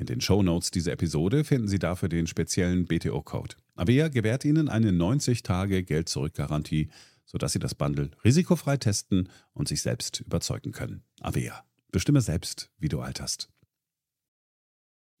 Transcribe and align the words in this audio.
In 0.00 0.06
den 0.06 0.22
Shownotes 0.22 0.70
dieser 0.70 0.92
Episode 0.92 1.44
finden 1.44 1.68
Sie 1.68 1.78
dafür 1.78 2.08
den 2.08 2.26
speziellen 2.26 2.86
BTO-Code. 2.86 3.56
Avea 3.76 4.08
gewährt 4.08 4.46
Ihnen 4.46 4.70
eine 4.70 4.92
90-Tage-Geld-Zurück-Garantie, 4.92 6.88
sodass 7.26 7.52
Sie 7.52 7.58
das 7.58 7.74
Bundle 7.74 8.10
risikofrei 8.24 8.78
testen 8.78 9.28
und 9.52 9.68
sich 9.68 9.82
selbst 9.82 10.22
überzeugen 10.22 10.72
können. 10.72 11.02
Avea. 11.20 11.64
Bestimme 11.92 12.22
selbst, 12.22 12.70
wie 12.78 12.88
du 12.88 13.00
alterst. 13.00 13.50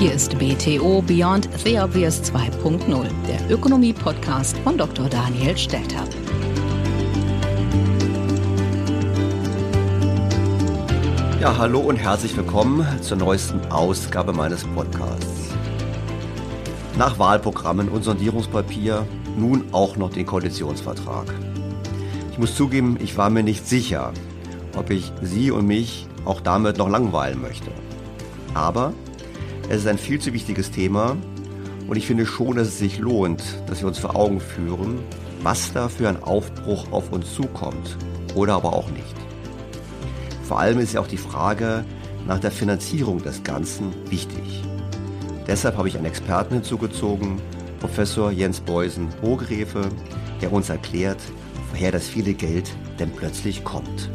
Hier 0.00 0.14
ist 0.14 0.38
BTO 0.38 1.02
Beyond 1.02 1.50
the 1.62 1.78
Obvious 1.78 2.22
2.0, 2.22 3.06
der 3.28 3.50
Ökonomie-Podcast 3.50 4.56
von 4.64 4.78
Dr. 4.78 5.10
Daniel 5.10 5.54
Stelter. 5.58 6.04
Ja, 11.38 11.54
hallo 11.58 11.80
und 11.80 11.96
herzlich 11.96 12.34
willkommen 12.34 12.86
zur 13.02 13.18
neuesten 13.18 13.60
Ausgabe 13.70 14.32
meines 14.32 14.64
Podcasts. 14.64 15.50
Nach 16.96 17.18
Wahlprogrammen 17.18 17.90
und 17.90 18.02
Sondierungspapier 18.02 19.06
nun 19.36 19.64
auch 19.70 19.98
noch 19.98 20.14
den 20.14 20.24
Koalitionsvertrag. 20.24 21.26
Ich 22.32 22.38
muss 22.38 22.56
zugeben, 22.56 22.96
ich 23.02 23.18
war 23.18 23.28
mir 23.28 23.42
nicht 23.42 23.68
sicher, 23.68 24.14
ob 24.78 24.88
ich 24.88 25.12
Sie 25.20 25.50
und 25.50 25.66
mich 25.66 26.06
auch 26.24 26.40
damit 26.40 26.78
noch 26.78 26.88
langweilen 26.88 27.42
möchte. 27.42 27.70
Aber 28.54 28.94
es 29.70 29.82
ist 29.82 29.86
ein 29.86 29.98
viel 29.98 30.20
zu 30.20 30.32
wichtiges 30.32 30.72
Thema 30.72 31.16
und 31.86 31.96
ich 31.96 32.04
finde 32.04 32.26
schon, 32.26 32.56
dass 32.56 32.66
es 32.66 32.78
sich 32.80 32.98
lohnt, 32.98 33.42
dass 33.68 33.80
wir 33.80 33.86
uns 33.86 34.00
vor 34.00 34.16
Augen 34.16 34.40
führen, 34.40 34.98
was 35.44 35.72
da 35.72 35.88
für 35.88 36.08
ein 36.08 36.20
Aufbruch 36.24 36.90
auf 36.90 37.12
uns 37.12 37.32
zukommt 37.32 37.96
oder 38.34 38.54
aber 38.54 38.72
auch 38.72 38.90
nicht. 38.90 39.14
Vor 40.42 40.58
allem 40.58 40.80
ist 40.80 40.94
ja 40.94 41.00
auch 41.00 41.06
die 41.06 41.16
Frage 41.16 41.84
nach 42.26 42.40
der 42.40 42.50
Finanzierung 42.50 43.22
des 43.22 43.44
Ganzen 43.44 43.94
wichtig. 44.10 44.64
Deshalb 45.46 45.76
habe 45.76 45.86
ich 45.86 45.96
einen 45.96 46.06
Experten 46.06 46.54
hinzugezogen, 46.54 47.40
Professor 47.78 48.32
Jens 48.32 48.60
Beusen 48.60 49.08
Hogrefe, 49.22 49.82
der 50.42 50.52
uns 50.52 50.68
erklärt, 50.68 51.20
woher 51.70 51.92
das 51.92 52.08
viele 52.08 52.34
Geld 52.34 52.72
denn 52.98 53.12
plötzlich 53.12 53.62
kommt. 53.62 54.10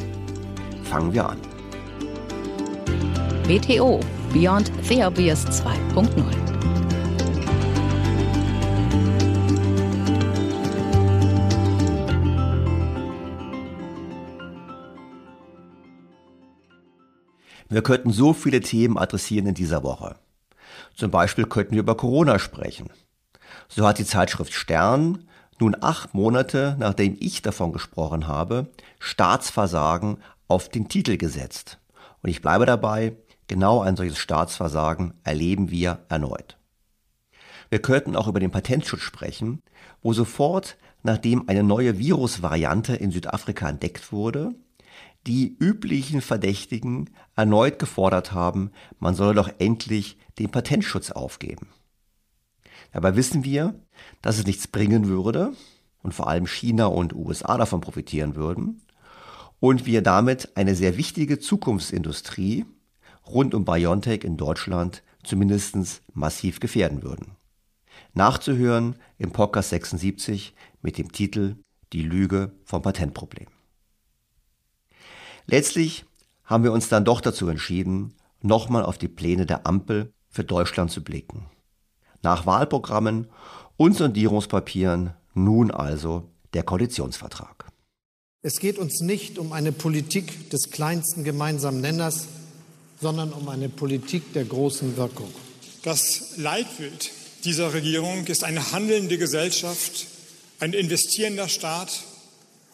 Fangen 0.83 1.13
wir 1.13 1.29
an. 1.29 1.37
WTO 3.47 4.01
Beyond 4.35 4.69
the 4.83 5.01
Obvious 5.01 5.45
2.0. 5.45 6.11
Wir 17.69 17.81
könnten 17.81 18.11
so 18.11 18.33
viele 18.33 18.59
Themen 18.59 18.97
adressieren 18.97 19.47
in 19.47 19.53
dieser 19.53 19.83
Woche. 19.83 20.17
Zum 20.97 21.11
Beispiel 21.11 21.45
könnten 21.45 21.71
wir 21.71 21.79
über 21.79 21.95
Corona 21.95 22.37
sprechen. 22.37 22.89
So 23.69 23.87
hat 23.87 23.99
die 23.99 24.05
Zeitschrift 24.05 24.51
Stern 24.51 25.29
nun 25.61 25.77
acht 25.79 26.13
Monate 26.13 26.75
nachdem 26.77 27.15
ich 27.21 27.41
davon 27.41 27.71
gesprochen 27.71 28.27
habe, 28.27 28.67
Staatsversagen 28.99 30.17
auf 30.49 30.67
den 30.67 30.89
Titel 30.89 31.15
gesetzt. 31.15 31.79
Und 32.21 32.29
ich 32.31 32.41
bleibe 32.41 32.65
dabei, 32.65 33.15
genau 33.47 33.81
ein 33.81 33.95
solches 33.95 34.17
Staatsversagen 34.17 35.13
erleben 35.23 35.71
wir 35.71 36.05
erneut. 36.09 36.57
Wir 37.69 37.79
könnten 37.81 38.15
auch 38.15 38.27
über 38.27 38.39
den 38.39 38.51
Patentschutz 38.51 39.01
sprechen, 39.01 39.61
wo 40.01 40.13
sofort, 40.13 40.77
nachdem 41.03 41.49
eine 41.49 41.63
neue 41.63 41.97
Virusvariante 41.97 42.95
in 42.95 43.11
Südafrika 43.11 43.69
entdeckt 43.69 44.11
wurde, 44.11 44.53
die 45.27 45.55
üblichen 45.57 46.21
Verdächtigen 46.21 47.09
erneut 47.35 47.79
gefordert 47.79 48.31
haben, 48.31 48.71
man 48.99 49.15
solle 49.15 49.33
doch 49.33 49.49
endlich 49.57 50.17
den 50.37 50.51
Patentschutz 50.51 51.11
aufgeben. 51.11 51.67
Dabei 52.91 53.15
wissen 53.15 53.43
wir, 53.43 53.75
dass 54.21 54.37
es 54.37 54.45
nichts 54.45 54.67
bringen 54.67 55.07
würde 55.07 55.53
und 56.03 56.13
vor 56.13 56.27
allem 56.27 56.45
China 56.45 56.85
und 56.85 57.15
USA 57.15 57.57
davon 57.57 57.81
profitieren 57.81 58.35
würden 58.35 58.81
und 59.59 59.85
wir 59.85 60.01
damit 60.01 60.55
eine 60.55 60.75
sehr 60.75 60.97
wichtige 60.97 61.39
Zukunftsindustrie 61.39 62.65
rund 63.27 63.53
um 63.53 63.65
BioNTech 63.65 64.23
in 64.23 64.37
Deutschland 64.37 65.03
zumindest 65.23 66.01
massiv 66.13 66.59
gefährden 66.59 67.03
würden. 67.03 67.35
Nachzuhören 68.13 68.95
im 69.17 69.31
Podcast 69.31 69.69
76 69.69 70.53
mit 70.81 70.97
dem 70.97 71.11
Titel 71.11 71.57
Die 71.93 72.03
Lüge 72.03 72.51
vom 72.63 72.81
Patentproblem. 72.81 73.47
Letztlich 75.47 76.05
haben 76.43 76.63
wir 76.63 76.71
uns 76.71 76.89
dann 76.89 77.05
doch 77.05 77.21
dazu 77.21 77.47
entschieden, 77.49 78.13
nochmal 78.41 78.83
auf 78.83 78.97
die 78.97 79.07
Pläne 79.07 79.45
der 79.45 79.65
Ampel 79.65 80.13
für 80.29 80.43
Deutschland 80.43 80.91
zu 80.91 81.03
blicken. 81.03 81.47
Nach 82.21 82.45
Wahlprogrammen 82.45 83.27
und 83.77 83.95
Sondierungspapieren 83.95 85.13
nun 85.33 85.71
also 85.71 86.29
der 86.53 86.63
Koalitionsvertrag. 86.63 87.67
Es 88.41 88.59
geht 88.59 88.77
uns 88.77 89.01
nicht 89.01 89.39
um 89.39 89.53
eine 89.53 89.71
Politik 89.71 90.49
des 90.51 90.69
kleinsten 90.69 91.23
gemeinsamen 91.23 91.81
Nenners, 91.81 92.27
sondern 93.01 93.33
um 93.33 93.47
eine 93.49 93.69
Politik 93.69 94.33
der 94.33 94.45
großen 94.45 94.97
Wirkung. 94.97 95.33
Das 95.83 96.37
Leitbild 96.37 97.11
dieser 97.43 97.73
Regierung 97.73 98.25
ist 98.25 98.43
eine 98.43 98.71
handelnde 98.71 99.17
Gesellschaft, 99.17 100.07
ein 100.59 100.73
investierender 100.73 101.47
Staat 101.47 102.01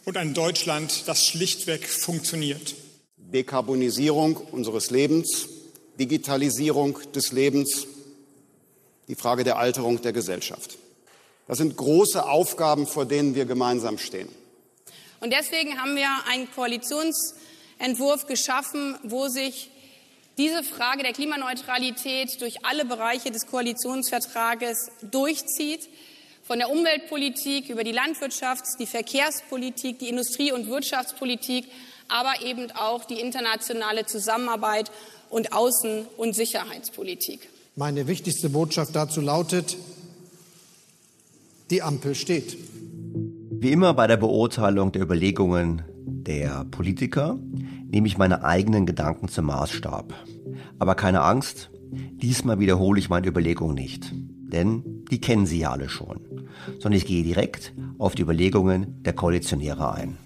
und 0.05 0.17
ein 0.17 0.33
Deutschland, 0.33 1.03
das 1.07 1.25
schlichtweg 1.27 1.87
funktioniert. 1.87 2.75
Dekarbonisierung 3.17 4.37
unseres 4.37 4.91
Lebens, 4.91 5.47
Digitalisierung 5.99 6.99
des 7.13 7.31
Lebens, 7.31 7.87
die 9.07 9.15
Frage 9.15 9.43
der 9.43 9.57
Alterung 9.57 10.01
der 10.01 10.13
Gesellschaft. 10.13 10.77
Das 11.47 11.57
sind 11.57 11.75
große 11.75 12.25
Aufgaben, 12.25 12.87
vor 12.87 13.05
denen 13.05 13.35
wir 13.35 13.45
gemeinsam 13.45 13.97
stehen. 13.97 14.29
Und 15.19 15.33
deswegen 15.33 15.77
haben 15.77 15.95
wir 15.95 16.07
einen 16.29 16.49
Koalitionsentwurf 16.51 18.25
geschaffen, 18.27 18.97
wo 19.03 19.27
sich 19.27 19.70
diese 20.41 20.63
Frage 20.63 21.03
der 21.03 21.13
Klimaneutralität 21.13 22.41
durch 22.41 22.65
alle 22.65 22.83
Bereiche 22.83 23.29
des 23.29 23.45
Koalitionsvertrages 23.45 24.89
durchzieht 25.03 25.87
von 26.41 26.57
der 26.57 26.71
Umweltpolitik 26.71 27.69
über 27.69 27.83
die 27.83 27.93
Landwirtschafts-, 27.93 28.75
die 28.79 28.87
Verkehrspolitik, 28.87 29.99
die 29.99 30.09
Industrie- 30.09 30.51
und 30.51 30.67
Wirtschaftspolitik, 30.67 31.65
aber 32.07 32.43
eben 32.43 32.71
auch 32.71 33.05
die 33.05 33.19
internationale 33.19 34.07
Zusammenarbeit 34.07 34.91
und 35.29 35.53
Außen- 35.53 36.07
und 36.17 36.33
Sicherheitspolitik. 36.33 37.47
Meine 37.75 38.07
wichtigste 38.07 38.49
Botschaft 38.49 38.95
dazu 38.95 39.21
lautet, 39.21 39.77
die 41.69 41.83
Ampel 41.83 42.15
steht. 42.15 42.57
Wie 43.51 43.71
immer 43.71 43.93
bei 43.93 44.07
der 44.07 44.17
Beurteilung 44.17 44.91
der 44.91 45.03
Überlegungen 45.03 45.83
der 46.23 46.65
Politiker 46.65 47.37
nehme 47.89 48.07
ich 48.07 48.17
meine 48.17 48.43
eigenen 48.43 48.85
Gedanken 48.85 49.27
zum 49.27 49.45
Maßstab. 49.45 50.13
Aber 50.79 50.95
keine 50.95 51.21
Angst, 51.21 51.71
diesmal 51.91 52.59
wiederhole 52.59 52.99
ich 52.99 53.09
meine 53.09 53.27
Überlegungen 53.27 53.75
nicht 53.75 54.13
denn 54.51 55.05
die 55.09 55.19
kennen 55.19 55.45
Sie 55.45 55.59
ja 55.59 55.71
alle 55.71 55.89
schon, 55.89 56.49
sondern 56.79 56.93
ich 56.93 57.05
gehe 57.05 57.23
direkt 57.23 57.73
auf 57.97 58.15
die 58.15 58.21
Überlegungen 58.21 59.01
der 59.03 59.13
Koalitionäre 59.13 59.93
ein. 59.93 60.17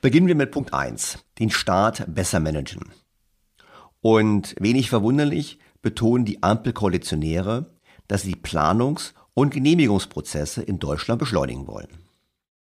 Beginnen 0.00 0.26
wir 0.26 0.34
mit 0.34 0.50
Punkt 0.50 0.74
1, 0.74 1.18
den 1.38 1.50
Staat 1.50 2.12
besser 2.12 2.40
managen. 2.40 2.90
Und 4.00 4.56
wenig 4.58 4.90
verwunderlich 4.90 5.58
betonen 5.80 6.24
die 6.24 6.42
Ampelkoalitionäre, 6.42 7.70
dass 8.08 8.22
sie 8.22 8.32
die 8.32 8.40
Planungs- 8.40 9.14
und 9.34 9.54
Genehmigungsprozesse 9.54 10.62
in 10.62 10.78
Deutschland 10.80 11.20
beschleunigen 11.20 11.66
wollen. 11.68 12.01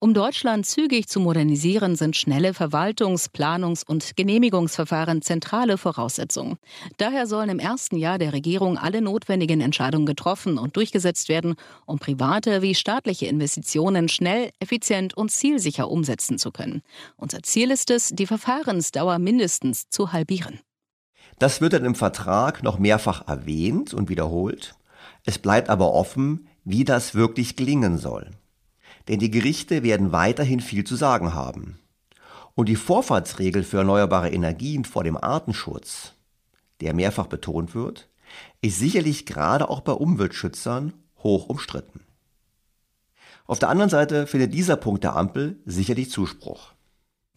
Um 0.02 0.14
Deutschland 0.14 0.66
zügig 0.66 1.06
zu 1.06 1.20
modernisieren, 1.20 1.94
sind 1.94 2.16
schnelle 2.16 2.54
Verwaltungs-, 2.54 3.28
Planungs- 3.30 3.86
und 3.86 4.16
Genehmigungsverfahren 4.16 5.22
zentrale 5.22 5.78
Voraussetzungen. 5.78 6.58
Daher 6.96 7.28
sollen 7.28 7.50
im 7.50 7.60
ersten 7.60 7.96
Jahr 7.96 8.18
der 8.18 8.32
Regierung 8.32 8.78
alle 8.78 9.00
notwendigen 9.00 9.60
Entscheidungen 9.60 10.04
getroffen 10.04 10.58
und 10.58 10.74
durchgesetzt 10.74 11.28
werden, 11.28 11.54
um 11.86 12.00
private 12.00 12.62
wie 12.62 12.74
staatliche 12.74 13.26
Investitionen 13.26 14.08
schnell, 14.08 14.50
effizient 14.58 15.16
und 15.16 15.30
zielsicher 15.30 15.88
umsetzen 15.88 16.36
zu 16.36 16.50
können. 16.50 16.82
Unser 17.16 17.44
Ziel 17.44 17.70
ist 17.70 17.88
es, 17.88 18.08
die 18.08 18.26
Verfahrensdauer 18.26 19.20
mindestens 19.20 19.88
zu 19.88 20.12
halbieren. 20.12 20.58
Das 21.38 21.60
wird 21.60 21.74
dann 21.74 21.84
im 21.84 21.94
Vertrag 21.94 22.64
noch 22.64 22.80
mehrfach 22.80 23.28
erwähnt 23.28 23.94
und 23.94 24.08
wiederholt. 24.08 24.74
Es 25.22 25.38
bleibt 25.38 25.70
aber 25.70 25.92
offen, 25.92 26.48
wie 26.64 26.82
das 26.82 27.14
wirklich 27.14 27.54
gelingen 27.54 27.98
soll 27.98 28.32
denn 29.08 29.18
die 29.18 29.30
Gerichte 29.30 29.82
werden 29.82 30.12
weiterhin 30.12 30.60
viel 30.60 30.84
zu 30.84 30.96
sagen 30.96 31.34
haben. 31.34 31.78
Und 32.54 32.68
die 32.68 32.76
Vorfahrtsregel 32.76 33.64
für 33.64 33.78
erneuerbare 33.78 34.30
Energien 34.30 34.84
vor 34.84 35.04
dem 35.04 35.16
Artenschutz, 35.16 36.14
der 36.80 36.94
mehrfach 36.94 37.26
betont 37.26 37.74
wird, 37.74 38.08
ist 38.60 38.78
sicherlich 38.78 39.26
gerade 39.26 39.68
auch 39.68 39.80
bei 39.80 39.92
Umweltschützern 39.92 40.92
hoch 41.22 41.48
umstritten. 41.48 42.00
Auf 43.46 43.58
der 43.58 43.68
anderen 43.68 43.90
Seite 43.90 44.26
findet 44.26 44.54
dieser 44.54 44.76
Punkt 44.76 45.04
der 45.04 45.16
Ampel 45.16 45.58
sicherlich 45.64 46.10
Zuspruch. 46.10 46.72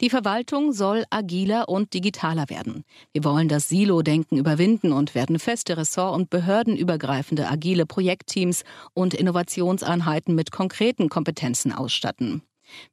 Die 0.02 0.10
Verwaltung 0.10 0.74
soll 0.74 1.06
agiler 1.10 1.70
und 1.70 1.94
digitaler 1.94 2.50
werden. 2.50 2.84
Wir 3.14 3.24
wollen 3.24 3.48
das 3.48 3.70
Silo-Denken 3.70 4.38
überwinden 4.38 4.92
und 4.92 5.16
werden 5.16 5.40
feste 5.40 5.78
Ressort- 5.78 6.16
und 6.16 6.30
behördenübergreifende 6.30 7.48
agile 7.50 7.86
Projektteams 7.86 8.66
und 8.94 9.14
Innovationseinheiten 9.14 10.36
mit 10.36 10.52
konkreten 10.52 11.08
Kompetenzen 11.08 11.72
ausstatten. 11.72 12.42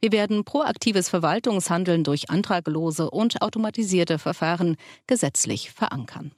Wir 0.01 0.13
werden 0.13 0.45
proaktives 0.45 1.09
Verwaltungshandeln 1.09 2.05
durch 2.05 2.31
antraglose 2.31 3.11
und 3.11 3.43
automatisierte 3.43 4.21
Verfahren 4.21 4.77
gesetzlich 5.09 5.73
verankern. 5.73 6.31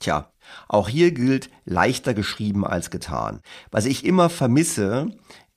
Tja, 0.00 0.32
auch 0.68 0.88
hier 0.88 1.12
gilt 1.12 1.48
leichter 1.64 2.12
geschrieben 2.12 2.66
als 2.66 2.90
getan. 2.90 3.40
Was 3.70 3.84
ich 3.84 4.04
immer 4.04 4.30
vermisse, 4.30 5.10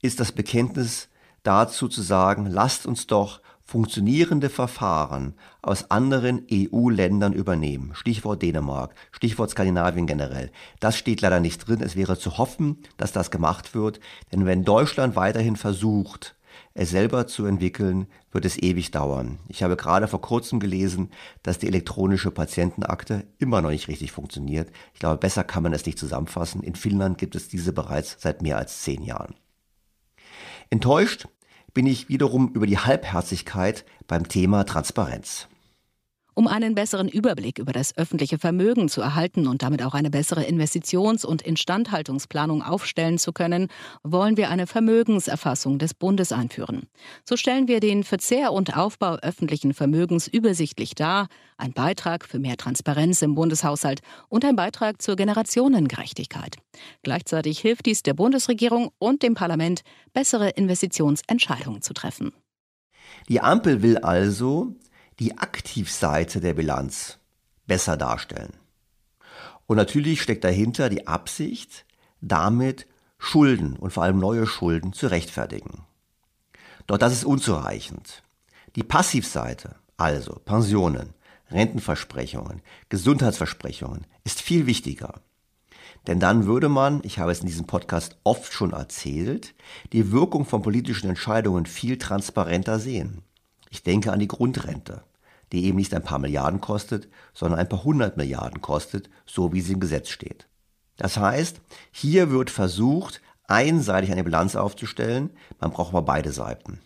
ist 0.04 0.20
das 0.20 0.32
Bekenntnis 0.32 1.10
dazu 1.42 1.88
zu 1.88 2.04
sagen, 2.04 2.46
lasst 2.46 2.86
uns 2.86 3.08
doch 3.08 3.42
funktionierende 3.70 4.50
Verfahren 4.50 5.36
aus 5.62 5.92
anderen 5.92 6.42
EU-Ländern 6.52 7.34
übernehmen. 7.34 7.92
Stichwort 7.94 8.42
Dänemark, 8.42 8.96
Stichwort 9.12 9.52
Skandinavien 9.52 10.08
generell. 10.08 10.52
Das 10.80 10.98
steht 10.98 11.22
leider 11.22 11.40
nicht 11.40 11.68
drin. 11.68 11.80
Es 11.82 11.96
wäre 11.96 12.18
zu 12.18 12.40
hoffen, 12.40 12.80
dass 12.98 13.12
das 13.12 13.30
gemacht 13.30 13.76
wird. 13.76 14.00
Denn 14.32 14.48
wenn 14.48 14.64
Deutschland 14.64 15.16
weiterhin 15.16 15.56
versucht, 15.56 16.36
es 16.74 16.90
selber 16.90 17.28
zu 17.28 17.46
entwickeln, 17.46 18.08
wird 18.32 18.46
es 18.46 18.58
ewig 18.58 18.90
dauern. 18.90 19.38
Ich 19.48 19.62
habe 19.62 19.78
gerade 19.78 20.08
vor 20.08 20.22
kurzem 20.22 20.60
gelesen, 20.60 21.12
dass 21.44 21.60
die 21.60 21.68
elektronische 21.68 22.32
Patientenakte 22.32 23.28
immer 23.38 23.62
noch 23.62 23.70
nicht 23.70 23.88
richtig 23.88 24.12
funktioniert. 24.12 24.72
Ich 24.96 25.00
glaube, 25.00 25.18
besser 25.18 25.44
kann 25.44 25.62
man 25.62 25.74
es 25.74 25.86
nicht 25.86 26.00
zusammenfassen. 26.00 26.64
In 26.64 26.74
Finnland 26.74 27.20
gibt 27.20 27.36
es 27.36 27.48
diese 27.48 27.72
bereits 27.72 28.18
seit 28.20 28.42
mehr 28.42 28.58
als 28.58 28.82
zehn 28.82 29.04
Jahren. 29.04 29.36
Enttäuscht 30.72 31.28
bin 31.74 31.88
ich 31.88 32.10
wiederum 32.10 32.52
über 32.54 32.66
die 32.66 32.78
Halbherzigkeit 32.78 33.86
beim 34.08 34.28
Thema 34.28 34.64
Transparenz. 34.66 35.48
Um 36.40 36.48
einen 36.48 36.74
besseren 36.74 37.10
Überblick 37.10 37.60
über 37.60 37.74
das 37.74 37.98
öffentliche 37.98 38.40
Vermögen 38.40 38.88
zu 38.88 39.02
erhalten 39.02 39.46
und 39.46 39.62
damit 39.62 39.84
auch 39.84 39.94
eine 39.94 40.10
bessere 40.10 40.46
Investitions- 40.46 41.26
und 41.26 41.42
Instandhaltungsplanung 41.42 42.64
aufstellen 42.64 43.18
zu 43.18 43.34
können, 43.34 43.68
wollen 44.04 44.38
wir 44.38 44.50
eine 44.50 44.66
Vermögenserfassung 44.66 45.80
des 45.80 45.94
Bundes 45.94 46.32
einführen. 46.32 46.88
So 47.26 47.36
stellen 47.36 47.68
wir 47.68 47.82
den 47.82 48.06
Verzehr 48.06 48.54
und 48.54 48.78
Aufbau 48.78 49.16
öffentlichen 49.16 49.74
Vermögens 49.74 50.30
übersichtlich 50.30 50.96
dar, 50.96 51.28
ein 51.58 51.74
Beitrag 51.74 52.24
für 52.24 52.40
mehr 52.40 52.56
Transparenz 52.56 53.22
im 53.22 53.36
Bundeshaushalt 53.36 54.00
und 54.30 54.46
ein 54.46 54.56
Beitrag 54.56 55.02
zur 55.02 55.18
Generationengerechtigkeit. 55.18 56.56
Gleichzeitig 57.04 57.60
hilft 57.60 57.86
dies 57.86 58.02
der 58.02 58.14
Bundesregierung 58.14 58.92
und 58.98 59.24
dem 59.24 59.34
Parlament, 59.34 59.82
bessere 60.14 60.52
Investitionsentscheidungen 60.52 61.82
zu 61.82 61.94
treffen. 61.94 62.32
Die 63.28 63.42
Ampel 63.42 63.82
will 63.82 63.98
also 63.98 64.78
die 65.20 65.38
Aktivseite 65.38 66.40
der 66.40 66.54
Bilanz 66.54 67.20
besser 67.68 67.98
darstellen. 67.98 68.54
Und 69.68 69.78
natürlich 69.78 70.22
steckt 70.22 70.44
dahinter 70.44 70.90
die 70.90 71.08
Absicht, 71.08 71.86
damit 72.22 72.88
Schulden 73.18 73.76
und 73.76 73.92
vor 73.92 74.04
allem 74.04 74.18
neue 74.18 74.48
Schulden 74.48 74.94
zu 74.94 75.08
rechtfertigen. 75.08 75.86
Doch 76.88 76.98
das 76.98 77.14
ist 77.14 77.26
unzureichend. 77.26 78.24
Die 78.76 78.84
Passivseite, 78.84 79.76
also 79.98 80.40
Pensionen, 80.46 81.14
Rentenversprechungen, 81.52 82.62
Gesundheitsversprechungen, 82.88 84.08
ist 84.24 84.42
viel 84.42 84.66
wichtiger. 84.66 85.22
Denn 86.08 86.20
dann 86.20 86.46
würde 86.46 86.70
man, 86.70 87.02
ich 87.04 87.20
habe 87.20 87.32
es 87.32 87.42
in 87.42 87.48
diesem 87.48 87.68
Podcast 87.68 88.18
oft 88.24 88.54
schon 88.54 88.72
erzählt, 88.72 89.54
die 89.92 90.12
Wirkung 90.12 90.46
von 90.46 90.62
politischen 90.62 91.10
Entscheidungen 91.10 91.66
viel 91.66 91.98
transparenter 91.98 92.80
sehen. 92.80 93.22
Ich 93.70 93.84
denke 93.84 94.12
an 94.12 94.20
die 94.20 94.28
Grundrente, 94.28 95.04
die 95.52 95.66
eben 95.66 95.78
nicht 95.78 95.94
ein 95.94 96.04
paar 96.04 96.20
Milliarden 96.20 96.62
kostet, 96.62 97.08
sondern 97.34 97.60
ein 97.60 97.70
paar 97.70 97.84
hundert 97.84 98.18
Milliarden 98.18 98.62
kostet, 98.62 99.10
so 99.26 99.54
wie 99.54 99.62
sie 99.62 99.74
im 99.74 99.80
Gesetz 99.80 100.10
steht. 100.10 100.48
Das 100.98 101.18
heißt, 101.18 101.62
hier 101.92 102.30
wird 102.30 102.50
versucht, 102.50 103.22
einseitig 103.48 104.12
eine 104.12 104.24
Bilanz 104.24 104.56
aufzustellen, 104.56 105.32
man 105.60 105.72
braucht 105.72 105.90
aber 105.90 106.04
beide 106.04 106.32
Seiten. 106.32 106.80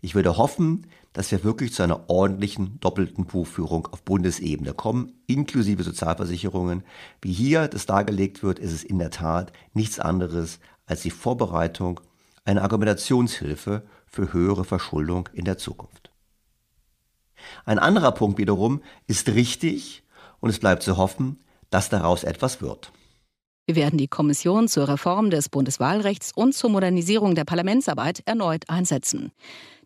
Ich 0.00 0.14
würde 0.14 0.36
hoffen, 0.36 0.86
dass 1.12 1.30
wir 1.30 1.44
wirklich 1.44 1.72
zu 1.72 1.82
einer 1.82 2.08
ordentlichen 2.08 2.78
doppelten 2.80 3.26
Buchführung 3.26 3.86
auf 3.88 4.02
Bundesebene 4.02 4.72
kommen, 4.72 5.12
inklusive 5.26 5.82
Sozialversicherungen. 5.82 6.84
Wie 7.20 7.32
hier 7.32 7.68
das 7.68 7.86
dargelegt 7.86 8.42
wird, 8.42 8.58
ist 8.58 8.72
es 8.72 8.84
in 8.84 8.98
der 8.98 9.10
Tat 9.10 9.52
nichts 9.74 9.98
anderes 9.98 10.60
als 10.86 11.02
die 11.02 11.10
Vorbereitung 11.10 12.00
einer 12.44 12.62
Argumentationshilfe 12.62 13.82
für 14.06 14.32
höhere 14.32 14.64
Verschuldung 14.64 15.28
in 15.32 15.44
der 15.44 15.58
Zukunft. 15.58 16.09
Ein 17.64 17.78
anderer 17.78 18.12
Punkt 18.12 18.38
wiederum 18.38 18.82
ist 19.06 19.28
richtig 19.28 20.02
und 20.40 20.50
es 20.50 20.58
bleibt 20.58 20.82
zu 20.82 20.96
hoffen, 20.96 21.38
dass 21.70 21.88
daraus 21.88 22.24
etwas 22.24 22.60
wird. 22.60 22.92
Wir 23.70 23.76
werden 23.76 23.98
die 23.98 24.08
Kommission 24.08 24.66
zur 24.66 24.88
Reform 24.88 25.30
des 25.30 25.48
Bundeswahlrechts 25.48 26.32
und 26.34 26.54
zur 26.54 26.70
Modernisierung 26.70 27.36
der 27.36 27.44
Parlamentsarbeit 27.44 28.20
erneut 28.26 28.68
einsetzen. 28.68 29.30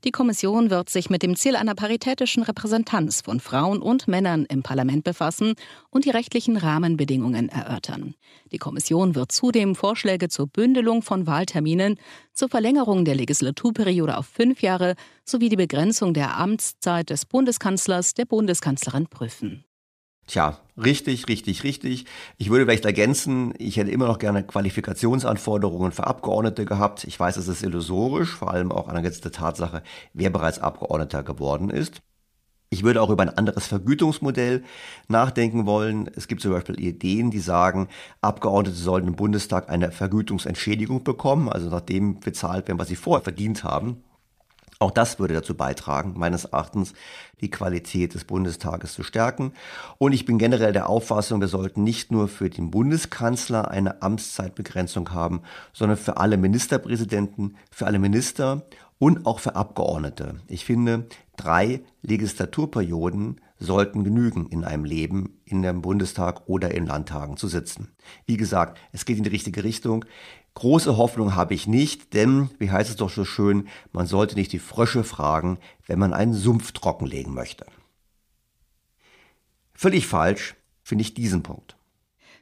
Die 0.05 0.11
Kommission 0.11 0.71
wird 0.71 0.89
sich 0.89 1.11
mit 1.11 1.23
dem 1.23 1.37
Ziel 1.37 1.55
einer 1.55 1.75
paritätischen 1.75 2.45
Repräsentanz 2.45 3.21
von 3.21 3.41
Frauen 3.41 3.83
und 3.83 4.09
Männern 4.09 4.47
im 4.47 4.63
Parlament 4.63 5.05
befassen 5.05 5.53
und 5.91 6.07
die 6.07 6.11
rechtlichen 6.11 6.57
Rahmenbedingungen 6.57 7.51
erörtern. 7.51 8.15
Die 8.53 8.59
Kommission 8.59 9.15
wird 9.15 9.33
zudem 9.33 9.75
Vorschläge 9.75 10.31
zur 10.31 10.47
Bündelung 10.47 11.03
von 11.03 11.27
Wahlterminen, 11.27 11.99
zur 12.33 12.49
Verlängerung 12.49 13.05
der 13.05 13.17
Legislaturperiode 13.17 14.17
auf 14.17 14.25
fünf 14.25 14.63
Jahre 14.63 14.95
sowie 15.27 15.51
die 15.51 15.57
Begrenzung 15.57 16.15
der 16.15 16.39
Amtszeit 16.39 17.11
des 17.11 17.27
Bundeskanzlers, 17.27 18.15
der 18.15 18.25
Bundeskanzlerin 18.25 19.09
prüfen. 19.09 19.67
Tja, 20.27 20.59
richtig, 20.83 21.29
richtig, 21.29 21.65
richtig. 21.65 22.07
Ich 22.39 22.49
würde 22.49 22.65
vielleicht 22.65 22.87
ergänzen, 22.87 23.53
ich 23.59 23.77
hätte 23.77 23.91
immer 23.91 24.07
noch 24.07 24.19
gerne 24.19 24.43
Qualifikationsanforderungen 24.43 25.93
für 25.93 26.07
Abgeordnete 26.07 26.65
gehabt. 26.65 27.05
Ich 27.05 27.21
weiß, 27.21 27.37
es 27.37 27.47
ist 27.49 27.63
illusorisch, 27.63 28.35
vor 28.35 28.51
allem 28.51 28.73
auch 28.73 28.89
angesichts 28.89 29.21
der 29.21 29.33
Tatsache, 29.33 29.83
wer 30.15 30.31
bereits 30.31 30.59
Abgeordneter 30.61 31.23
geworden 31.23 31.69
ist. 31.69 32.01
Ich 32.71 32.83
würde 32.83 33.03
auch 33.03 33.11
über 33.11 33.23
ein 33.23 33.37
anderes 33.37 33.67
Vergütungsmodell 33.67 34.65
nachdenken 35.09 35.67
wollen. 35.67 36.11
Es 36.17 36.27
gibt 36.27 36.41
zum 36.41 36.53
Beispiel 36.53 36.81
Ideen, 36.81 37.31
die 37.31 37.39
sagen, 37.39 37.89
Abgeordnete 38.21 38.77
sollten 38.77 39.09
im 39.09 39.17
Bundestag 39.17 39.69
eine 39.69 39.93
Vergütungsentschädigung 39.93 41.05
bekommen, 41.05 41.49
also 41.49 41.69
nachdem 41.69 42.19
bezahlt 42.19 42.67
werden, 42.67 42.79
was 42.79 42.89
sie 42.89 42.97
vorher 42.97 43.23
verdient 43.23 43.63
haben. 43.63 44.03
Auch 44.85 44.91
das 44.91 45.19
würde 45.19 45.33
dazu 45.33 45.55
beitragen, 45.55 46.13
meines 46.15 46.45
Erachtens 46.45 46.93
die 47.41 47.49
Qualität 47.49 48.13
des 48.13 48.25
Bundestages 48.25 48.93
zu 48.93 49.03
stärken. 49.03 49.55
Und 49.97 50.13
ich 50.13 50.27
bin 50.27 50.37
generell 50.37 50.75
der 50.75 50.91
Auffassung, 50.91 51.41
wir 51.41 51.49
sollten 51.49 51.83
nicht 51.83 52.13
nur 52.13 52.29
für 52.29 52.51
den 52.51 52.71
Bundeskanzler 52.71 53.71
eine 53.71 54.03
Amtszeitbegrenzung 54.03 55.11
haben, 55.11 55.41
sondern 55.73 55.97
für 55.97 56.19
alle 56.19 56.37
Ministerpräsidenten, 56.37 57.57
für 57.71 57.87
alle 57.87 57.99
Minister 57.99 58.67
und 58.99 59.25
auch 59.25 59.39
für 59.39 59.57
Abgeordnete. 59.57 60.35
Ich 60.49 60.67
finde, 60.67 61.07
drei 61.39 61.81
Legislaturperioden 62.03 63.41
sollten 63.59 64.05
genügen 64.05 64.49
in 64.49 64.65
einem 64.65 64.85
Leben 64.85 65.41
in 65.47 65.63
dem 65.63 65.81
Bundestag 65.81 66.43
oder 66.47 66.73
in 66.73 66.85
Landtagen 66.85 67.39
zu 67.39 67.49
sitzen. 67.49 67.89
Wie 68.27 68.37
gesagt, 68.37 68.79
es 68.93 69.07
geht 69.07 69.17
in 69.17 69.25
die 69.25 69.31
richtige 69.31 69.65
Richtung. 69.65 70.05
Große 70.55 70.97
Hoffnung 70.97 71.35
habe 71.35 71.55
ich 71.55 71.67
nicht, 71.67 72.15
denn, 72.15 72.49
wie 72.59 72.71
heißt 72.71 72.89
es 72.89 72.97
doch 72.97 73.11
so 73.11 73.25
schön, 73.25 73.69
man 73.93 74.07
sollte 74.07 74.37
nicht 74.37 74.53
die 74.53 74.61
Frösche 74.61 75.03
fragen, 75.03 75.59
wenn 75.87 75.99
man 75.99 76.15
einen 76.15 76.33
Sumpf 76.33 76.73
trockenlegen 76.73 77.35
möchte. 77.35 77.67
Völlig 79.75 80.07
falsch 80.07 80.55
finde 80.85 81.03
ich 81.03 81.15
diesen 81.15 81.43
Punkt. 81.43 81.77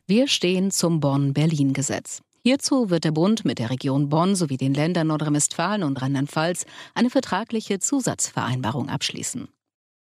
Wir 0.06 0.28
stehen 0.28 0.70
zum 0.70 1.00
Bonn-Berlin-Gesetz. 1.00 2.20
Hierzu 2.42 2.90
wird 2.90 3.04
der 3.04 3.12
Bund 3.12 3.44
mit 3.44 3.58
der 3.58 3.70
Region 3.70 4.08
Bonn 4.08 4.34
sowie 4.34 4.56
den 4.56 4.74
Ländern 4.74 5.06
Nordrhein-Westfalen 5.06 5.84
und 5.84 6.02
Rheinland-Pfalz 6.02 6.66
eine 6.92 7.08
vertragliche 7.08 7.78
Zusatzvereinbarung 7.78 8.88
abschließen. 8.88 9.48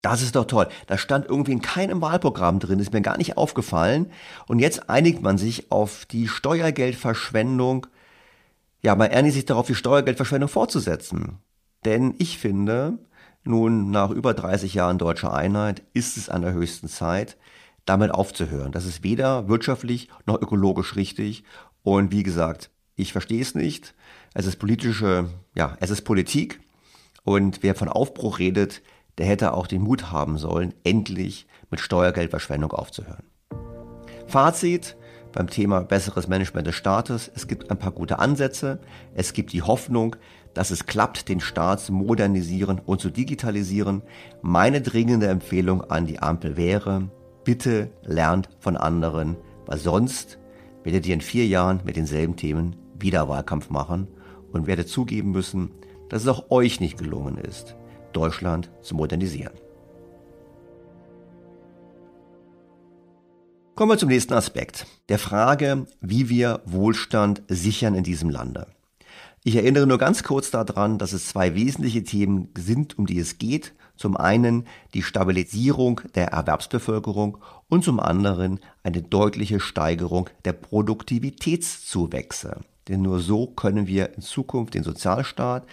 Das 0.01 0.21
ist 0.21 0.35
doch 0.35 0.45
toll. 0.45 0.67
Das 0.85 1.01
stand 1.01 1.25
irgendwie 1.25 1.53
in 1.53 1.61
keinem 1.61 2.01
Wahlprogramm 2.01 2.59
drin, 2.59 2.79
ist 2.79 2.93
mir 2.93 3.01
gar 3.01 3.17
nicht 3.17 3.37
aufgefallen. 3.37 4.11
Und 4.47 4.59
jetzt 4.59 4.89
einigt 4.89 5.21
man 5.21 5.37
sich 5.37 5.71
auf 5.71 6.05
die 6.05 6.27
Steuergeldverschwendung. 6.27 7.87
Ja, 8.81 8.95
man 8.95 9.09
einigt 9.09 9.33
sich 9.33 9.45
darauf, 9.45 9.67
die 9.67 9.75
Steuergeldverschwendung 9.75 10.49
fortzusetzen. 10.49 11.39
Denn 11.83 12.13
ich 12.19 12.37
finde, 12.37 12.99
nun 13.43 13.91
nach 13.91 14.11
über 14.11 14.33
30 14.33 14.73
Jahren 14.73 14.97
deutscher 14.97 15.33
Einheit 15.33 15.81
ist 15.93 16.17
es 16.17 16.29
an 16.29 16.41
der 16.41 16.53
höchsten 16.53 16.87
Zeit, 16.87 17.37
damit 17.85 18.11
aufzuhören. 18.11 18.71
Das 18.71 18.85
ist 18.85 19.03
weder 19.03 19.47
wirtschaftlich 19.47 20.09
noch 20.25 20.41
ökologisch 20.41 20.95
richtig. 20.95 21.43
Und 21.81 22.11
wie 22.11 22.23
gesagt, 22.23 22.69
ich 22.95 23.13
verstehe 23.13 23.41
es 23.41 23.55
nicht. 23.55 23.95
Es 24.33 24.45
ist 24.45 24.57
politische, 24.57 25.29
ja, 25.55 25.77
es 25.79 25.89
ist 25.89 26.01
Politik. 26.01 26.59
Und 27.23 27.63
wer 27.63 27.75
von 27.75 27.89
Aufbruch 27.89 28.39
redet, 28.39 28.81
der 29.17 29.25
hätte 29.25 29.53
auch 29.53 29.67
den 29.67 29.81
Mut 29.81 30.11
haben 30.11 30.37
sollen, 30.37 30.73
endlich 30.83 31.47
mit 31.69 31.79
Steuergeldverschwendung 31.79 32.71
aufzuhören. 32.71 33.23
Fazit 34.27 34.97
beim 35.31 35.47
Thema 35.47 35.81
besseres 35.81 36.27
Management 36.27 36.67
des 36.67 36.75
Staates. 36.75 37.31
Es 37.33 37.47
gibt 37.47 37.69
ein 37.69 37.77
paar 37.77 37.91
gute 37.91 38.19
Ansätze. 38.19 38.79
Es 39.13 39.33
gibt 39.33 39.53
die 39.53 39.61
Hoffnung, 39.61 40.15
dass 40.53 40.71
es 40.71 40.85
klappt, 40.85 41.29
den 41.29 41.39
Staat 41.39 41.81
zu 41.81 41.93
modernisieren 41.93 42.79
und 42.79 43.01
zu 43.01 43.09
digitalisieren. 43.09 44.01
Meine 44.41 44.81
dringende 44.81 45.27
Empfehlung 45.27 45.81
an 45.83 46.05
die 46.05 46.19
Ampel 46.19 46.57
wäre, 46.57 47.09
bitte 47.43 47.91
lernt 48.03 48.49
von 48.59 48.75
anderen, 48.75 49.37
weil 49.65 49.77
sonst 49.77 50.39
werdet 50.83 51.05
ihr 51.05 51.13
in 51.13 51.21
vier 51.21 51.45
Jahren 51.45 51.81
mit 51.83 51.95
denselben 51.95 52.35
Themen 52.35 52.75
wieder 52.99 53.29
Wahlkampf 53.29 53.69
machen 53.69 54.07
und 54.51 54.67
werdet 54.67 54.89
zugeben 54.89 55.31
müssen, 55.31 55.71
dass 56.09 56.23
es 56.23 56.27
auch 56.27 56.49
euch 56.49 56.79
nicht 56.79 56.97
gelungen 56.97 57.37
ist, 57.37 57.75
Deutschland 58.13 58.71
zu 58.81 58.95
modernisieren. 58.95 59.53
Kommen 63.75 63.91
wir 63.91 63.99
zum 63.99 64.09
nächsten 64.09 64.33
Aspekt, 64.33 64.87
der 65.07 65.19
Frage, 65.19 65.85
wie 66.01 66.29
wir 66.29 66.61
Wohlstand 66.65 67.43
sichern 67.47 67.93
in 67.93 68.03
diesem 68.03 68.31
Lande. 68.31 68.65
Ich 69.43 69.55
erinnere 69.55 69.85
nur 69.85 69.99
ganz 69.99 70.23
kurz 70.23 70.49
daran, 70.49 70.97
dass 70.97 71.13
es 71.13 71.27
zwei 71.27 71.53
wesentliche 71.53 72.03
Themen 72.03 72.49
sind, 72.57 72.97
um 72.97 73.05
die 73.05 73.19
es 73.19 73.37
geht. 73.37 73.75
Zum 73.95 74.17
einen 74.17 74.65
die 74.93 75.03
Stabilisierung 75.03 76.01
der 76.15 76.29
Erwerbsbevölkerung 76.29 77.37
und 77.69 77.83
zum 77.83 77.99
anderen 77.99 78.59
eine 78.83 79.03
deutliche 79.03 79.59
Steigerung 79.59 80.29
der 80.43 80.53
Produktivitätszuwächse. 80.53 82.61
Denn 82.87 83.01
nur 83.01 83.19
so 83.19 83.47
können 83.47 83.87
wir 83.87 84.15
in 84.15 84.21
Zukunft 84.21 84.73
den 84.73 84.83
Sozialstaat, 84.83 85.65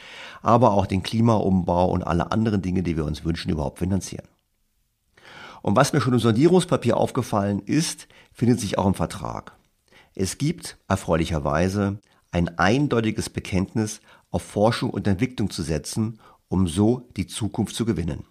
aber 0.43 0.73
auch 0.73 0.87
den 0.87 1.03
Klimaumbau 1.03 1.91
und 1.91 2.03
alle 2.03 2.33
anderen 2.33 2.63
Dinge, 2.63 2.83
die 2.83 2.97
wir 2.97 3.05
uns 3.05 3.25
wünschen, 3.25 3.51
überhaupt 3.51 3.79
finanzieren. 3.79 4.27
Und 5.63 5.77
was 5.77 5.93
mir 5.93 6.01
schon 6.01 6.13
im 6.13 6.19
Sondierungspapier 6.19 6.97
aufgefallen 6.97 7.61
ist, 7.65 8.09
findet 8.33 8.61
sich 8.61 8.77
auch 8.77 8.87
im 8.87 8.95
Vertrag. 8.95 9.57
Es 10.15 10.39
gibt 10.39 10.77
erfreulicherweise 10.89 11.99
ein 12.31 12.59
eindeutiges 12.59 13.31
Bekenntnis 13.31 14.01
auf 14.31 14.43
Forschung 14.43 14.91
und 14.91 15.07
Entwicklung 15.07 15.51
zu 15.51 15.63
setzen, 15.63 16.21
um 16.49 16.69
so 16.69 17.09
die 17.17 17.27
Zukunft 17.27 17.75
zu 17.75 17.85
gewinnen. 17.85 18.25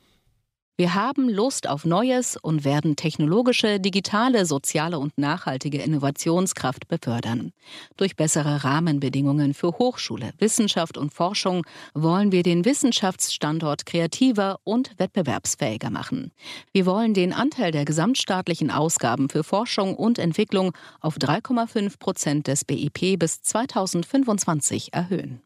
Wir 0.76 0.96
haben 0.96 1.30
Lust 1.30 1.70
auf 1.70 1.86
Neues 1.86 2.36
und 2.36 2.66
werden 2.66 2.96
technologische, 2.96 3.80
digitale, 3.80 4.48
soziale 4.48 4.98
und 4.98 5.16
nachhaltige 5.20 5.80
Innovationskraft 5.80 6.88
befördern. 6.88 7.52
Durch 7.96 8.16
bessere 8.16 8.64
Rahmenbedingungen 8.64 9.54
für 9.54 9.78
Hochschule, 9.78 10.32
Wissenschaft 10.40 10.98
und 10.98 11.14
Forschung 11.14 11.64
wollen 11.94 12.32
wir 12.32 12.42
den 12.42 12.66
Wissenschaftsstandort 12.66 13.86
kreativer 13.86 14.58
und 14.64 14.98
wettbewerbsfähiger 14.98 15.92
machen. 15.92 16.32
Wir 16.72 16.88
wollen 16.88 17.14
den 17.14 17.34
Anteil 17.34 17.72
der 17.72 17.86
gesamtstaatlichen 17.86 18.72
Ausgaben 18.72 19.30
für 19.30 19.44
Forschung 19.44 19.96
und 19.96 20.18
Entwicklung 20.18 20.72
auf 21.02 21.18
3,5 21.18 22.00
Prozent 22.00 22.48
des 22.48 22.66
BIP 22.66 23.20
bis 23.20 23.44
2025 23.44 24.92
erhöhen. 24.92 25.44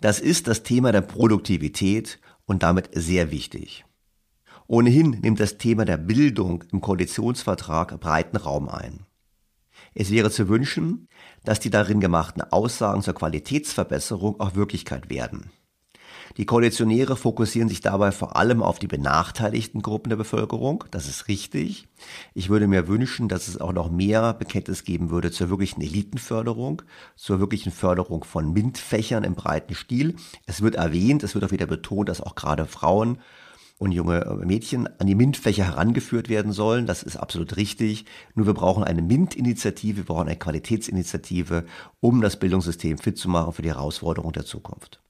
Das 0.00 0.20
ist 0.20 0.46
das 0.46 0.62
Thema 0.62 0.92
der 0.92 1.00
Produktivität 1.00 2.20
und 2.46 2.62
damit 2.62 2.90
sehr 2.92 3.32
wichtig. 3.32 3.84
Ohnehin 4.70 5.18
nimmt 5.20 5.40
das 5.40 5.58
Thema 5.58 5.84
der 5.84 5.96
Bildung 5.96 6.62
im 6.70 6.80
Koalitionsvertrag 6.80 7.98
breiten 7.98 8.36
Raum 8.36 8.68
ein. 8.68 9.04
Es 9.94 10.12
wäre 10.12 10.30
zu 10.30 10.48
wünschen, 10.48 11.08
dass 11.42 11.58
die 11.58 11.70
darin 11.70 11.98
gemachten 11.98 12.40
Aussagen 12.40 13.02
zur 13.02 13.14
Qualitätsverbesserung 13.14 14.38
auch 14.38 14.54
Wirklichkeit 14.54 15.10
werden. 15.10 15.50
Die 16.36 16.46
Koalitionäre 16.46 17.16
fokussieren 17.16 17.68
sich 17.68 17.80
dabei 17.80 18.12
vor 18.12 18.36
allem 18.36 18.62
auf 18.62 18.78
die 18.78 18.86
benachteiligten 18.86 19.82
Gruppen 19.82 20.10
der 20.10 20.16
Bevölkerung. 20.16 20.84
Das 20.92 21.08
ist 21.08 21.26
richtig. 21.26 21.88
Ich 22.34 22.48
würde 22.48 22.68
mir 22.68 22.86
wünschen, 22.86 23.28
dass 23.28 23.48
es 23.48 23.60
auch 23.60 23.72
noch 23.72 23.90
mehr 23.90 24.34
Bekenntnis 24.34 24.84
geben 24.84 25.10
würde 25.10 25.32
zur 25.32 25.50
wirklichen 25.50 25.80
Elitenförderung, 25.80 26.82
zur 27.16 27.40
wirklichen 27.40 27.72
Förderung 27.72 28.22
von 28.22 28.52
MINT-Fächern 28.52 29.24
im 29.24 29.34
breiten 29.34 29.74
Stil. 29.74 30.14
Es 30.46 30.62
wird 30.62 30.76
erwähnt, 30.76 31.24
es 31.24 31.34
wird 31.34 31.44
auch 31.44 31.50
wieder 31.50 31.66
betont, 31.66 32.08
dass 32.08 32.20
auch 32.20 32.36
gerade 32.36 32.66
Frauen 32.66 33.18
und 33.80 33.92
junge 33.92 34.38
Mädchen 34.44 34.86
an 35.00 35.06
die 35.06 35.14
MINT-Fächer 35.14 35.64
herangeführt 35.64 36.28
werden 36.28 36.52
sollen. 36.52 36.84
Das 36.84 37.02
ist 37.02 37.16
absolut 37.16 37.56
richtig. 37.56 38.04
Nur 38.34 38.46
wir 38.46 38.52
brauchen 38.52 38.84
eine 38.84 39.00
MINT-Initiative, 39.00 39.96
wir 39.96 40.04
brauchen 40.04 40.28
eine 40.28 40.38
Qualitätsinitiative, 40.38 41.64
um 41.98 42.20
das 42.20 42.38
Bildungssystem 42.38 42.98
fit 42.98 43.16
zu 43.16 43.30
machen 43.30 43.54
für 43.54 43.62
die 43.62 43.70
Herausforderungen 43.70 44.34
der 44.34 44.44
Zukunft. 44.44 45.00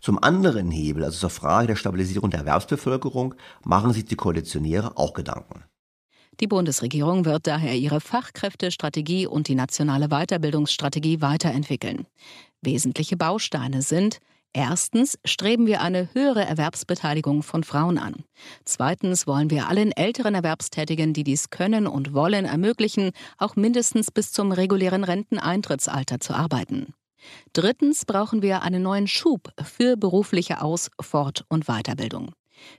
Zum 0.00 0.22
anderen 0.22 0.70
Hebel, 0.70 1.04
also 1.04 1.18
zur 1.18 1.30
Frage 1.30 1.66
der 1.66 1.76
Stabilisierung 1.76 2.30
der 2.30 2.40
Erwerbsbevölkerung, 2.40 3.34
machen 3.62 3.92
sich 3.92 4.06
die 4.06 4.16
Koalitionäre 4.16 4.96
auch 4.96 5.12
Gedanken. 5.12 5.64
Die 6.40 6.46
Bundesregierung 6.46 7.26
wird 7.26 7.46
daher 7.46 7.74
ihre 7.74 8.00
Fachkräftestrategie 8.00 9.26
und 9.26 9.48
die 9.48 9.54
nationale 9.54 10.08
Weiterbildungsstrategie 10.08 11.20
weiterentwickeln. 11.20 12.06
Wesentliche 12.62 13.18
Bausteine 13.18 13.82
sind 13.82 14.20
Erstens 14.58 15.18
streben 15.26 15.66
wir 15.66 15.82
eine 15.82 16.08
höhere 16.14 16.42
Erwerbsbeteiligung 16.46 17.42
von 17.42 17.62
Frauen 17.62 17.98
an. 17.98 18.24
Zweitens 18.64 19.26
wollen 19.26 19.50
wir 19.50 19.68
allen 19.68 19.92
älteren 19.92 20.34
Erwerbstätigen, 20.34 21.12
die 21.12 21.24
dies 21.24 21.50
können 21.50 21.86
und 21.86 22.14
wollen, 22.14 22.46
ermöglichen, 22.46 23.10
auch 23.36 23.54
mindestens 23.54 24.10
bis 24.10 24.32
zum 24.32 24.52
regulären 24.52 25.04
Renteneintrittsalter 25.04 26.20
zu 26.20 26.32
arbeiten. 26.32 26.94
Drittens 27.52 28.06
brauchen 28.06 28.40
wir 28.40 28.62
einen 28.62 28.82
neuen 28.82 29.08
Schub 29.08 29.50
für 29.62 29.98
berufliche 29.98 30.62
Aus-, 30.62 30.90
Fort- 31.02 31.44
und 31.50 31.66
Weiterbildung. 31.66 32.32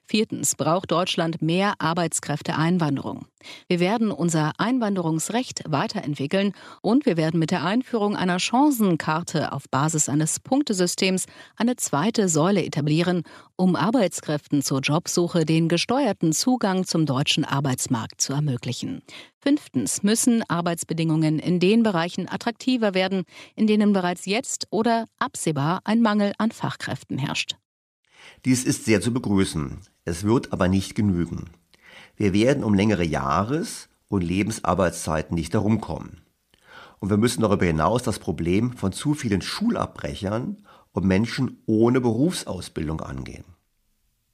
Viertens 0.05 0.55
braucht 0.55 0.91
Deutschland 0.91 1.41
mehr 1.41 1.74
Arbeitskräfteeinwanderung. 1.79 3.25
Wir 3.67 3.79
werden 3.79 4.12
unser 4.12 4.53
Einwanderungsrecht 4.57 5.63
weiterentwickeln 5.67 6.53
und 6.81 7.05
wir 7.05 7.17
werden 7.17 7.39
mit 7.39 7.51
der 7.51 7.63
Einführung 7.63 8.15
einer 8.15 8.39
Chancenkarte 8.39 9.51
auf 9.51 9.69
Basis 9.69 10.10
eines 10.10 10.39
Punktesystems 10.39 11.25
eine 11.55 11.75
zweite 11.75 12.29
Säule 12.29 12.63
etablieren, 12.63 13.24
um 13.55 13.75
Arbeitskräften 13.75 14.62
zur 14.62 14.81
Jobsuche 14.81 15.46
den 15.46 15.67
gesteuerten 15.67 16.34
Zugang 16.34 16.86
zum 16.86 17.05
deutschen 17.05 17.46
Arbeitsmarkt 17.46 18.22
zu 18.22 18.34
ermöglichen. 18.34 19.01
Fünftens 19.39 20.03
müssen 20.03 20.43
Arbeitsbedingungen 20.50 21.39
in 21.39 21.60
den 21.60 21.84
Bereichen 21.84 22.27
attraktiver 22.27 22.93
werden, 22.93 23.24
in 23.55 23.67
denen 23.67 23.93
bereits 23.93 24.25
jetzt 24.25 24.67
oder 24.72 25.05
absehbar 25.19 25.81
ein 25.84 26.01
Mangel 26.01 26.34
an 26.38 26.51
Fachkräften 26.51 27.17
herrscht. 27.17 27.55
Dies 28.46 28.63
ist 28.63 28.86
sehr 28.86 29.01
zu 29.01 29.13
begrüßen. 29.13 29.79
Es 30.05 30.24
wird 30.24 30.53
aber 30.53 30.67
nicht 30.67 30.96
genügen. 30.96 31.46
Wir 32.15 32.34
werden 32.34 32.63
um 32.63 32.74
längere 32.74 33.03
Jahres- 33.03 33.89
und 34.07 34.24
Lebensarbeitszeiten 34.24 35.36
nicht 35.36 35.53
herumkommen. 35.53 36.22
Und 37.00 37.10
wir 37.10 37.17
müssen 37.17 37.41
darüber 37.41 37.65
hinaus 37.65 38.03
das 38.03 38.19
Problem 38.19 38.74
von 38.74 38.91
zu 38.91 39.13
vielen 39.13 39.41
Schulabbrechern 39.41 40.57
und 40.93 41.05
Menschen 41.05 41.62
ohne 41.65 42.01
Berufsausbildung 42.01 43.01
angehen. 43.01 43.46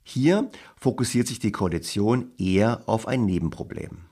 Hier 0.04 0.50
fokussiert 0.78 1.28
sich 1.28 1.40
die 1.40 1.52
Koalition 1.52 2.32
eher 2.38 2.84
auf 2.86 3.08
ein 3.08 3.26
Nebenproblem. 3.26 4.06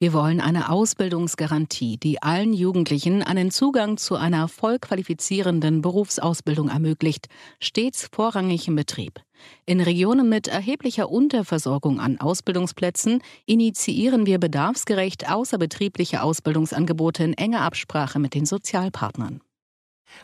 Wir 0.00 0.12
wollen 0.12 0.40
eine 0.40 0.70
Ausbildungsgarantie, 0.70 1.96
die 1.96 2.22
allen 2.22 2.52
Jugendlichen 2.52 3.20
einen 3.24 3.50
Zugang 3.50 3.96
zu 3.96 4.14
einer 4.14 4.46
voll 4.46 4.78
qualifizierenden 4.78 5.82
Berufsausbildung 5.82 6.68
ermöglicht, 6.68 7.26
stets 7.58 8.08
vorrangig 8.12 8.68
im 8.68 8.76
Betrieb. 8.76 9.20
In 9.66 9.80
Regionen 9.80 10.28
mit 10.28 10.46
erheblicher 10.46 11.10
Unterversorgung 11.10 11.98
an 11.98 12.20
Ausbildungsplätzen 12.20 13.24
initiieren 13.44 14.24
wir 14.24 14.38
bedarfsgerecht 14.38 15.28
außerbetriebliche 15.28 16.22
Ausbildungsangebote 16.22 17.24
in 17.24 17.32
enger 17.34 17.62
Absprache 17.62 18.20
mit 18.20 18.34
den 18.34 18.46
Sozialpartnern. 18.46 19.40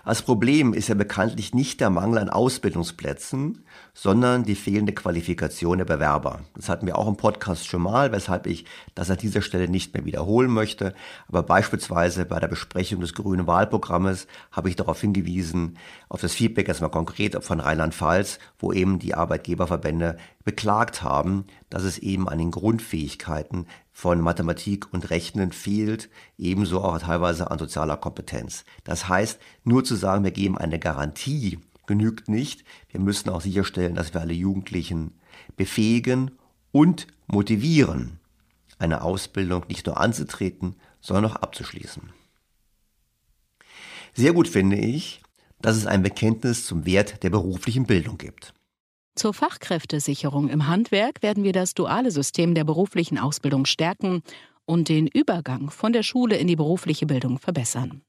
Das 0.05 0.23
Problem 0.23 0.75
ist 0.75 0.89
ja 0.89 0.95
bekanntlich 0.95 1.55
nicht 1.55 1.81
der 1.81 1.91
Mangel 1.91 2.19
an 2.19 2.29
Ausbildungsplätzen, 2.29 3.65
sondern 3.95 4.45
die 4.45 4.55
fehlende 4.55 4.93
Qualifikation 4.93 5.79
der 5.79 5.85
Bewerber. 5.85 6.41
Das 6.55 6.69
hatten 6.69 6.87
wir 6.87 6.99
auch 6.99 7.09
im 7.09 7.17
Podcast 7.17 7.67
schon 7.67 7.83
mal, 7.83 8.13
weshalb 8.13 8.47
ich 8.47 8.67
das 8.95 9.11
an 9.11 9.17
dieser 9.17 9.41
Stelle 9.41 9.69
nicht 9.69 9.95
mehr 9.95 10.05
wiederholen 10.05 10.51
möchte. 10.51 10.95
Aber 11.29 11.43
beispielsweise 11.43 12.27
bei 12.27 12.39
der 12.39 12.49
Besprechung 12.49 13.01
des 13.01 13.15
grünen 13.15 13.47
Wahlprogrammes 13.47 14.27
habe 14.53 14.69
ich 14.69 14.77
darauf 14.77 15.01
hingewiesen, 15.01 15.79
auf 16.09 16.21
das 16.21 16.35
Feedback 16.35 16.69
erstmal 16.69 16.91
konkret 16.91 17.43
von 17.43 17.61
Rheinland-Pfalz, 17.61 18.39
wo 18.59 18.73
eben 18.73 18.99
die 18.99 19.15
Arbeitgeberverbände 19.15 20.19
beklagt 20.45 21.03
haben, 21.03 21.47
dass 21.71 21.83
es 21.83 21.99
eben 21.99 22.29
an 22.29 22.39
den 22.39 22.51
Grundfähigkeiten 22.51 23.67
von 23.95 24.21
Mathematik 24.21 24.93
und 24.93 25.09
Rechnen 25.09 25.53
fehlt, 25.53 26.11
ebenso 26.37 26.83
auch 26.83 26.99
teilweise 26.99 27.51
an 27.53 27.61
sozialer 27.61 27.97
Kompetenz. 27.97 28.65
Das 28.83 29.09
heißt, 29.09 29.39
nur 29.63 29.85
zu 29.85 29.95
sagen, 29.95 30.25
wir 30.25 30.33
geben 30.33 30.59
eine 30.59 30.81
Garantie, 30.81 31.61
genügt 31.87 32.29
nicht. 32.29 32.65
Wir 32.91 32.99
müssen 32.99 33.31
auch 33.31 33.41
sicherstellen, 33.41 33.95
dass 33.95 34.13
wir 34.13 34.21
alle 34.21 34.35
Jugendlichen 34.35 35.13
befähigen 35.57 36.33
und 36.73 37.07
motivieren, 37.29 38.19
eine 38.79 39.03
Ausbildung 39.03 39.65
nicht 39.69 39.87
nur 39.87 39.99
anzutreten, 39.99 40.75
sondern 41.01 41.31
auch 41.31 41.37
abzuschließen. 41.37 42.11
Sehr 44.13 44.33
gut 44.33 44.49
finde 44.49 44.77
ich, 44.77 45.23
dass 45.63 45.77
es 45.77 45.87
ein 45.87 46.03
Bekenntnis 46.03 46.67
zum 46.67 46.85
Wert 46.85 47.23
der 47.23 47.31
beruflichen 47.31 47.87
Bildung 47.87 48.19
gibt. 48.19 48.55
Zur 49.17 49.33
Fachkräftesicherung 49.33 50.49
im 50.49 50.67
Handwerk 50.67 51.23
werden 51.23 51.45
wir 51.45 51.53
das 51.53 51.75
duale 51.75 52.11
System 52.11 52.55
der 52.55 52.65
beruflichen 52.65 53.17
Ausbildung 53.17 53.65
stärken 53.65 54.23
und 54.65 54.89
den 54.89 55.07
Übergang 55.07 55.71
von 55.71 55.93
der 55.93 56.03
Schule 56.03 56.37
in 56.37 56.49
die 56.49 56.57
berufliche 56.57 57.07
Bildung 57.07 57.39
verbessern. 57.39 58.03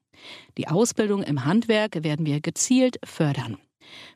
Die 0.57 0.67
Ausbildung 0.67 1.21
im 1.21 1.45
Handwerk 1.45 2.03
werden 2.03 2.25
wir 2.25 2.41
gezielt 2.41 2.97
fördern. 3.03 3.57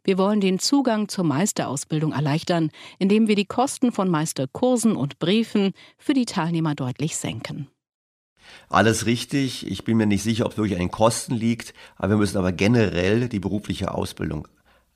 Wir 0.04 0.18
wollen 0.18 0.42
den 0.42 0.58
Zugang 0.58 1.10
zur 1.10 1.26
Meisterausbildung 1.26 2.12
erleichtern, 2.12 2.72
indem 2.98 3.28
wir 3.28 3.36
die 3.36 3.46
Kosten 3.46 3.92
von 3.92 4.10
Meisterkursen 4.10 4.96
und 4.96 5.20
Briefen 5.20 5.74
für 6.00 6.16
die 6.16 6.26
Teilnehmer 6.26 6.74
deutlich 6.74 7.18
senken. 7.18 7.68
Alles 8.68 9.06
richtig. 9.06 9.68
Ich 9.68 9.84
bin 9.84 9.98
mir 9.98 10.08
nicht 10.08 10.24
sicher, 10.24 10.48
ob 10.48 10.54
es 10.54 10.58
wirklich 10.58 10.74
an 10.74 10.80
den 10.80 10.90
Kosten 10.90 11.36
liegt, 11.36 11.76
aber 11.98 12.14
wir 12.14 12.18
müssen 12.18 12.38
aber 12.38 12.52
generell 12.52 13.30
die 13.30 13.40
berufliche 13.40 13.94
Ausbildung 13.94 14.48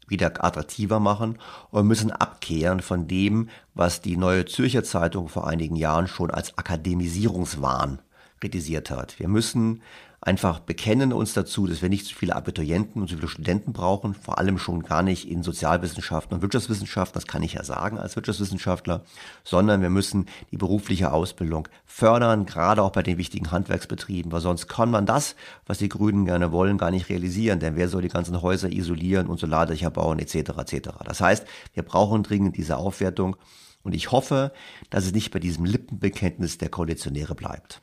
wieder 0.07 0.43
attraktiver 0.43 0.99
machen 0.99 1.37
und 1.71 1.87
müssen 1.87 2.11
abkehren 2.11 2.81
von 2.81 3.07
dem, 3.07 3.49
was 3.73 4.01
die 4.01 4.17
Neue 4.17 4.45
Zürcher 4.45 4.83
Zeitung 4.83 5.29
vor 5.29 5.47
einigen 5.47 5.75
Jahren 5.75 6.07
schon 6.07 6.31
als 6.31 6.57
Akademisierungswahn 6.57 7.99
kritisiert 8.39 8.91
hat. 8.91 9.19
Wir 9.19 9.29
müssen 9.29 9.81
einfach 10.23 10.59
bekennen 10.59 11.11
uns 11.11 11.33
dazu, 11.33 11.67
dass 11.67 11.81
wir 11.81 11.89
nicht 11.89 12.05
so 12.05 12.15
viele 12.15 12.35
Abiturienten 12.35 13.01
und 13.01 13.09
so 13.09 13.15
viele 13.15 13.27
Studenten 13.27 13.73
brauchen, 13.73 14.13
vor 14.13 14.37
allem 14.37 14.57
schon 14.57 14.83
gar 14.83 15.03
nicht 15.03 15.29
in 15.29 15.43
Sozialwissenschaften 15.43 16.35
und 16.35 16.41
Wirtschaftswissenschaften, 16.41 17.15
das 17.15 17.27
kann 17.27 17.43
ich 17.43 17.53
ja 17.53 17.63
sagen 17.63 17.97
als 17.97 18.15
Wirtschaftswissenschaftler, 18.15 19.03
sondern 19.43 19.81
wir 19.81 19.89
müssen 19.89 20.27
die 20.51 20.57
berufliche 20.57 21.11
Ausbildung 21.11 21.67
fördern, 21.85 22.45
gerade 22.45 22.81
auch 22.81 22.91
bei 22.91 23.03
den 23.03 23.17
wichtigen 23.17 23.51
Handwerksbetrieben, 23.51 24.31
weil 24.31 24.41
sonst 24.41 24.67
kann 24.67 24.89
man 24.89 25.05
das, 25.05 25.35
was 25.65 25.79
die 25.79 25.89
Grünen 25.89 26.25
gerne 26.25 26.51
wollen, 26.51 26.77
gar 26.77 26.91
nicht 26.91 27.09
realisieren, 27.09 27.59
denn 27.59 27.75
wer 27.75 27.89
soll 27.89 28.01
die 28.01 28.07
ganzen 28.07 28.41
Häuser 28.41 28.71
isolieren 28.71 29.27
und 29.27 29.39
Solardächer 29.39 29.91
bauen 29.91 30.19
etc. 30.19 30.35
etc. 30.35 30.89
Das 31.05 31.19
heißt, 31.19 31.45
wir 31.73 31.83
brauchen 31.83 32.23
dringend 32.23 32.55
diese 32.55 32.77
Aufwertung 32.77 33.35
und 33.83 33.93
ich 33.93 34.11
hoffe, 34.11 34.53
dass 34.89 35.05
es 35.05 35.13
nicht 35.13 35.31
bei 35.31 35.39
diesem 35.39 35.65
Lippenbekenntnis 35.65 36.57
der 36.57 36.69
Koalitionäre 36.69 37.35
bleibt. 37.35 37.81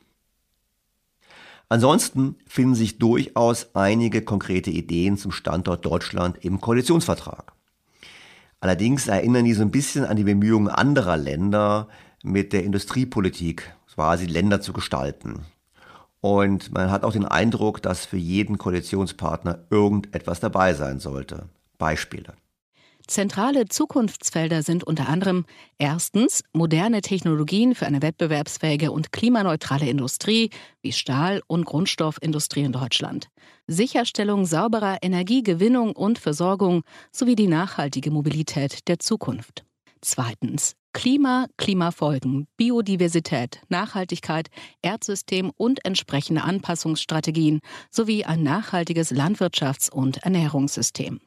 Ansonsten 1.71 2.35
finden 2.45 2.75
sich 2.75 2.97
durchaus 2.97 3.73
einige 3.75 4.23
konkrete 4.23 4.69
Ideen 4.69 5.15
zum 5.15 5.31
Standort 5.31 5.85
Deutschland 5.85 6.43
im 6.43 6.59
Koalitionsvertrag. 6.59 7.53
Allerdings 8.59 9.07
erinnern 9.07 9.45
die 9.45 9.53
so 9.53 9.61
ein 9.61 9.71
bisschen 9.71 10.03
an 10.03 10.17
die 10.17 10.25
Bemühungen 10.25 10.67
anderer 10.67 11.15
Länder, 11.15 11.87
mit 12.23 12.51
der 12.51 12.65
Industriepolitik 12.65 13.73
quasi 13.95 14.25
Länder 14.25 14.59
zu 14.59 14.73
gestalten. 14.73 15.45
Und 16.19 16.73
man 16.73 16.91
hat 16.91 17.05
auch 17.05 17.13
den 17.13 17.23
Eindruck, 17.23 17.81
dass 17.81 18.05
für 18.05 18.17
jeden 18.17 18.57
Koalitionspartner 18.57 19.59
irgendetwas 19.69 20.41
dabei 20.41 20.73
sein 20.73 20.99
sollte. 20.99 21.47
Beispiele. 21.77 22.33
Zentrale 23.11 23.65
Zukunftsfelder 23.65 24.63
sind 24.63 24.85
unter 24.85 25.09
anderem 25.09 25.43
erstens 25.77 26.45
moderne 26.53 27.01
Technologien 27.01 27.75
für 27.75 27.85
eine 27.85 28.01
wettbewerbsfähige 28.01 28.93
und 28.93 29.11
klimaneutrale 29.11 29.89
Industrie 29.89 30.49
wie 30.81 30.93
Stahl- 30.93 31.41
und 31.47 31.65
Grundstoffindustrie 31.65 32.61
in 32.61 32.71
Deutschland, 32.71 33.27
Sicherstellung 33.67 34.45
sauberer 34.45 34.99
Energiegewinnung 35.01 35.93
und 35.93 36.19
Versorgung 36.19 36.83
sowie 37.11 37.35
die 37.35 37.47
nachhaltige 37.47 38.11
Mobilität 38.11 38.87
der 38.87 38.99
Zukunft. 38.99 39.65
Zweitens 39.99 40.77
Klima, 40.93 41.47
Klimafolgen, 41.57 42.47
Biodiversität, 42.55 43.59
Nachhaltigkeit, 43.67 44.47
Erdsystem 44.81 45.51
und 45.57 45.83
entsprechende 45.83 46.43
Anpassungsstrategien 46.43 47.59
sowie 47.89 48.23
ein 48.23 48.41
nachhaltiges 48.41 49.11
Landwirtschafts- 49.11 49.91
und 49.91 50.19
Ernährungssystem. 50.19 51.19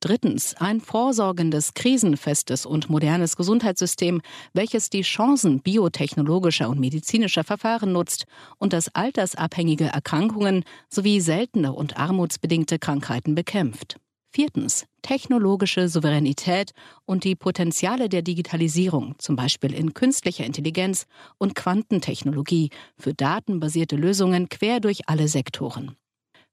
Drittens 0.00 0.54
ein 0.54 0.80
vorsorgendes, 0.80 1.74
krisenfestes 1.74 2.66
und 2.66 2.90
modernes 2.90 3.36
Gesundheitssystem, 3.36 4.20
welches 4.52 4.90
die 4.90 5.02
Chancen 5.02 5.60
biotechnologischer 5.60 6.68
und 6.68 6.78
medizinischer 6.80 7.44
Verfahren 7.44 7.92
nutzt 7.92 8.26
und 8.58 8.72
das 8.72 8.94
altersabhängige 8.94 9.86
Erkrankungen 9.86 10.64
sowie 10.88 11.20
seltene 11.20 11.72
und 11.72 11.96
armutsbedingte 11.96 12.78
Krankheiten 12.78 13.34
bekämpft. 13.34 13.96
Viertens 14.36 14.84
technologische 15.00 15.88
Souveränität 15.88 16.72
und 17.06 17.24
die 17.24 17.36
Potenziale 17.36 18.08
der 18.08 18.22
Digitalisierung, 18.22 19.14
zum 19.18 19.34
Beispiel 19.34 19.72
in 19.72 19.94
künstlicher 19.94 20.44
Intelligenz 20.44 21.06
und 21.38 21.54
Quantentechnologie, 21.54 22.70
für 22.98 23.14
datenbasierte 23.14 23.96
Lösungen 23.96 24.48
quer 24.48 24.80
durch 24.80 25.08
alle 25.08 25.28
Sektoren. 25.28 25.96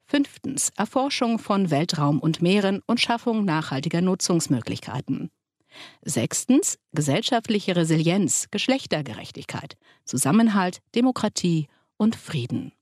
Fünftens 0.06 0.72
Erforschung 0.76 1.40
von 1.40 1.72
Weltraum 1.72 2.20
und 2.20 2.42
Meeren 2.42 2.82
und 2.86 3.00
Schaffung 3.00 3.46
nachhaltiger 3.46 4.02
Nutzungsmöglichkeiten. 4.02 5.32
Sechstens 6.04 6.78
gesellschaftliche 6.92 7.76
Resilienz, 7.76 8.48
Geschlechtergerechtigkeit, 8.52 9.76
Zusammenhalt, 10.06 10.80
Demokratie 10.96 11.68
und 11.98 12.16
Frieden. 12.16 12.74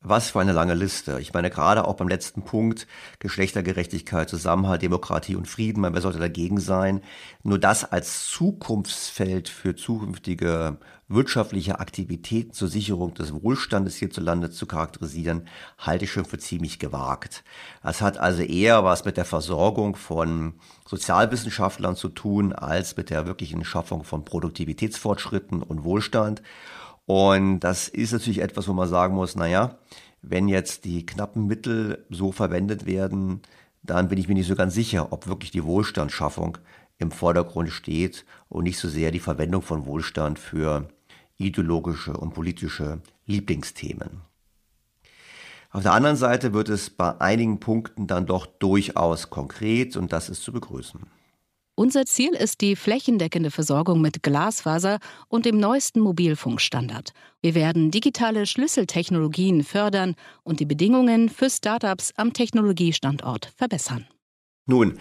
Was 0.00 0.30
für 0.30 0.40
eine 0.40 0.52
lange 0.52 0.74
Liste. 0.74 1.18
Ich 1.20 1.32
meine, 1.32 1.50
gerade 1.50 1.84
auch 1.86 1.94
beim 1.94 2.06
letzten 2.06 2.42
Punkt, 2.42 2.86
Geschlechtergerechtigkeit, 3.18 4.28
Zusammenhalt, 4.28 4.82
Demokratie 4.82 5.34
und 5.34 5.48
Frieden, 5.48 5.80
man 5.80 5.94
wer 5.94 6.00
sollte 6.00 6.18
dagegen 6.18 6.60
sein? 6.60 7.02
Nur 7.42 7.58
das 7.58 7.84
als 7.84 8.28
Zukunftsfeld 8.28 9.48
für 9.48 9.74
zukünftige 9.74 10.78
wirtschaftliche 11.08 11.78
Aktivitäten 11.78 12.52
zur 12.52 12.68
Sicherung 12.68 13.14
des 13.14 13.32
Wohlstandes 13.32 13.96
hierzulande 13.96 14.50
zu 14.50 14.66
charakterisieren, 14.66 15.46
halte 15.78 16.04
ich 16.04 16.12
schon 16.12 16.24
für 16.24 16.38
ziemlich 16.38 16.78
gewagt. 16.78 17.44
Das 17.82 18.00
hat 18.00 18.18
also 18.18 18.42
eher 18.42 18.84
was 18.84 19.04
mit 19.04 19.16
der 19.16 19.24
Versorgung 19.24 19.94
von 19.94 20.54
Sozialwissenschaftlern 20.86 21.94
zu 21.94 22.08
tun, 22.08 22.52
als 22.52 22.96
mit 22.96 23.10
der 23.10 23.26
wirklichen 23.26 23.64
Schaffung 23.64 24.02
von 24.02 24.24
Produktivitätsfortschritten 24.24 25.62
und 25.62 25.84
Wohlstand. 25.84 26.42
Und 27.06 27.60
das 27.60 27.88
ist 27.88 28.12
natürlich 28.12 28.40
etwas, 28.40 28.66
wo 28.66 28.72
man 28.72 28.88
sagen 28.88 29.14
muss, 29.14 29.36
naja, 29.36 29.78
wenn 30.22 30.48
jetzt 30.48 30.84
die 30.84 31.06
knappen 31.06 31.46
Mittel 31.46 32.04
so 32.10 32.32
verwendet 32.32 32.84
werden, 32.84 33.42
dann 33.84 34.08
bin 34.08 34.18
ich 34.18 34.26
mir 34.26 34.34
nicht 34.34 34.48
so 34.48 34.56
ganz 34.56 34.74
sicher, 34.74 35.12
ob 35.12 35.28
wirklich 35.28 35.52
die 35.52 35.62
Wohlstandsschaffung 35.62 36.58
im 36.98 37.12
Vordergrund 37.12 37.70
steht 37.70 38.24
und 38.48 38.64
nicht 38.64 38.78
so 38.78 38.88
sehr 38.88 39.12
die 39.12 39.20
Verwendung 39.20 39.62
von 39.62 39.86
Wohlstand 39.86 40.40
für 40.40 40.88
ideologische 41.38 42.16
und 42.16 42.34
politische 42.34 43.00
Lieblingsthemen. 43.26 44.22
Auf 45.70 45.82
der 45.82 45.92
anderen 45.92 46.16
Seite 46.16 46.54
wird 46.54 46.68
es 46.68 46.90
bei 46.90 47.20
einigen 47.20 47.60
Punkten 47.60 48.06
dann 48.06 48.26
doch 48.26 48.46
durchaus 48.46 49.28
konkret 49.28 49.96
und 49.96 50.12
das 50.12 50.28
ist 50.28 50.42
zu 50.42 50.52
begrüßen. 50.52 51.00
Unser 51.78 52.06
Ziel 52.06 52.32
ist 52.32 52.62
die 52.62 52.74
flächendeckende 52.74 53.50
Versorgung 53.50 54.00
mit 54.00 54.22
Glasfaser 54.22 54.98
und 55.28 55.44
dem 55.44 55.58
neuesten 55.58 56.00
Mobilfunkstandard. 56.00 57.12
Wir 57.42 57.54
werden 57.54 57.90
digitale 57.90 58.46
Schlüsseltechnologien 58.46 59.62
fördern 59.62 60.14
und 60.42 60.60
die 60.60 60.64
Bedingungen 60.64 61.28
für 61.28 61.50
Startups 61.50 62.14
am 62.16 62.32
Technologiestandort 62.32 63.52
verbessern. 63.58 64.06
Nun, 64.64 64.98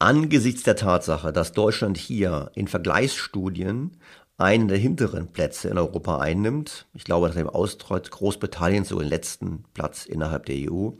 angesichts 0.00 0.64
der 0.64 0.74
Tatsache, 0.74 1.32
dass 1.32 1.52
Deutschland 1.52 1.96
hier 1.96 2.50
in 2.56 2.66
Vergleichsstudien 2.66 3.96
einen 4.38 4.68
der 4.68 4.78
hinteren 4.78 5.28
Plätze 5.28 5.68
in 5.68 5.78
Europa 5.78 6.18
einnimmt, 6.18 6.86
ich 6.94 7.04
glaube 7.04 7.28
nach 7.28 7.34
dem 7.34 7.48
Austritt 7.48 8.10
Großbritanniens 8.10 8.88
so 8.88 8.98
den 8.98 9.08
letzten 9.08 9.64
Platz 9.72 10.04
innerhalb 10.04 10.46
der 10.46 10.70
EU, 10.70 10.90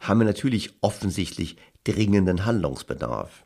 haben 0.00 0.20
wir 0.20 0.24
natürlich 0.24 0.76
offensichtlich 0.80 1.56
dringenden 1.84 2.46
Handlungsbedarf. 2.46 3.44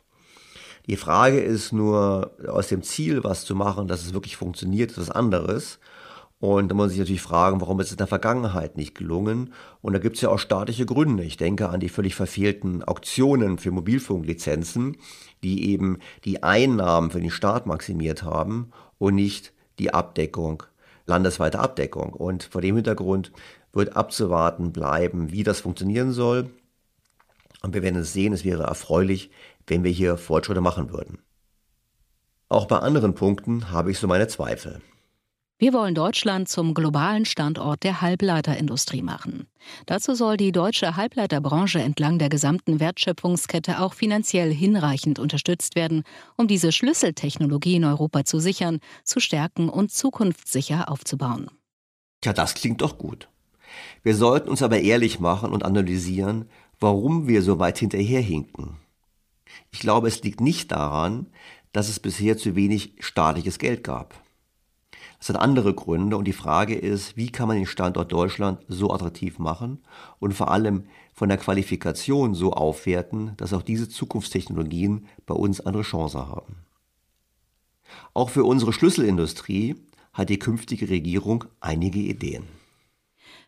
Die 0.87 0.95
Frage 0.95 1.39
ist 1.39 1.73
nur, 1.73 2.31
aus 2.47 2.69
dem 2.69 2.81
Ziel 2.81 3.23
was 3.23 3.45
zu 3.45 3.55
machen, 3.55 3.87
dass 3.87 4.03
es 4.03 4.13
wirklich 4.13 4.37
funktioniert, 4.37 4.91
ist 4.91 4.97
was 4.97 5.11
anderes. 5.11 5.79
Und 6.39 6.69
da 6.69 6.75
muss 6.75 6.85
man 6.85 6.89
sich 6.89 6.97
natürlich 6.97 7.21
fragen, 7.21 7.61
warum 7.61 7.79
ist 7.79 7.87
es 7.87 7.91
in 7.91 7.97
der 7.97 8.07
Vergangenheit 8.07 8.75
nicht 8.75 8.95
gelungen? 8.95 9.53
Und 9.83 9.93
da 9.93 9.99
gibt 9.99 10.15
es 10.15 10.23
ja 10.23 10.29
auch 10.29 10.39
staatliche 10.39 10.87
Gründe. 10.87 11.23
Ich 11.23 11.37
denke 11.37 11.69
an 11.69 11.79
die 11.79 11.89
völlig 11.89 12.15
verfehlten 12.15 12.83
Auktionen 12.83 13.59
für 13.59 13.69
Mobilfunklizenzen, 13.69 14.97
die 15.43 15.69
eben 15.69 15.99
die 16.25 16.41
Einnahmen 16.41 17.11
für 17.11 17.21
den 17.21 17.29
Staat 17.29 17.67
maximiert 17.67 18.23
haben 18.23 18.71
und 19.01 19.15
nicht 19.15 19.51
die 19.79 19.95
Abdeckung, 19.95 20.61
landesweite 21.07 21.57
Abdeckung. 21.57 22.13
Und 22.13 22.43
vor 22.43 22.61
dem 22.61 22.75
Hintergrund 22.75 23.31
wird 23.73 23.95
abzuwarten 23.95 24.71
bleiben, 24.71 25.31
wie 25.31 25.41
das 25.41 25.59
funktionieren 25.59 26.11
soll. 26.11 26.51
Und 27.63 27.73
wir 27.73 27.81
werden 27.81 27.99
es 27.99 28.13
sehen, 28.13 28.31
es 28.31 28.45
wäre 28.45 28.63
erfreulich, 28.63 29.31
wenn 29.65 29.83
wir 29.83 29.89
hier 29.89 30.17
Fortschritte 30.17 30.61
machen 30.61 30.91
würden. 30.91 31.17
Auch 32.47 32.67
bei 32.67 32.77
anderen 32.77 33.15
Punkten 33.15 33.71
habe 33.71 33.89
ich 33.89 33.97
so 33.97 34.05
meine 34.05 34.27
Zweifel. 34.27 34.81
Wir 35.61 35.73
wollen 35.73 35.93
Deutschland 35.93 36.49
zum 36.49 36.73
globalen 36.73 37.23
Standort 37.23 37.83
der 37.83 38.01
Halbleiterindustrie 38.01 39.03
machen. 39.03 39.45
Dazu 39.85 40.15
soll 40.15 40.35
die 40.35 40.51
deutsche 40.51 40.95
Halbleiterbranche 40.95 41.79
entlang 41.79 42.17
der 42.17 42.29
gesamten 42.29 42.79
Wertschöpfungskette 42.79 43.79
auch 43.79 43.93
finanziell 43.93 44.51
hinreichend 44.51 45.19
unterstützt 45.19 45.75
werden, 45.75 46.01
um 46.35 46.47
diese 46.47 46.71
Schlüsseltechnologie 46.71 47.75
in 47.75 47.85
Europa 47.85 48.25
zu 48.25 48.39
sichern, 48.39 48.79
zu 49.03 49.19
stärken 49.19 49.69
und 49.69 49.91
zukunftssicher 49.91 50.89
aufzubauen. 50.89 51.51
Ja, 52.25 52.33
das 52.33 52.55
klingt 52.55 52.81
doch 52.81 52.97
gut. 52.97 53.29
Wir 54.01 54.15
sollten 54.15 54.49
uns 54.49 54.63
aber 54.63 54.79
ehrlich 54.79 55.19
machen 55.19 55.51
und 55.51 55.63
analysieren, 55.63 56.49
warum 56.79 57.27
wir 57.27 57.43
so 57.43 57.59
weit 57.59 57.77
hinterherhinken. 57.77 58.77
Ich 59.69 59.81
glaube, 59.81 60.07
es 60.07 60.23
liegt 60.23 60.41
nicht 60.41 60.71
daran, 60.71 61.27
dass 61.71 61.87
es 61.87 61.99
bisher 61.99 62.35
zu 62.35 62.55
wenig 62.55 62.95
staatliches 62.99 63.59
Geld 63.59 63.83
gab. 63.83 64.19
Das 65.21 65.29
hat 65.29 65.37
andere 65.39 65.75
Gründe 65.75 66.17
und 66.17 66.25
die 66.25 66.33
Frage 66.33 66.73
ist, 66.73 67.15
wie 67.15 67.31
kann 67.31 67.47
man 67.47 67.55
den 67.55 67.67
Standort 67.67 68.11
Deutschland 68.11 68.59
so 68.67 68.91
attraktiv 68.91 69.37
machen 69.37 69.77
und 70.17 70.33
vor 70.33 70.49
allem 70.49 70.85
von 71.13 71.29
der 71.29 71.37
Qualifikation 71.37 72.33
so 72.33 72.53
aufwerten, 72.53 73.33
dass 73.37 73.53
auch 73.53 73.61
diese 73.61 73.87
Zukunftstechnologien 73.87 75.05
bei 75.27 75.35
uns 75.35 75.61
andere 75.61 75.83
Chancen 75.83 76.21
haben. 76.21 76.55
Auch 78.15 78.31
für 78.31 78.43
unsere 78.45 78.73
Schlüsselindustrie 78.73 79.75
hat 80.11 80.29
die 80.29 80.39
künftige 80.39 80.89
Regierung 80.89 81.45
einige 81.59 81.99
Ideen. 81.99 82.60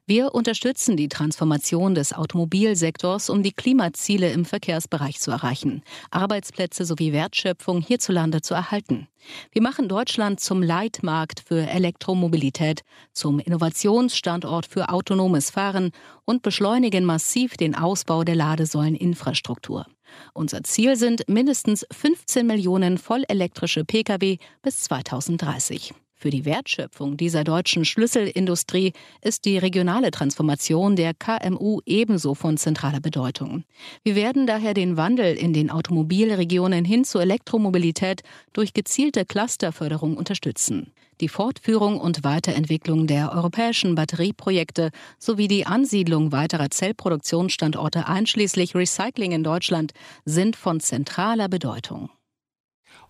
Wir 0.05 0.35
unterstützen 0.35 0.97
die 0.97 1.07
Transformation 1.07 1.95
des 1.95 2.11
Automobilsektors, 2.11 3.29
um 3.29 3.41
die 3.41 3.53
Klimaziele 3.53 4.33
im 4.33 4.43
Verkehrsbereich 4.43 5.21
zu 5.21 5.31
erreichen, 5.31 5.81
Arbeitsplätze 6.11 6.83
sowie 6.83 7.13
Wertschöpfung 7.13 7.79
hierzulande 7.81 8.41
zu 8.41 8.53
erhalten. 8.53 9.07
Wir 9.53 9.61
machen 9.61 9.87
Deutschland 9.87 10.41
zum 10.41 10.61
Leitmarkt 10.61 11.39
für 11.39 11.69
Elektromobilität, 11.69 12.81
zum 13.13 13.39
Innovationsstandort 13.39 14.65
für 14.65 14.89
autonomes 14.89 15.51
Fahren 15.51 15.91
und 16.25 16.41
beschleunigen 16.41 17.05
massiv 17.05 17.55
den 17.55 17.73
Ausbau 17.73 18.25
der 18.25 18.35
Ladesäuleninfrastruktur. 18.35 19.85
Unser 20.33 20.65
Ziel 20.65 20.97
sind 20.97 21.29
mindestens 21.29 21.87
15 21.93 22.45
Millionen 22.45 22.97
vollelektrische 22.97 23.85
Pkw 23.85 24.37
bis 24.61 24.81
2030. 24.81 25.93
Für 26.23 26.29
die 26.29 26.45
Wertschöpfung 26.45 27.17
dieser 27.17 27.43
deutschen 27.43 27.83
Schlüsselindustrie 27.83 28.93
ist 29.21 29.43
die 29.43 29.57
regionale 29.57 30.09
Transformation 30.09 30.95
der 30.95 31.13
KMU 31.13 31.81
ebenso 31.85 32.33
von 32.33 32.55
zentraler 32.55 33.01
Bedeutung. 33.01 33.65
Wir 34.05 34.15
werden 34.15 34.47
daher 34.47 34.73
den 34.73 34.95
Wandel 34.95 35.35
in 35.35 35.51
den 35.51 35.69
Automobilregionen 35.69 36.85
hin 36.85 37.03
zur 37.03 37.23
Elektromobilität 37.23 38.21
durch 38.53 38.71
gezielte 38.71 39.25
Clusterförderung 39.25 40.15
unterstützen. 40.15 40.93
Die 41.19 41.27
Fortführung 41.27 41.99
und 41.99 42.23
Weiterentwicklung 42.23 43.05
der 43.05 43.33
europäischen 43.33 43.95
Batterieprojekte 43.95 44.91
sowie 45.19 45.49
die 45.49 45.65
Ansiedlung 45.65 46.31
weiterer 46.31 46.69
Zellproduktionsstandorte 46.69 48.07
einschließlich 48.07 48.75
Recycling 48.75 49.33
in 49.33 49.43
Deutschland 49.43 49.91
sind 50.23 50.55
von 50.55 50.79
zentraler 50.79 51.49
Bedeutung. 51.49 52.09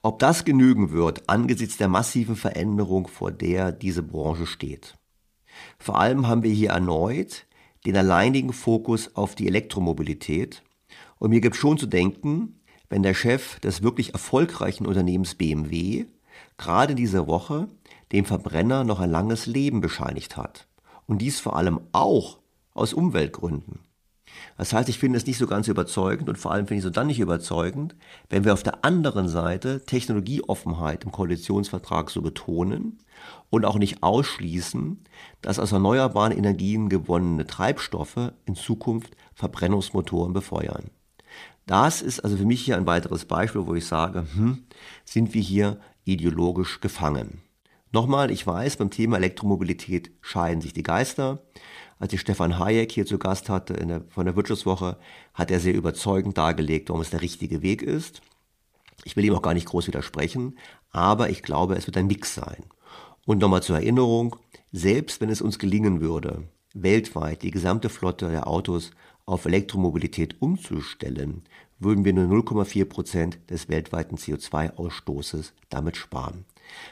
Ob 0.05 0.19
das 0.19 0.43
genügen 0.43 0.91
wird 0.91 1.29
angesichts 1.29 1.77
der 1.77 1.87
massiven 1.87 2.35
Veränderung, 2.35 3.07
vor 3.07 3.31
der 3.31 3.71
diese 3.71 4.03
Branche 4.03 4.45
steht. 4.45 4.95
Vor 5.79 5.97
allem 5.97 6.27
haben 6.27 6.43
wir 6.43 6.51
hier 6.51 6.71
erneut 6.71 7.45
den 7.85 7.95
alleinigen 7.95 8.51
Fokus 8.51 9.15
auf 9.15 9.33
die 9.33 9.47
Elektromobilität 9.47 10.61
und 11.19 11.29
mir 11.29 11.39
gibt 11.39 11.55
schon 11.55 11.77
zu 11.77 11.85
denken, 11.85 12.59
wenn 12.89 13.01
der 13.01 13.13
Chef 13.13 13.61
des 13.61 13.81
wirklich 13.81 14.11
erfolgreichen 14.11 14.85
Unternehmens 14.85 15.35
BMW 15.35 16.05
gerade 16.57 16.95
diese 16.95 17.25
Woche 17.27 17.69
dem 18.11 18.25
Verbrenner 18.25 18.83
noch 18.83 18.99
ein 18.99 19.09
langes 19.09 19.45
Leben 19.45 19.79
bescheinigt 19.79 20.35
hat. 20.35 20.67
Und 21.07 21.19
dies 21.19 21.39
vor 21.39 21.55
allem 21.55 21.79
auch 21.93 22.39
aus 22.73 22.93
Umweltgründen. 22.93 23.79
Das 24.57 24.73
heißt, 24.73 24.89
ich 24.89 24.99
finde 24.99 25.17
es 25.17 25.25
nicht 25.25 25.37
so 25.37 25.47
ganz 25.47 25.67
überzeugend 25.67 26.29
und 26.29 26.37
vor 26.37 26.51
allem 26.51 26.67
finde 26.67 26.79
ich 26.79 26.85
es 26.85 26.85
so 26.85 26.89
dann 26.89 27.07
nicht 27.07 27.19
überzeugend, 27.19 27.95
wenn 28.29 28.45
wir 28.45 28.53
auf 28.53 28.63
der 28.63 28.83
anderen 28.83 29.27
Seite 29.27 29.83
Technologieoffenheit 29.85 31.03
im 31.03 31.11
Koalitionsvertrag 31.11 32.09
so 32.09 32.21
betonen 32.21 32.99
und 33.49 33.65
auch 33.65 33.77
nicht 33.77 34.03
ausschließen, 34.03 35.03
dass 35.41 35.59
aus 35.59 35.71
erneuerbaren 35.71 36.35
Energien 36.35 36.89
gewonnene 36.89 37.47
Treibstoffe 37.47 38.31
in 38.45 38.55
Zukunft 38.55 39.15
Verbrennungsmotoren 39.33 40.33
befeuern. 40.33 40.89
Das 41.65 42.01
ist 42.01 42.19
also 42.19 42.37
für 42.37 42.45
mich 42.45 42.61
hier 42.61 42.77
ein 42.77 42.87
weiteres 42.87 43.25
Beispiel, 43.25 43.65
wo 43.65 43.73
ich 43.75 43.85
sage, 43.85 44.25
hm, 44.35 44.63
sind 45.05 45.33
wir 45.33 45.41
hier 45.41 45.79
ideologisch 46.03 46.81
gefangen. 46.81 47.41
Nochmal, 47.93 48.31
ich 48.31 48.45
weiß, 48.45 48.77
beim 48.77 48.89
Thema 48.89 49.17
Elektromobilität 49.17 50.11
scheiden 50.21 50.61
sich 50.61 50.73
die 50.73 50.83
Geister. 50.83 51.43
Als 51.99 52.13
ich 52.13 52.21
Stefan 52.21 52.59
Hayek 52.59 52.91
hier 52.91 53.05
zu 53.05 53.17
Gast 53.17 53.49
hatte 53.49 53.73
der, 53.73 54.01
von 54.09 54.25
der 54.25 54.35
Wirtschaftswoche, 54.35 54.97
hat 55.33 55.51
er 55.51 55.59
sehr 55.59 55.73
überzeugend 55.73 56.37
dargelegt, 56.37 56.89
warum 56.89 57.01
es 57.01 57.09
der 57.09 57.21
richtige 57.21 57.61
Weg 57.61 57.81
ist. 57.81 58.21
Ich 59.03 59.15
will 59.15 59.25
ihm 59.25 59.35
auch 59.35 59.41
gar 59.41 59.53
nicht 59.53 59.67
groß 59.67 59.87
widersprechen, 59.87 60.57
aber 60.91 61.29
ich 61.29 61.43
glaube, 61.43 61.75
es 61.75 61.87
wird 61.87 61.97
ein 61.97 62.07
Mix 62.07 62.35
sein. 62.35 62.63
Und 63.25 63.39
nochmal 63.39 63.63
zur 63.63 63.77
Erinnerung, 63.77 64.35
selbst 64.71 65.21
wenn 65.21 65.29
es 65.29 65.41
uns 65.41 65.59
gelingen 65.59 66.01
würde, 66.01 66.43
weltweit 66.73 67.43
die 67.43 67.51
gesamte 67.51 67.89
Flotte 67.89 68.29
der 68.29 68.47
Autos 68.47 68.91
auf 69.25 69.45
Elektromobilität 69.45 70.41
umzustellen, 70.41 71.43
würden 71.79 72.05
wir 72.05 72.13
nur 72.13 72.25
0,4 72.25 72.85
Prozent 72.85 73.39
des 73.49 73.69
weltweiten 73.69 74.15
CO2-Ausstoßes 74.15 75.53
damit 75.69 75.97
sparen. 75.97 76.45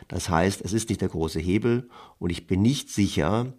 Das 0.07 0.29
heißt, 0.29 0.61
es 0.61 0.73
ist 0.73 0.89
nicht 0.89 1.01
der 1.01 1.09
große 1.09 1.39
Hebel 1.39 1.89
und 2.19 2.29
ich 2.29 2.47
bin 2.47 2.61
nicht 2.61 2.89
sicher, 2.89 3.53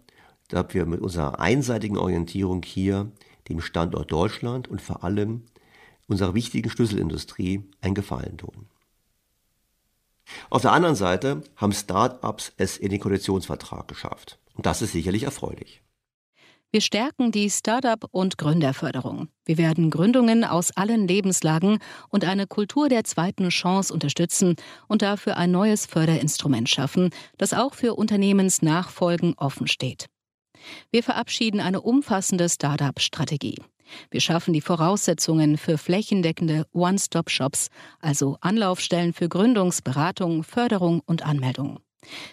dass 0.49 0.73
wir 0.73 0.85
mit 0.85 1.01
unserer 1.01 1.39
einseitigen 1.39 1.97
Orientierung 1.97 2.63
hier 2.63 3.11
dem 3.49 3.61
Standort 3.61 4.11
Deutschland 4.11 4.67
und 4.67 4.81
vor 4.81 5.03
allem 5.03 5.43
unserer 6.07 6.33
wichtigen 6.33 6.69
Schlüsselindustrie 6.69 7.63
einen 7.81 7.95
Gefallen 7.95 8.37
tun. 8.37 8.67
Auf 10.49 10.61
der 10.61 10.71
anderen 10.71 10.95
Seite 10.95 11.43
haben 11.55 11.73
Start-ups 11.73 12.53
es 12.57 12.77
in 12.77 12.89
den 12.89 12.99
Koalitionsvertrag 12.99 13.87
geschafft. 13.87 14.39
Und 14.53 14.65
das 14.65 14.81
ist 14.81 14.91
sicherlich 14.91 15.23
erfreulich. 15.23 15.81
Wir 16.71 16.81
stärken 16.81 17.31
die 17.31 17.51
Start-up- 17.51 18.07
und 18.09 18.39
Gründerförderung. 18.39 19.27
Wir 19.45 19.59
werden 19.59 19.91
Gründungen 19.91 20.43
aus 20.43 20.75
allen 20.75 21.07
Lebenslagen 21.07 21.77
und 22.09 22.25
eine 22.25 22.47
Kultur 22.47 22.89
der 22.89 23.03
zweiten 23.03 23.49
Chance 23.49 23.93
unterstützen 23.93 24.55
und 24.87 25.03
dafür 25.03 25.37
ein 25.37 25.51
neues 25.51 25.85
Förderinstrument 25.85 26.67
schaffen, 26.67 27.11
das 27.37 27.53
auch 27.53 27.75
für 27.75 27.93
Unternehmensnachfolgen 27.93 29.35
offen 29.37 29.67
steht. 29.67 30.07
Wir 30.91 31.03
verabschieden 31.03 31.59
eine 31.59 31.81
umfassende 31.81 32.49
Start-up-Strategie. 32.49 33.59
Wir 34.09 34.21
schaffen 34.21 34.53
die 34.53 34.61
Voraussetzungen 34.61 35.57
für 35.57 35.77
flächendeckende 35.77 36.65
One-Stop-Shops, 36.73 37.69
also 37.99 38.37
Anlaufstellen 38.41 39.13
für 39.13 39.29
Gründungsberatung, 39.29 40.43
Förderung 40.43 41.01
und 41.05 41.25
Anmeldung. 41.25 41.79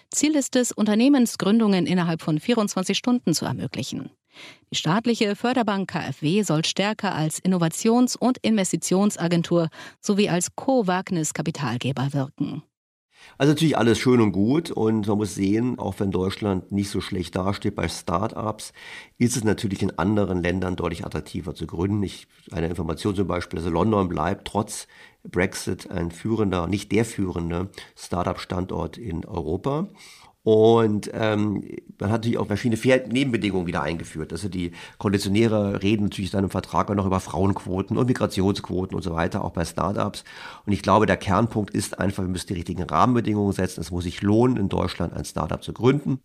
Ziel 0.09 0.35
ist 0.35 0.55
es, 0.55 0.71
Unternehmensgründungen 0.71 1.85
innerhalb 1.85 2.21
von 2.21 2.39
24 2.39 2.97
Stunden 2.97 3.33
zu 3.33 3.45
ermöglichen. 3.45 4.11
Die 4.71 4.77
staatliche 4.77 5.35
Förderbank 5.35 5.89
KfW 5.89 6.43
soll 6.43 6.63
stärker 6.65 7.13
als 7.13 7.39
Innovations- 7.43 8.15
und 8.15 8.37
Investitionsagentur 8.39 9.69
sowie 9.99 10.29
als 10.29 10.55
Co-Wagnis-Kapitalgeber 10.55 12.13
wirken. 12.13 12.63
Also 13.37 13.53
natürlich 13.53 13.77
alles 13.77 13.97
schön 13.97 14.21
und 14.21 14.31
gut 14.31 14.71
und 14.71 15.07
man 15.07 15.17
muss 15.17 15.35
sehen, 15.35 15.79
auch 15.79 15.95
wenn 15.99 16.11
Deutschland 16.11 16.71
nicht 16.71 16.89
so 16.89 17.01
schlecht 17.01 17.35
dasteht 17.35 17.75
bei 17.75 17.87
Start-ups, 17.87 18.73
ist 19.17 19.35
es 19.35 19.43
natürlich 19.43 19.81
in 19.81 19.97
anderen 19.97 20.43
Ländern 20.43 20.75
deutlich 20.75 21.05
attraktiver 21.05 21.55
zu 21.55 21.65
gründen. 21.67 22.03
Ich, 22.03 22.27
eine 22.51 22.67
Information 22.67 23.15
zum 23.15 23.27
Beispiel, 23.27 23.59
also 23.59 23.69
London 23.69 24.09
bleibt 24.09 24.47
trotz 24.47 24.87
Brexit 25.23 25.89
ein 25.89 26.11
führender, 26.11 26.67
nicht 26.67 26.91
der 26.91 27.05
führende 27.05 27.69
Start-up-Standort 27.95 28.97
in 28.97 29.25
Europa. 29.25 29.87
Und 30.43 31.11
ähm, 31.13 31.63
man 31.99 32.09
hat 32.09 32.21
natürlich 32.21 32.39
auch 32.39 32.47
verschiedene 32.47 33.07
Nebenbedingungen 33.07 33.67
wieder 33.67 33.83
eingeführt. 33.83 34.31
Also 34.31 34.49
die 34.49 34.71
Konditionäre 34.97 35.83
reden 35.83 36.05
natürlich 36.05 36.31
dann 36.31 36.45
im 36.45 36.49
Vertrag 36.49 36.89
auch 36.89 36.95
noch 36.95 37.05
über 37.05 37.19
Frauenquoten 37.19 37.95
und 37.95 38.07
Migrationsquoten 38.07 38.95
und 38.95 39.03
so 39.03 39.13
weiter, 39.13 39.43
auch 39.43 39.51
bei 39.51 39.65
Startups. 39.65 40.23
Und 40.65 40.73
ich 40.73 40.81
glaube, 40.81 41.05
der 41.05 41.17
Kernpunkt 41.17 41.71
ist 41.75 41.99
einfach, 41.99 42.23
wir 42.23 42.29
müssen 42.29 42.47
die 42.47 42.55
richtigen 42.55 42.83
Rahmenbedingungen 42.83 43.53
setzen. 43.53 43.81
Es 43.81 43.91
muss 43.91 44.03
sich 44.03 44.21
lohnen, 44.23 44.57
in 44.57 44.69
Deutschland 44.69 45.13
ein 45.13 45.25
Startup 45.25 45.63
zu 45.63 45.73
gründen. 45.73 46.21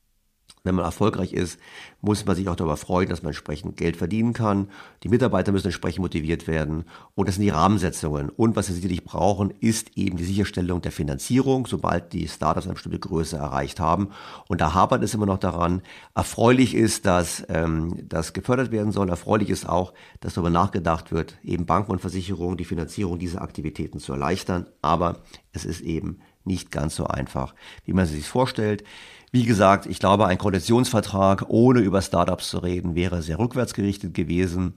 Wenn 0.67 0.75
man 0.75 0.85
erfolgreich 0.85 1.33
ist, 1.33 1.59
muss 2.01 2.27
man 2.27 2.37
sich 2.37 2.49
auch 2.49 2.57
darüber 2.57 2.77
freuen, 2.77 3.09
dass 3.09 3.23
man 3.23 3.31
entsprechend 3.31 3.77
Geld 3.77 3.97
verdienen 3.97 4.33
kann. 4.33 4.69
Die 5.03 5.09
Mitarbeiter 5.09 5.53
müssen 5.53 5.69
entsprechend 5.69 6.03
motiviert 6.03 6.47
werden. 6.47 6.85
Und 7.15 7.29
das 7.29 7.37
sind 7.37 7.45
die 7.45 7.51
Rahmensetzungen. 7.51 8.29
Und 8.29 8.57
was 8.57 8.69
wir 8.69 8.75
sicherlich 8.75 9.05
brauchen, 9.05 9.53
ist 9.61 9.97
eben 9.97 10.17
die 10.17 10.25
Sicherstellung 10.25 10.83
der 10.83 10.93
Finanzierung, 10.93 11.67
sobald 11.67 12.13
die 12.13 12.29
Startups 12.29 12.67
eine 12.67 12.75
bestimmte 12.75 12.99
Größe 12.99 13.37
erreicht 13.37 13.81
haben. 13.81 14.09
Und 14.49 14.61
da 14.61 14.75
hapert 14.75 15.03
es 15.03 15.15
immer 15.15 15.27
noch 15.27 15.39
daran. 15.39 15.83
Erfreulich 16.15 16.75
ist, 16.75 17.07
dass 17.07 17.47
ähm, 17.49 17.95
das 18.09 18.33
gefördert 18.33 18.73
werden 18.73 18.93
soll. 18.93 19.09
Erfreulich 19.09 19.51
ist 19.51 19.69
auch, 19.69 19.95
dass 20.21 20.35
darüber 20.35 20.51
nachgedacht 20.51 21.13
wird, 21.13 21.39
eben 21.43 21.65
Banken 21.65 21.93
und 21.93 22.01
Versicherungen 22.01 22.57
die 22.57 22.65
Finanzierung 22.65 23.19
dieser 23.19 23.41
Aktivitäten 23.41 24.01
zu 24.01 24.13
erleichtern. 24.13 24.67
Aber 24.83 25.21
es 25.53 25.65
ist 25.65 25.81
eben 25.81 26.19
nicht 26.47 26.71
ganz 26.71 26.97
so 26.97 27.07
einfach, 27.07 27.55
wie 27.85 27.93
man 27.93 28.07
sich 28.07 28.27
vorstellt. 28.27 28.85
Wie 29.33 29.45
gesagt, 29.45 29.87
ich 29.87 29.99
glaube, 29.99 30.27
ein 30.27 30.39
Koalitionsvertrag 30.39 31.47
ohne 31.49 31.81
über 31.81 32.01
Startups 32.01 32.51
zu 32.51 32.59
reden 32.59 32.95
wäre 32.95 33.23
sehr 33.23 33.39
rückwärtsgerichtet 33.39 34.15
gewesen. 34.15 34.75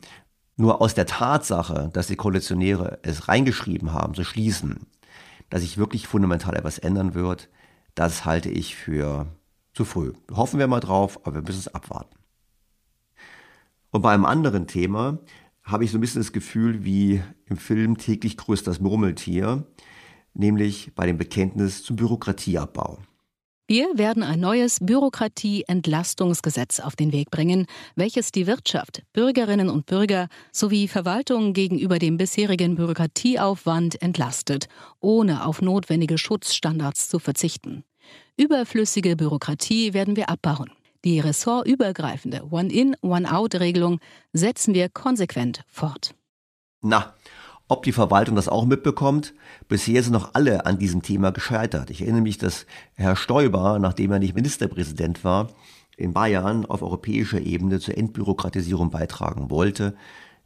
Nur 0.58 0.82
aus 0.82 0.94
der 0.94 1.06
Tatsache, 1.06 1.90
dass 1.94 2.08
die 2.08 2.16
Koalitionäre 2.16 3.00
es 3.04 3.28
reingeschrieben 3.28 3.94
haben, 3.94 4.14
zu 4.14 4.24
schließen, 4.24 4.88
dass 5.50 5.62
sich 5.62 5.78
wirklich 5.78 6.08
fundamental 6.08 6.56
etwas 6.56 6.80
ändern 6.80 7.14
wird, 7.14 7.50
das 7.96 8.26
halte 8.26 8.50
ich 8.50 8.76
für 8.76 9.28
zu 9.74 9.86
früh. 9.86 10.14
Hoffen 10.32 10.60
wir 10.60 10.68
mal 10.68 10.80
drauf, 10.80 11.20
aber 11.24 11.36
wir 11.36 11.42
müssen 11.42 11.60
es 11.60 11.74
abwarten. 11.74 12.18
Und 13.92 14.02
bei 14.02 14.14
einem 14.14 14.26
anderen 14.26 14.68
Thema 14.68 15.20
habe 15.64 15.84
ich 15.84 15.92
so 15.92 15.98
ein 15.98 16.02
bisschen 16.02 16.22
das 16.22 16.34
Gefühl 16.34 16.84
wie 16.84 17.22
im 17.46 17.58
Film 17.58 17.98
täglich 17.98 18.38
grüßt 18.38 18.66
das 18.68 18.80
Murmeltier, 18.80 19.66
nämlich 20.34 20.94
bei 20.96 21.06
dem 21.06 21.18
Bekenntnis 21.18 21.84
zum 21.84 21.96
Bürokratieabbau. 21.96 23.00
Wir 23.70 24.00
werden 24.00 24.24
ein 24.24 24.40
neues 24.40 24.80
Bürokratieentlastungsgesetz 24.82 26.80
auf 26.80 26.96
den 26.96 27.12
Weg 27.12 27.30
bringen, 27.30 27.68
welches 27.96 28.32
die 28.32 28.48
Wirtschaft, 28.48 29.04
Bürgerinnen 29.14 29.70
und 29.70 29.86
Bürger 29.86 30.28
sowie 30.52 30.88
Verwaltung 30.88 31.54
gegenüber 31.54 32.00
dem 32.00 32.18
bisherigen 32.18 32.74
Bürokratieaufwand 32.74 34.02
entlastet, 34.02 34.70
ohne 35.02 35.46
auf 35.46 35.62
notwendige 35.62 36.18
Schutzstandards 36.18 37.10
zu 37.10 37.20
verzichten. 37.20 37.84
Überflüssige 38.38 39.16
Bürokratie 39.16 39.94
werden 39.94 40.16
wir 40.16 40.30
abbauen. 40.30 40.72
Die 41.06 41.20
ressortübergreifende 41.20 42.48
One-in, 42.50 42.96
One-out-Regelung 43.02 44.00
setzen 44.34 44.74
wir 44.74 44.90
konsequent 44.90 45.62
fort. 45.68 46.16
Na, 46.82 47.14
ob 47.70 47.84
die 47.84 47.94
Verwaltung 47.94 48.36
das 48.36 48.50
auch 48.50 48.66
mitbekommt. 48.66 49.34
Bisher 49.70 50.04
sind 50.04 50.12
noch 50.12 50.34
alle 50.34 50.66
an 50.66 50.80
diesem 50.80 51.02
Thema 51.02 51.32
gescheitert. 51.32 51.92
Ich 51.92 52.02
erinnere 52.02 52.24
mich, 52.24 52.38
dass 52.38 52.66
Herr 52.96 53.16
Stoiber, 53.16 53.80
nachdem 53.80 54.12
er 54.12 54.20
nicht 54.20 54.36
Ministerpräsident 54.36 55.24
war, 55.24 55.50
in 55.96 56.12
Bayern 56.12 56.66
auf 56.66 56.82
europäischer 56.82 57.40
Ebene 57.40 57.80
zur 57.80 57.98
Entbürokratisierung 57.98 58.90
beitragen 58.90 59.50
wollte. 59.50 59.96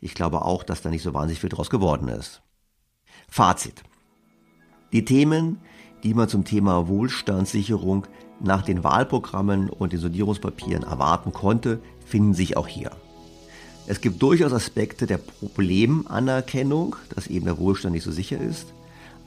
Ich 0.02 0.14
glaube 0.16 0.44
auch, 0.44 0.64
dass 0.64 0.82
da 0.82 0.90
nicht 0.90 1.02
so 1.02 1.14
wahnsinnig 1.14 1.40
viel 1.40 1.50
draus 1.50 1.70
geworden 1.70 2.10
ist. 2.10 2.42
Fazit. 3.30 3.84
Die 4.92 5.06
Themen, 5.06 5.60
die 6.04 6.14
man 6.14 6.28
zum 6.28 6.44
Thema 6.44 6.90
Wohlstandssicherung 6.90 8.06
nach 8.42 8.64
den 8.64 8.84
Wahlprogrammen 8.84 9.70
und 9.70 9.94
den 9.94 10.00
Sondierungspapieren 10.00 10.84
erwarten 10.84 11.32
konnte, 11.32 11.80
finden 12.06 12.34
sich 12.34 12.58
auch 12.58 12.68
hier. 12.68 12.92
Es 13.86 14.00
gibt 14.00 14.22
durchaus 14.22 14.54
Aspekte 14.54 15.06
der 15.06 15.18
Problemanerkennung, 15.18 16.96
dass 17.14 17.28
eben 17.28 17.46
der 17.46 17.58
Wohlstand 17.58 17.94
nicht 17.94 18.06
so 18.06 18.12
sicher 18.12 18.40
ist, 18.40 18.74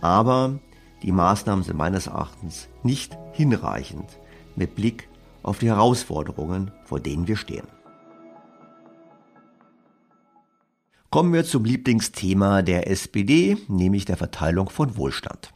aber 0.01 0.59
die 1.03 1.13
Maßnahmen 1.13 1.63
sind 1.65 1.77
meines 1.77 2.07
Erachtens 2.07 2.69
nicht 2.83 3.17
hinreichend 3.33 4.19
mit 4.57 4.75
Blick 4.75 5.09
auf 5.43 5.59
die 5.59 5.69
Herausforderungen, 5.69 6.73
vor 6.85 7.01
denen 7.01 7.29
wir 7.29 7.37
stehen. 7.37 7.67
Kommen 11.11 11.33
wir 11.33 11.45
zum 11.45 11.65
Lieblingsthema 11.65 12.63
der 12.63 12.91
SPD, 12.91 13.59
nämlich 13.69 14.07
der 14.07 14.17
Verteilung 14.17 14.71
von 14.71 14.97
Wohlstand. 14.97 15.53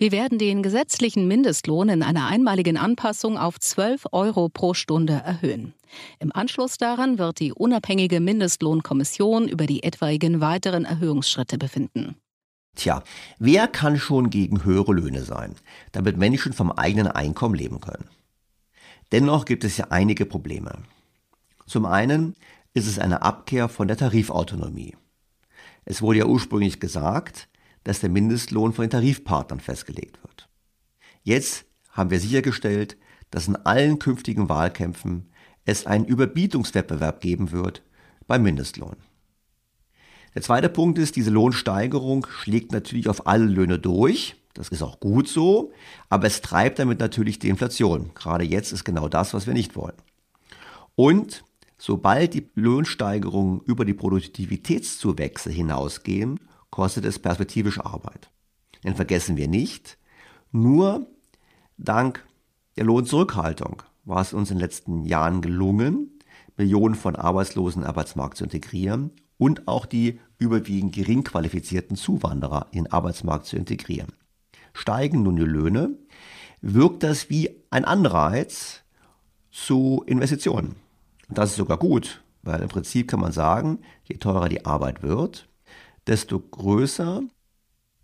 Wir 0.00 0.12
werden 0.12 0.38
den 0.38 0.62
gesetzlichen 0.62 1.26
Mindestlohn 1.26 1.88
in 1.88 2.04
einer 2.04 2.28
einmaligen 2.28 2.76
Anpassung 2.76 3.36
auf 3.36 3.58
12 3.58 4.06
Euro 4.12 4.48
pro 4.48 4.72
Stunde 4.72 5.14
erhöhen. 5.14 5.74
Im 6.20 6.30
Anschluss 6.32 6.78
daran 6.78 7.18
wird 7.18 7.40
die 7.40 7.52
unabhängige 7.52 8.20
Mindestlohnkommission 8.20 9.48
über 9.48 9.66
die 9.66 9.82
etwaigen 9.82 10.40
weiteren 10.40 10.84
Erhöhungsschritte 10.84 11.58
befinden. 11.58 12.14
Tja, 12.76 13.02
wer 13.40 13.66
kann 13.66 13.98
schon 13.98 14.30
gegen 14.30 14.62
höhere 14.62 14.92
Löhne 14.92 15.24
sein, 15.24 15.56
damit 15.90 16.16
Menschen 16.16 16.52
vom 16.52 16.70
eigenen 16.70 17.08
Einkommen 17.08 17.56
leben 17.56 17.80
können? 17.80 18.08
Dennoch 19.10 19.46
gibt 19.46 19.64
es 19.64 19.78
ja 19.78 19.86
einige 19.90 20.26
Probleme. 20.26 20.78
Zum 21.66 21.86
einen 21.86 22.36
ist 22.72 22.86
es 22.86 23.00
eine 23.00 23.22
Abkehr 23.22 23.68
von 23.68 23.88
der 23.88 23.96
Tarifautonomie. 23.96 24.94
Es 25.84 26.02
wurde 26.02 26.20
ja 26.20 26.26
ursprünglich 26.26 26.78
gesagt, 26.78 27.48
dass 27.88 28.00
der 28.00 28.10
Mindestlohn 28.10 28.74
von 28.74 28.84
den 28.84 28.90
Tarifpartnern 28.90 29.60
festgelegt 29.60 30.22
wird. 30.22 30.46
Jetzt 31.22 31.64
haben 31.90 32.10
wir 32.10 32.20
sichergestellt, 32.20 32.98
dass 33.30 33.48
in 33.48 33.56
allen 33.56 33.98
künftigen 33.98 34.50
Wahlkämpfen 34.50 35.30
es 35.64 35.86
einen 35.86 36.04
Überbietungswettbewerb 36.04 37.22
geben 37.22 37.50
wird 37.50 37.82
beim 38.26 38.42
Mindestlohn. 38.42 38.96
Der 40.34 40.42
zweite 40.42 40.68
Punkt 40.68 40.98
ist, 40.98 41.16
diese 41.16 41.30
Lohnsteigerung 41.30 42.26
schlägt 42.28 42.72
natürlich 42.72 43.08
auf 43.08 43.26
alle 43.26 43.46
Löhne 43.46 43.78
durch. 43.78 44.36
Das 44.52 44.68
ist 44.68 44.82
auch 44.82 45.00
gut 45.00 45.26
so, 45.26 45.72
aber 46.10 46.26
es 46.26 46.42
treibt 46.42 46.78
damit 46.78 47.00
natürlich 47.00 47.38
die 47.38 47.48
Inflation. 47.48 48.10
Gerade 48.14 48.44
jetzt 48.44 48.70
ist 48.70 48.84
genau 48.84 49.08
das, 49.08 49.32
was 49.32 49.46
wir 49.46 49.54
nicht 49.54 49.76
wollen. 49.76 49.96
Und 50.94 51.42
sobald 51.78 52.34
die 52.34 52.50
Lohnsteigerungen 52.54 53.62
über 53.64 53.86
die 53.86 53.94
Produktivitätszuwächse 53.94 55.50
hinausgehen, 55.50 56.38
kostet 56.70 57.04
es 57.04 57.18
perspektivisch 57.18 57.80
Arbeit. 57.80 58.30
Denn 58.84 58.94
vergessen 58.94 59.36
wir 59.36 59.48
nicht, 59.48 59.98
nur 60.52 61.06
dank 61.76 62.24
der 62.76 62.84
Lohnzurückhaltung 62.84 63.82
war 64.04 64.20
es 64.20 64.32
uns 64.32 64.50
in 64.50 64.56
den 64.56 64.62
letzten 64.62 65.04
Jahren 65.04 65.42
gelungen, 65.42 66.18
Millionen 66.56 66.94
von 66.94 67.16
Arbeitslosen 67.16 67.82
im 67.82 67.88
Arbeitsmarkt 67.88 68.36
zu 68.36 68.44
integrieren 68.44 69.12
und 69.36 69.68
auch 69.68 69.86
die 69.86 70.20
überwiegend 70.38 70.94
gering 70.94 71.24
qualifizierten 71.24 71.96
Zuwanderer 71.96 72.66
in 72.72 72.84
den 72.84 72.92
Arbeitsmarkt 72.92 73.46
zu 73.46 73.56
integrieren. 73.56 74.12
Steigen 74.72 75.22
nun 75.22 75.36
die 75.36 75.42
Löhne, 75.42 75.96
wirkt 76.60 77.02
das 77.02 77.30
wie 77.30 77.50
ein 77.70 77.84
Anreiz 77.84 78.80
zu 79.50 80.02
Investitionen. 80.06 80.76
Und 81.28 81.38
das 81.38 81.50
ist 81.50 81.56
sogar 81.56 81.78
gut, 81.78 82.22
weil 82.42 82.62
im 82.62 82.68
Prinzip 82.68 83.08
kann 83.08 83.20
man 83.20 83.32
sagen, 83.32 83.80
je 84.04 84.16
teurer 84.16 84.48
die 84.48 84.64
Arbeit 84.64 85.02
wird, 85.02 85.48
desto 86.08 86.40
größer 86.40 87.22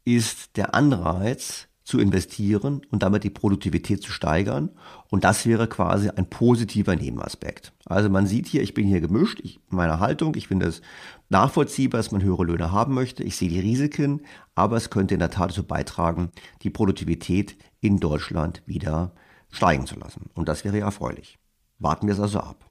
ist 0.05 0.57
der 0.57 0.75
Anreiz 0.75 1.69
zu 1.85 1.99
investieren 1.99 2.81
und 2.91 3.03
damit 3.03 3.25
die 3.25 3.31
Produktivität 3.31 4.03
zu 4.03 4.11
steigern. 4.11 4.71
Und 5.11 5.25
das 5.25 5.45
wäre 5.45 5.69
quasi 5.69 6.09
ein 6.09 6.29
positiver 6.31 6.97
Nebenaspekt. 6.97 7.73
Also 7.85 8.09
man 8.09 8.27
sieht 8.27 8.47
hier, 8.47 8.63
ich 8.63 8.73
bin 8.73 8.87
hier 8.87 9.03
gemischt, 9.03 9.41
ich, 9.43 9.61
meine 9.69 10.01
Haltung, 10.01 10.35
ich 10.35 10.49
finde 10.49 10.67
es 10.67 10.81
nachvollziehbar, 11.29 11.99
dass 11.99 12.11
man 12.11 12.23
höhere 12.23 12.45
Löhne 12.45 12.73
haben 12.73 12.95
möchte. 12.95 13.23
Ich 13.23 13.37
sehe 13.37 13.51
die 13.51 13.61
Risiken, 13.61 14.23
aber 14.55 14.77
es 14.77 14.89
könnte 14.89 15.15
in 15.15 15.21
der 15.21 15.31
Tat 15.31 15.51
dazu 15.51 15.63
beitragen, 15.63 16.31
die 16.63 16.71
Produktivität 16.71 17.57
in 17.81 17.99
Deutschland 18.01 18.63
wieder 18.65 19.15
steigen 19.51 19.87
zu 19.87 19.99
lassen. 19.99 20.31
Und 20.35 20.49
das 20.49 20.65
wäre 20.65 20.79
ja 20.79 20.87
erfreulich. 20.87 21.39
Warten 21.79 22.07
wir 22.07 22.15
es 22.15 22.21
also 22.21 22.41
ab. 22.41 22.71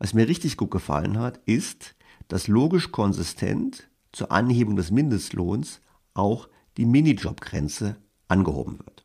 Was 0.00 0.12
mir 0.12 0.26
richtig 0.26 0.56
gut 0.56 0.72
gefallen 0.72 1.18
hat, 1.18 1.40
ist, 1.46 1.94
dass 2.30 2.48
logisch 2.48 2.92
konsistent 2.92 3.90
zur 4.12 4.32
Anhebung 4.32 4.76
des 4.76 4.90
Mindestlohns 4.90 5.80
auch 6.14 6.48
die 6.76 6.86
Minijobgrenze 6.86 7.96
angehoben 8.28 8.78
wird. 8.78 9.04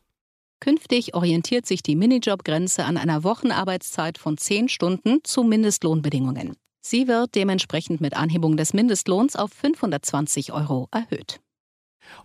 Künftig 0.60 1.14
orientiert 1.14 1.66
sich 1.66 1.82
die 1.82 1.96
Minijobgrenze 1.96 2.84
an 2.84 2.96
einer 2.96 3.24
Wochenarbeitszeit 3.24 4.16
von 4.16 4.38
10 4.38 4.68
Stunden 4.68 5.18
zu 5.22 5.42
Mindestlohnbedingungen. 5.42 6.56
Sie 6.80 7.08
wird 7.08 7.34
dementsprechend 7.34 8.00
mit 8.00 8.16
Anhebung 8.16 8.56
des 8.56 8.72
Mindestlohns 8.72 9.36
auf 9.36 9.52
520 9.52 10.52
Euro 10.52 10.88
erhöht. 10.92 11.40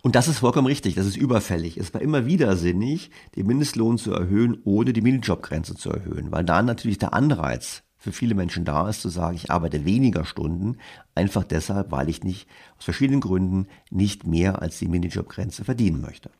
Und 0.02 0.14
das 0.14 0.28
ist 0.28 0.38
vollkommen 0.38 0.68
richtig, 0.68 0.94
das 0.94 1.06
ist 1.06 1.16
überfällig. 1.16 1.76
Es 1.76 1.92
war 1.92 2.00
immer 2.00 2.26
widersinnig, 2.26 3.10
den 3.34 3.46
Mindestlohn 3.46 3.98
zu 3.98 4.12
erhöhen, 4.12 4.58
ohne 4.64 4.92
die 4.92 5.00
Minijobgrenze 5.00 5.74
zu 5.74 5.90
erhöhen, 5.90 6.30
weil 6.30 6.44
da 6.44 6.62
natürlich 6.62 6.98
der 6.98 7.12
Anreiz 7.12 7.82
für 8.02 8.12
viele 8.12 8.34
Menschen 8.34 8.64
da 8.64 8.88
ist, 8.88 9.00
zu 9.00 9.08
sagen, 9.08 9.36
ich 9.36 9.52
arbeite 9.52 9.84
weniger 9.84 10.24
Stunden, 10.24 10.78
einfach 11.14 11.44
deshalb, 11.44 11.92
weil 11.92 12.08
ich 12.08 12.24
nicht 12.24 12.48
aus 12.76 12.84
verschiedenen 12.84 13.20
Gründen 13.20 13.68
nicht 13.90 14.26
mehr 14.26 14.60
als 14.60 14.80
die 14.80 14.88
Minijobgrenze 14.88 15.64
verdienen 15.64 16.00
möchte. 16.00 16.30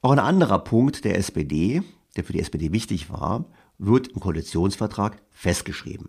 Auch 0.00 0.12
ein 0.12 0.18
anderer 0.18 0.60
Punkt 0.60 1.04
der 1.04 1.18
SPD, 1.18 1.82
der 2.16 2.24
für 2.24 2.32
die 2.32 2.40
SPD 2.40 2.72
wichtig 2.72 3.10
war, 3.10 3.44
wird 3.76 4.08
im 4.08 4.20
Koalitionsvertrag 4.20 5.20
festgeschrieben. 5.30 6.08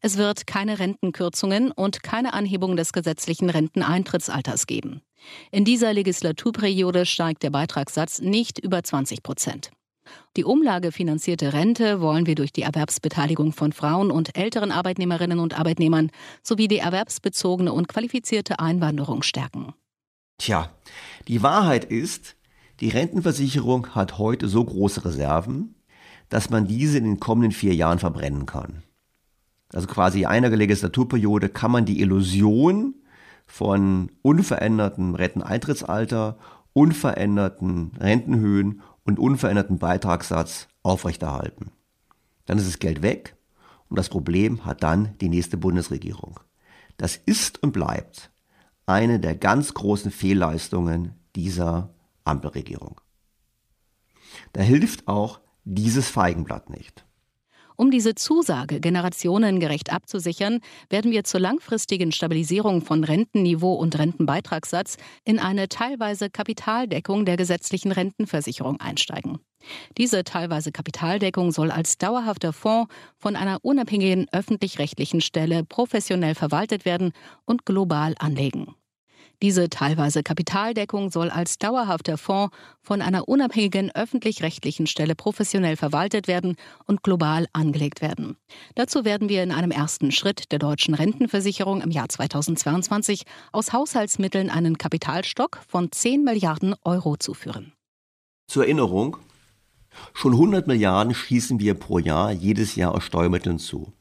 Es 0.00 0.18
wird 0.18 0.46
keine 0.46 0.78
Rentenkürzungen 0.78 1.70
und 1.70 2.02
keine 2.02 2.34
Anhebung 2.34 2.76
des 2.76 2.92
gesetzlichen 2.92 3.48
Renteneintrittsalters 3.48 4.66
geben. 4.66 5.00
In 5.50 5.64
dieser 5.64 5.94
Legislaturperiode 5.94 7.06
steigt 7.06 7.42
der 7.42 7.48
Beitragssatz 7.48 8.20
nicht 8.20 8.58
über 8.58 8.82
20 8.82 9.22
Prozent. 9.22 9.70
Die 10.36 10.44
umlagefinanzierte 10.44 11.52
Rente 11.52 12.00
wollen 12.00 12.26
wir 12.26 12.34
durch 12.34 12.52
die 12.52 12.62
Erwerbsbeteiligung 12.62 13.52
von 13.52 13.72
Frauen 13.72 14.10
und 14.10 14.36
älteren 14.36 14.70
Arbeitnehmerinnen 14.70 15.38
und 15.38 15.58
Arbeitnehmern 15.58 16.10
sowie 16.42 16.68
die 16.68 16.78
erwerbsbezogene 16.78 17.72
und 17.72 17.88
qualifizierte 17.88 18.58
Einwanderung 18.58 19.22
stärken. 19.22 19.74
Tja, 20.38 20.70
die 21.28 21.42
Wahrheit 21.42 21.84
ist, 21.84 22.36
die 22.80 22.88
Rentenversicherung 22.88 23.94
hat 23.94 24.18
heute 24.18 24.48
so 24.48 24.64
große 24.64 25.04
Reserven, 25.04 25.76
dass 26.28 26.50
man 26.50 26.66
diese 26.66 26.98
in 26.98 27.04
den 27.04 27.20
kommenden 27.20 27.52
vier 27.52 27.74
Jahren 27.74 27.98
verbrennen 27.98 28.46
kann. 28.46 28.82
Also 29.72 29.86
quasi 29.86 30.24
einer 30.24 30.50
Legislaturperiode 30.50 31.48
kann 31.48 31.70
man 31.70 31.84
die 31.84 32.00
Illusion 32.00 32.94
von 33.46 34.10
unverändertem 34.22 35.14
Renteneintrittsalter, 35.14 36.38
unveränderten 36.72 37.92
Rentenhöhen 37.98 38.82
und 39.04 39.18
unveränderten 39.18 39.78
Beitragssatz 39.78 40.68
aufrechterhalten. 40.82 41.72
Dann 42.46 42.58
ist 42.58 42.66
das 42.66 42.78
Geld 42.78 43.02
weg 43.02 43.36
und 43.88 43.98
das 43.98 44.08
Problem 44.08 44.64
hat 44.64 44.82
dann 44.82 45.16
die 45.18 45.28
nächste 45.28 45.56
Bundesregierung. 45.56 46.40
Das 46.96 47.16
ist 47.16 47.62
und 47.62 47.72
bleibt 47.72 48.30
eine 48.86 49.18
der 49.20 49.34
ganz 49.34 49.74
großen 49.74 50.10
Fehlleistungen 50.10 51.14
dieser 51.36 51.94
Ampelregierung. 52.24 53.00
Da 54.52 54.62
hilft 54.62 55.08
auch 55.08 55.40
dieses 55.64 56.08
Feigenblatt 56.08 56.70
nicht. 56.70 57.03
Um 57.76 57.90
diese 57.90 58.14
Zusage 58.14 58.78
generationengerecht 58.80 59.92
abzusichern, 59.92 60.60
werden 60.90 61.10
wir 61.10 61.24
zur 61.24 61.40
langfristigen 61.40 62.12
Stabilisierung 62.12 62.82
von 62.82 63.02
Rentenniveau 63.02 63.74
und 63.74 63.98
Rentenbeitragssatz 63.98 64.96
in 65.24 65.38
eine 65.38 65.68
teilweise 65.68 66.30
Kapitaldeckung 66.30 67.24
der 67.24 67.36
gesetzlichen 67.36 67.90
Rentenversicherung 67.90 68.80
einsteigen. 68.80 69.38
Diese 69.96 70.24
teilweise 70.24 70.72
Kapitaldeckung 70.72 71.50
soll 71.50 71.70
als 71.70 71.98
dauerhafter 71.98 72.52
Fonds 72.52 72.92
von 73.18 73.34
einer 73.34 73.58
unabhängigen 73.62 74.26
öffentlich-rechtlichen 74.30 75.20
Stelle 75.20 75.64
professionell 75.64 76.34
verwaltet 76.34 76.84
werden 76.84 77.12
und 77.44 77.64
global 77.66 78.14
anlegen. 78.18 78.74
Diese 79.44 79.68
teilweise 79.68 80.22
Kapitaldeckung 80.22 81.10
soll 81.10 81.28
als 81.28 81.58
dauerhafter 81.58 82.16
Fonds 82.16 82.56
von 82.80 83.02
einer 83.02 83.28
unabhängigen 83.28 83.90
öffentlich-rechtlichen 83.94 84.86
Stelle 84.86 85.14
professionell 85.14 85.76
verwaltet 85.76 86.28
werden 86.28 86.56
und 86.86 87.02
global 87.02 87.46
angelegt 87.52 88.00
werden. 88.00 88.38
Dazu 88.74 89.04
werden 89.04 89.28
wir 89.28 89.42
in 89.42 89.52
einem 89.52 89.70
ersten 89.70 90.12
Schritt 90.12 90.50
der 90.50 90.60
deutschen 90.60 90.94
Rentenversicherung 90.94 91.82
im 91.82 91.90
Jahr 91.90 92.08
2022 92.08 93.24
aus 93.52 93.74
Haushaltsmitteln 93.74 94.48
einen 94.48 94.78
Kapitalstock 94.78 95.60
von 95.68 95.92
10 95.92 96.24
Milliarden 96.24 96.74
Euro 96.82 97.18
zuführen. 97.18 97.74
Zur 98.50 98.62
Erinnerung, 98.62 99.18
schon 100.14 100.32
100 100.32 100.66
Milliarden 100.66 101.12
schießen 101.12 101.60
wir 101.60 101.74
pro 101.74 101.98
Jahr 101.98 102.32
jedes 102.32 102.76
Jahr 102.76 102.94
aus 102.94 103.04
Steuermitteln 103.04 103.58
zu. 103.58 103.92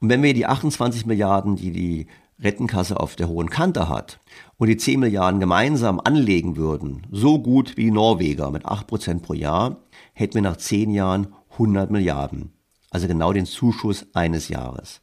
Und 0.00 0.08
wenn 0.08 0.22
wir 0.22 0.32
die 0.32 0.46
28 0.46 1.04
Milliarden, 1.04 1.56
die 1.56 1.72
die 1.72 2.06
Rettenkasse 2.42 2.98
auf 2.98 3.16
der 3.16 3.28
hohen 3.28 3.50
Kante 3.50 3.88
hat 3.88 4.20
und 4.56 4.68
die 4.68 4.76
10 4.76 5.00
Milliarden 5.00 5.40
gemeinsam 5.40 6.00
anlegen 6.00 6.56
würden, 6.56 7.06
so 7.10 7.38
gut 7.38 7.76
wie 7.76 7.84
die 7.84 7.90
Norweger 7.90 8.50
mit 8.50 8.66
8% 8.66 9.20
pro 9.20 9.34
Jahr, 9.34 9.82
hätten 10.12 10.34
wir 10.34 10.42
nach 10.42 10.56
10 10.56 10.90
Jahren 10.90 11.34
100 11.52 11.90
Milliarden. 11.90 12.52
Also 12.90 13.06
genau 13.08 13.32
den 13.32 13.46
Zuschuss 13.46 14.06
eines 14.12 14.48
Jahres. 14.48 15.00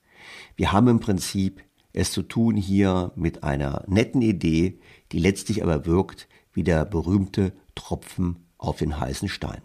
Wir 0.56 0.72
haben 0.72 0.88
im 0.88 1.00
Prinzip 1.00 1.64
es 1.94 2.12
zu 2.12 2.22
tun 2.22 2.56
hier 2.56 3.12
mit 3.16 3.44
einer 3.44 3.84
netten 3.88 4.22
Idee, 4.22 4.80
die 5.12 5.20
letztlich 5.20 5.64
aber 5.64 5.86
wirkt 5.86 6.28
wie 6.54 6.64
der 6.64 6.86
berühmte 6.86 7.54
Tropfen 7.76 8.48
auf 8.58 8.78
den 8.78 9.00
heißen 9.00 9.30
Stein. 9.30 9.62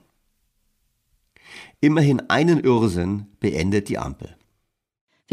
Immerhin 1.80 2.30
einen 2.30 2.60
Irrsinn 2.60 3.26
beendet 3.40 3.88
die 3.88 3.98
Ampel. 3.98 4.36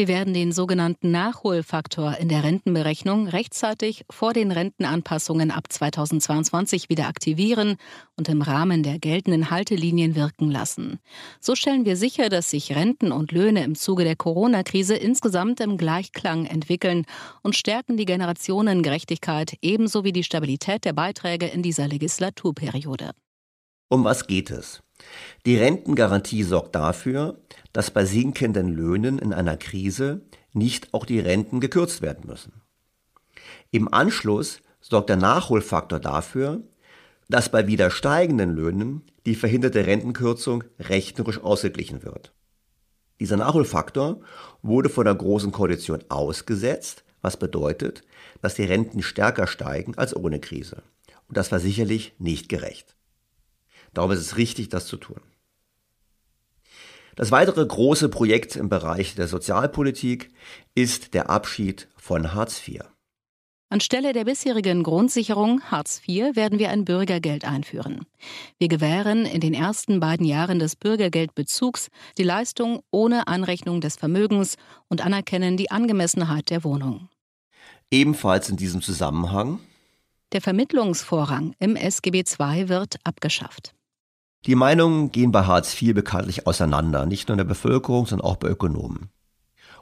Wir 0.02 0.08
werden 0.08 0.34
den 0.34 0.52
sogenannten 0.52 1.12
Nachholfaktor 1.12 2.18
in 2.18 2.28
der 2.28 2.44
Rentenberechnung 2.44 3.28
rechtzeitig 3.28 4.04
vor 4.10 4.34
den 4.34 4.52
Rentenanpassungen 4.52 5.52
ab 5.52 5.66
2022 5.70 6.90
wieder 6.90 7.08
aktivieren 7.08 7.76
und 8.16 8.28
im 8.28 8.42
Rahmen 8.42 8.82
der 8.82 8.98
geltenden 8.98 9.52
Haltelinien 9.52 10.16
wirken 10.16 10.50
lassen. 10.50 10.98
So 11.40 11.54
stellen 11.54 11.86
wir 11.86 11.98
sicher, 11.98 12.30
dass 12.30 12.50
sich 12.50 12.76
Renten 12.76 13.12
und 13.12 13.32
Löhne 13.32 13.64
im 13.64 13.76
Zuge 13.76 14.04
der 14.04 14.16
Corona-Krise 14.16 14.96
insgesamt 14.96 15.60
im 15.60 15.78
Gleichklang 15.78 16.48
entwickeln 16.48 17.06
und 17.44 17.56
stärken 17.56 17.96
die 17.96 18.06
Generationengerechtigkeit 18.06 19.56
ebenso 19.62 20.04
wie 20.04 20.14
die 20.14 20.24
Stabilität 20.24 20.84
der 20.84 20.94
Beiträge 20.94 21.46
in 21.46 21.62
dieser 21.62 21.88
Legislaturperiode. 21.88 23.12
Um 23.88 24.04
was 24.04 24.26
geht 24.26 24.50
es? 24.50 24.82
Die 25.46 25.58
Rentengarantie 25.58 26.44
sorgt 26.44 26.76
dafür, 26.76 27.40
dass 27.74 27.92
bei 27.92 28.06
sinkenden 28.06 28.70
Löhnen 28.70 29.20
in 29.20 29.34
einer 29.34 29.58
Krise 29.58 30.22
nicht 30.54 30.94
auch 30.94 31.06
die 31.06 31.20
Renten 31.20 31.60
gekürzt 31.60 32.02
werden 32.02 32.28
müssen. 32.28 32.62
Im 33.72 33.92
Anschluss 33.94 34.62
sorgt 34.82 35.10
der 35.10 35.18
Nachholfaktor 35.18 36.00
dafür, 36.00 36.62
dass 37.30 37.50
bei 37.50 37.68
wieder 37.68 37.90
steigenden 37.90 38.54
Löhnen 38.54 39.04
die 39.26 39.36
verhinderte 39.36 39.86
Rentenkürzung 39.86 40.64
rechnerisch 40.80 41.40
ausgeglichen 41.42 42.04
wird. 42.04 42.34
Dieser 43.20 43.38
Nachholfaktor 43.38 44.20
wurde 44.62 44.90
von 44.90 45.06
der 45.06 45.16
Großen 45.16 45.52
Koalition 45.52 46.04
ausgesetzt, 46.10 47.04
was 47.22 47.38
bedeutet, 47.38 48.04
dass 48.42 48.56
die 48.56 48.64
Renten 48.64 49.04
stärker 49.04 49.48
steigen 49.48 49.98
als 49.98 50.16
ohne 50.16 50.40
Krise. 50.40 50.84
Und 51.28 51.38
das 51.38 51.52
war 51.52 51.60
sicherlich 51.60 52.14
nicht 52.18 52.50
gerecht. 52.50 52.96
Darum 53.94 54.12
ist 54.12 54.20
es 54.20 54.38
richtig, 54.38 54.70
das 54.70 54.88
zu 54.88 54.98
tun. 54.98 55.22
Das 57.16 57.32
weitere 57.32 57.66
große 57.66 58.10
Projekt 58.10 58.56
im 58.56 58.70
Bereich 58.70 59.16
der 59.16 59.28
Sozialpolitik 59.28 60.30
ist 60.76 61.14
der 61.14 61.30
Abschied 61.30 61.88
von 61.98 62.34
Hartz 62.34 62.66
IV. 62.68 62.82
Anstelle 63.70 64.12
der 64.12 64.26
bisherigen 64.26 64.84
Grundsicherung 64.84 65.62
Hartz 65.62 66.02
IV 66.06 66.36
werden 66.36 66.60
wir 66.60 66.70
ein 66.72 66.84
Bürgergeld 66.84 67.46
einführen. 67.46 68.06
Wir 68.58 68.68
gewähren 68.68 69.26
in 69.26 69.40
den 69.40 69.54
ersten 69.54 70.02
beiden 70.02 70.26
Jahren 70.26 70.60
des 70.60 70.76
Bürgergeldbezugs 70.76 71.88
die 72.18 72.24
Leistung 72.24 72.82
ohne 72.92 73.28
Anrechnung 73.28 73.80
des 73.80 73.96
Vermögens 73.96 74.58
und 74.90 75.06
anerkennen 75.06 75.56
die 75.56 75.72
Angemessenheit 75.72 76.50
der 76.50 76.66
Wohnung. 76.66 77.08
Ebenfalls 77.92 78.50
in 78.50 78.58
diesem 78.58 78.82
Zusammenhang 78.82 79.60
der 80.34 80.42
Vermittlungsvorrang 80.42 81.56
im 81.60 81.76
SGB 81.76 82.24
II 82.40 82.70
wird 82.70 82.96
abgeschafft. 83.04 83.74
Die 84.48 84.56
Meinungen 84.56 85.12
gehen 85.12 85.32
bei 85.32 85.46
Hartz 85.46 85.80
IV 85.80 85.94
bekanntlich 85.94 86.48
auseinander, 86.48 87.06
nicht 87.06 87.28
nur 87.28 87.36
in 87.36 87.38
der 87.38 87.46
Bevölkerung, 87.46 88.08
sondern 88.08 88.28
auch 88.28 88.38
bei 88.38 88.48
Ökonomen. 88.48 89.10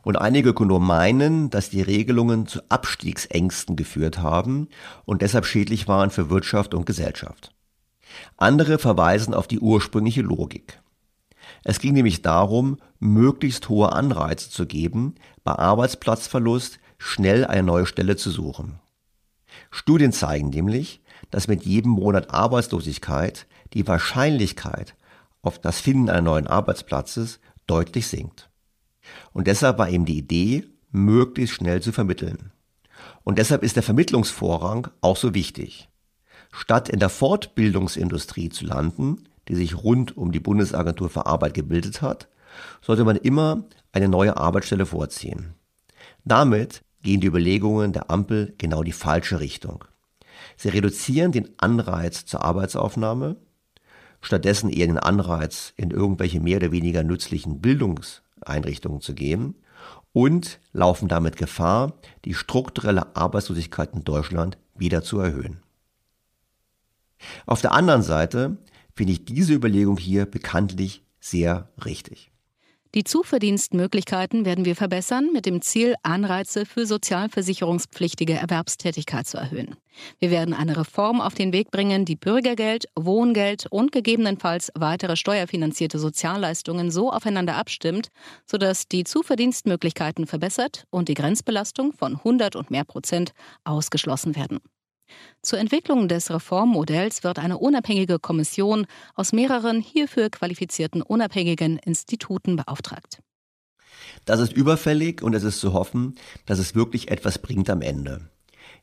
Und 0.01 0.17
einige 0.17 0.49
Ökonomen 0.49 0.85
meinen, 0.85 1.49
dass 1.49 1.69
die 1.69 1.81
Regelungen 1.81 2.45
zu 2.45 2.61
Abstiegsängsten 2.67 3.77
geführt 3.77 4.19
haben 4.19 4.67
und 5.05 5.21
deshalb 5.21 5.45
schädlich 5.45 5.87
waren 5.87 6.09
für 6.09 6.29
Wirtschaft 6.29 6.73
und 6.73 6.85
Gesellschaft. 6.85 7.53
Andere 8.35 8.79
verweisen 8.79 9.33
auf 9.33 9.47
die 9.47 9.59
ursprüngliche 9.59 10.21
Logik. 10.21 10.81
Es 11.63 11.79
ging 11.79 11.93
nämlich 11.93 12.21
darum, 12.21 12.77
möglichst 12.99 13.69
hohe 13.69 13.93
Anreize 13.93 14.49
zu 14.49 14.65
geben, 14.65 15.15
bei 15.45 15.53
Arbeitsplatzverlust 15.53 16.79
schnell 16.97 17.45
eine 17.45 17.63
neue 17.63 17.85
Stelle 17.85 18.17
zu 18.17 18.29
suchen. 18.29 18.79
Studien 19.71 20.11
zeigen 20.11 20.49
nämlich, 20.49 21.01
dass 21.31 21.47
mit 21.47 21.63
jedem 21.63 21.91
Monat 21.91 22.33
Arbeitslosigkeit 22.33 23.47
die 23.73 23.87
Wahrscheinlichkeit 23.87 24.95
auf 25.41 25.59
das 25.59 25.79
Finden 25.79 26.09
einer 26.09 26.21
neuen 26.21 26.47
Arbeitsplatzes 26.47 27.39
deutlich 27.67 28.07
sinkt. 28.07 28.49
Und 29.33 29.47
deshalb 29.47 29.77
war 29.77 29.89
eben 29.89 30.05
die 30.05 30.17
Idee, 30.17 30.65
möglichst 30.91 31.55
schnell 31.55 31.81
zu 31.81 31.91
vermitteln. 31.91 32.51
Und 33.23 33.37
deshalb 33.37 33.63
ist 33.63 33.75
der 33.75 33.83
Vermittlungsvorrang 33.83 34.87
auch 35.01 35.17
so 35.17 35.33
wichtig. 35.33 35.89
Statt 36.51 36.89
in 36.89 36.99
der 36.99 37.09
Fortbildungsindustrie 37.09 38.49
zu 38.49 38.65
landen, 38.65 39.27
die 39.47 39.55
sich 39.55 39.83
rund 39.83 40.17
um 40.17 40.31
die 40.31 40.39
Bundesagentur 40.39 41.09
für 41.09 41.25
Arbeit 41.25 41.53
gebildet 41.53 42.01
hat, 42.01 42.27
sollte 42.81 43.03
man 43.03 43.15
immer 43.15 43.65
eine 43.91 44.07
neue 44.07 44.37
Arbeitsstelle 44.37 44.85
vorziehen. 44.85 45.53
Damit 46.25 46.81
gehen 47.01 47.21
die 47.21 47.27
Überlegungen 47.27 47.93
der 47.93 48.09
Ampel 48.09 48.53
genau 48.57 48.83
die 48.83 48.91
falsche 48.91 49.39
Richtung. 49.39 49.85
Sie 50.57 50.69
reduzieren 50.69 51.31
den 51.31 51.49
Anreiz 51.57 52.25
zur 52.25 52.43
Arbeitsaufnahme, 52.43 53.37
stattdessen 54.21 54.69
eher 54.69 54.87
den 54.87 54.99
Anreiz, 54.99 55.73
in 55.77 55.91
irgendwelche 55.91 56.39
mehr 56.39 56.57
oder 56.57 56.71
weniger 56.71 57.03
nützlichen 57.03 57.61
Bildungs- 57.61 58.21
Einrichtungen 58.41 59.01
zu 59.01 59.13
gehen 59.13 59.55
und 60.11 60.59
laufen 60.73 61.07
damit 61.07 61.37
Gefahr, 61.37 61.93
die 62.25 62.33
strukturelle 62.33 63.15
Arbeitslosigkeit 63.15 63.93
in 63.93 64.03
Deutschland 64.03 64.57
wieder 64.75 65.03
zu 65.03 65.19
erhöhen. 65.19 65.61
Auf 67.45 67.61
der 67.61 67.73
anderen 67.73 68.01
Seite 68.01 68.57
finde 68.95 69.13
ich 69.13 69.25
diese 69.25 69.53
Überlegung 69.53 69.97
hier 69.97 70.25
bekanntlich 70.25 71.03
sehr 71.19 71.69
richtig. 71.83 72.31
Die 72.95 73.03
Zuverdienstmöglichkeiten 73.03 74.45
werden 74.45 74.65
wir 74.65 74.75
verbessern, 74.75 75.29
mit 75.31 75.45
dem 75.45 75.61
Ziel, 75.61 75.93
Anreize 76.01 76.65
für 76.65 76.87
sozialversicherungspflichtige 76.87 78.33
Erwerbstätigkeit 78.33 79.27
zu 79.27 79.37
erhöhen. 79.37 79.75
Wir 80.17 80.31
werden 80.31 80.55
eine 80.55 80.75
Reform 80.75 81.21
auf 81.21 81.35
den 81.35 81.53
Weg 81.53 81.69
bringen, 81.69 82.03
die 82.05 82.15
Bürgergeld, 82.15 82.85
Wohngeld 82.95 83.67
und 83.69 83.91
gegebenenfalls 83.91 84.71
weitere 84.73 85.15
steuerfinanzierte 85.17 85.99
Sozialleistungen 85.99 86.89
so 86.89 87.11
aufeinander 87.11 87.57
abstimmt, 87.57 88.09
sodass 88.47 88.87
die 88.87 89.03
Zuverdienstmöglichkeiten 89.03 90.25
verbessert 90.25 90.85
und 90.89 91.09
die 91.09 91.13
Grenzbelastung 91.13 91.93
von 91.93 92.15
100 92.15 92.55
und 92.55 92.71
mehr 92.71 92.85
Prozent 92.85 93.33
ausgeschlossen 93.65 94.35
werden. 94.35 94.61
Zur 95.41 95.59
Entwicklung 95.59 96.07
des 96.07 96.29
Reformmodells 96.29 97.23
wird 97.23 97.39
eine 97.39 97.57
unabhängige 97.57 98.19
Kommission 98.19 98.85
aus 99.15 99.33
mehreren 99.33 99.81
hierfür 99.81 100.29
qualifizierten 100.29 101.01
unabhängigen 101.01 101.77
Instituten 101.77 102.55
beauftragt. 102.55 103.21
Das 104.25 104.39
ist 104.39 104.53
überfällig 104.53 105.21
und 105.21 105.33
es 105.33 105.43
ist 105.43 105.59
zu 105.59 105.73
hoffen, 105.73 106.15
dass 106.45 106.59
es 106.59 106.75
wirklich 106.75 107.09
etwas 107.09 107.39
bringt 107.39 107.69
am 107.69 107.81
Ende. 107.81 108.29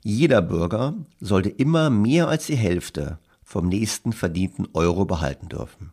Jeder 0.02 0.42
Bürger 0.42 0.94
sollte 1.20 1.48
immer 1.48 1.90
mehr 1.90 2.28
als 2.28 2.46
die 2.46 2.56
Hälfte 2.56 3.18
vom 3.42 3.68
nächsten 3.68 4.12
verdienten 4.12 4.68
Euro 4.72 5.04
behalten 5.04 5.48
dürfen. 5.48 5.92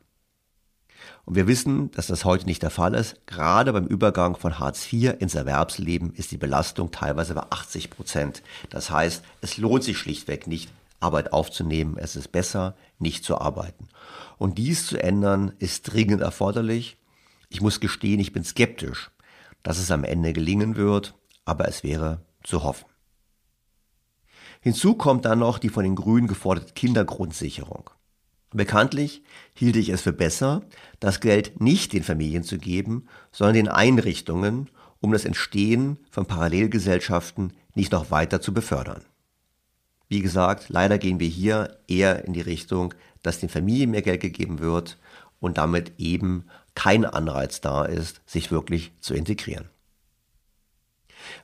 Und 1.26 1.36
wir 1.36 1.48
wissen, 1.48 1.92
dass 1.92 2.08
das 2.08 2.26
heute 2.26 2.46
nicht 2.46 2.64
der 2.64 2.70
Fall 2.70 2.94
ist. 2.94 3.26
Gerade 3.28 3.72
beim 3.72 3.86
Übergang 3.86 4.36
von 4.36 4.60
Hartz 4.60 4.92
IV 4.92 5.16
ins 5.20 5.36
Erwerbsleben 5.36 6.14
ist 6.14 6.32
die 6.32 6.38
Belastung 6.38 6.92
teilweise 6.92 7.34
bei 7.34 7.44
80 7.50 7.90
Prozent. 7.90 8.44
Das 8.70 8.90
heißt, 8.90 9.24
es 9.42 9.58
lohnt 9.58 9.84
sich 9.84 9.98
schlichtweg 9.98 10.48
nicht, 10.48 10.70
Arbeit 11.00 11.32
aufzunehmen. 11.32 11.98
Es 11.98 12.16
ist 12.16 12.32
besser, 12.32 12.76
nicht 13.00 13.24
zu 13.24 13.40
arbeiten. 13.40 13.88
Und 14.38 14.58
dies 14.58 14.88
zu 14.88 15.02
ändern, 15.02 15.54
ist 15.60 15.84
dringend 15.84 16.22
erforderlich. 16.22 16.98
Ich 17.50 17.62
muss 17.62 17.80
gestehen, 17.80 18.20
ich 18.20 18.34
bin 18.34 18.44
skeptisch, 18.44 19.12
dass 19.62 19.78
es 19.78 19.92
am 19.92 20.04
Ende 20.04 20.34
gelingen 20.34 20.76
wird, 20.76 21.14
aber 21.46 21.68
es 21.68 21.84
wäre 21.84 22.22
zu 22.44 22.64
hoffen. 22.64 22.86
Hinzu 24.62 24.96
kommt 24.96 25.26
dann 25.26 25.40
noch 25.40 25.60
die 25.60 25.70
von 25.70 25.84
den 25.84 25.96
Grünen 25.96 26.28
geforderte 26.28 26.74
Kindergrundsicherung. 26.74 27.90
Bekanntlich 28.54 29.24
hielt 29.56 29.76
ich 29.76 29.90
es 29.90 30.02
für 30.02 30.14
besser, 30.14 30.62
das 31.00 31.20
Geld 31.20 31.60
nicht 31.60 31.94
den 31.94 32.04
Familien 32.04 32.44
zu 32.44 32.58
geben, 32.58 33.08
sondern 33.32 33.56
den 33.56 33.68
Einrichtungen, 33.68 34.70
um 35.02 35.12
das 35.12 35.26
Entstehen 35.26 35.98
von 36.12 36.26
Parallelgesellschaften 36.26 37.54
nicht 37.74 37.92
noch 37.92 38.12
weiter 38.12 38.42
zu 38.42 38.54
befördern. 38.54 39.04
Wie 40.08 40.22
gesagt, 40.22 40.70
leider 40.70 41.00
gehen 41.00 41.20
wir 41.20 41.28
hier 41.28 41.80
eher 41.88 42.26
in 42.26 42.34
die 42.34 42.42
Richtung, 42.42 42.94
dass 43.24 43.40
den 43.40 43.50
Familien 43.50 43.90
mehr 43.90 44.04
Geld 44.04 44.22
gegeben 44.22 44.60
wird 44.60 45.00
und 45.40 45.58
damit 45.58 45.94
eben 45.98 46.46
kein 46.76 47.06
Anreiz 47.06 47.62
da 47.62 47.86
ist, 47.86 48.22
sich 48.26 48.52
wirklich 48.52 48.92
zu 49.00 49.16
integrieren. 49.16 49.70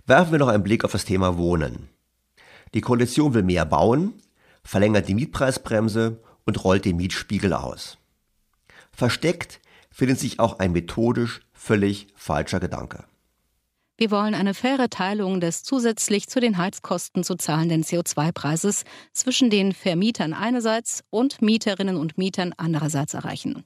Werfen 0.05 0.34
wir 0.34 0.39
noch 0.39 0.47
einen 0.47 0.64
Blick 0.64 0.86
auf 0.86 0.91
das 0.91 1.05
Thema 1.05 1.38
Wohnen. 1.38 1.89
Die 2.74 2.82
Koalition 2.82 3.34
will 3.34 3.43
mehr 3.43 3.66
bauen, 3.66 4.14
verlängert 4.64 5.07
die 5.07 5.16
Mietpreisbremse 5.16 6.22
und 6.45 6.63
rollt 6.63 6.85
den 6.85 6.97
Mietspiegel 6.97 7.53
aus. 7.53 7.97
Versteckt 8.91 9.59
findet 9.91 10.19
sich 10.19 10.39
auch 10.39 10.59
ein 10.59 10.71
methodisch 10.71 11.41
völlig 11.53 12.07
falscher 12.15 12.59
Gedanke. 12.59 13.05
Wir 13.99 14.11
wollen 14.11 14.33
eine 14.33 14.53
faire 14.53 14.89
Teilung 14.89 15.41
des 15.41 15.63
zusätzlich 15.63 16.29
zu 16.29 16.39
den 16.39 16.57
Heizkosten 16.57 17.25
zu 17.25 17.35
zahlenden 17.35 17.83
CO2-Preises 17.83 18.85
zwischen 19.11 19.49
den 19.49 19.73
Vermietern 19.73 20.33
einerseits 20.33 21.03
und 21.09 21.41
Mieterinnen 21.41 21.97
und 21.97 22.17
Mietern 22.17 22.53
andererseits 22.55 23.13
erreichen. 23.13 23.65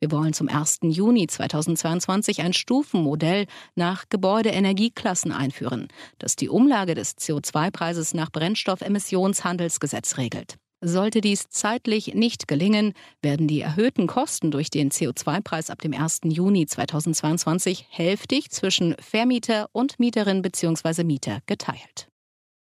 Wir 0.00 0.10
wollen 0.10 0.32
zum 0.32 0.48
1. 0.48 0.78
Juni 0.84 1.26
2022 1.26 2.40
ein 2.40 2.54
Stufenmodell 2.54 3.44
nach 3.74 4.04
Gebäudeenergieklassen 4.08 5.32
einführen, 5.32 5.88
das 6.18 6.34
die 6.36 6.48
Umlage 6.48 6.94
des 6.94 7.18
CO2-Preises 7.18 8.14
nach 8.14 8.30
Brennstoffemissionshandelsgesetz 8.30 10.16
regelt. 10.16 10.56
Sollte 10.86 11.22
dies 11.22 11.48
zeitlich 11.48 12.12
nicht 12.12 12.46
gelingen, 12.46 12.92
werden 13.22 13.48
die 13.48 13.62
erhöhten 13.62 14.06
Kosten 14.06 14.50
durch 14.50 14.68
den 14.68 14.90
CO2-Preis 14.90 15.70
ab 15.70 15.80
dem 15.80 15.94
1. 15.94 16.20
Juni 16.24 16.66
2022 16.66 17.86
hälftig 17.88 18.50
zwischen 18.50 18.94
Vermieter 18.98 19.70
und 19.72 19.98
Mieterin 19.98 20.42
bzw. 20.42 21.02
Mieter 21.02 21.38
geteilt. 21.46 22.08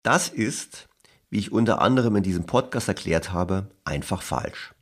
Das 0.02 0.30
ist, 0.30 0.86
wie 1.28 1.40
ich 1.40 1.52
unter 1.52 1.82
anderem 1.82 2.16
in 2.16 2.22
diesem 2.22 2.46
Podcast 2.46 2.88
erklärt 2.88 3.34
habe, 3.34 3.68
einfach 3.84 4.22
falsch. 4.22 4.72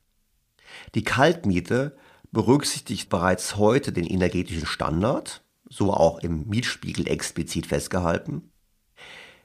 Die 0.95 1.03
Kaltmiete 1.03 1.97
berücksichtigt 2.31 3.09
bereits 3.09 3.57
heute 3.57 3.91
den 3.91 4.07
energetischen 4.07 4.67
Standard, 4.67 5.43
so 5.69 5.93
auch 5.93 6.21
im 6.21 6.47
Mietspiegel 6.47 7.09
explizit 7.09 7.67
festgehalten, 7.67 8.53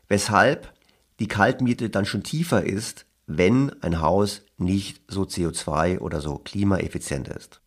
weshalb 0.07 0.75
die 1.19 1.27
Kaltmiete 1.27 1.89
dann 1.89 2.05
schon 2.05 2.21
tiefer 2.21 2.63
ist 2.63 3.07
wenn 3.29 3.71
ein 3.83 4.01
Haus 4.01 4.41
nicht 4.57 5.03
so 5.07 5.21
CO2 5.21 5.99
oder 5.99 6.19
so 6.19 6.39
klimaeffizient 6.39 7.27
ist. 7.27 7.61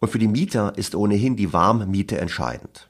Und 0.00 0.10
für 0.10 0.18
die 0.18 0.26
Mieter 0.26 0.76
ist 0.76 0.96
ohnehin 0.96 1.36
die 1.36 1.52
Warmmiete 1.52 2.18
entscheidend. 2.18 2.88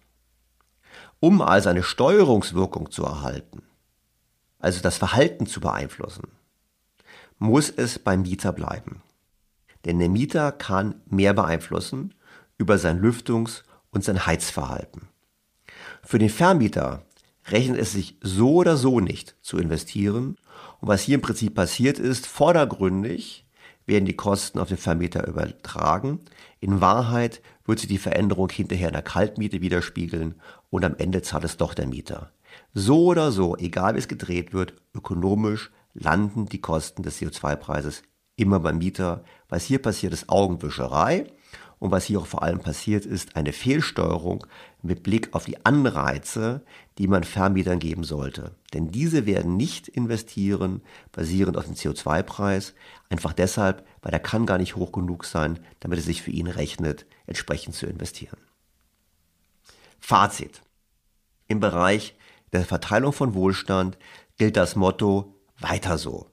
Um 1.21 1.43
also 1.43 1.69
eine 1.69 1.83
Steuerungswirkung 1.83 2.91
zu 2.91 3.05
erhalten, 3.05 3.63
also 4.59 4.81
das 4.81 4.97
Verhalten 4.97 5.47
zu 5.47 5.61
beeinflussen, 5.61 6.29
muss 7.39 7.69
es 7.69 7.99
beim 7.99 8.23
Mieter 8.23 8.53
bleiben. 8.53 9.03
Denn 9.85 9.99
der 9.99 10.09
Mieter 10.09 10.53
kann 10.53 11.03
mehr 11.07 11.35
beeinflussen 11.35 12.15
über 12.57 12.79
sein 12.79 13.03
Lüftungs- 13.03 13.65
und 13.91 14.03
sein 14.03 14.25
Heizverhalten. 14.25 15.09
Für 16.03 16.19
den 16.19 16.31
Vermieter 16.31 17.03
rechnet 17.49 17.79
es 17.79 17.93
sich 17.93 18.17
so 18.23 18.55
oder 18.55 18.77
so 18.77 19.01
nicht 19.01 19.37
zu 19.43 19.59
investieren. 19.59 20.37
Und 20.81 20.89
was 20.89 21.03
hier 21.03 21.17
im 21.17 21.23
Prinzip 21.23 21.55
passiert 21.55 21.99
ist, 21.99 22.27
vordergründig 22.27 23.45
werden 23.87 24.05
die 24.05 24.17
Kosten 24.17 24.59
auf 24.59 24.69
den 24.69 24.77
Vermieter 24.77 25.27
übertragen. 25.27 26.21
In 26.61 26.81
Wahrheit 26.81 27.43
wird 27.67 27.81
sich 27.81 27.89
die 27.89 27.99
Veränderung 27.99 28.49
hinterher 28.49 28.89
in 28.89 28.95
der 28.95 29.03
Kaltmiete 29.03 29.61
widerspiegeln 29.61 30.37
und 30.71 30.85
am 30.85 30.97
Ende 30.97 31.23
zahlt 31.23 31.45
es 31.45 31.57
doch 31.57 31.75
der 31.75 31.87
Mieter. 31.87 32.31
So 32.73 33.07
oder 33.07 33.33
so, 33.33 33.57
egal 33.57 33.95
wie 33.95 33.99
es 33.99 34.09
gedreht 34.09 34.53
wird, 34.53 34.75
ökonomisch 34.95 35.71
landen 35.95 36.47
die 36.47 36.61
Kosten 36.61 37.03
des 37.03 37.21
CO2-Preises 37.21 38.03
immer 38.37 38.61
beim 38.61 38.79
Mieter. 38.79 39.25
Was 39.49 39.65
hier 39.65 39.81
passiert, 39.81 40.13
ist 40.13 40.29
Augenwischerei. 40.29 41.27
Und 41.81 41.91
was 41.91 42.05
hier 42.05 42.21
auch 42.21 42.27
vor 42.27 42.43
allem 42.43 42.61
passiert, 42.61 43.07
ist 43.07 43.37
eine 43.37 43.55
Fehlsteuerung 43.55 44.47
mit 44.83 45.03
Blick 45.03 45.31
auf 45.33 45.47
die 45.47 45.65
Anreize, 45.65 46.63
die 46.99 47.09
man 47.09 47.25
Vermietern 47.25 47.79
geben 47.79 48.05
sollte. 48.05 48.55
Denn 48.75 48.91
diese 48.91 49.25
werden 49.25 49.57
nicht 49.57 49.89
investieren, 49.89 50.83
basierend 51.11 51.57
auf 51.57 51.65
dem 51.65 51.75
CO2-Preis, 51.75 52.75
einfach 53.09 53.33
deshalb, 53.33 53.87
weil 54.03 54.11
der 54.11 54.21
kann 54.21 54.45
gar 54.45 54.59
nicht 54.59 54.77
hoch 54.77 54.93
genug 54.93 55.25
sein, 55.25 55.59
damit 55.81 55.99
es 55.99 56.05
sich 56.05 56.21
für 56.21 56.31
ihn 56.31 56.49
rechnet, 56.49 57.07
entsprechend 57.27 57.75
zu 57.75 57.87
investieren. 57.87 58.39
Fazit. 59.99 60.61
Im 61.49 61.61
Bereich 61.61 62.15
der 62.53 62.67
Verteilung 62.67 63.15
von 63.15 63.33
Wohlstand 63.33 63.97
gilt 64.37 64.59
das 64.59 64.77
Motto 64.77 65.35
weiter 65.59 65.97
so. 65.97 66.27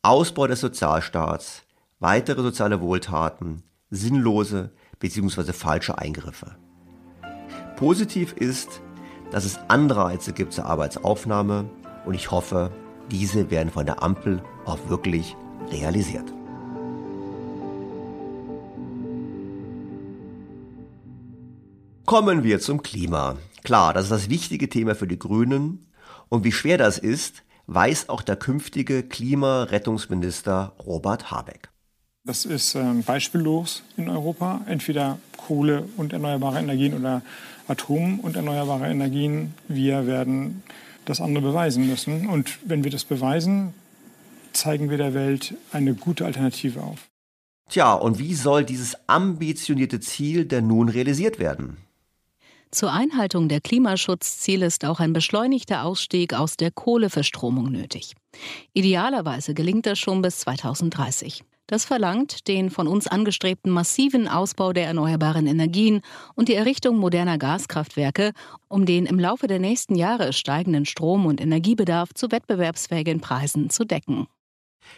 Ausbau 0.00 0.46
des 0.46 0.60
Sozialstaats, 0.60 1.64
weitere 1.98 2.40
soziale 2.40 2.80
Wohltaten, 2.80 3.62
sinnlose 3.90 4.70
bzw. 4.98 5.52
falsche 5.52 5.98
Eingriffe. 5.98 6.56
Positiv 7.76 8.32
ist, 8.34 8.80
dass 9.30 9.44
es 9.44 9.58
Anreize 9.68 10.32
gibt 10.32 10.52
zur 10.52 10.66
Arbeitsaufnahme 10.66 11.68
und 12.04 12.14
ich 12.14 12.30
hoffe, 12.30 12.70
diese 13.10 13.50
werden 13.50 13.70
von 13.70 13.86
der 13.86 14.02
Ampel 14.02 14.42
auch 14.64 14.88
wirklich 14.88 15.36
realisiert. 15.70 16.32
Kommen 22.06 22.42
wir 22.42 22.58
zum 22.60 22.82
Klima. 22.82 23.36
Klar, 23.62 23.94
das 23.94 24.04
ist 24.04 24.10
das 24.10 24.30
wichtige 24.30 24.68
Thema 24.68 24.94
für 24.94 25.06
die 25.06 25.18
Grünen 25.18 25.86
und 26.28 26.44
wie 26.44 26.52
schwer 26.52 26.76
das 26.76 26.98
ist, 26.98 27.44
weiß 27.66 28.08
auch 28.08 28.22
der 28.22 28.36
künftige 28.36 29.04
Klimarettungsminister 29.04 30.74
Robert 30.84 31.30
Habeck. 31.30 31.70
Das 32.24 32.44
ist 32.44 32.74
ähm, 32.74 33.02
beispiellos 33.02 33.82
in 33.96 34.08
Europa. 34.08 34.60
Entweder 34.66 35.18
Kohle 35.36 35.88
und 35.96 36.12
erneuerbare 36.12 36.58
Energien 36.58 36.94
oder 36.94 37.22
Atom 37.66 38.20
und 38.20 38.36
erneuerbare 38.36 38.88
Energien. 38.88 39.54
Wir 39.68 40.06
werden 40.06 40.62
das 41.06 41.20
andere 41.20 41.42
beweisen 41.42 41.86
müssen. 41.86 42.28
Und 42.28 42.58
wenn 42.64 42.84
wir 42.84 42.90
das 42.90 43.04
beweisen, 43.04 43.72
zeigen 44.52 44.90
wir 44.90 44.98
der 44.98 45.14
Welt 45.14 45.54
eine 45.72 45.94
gute 45.94 46.26
Alternative 46.26 46.82
auf. 46.82 47.08
Tja, 47.70 47.94
und 47.94 48.18
wie 48.18 48.34
soll 48.34 48.64
dieses 48.64 48.96
ambitionierte 49.08 50.00
Ziel 50.00 50.44
denn 50.44 50.66
nun 50.66 50.88
realisiert 50.88 51.38
werden? 51.38 51.76
Zur 52.72 52.92
Einhaltung 52.92 53.48
der 53.48 53.60
Klimaschutzziele 53.60 54.66
ist 54.66 54.84
auch 54.84 55.00
ein 55.00 55.12
beschleunigter 55.12 55.84
Ausstieg 55.84 56.34
aus 56.34 56.56
der 56.56 56.70
Kohleverstromung 56.70 57.70
nötig. 57.70 58.14
Idealerweise 58.74 59.54
gelingt 59.54 59.86
das 59.86 59.98
schon 59.98 60.22
bis 60.22 60.40
2030. 60.40 61.42
Das 61.70 61.84
verlangt 61.84 62.48
den 62.48 62.68
von 62.68 62.88
uns 62.88 63.06
angestrebten 63.06 63.70
massiven 63.70 64.26
Ausbau 64.26 64.72
der 64.72 64.86
erneuerbaren 64.86 65.46
Energien 65.46 66.00
und 66.34 66.48
die 66.48 66.54
Errichtung 66.54 66.96
moderner 66.96 67.38
Gaskraftwerke, 67.38 68.32
um 68.66 68.86
den 68.86 69.06
im 69.06 69.20
Laufe 69.20 69.46
der 69.46 69.60
nächsten 69.60 69.94
Jahre 69.94 70.32
steigenden 70.32 70.84
Strom- 70.84 71.26
und 71.26 71.40
Energiebedarf 71.40 72.12
zu 72.12 72.32
wettbewerbsfähigen 72.32 73.20
Preisen 73.20 73.70
zu 73.70 73.84
decken. 73.84 74.26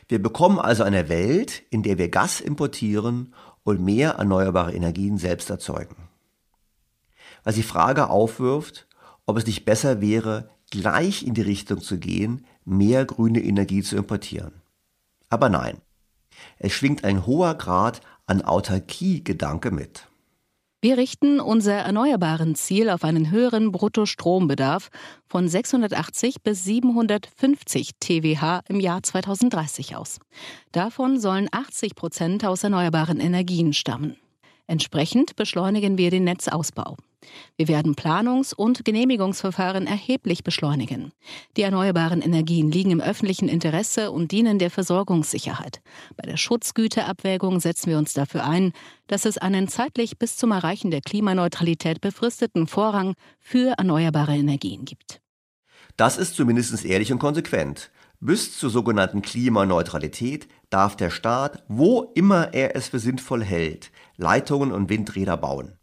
Wir 0.08 0.22
bekommen 0.22 0.58
also 0.58 0.82
eine 0.82 1.10
Welt, 1.10 1.62
in 1.68 1.82
der 1.82 1.98
wir 1.98 2.08
Gas 2.08 2.40
importieren 2.40 3.34
und 3.64 3.84
mehr 3.84 4.12
erneuerbare 4.12 4.72
Energien 4.72 5.18
selbst 5.18 5.50
erzeugen 5.50 6.08
was 7.44 7.54
die 7.54 7.62
Frage 7.62 8.08
aufwirft, 8.10 8.86
ob 9.26 9.36
es 9.36 9.46
nicht 9.46 9.64
besser 9.64 10.00
wäre, 10.00 10.48
gleich 10.70 11.22
in 11.24 11.34
die 11.34 11.42
Richtung 11.42 11.80
zu 11.80 11.98
gehen, 11.98 12.46
mehr 12.64 13.04
grüne 13.04 13.42
Energie 13.42 13.82
zu 13.82 13.96
importieren. 13.96 14.62
Aber 15.28 15.48
nein, 15.48 15.78
es 16.62 16.72
schwingt 16.72 17.04
ein 17.04 17.26
hoher 17.26 17.54
Grad 17.54 18.00
an 18.26 18.42
Autarkie-Gedanke 18.42 19.70
mit. 19.70 20.08
Wir 20.80 20.96
richten 20.96 21.38
unser 21.38 21.74
erneuerbaren 21.74 22.56
Ziel 22.56 22.90
auf 22.90 23.04
einen 23.04 23.30
höheren 23.30 23.70
Bruttostrombedarf 23.70 24.88
von 25.26 25.46
680 25.46 26.42
bis 26.42 26.64
750 26.64 27.90
TWh 28.00 28.60
im 28.68 28.80
Jahr 28.80 29.02
2030 29.02 29.94
aus. 29.94 30.18
Davon 30.72 31.20
sollen 31.20 31.48
80 31.52 31.94
Prozent 31.94 32.44
aus 32.44 32.64
erneuerbaren 32.64 33.20
Energien 33.20 33.72
stammen. 33.72 34.16
Entsprechend 34.72 35.36
beschleunigen 35.36 35.98
wir 35.98 36.10
den 36.10 36.24
Netzausbau. 36.24 36.96
Wir 37.58 37.68
werden 37.68 37.94
Planungs- 37.94 38.54
und 38.54 38.86
Genehmigungsverfahren 38.86 39.86
erheblich 39.86 40.44
beschleunigen. 40.44 41.12
Die 41.58 41.62
erneuerbaren 41.62 42.22
Energien 42.22 42.70
liegen 42.70 42.90
im 42.90 43.02
öffentlichen 43.02 43.50
Interesse 43.50 44.10
und 44.10 44.32
dienen 44.32 44.58
der 44.58 44.70
Versorgungssicherheit. 44.70 45.82
Bei 46.16 46.26
der 46.26 46.38
Schutzgüterabwägung 46.38 47.60
setzen 47.60 47.90
wir 47.90 47.98
uns 47.98 48.14
dafür 48.14 48.46
ein, 48.46 48.72
dass 49.08 49.26
es 49.26 49.36
einen 49.36 49.68
zeitlich 49.68 50.18
bis 50.18 50.38
zum 50.38 50.52
Erreichen 50.52 50.90
der 50.90 51.02
Klimaneutralität 51.02 52.00
befristeten 52.00 52.66
Vorrang 52.66 53.12
für 53.40 53.74
erneuerbare 53.76 54.34
Energien 54.34 54.86
gibt. 54.86 55.20
Das 55.98 56.16
ist 56.16 56.34
zumindest 56.34 56.82
ehrlich 56.86 57.12
und 57.12 57.18
konsequent. 57.18 57.90
Bis 58.24 58.56
zur 58.56 58.70
sogenannten 58.70 59.20
Klimaneutralität 59.20 60.46
darf 60.70 60.94
der 60.94 61.10
Staat, 61.10 61.64
wo 61.66 62.12
immer 62.14 62.54
er 62.54 62.76
es 62.76 62.86
für 62.86 63.00
sinnvoll 63.00 63.42
hält, 63.42 63.90
Leitungen 64.16 64.70
und 64.70 64.88
Windräder 64.88 65.36
bauen. 65.36 65.76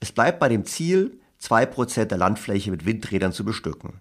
Es 0.00 0.12
bleibt 0.12 0.40
bei 0.40 0.48
dem 0.48 0.64
Ziel, 0.64 1.20
2% 1.42 2.06
der 2.06 2.16
Landfläche 2.16 2.70
mit 2.70 2.86
Windrädern 2.86 3.34
zu 3.34 3.44
bestücken. 3.44 4.00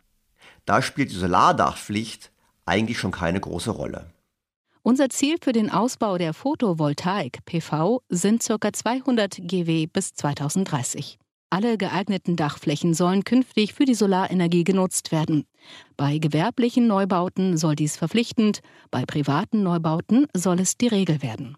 Da 0.64 0.82
spielt 0.82 1.12
die 1.12 1.18
Solardachpflicht 1.18 2.32
eigentlich 2.66 3.00
schon 3.00 3.12
keine 3.12 3.42
große 3.42 3.72
Rolle. 3.72 4.14
Unser 4.82 5.10
Ziel 5.10 5.36
für 5.42 5.52
den 5.52 5.70
Ausbau 5.70 6.18
der 6.18 6.34
Photovoltaik 6.34 7.44
PV 7.44 8.02
sind 8.08 8.48
ca. 8.48 8.72
200 8.72 9.36
GW 9.36 9.88
bis 9.88 10.14
2030. 10.14 11.20
Alle 11.54 11.78
geeigneten 11.78 12.38
Dachflächen 12.38 12.94
sollen 12.94 13.26
künftig 13.26 13.74
für 13.74 13.84
die 13.84 13.94
Solarenergie 13.94 14.64
genutzt 14.64 15.12
werden. 15.12 15.44
Bei 15.98 16.18
gewerblichen 16.18 16.88
Neubauten 16.88 17.58
soll 17.58 17.76
dies 17.76 17.98
verpflichtend, 17.98 18.62
bei 18.90 19.06
privaten 19.06 19.62
Neubauten 19.62 20.28
soll 20.34 20.62
es 20.62 20.78
die 20.78 20.88
Regel 20.88 21.22
werden. 21.22 21.58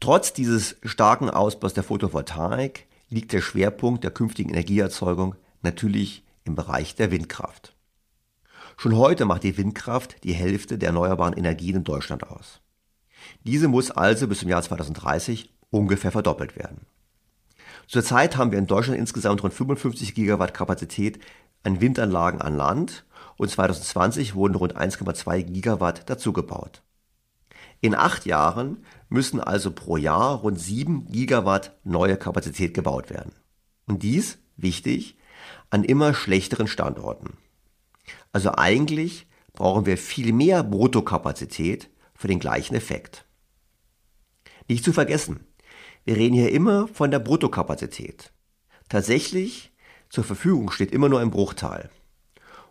Trotz 0.00 0.32
dieses 0.32 0.76
starken 0.84 1.28
Ausbaus 1.28 1.74
der 1.74 1.84
Photovoltaik 1.84 2.86
liegt 3.10 3.34
der 3.34 3.42
Schwerpunkt 3.42 4.04
der 4.04 4.10
künftigen 4.10 4.48
Energieerzeugung 4.48 5.34
natürlich 5.60 6.24
im 6.44 6.54
Bereich 6.54 6.94
der 6.94 7.10
Windkraft. 7.10 7.76
Schon 8.78 8.96
heute 8.96 9.26
macht 9.26 9.42
die 9.42 9.58
Windkraft 9.58 10.24
die 10.24 10.32
Hälfte 10.32 10.78
der 10.78 10.88
erneuerbaren 10.88 11.34
Energien 11.34 11.76
in 11.76 11.84
Deutschland 11.84 12.22
aus. 12.22 12.62
Diese 13.44 13.68
muss 13.68 13.90
also 13.90 14.28
bis 14.28 14.38
zum 14.38 14.48
Jahr 14.48 14.62
2030 14.62 15.52
ungefähr 15.68 16.10
verdoppelt 16.10 16.56
werden. 16.56 16.86
Zurzeit 17.88 18.36
haben 18.36 18.52
wir 18.52 18.58
in 18.58 18.66
Deutschland 18.66 18.98
insgesamt 18.98 19.42
rund 19.42 19.54
55 19.54 20.14
Gigawatt 20.14 20.52
Kapazität 20.52 21.18
an 21.62 21.80
Windanlagen 21.80 22.42
an 22.42 22.54
Land 22.54 23.06
und 23.38 23.50
2020 23.50 24.34
wurden 24.34 24.56
rund 24.56 24.76
1,2 24.76 25.42
Gigawatt 25.44 26.08
dazugebaut. 26.10 26.82
In 27.80 27.94
acht 27.94 28.26
Jahren 28.26 28.84
müssen 29.08 29.40
also 29.40 29.70
pro 29.70 29.96
Jahr 29.96 30.40
rund 30.40 30.60
7 30.60 31.06
Gigawatt 31.10 31.78
neue 31.82 32.18
Kapazität 32.18 32.74
gebaut 32.74 33.08
werden. 33.08 33.32
Und 33.86 34.02
dies, 34.02 34.36
wichtig, 34.58 35.16
an 35.70 35.82
immer 35.82 36.12
schlechteren 36.12 36.66
Standorten. 36.66 37.38
Also 38.32 38.52
eigentlich 38.54 39.26
brauchen 39.54 39.86
wir 39.86 39.96
viel 39.96 40.34
mehr 40.34 40.62
Bruttokapazität 40.62 41.88
für 42.14 42.28
den 42.28 42.38
gleichen 42.38 42.74
Effekt. 42.74 43.24
Nicht 44.68 44.84
zu 44.84 44.92
vergessen, 44.92 45.47
wir 46.08 46.16
reden 46.16 46.36
hier 46.36 46.52
immer 46.52 46.88
von 46.88 47.10
der 47.10 47.18
Bruttokapazität. 47.18 48.32
Tatsächlich 48.88 49.72
zur 50.08 50.24
Verfügung 50.24 50.70
steht 50.70 50.90
immer 50.90 51.10
nur 51.10 51.20
ein 51.20 51.30
Bruchteil. 51.30 51.90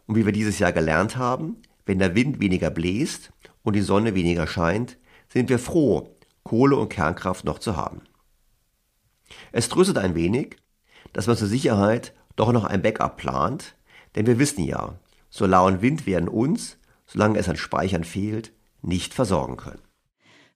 Und 0.07 0.15
wie 0.15 0.25
wir 0.25 0.31
dieses 0.31 0.57
Jahr 0.57 0.71
gelernt 0.71 1.17
haben, 1.17 1.57
wenn 1.85 1.99
der 1.99 2.15
Wind 2.15 2.39
weniger 2.39 2.71
bläst 2.71 3.31
und 3.61 3.75
die 3.75 3.81
Sonne 3.81 4.15
weniger 4.15 4.47
scheint, 4.47 4.97
sind 5.31 5.49
wir 5.49 5.59
froh, 5.59 6.17
Kohle 6.41 6.77
und 6.77 6.89
Kernkraft 6.89 7.45
noch 7.45 7.59
zu 7.59 7.75
haben. 7.75 8.01
Es 9.51 9.69
tröstet 9.69 9.99
ein 9.99 10.15
wenig, 10.15 10.57
dass 11.13 11.27
man 11.27 11.37
zur 11.37 11.47
Sicherheit 11.47 12.15
doch 12.37 12.51
noch 12.51 12.63
ein 12.63 12.81
Backup 12.81 13.17
plant, 13.17 13.75
denn 14.15 14.25
wir 14.25 14.39
wissen 14.39 14.63
ja, 14.63 14.97
Solar 15.29 15.65
und 15.65 15.83
Wind 15.83 16.07
werden 16.07 16.27
uns, 16.27 16.79
solange 17.05 17.37
es 17.37 17.47
an 17.47 17.55
Speichern 17.55 18.03
fehlt, 18.03 18.51
nicht 18.81 19.13
versorgen 19.13 19.57
können. 19.57 19.86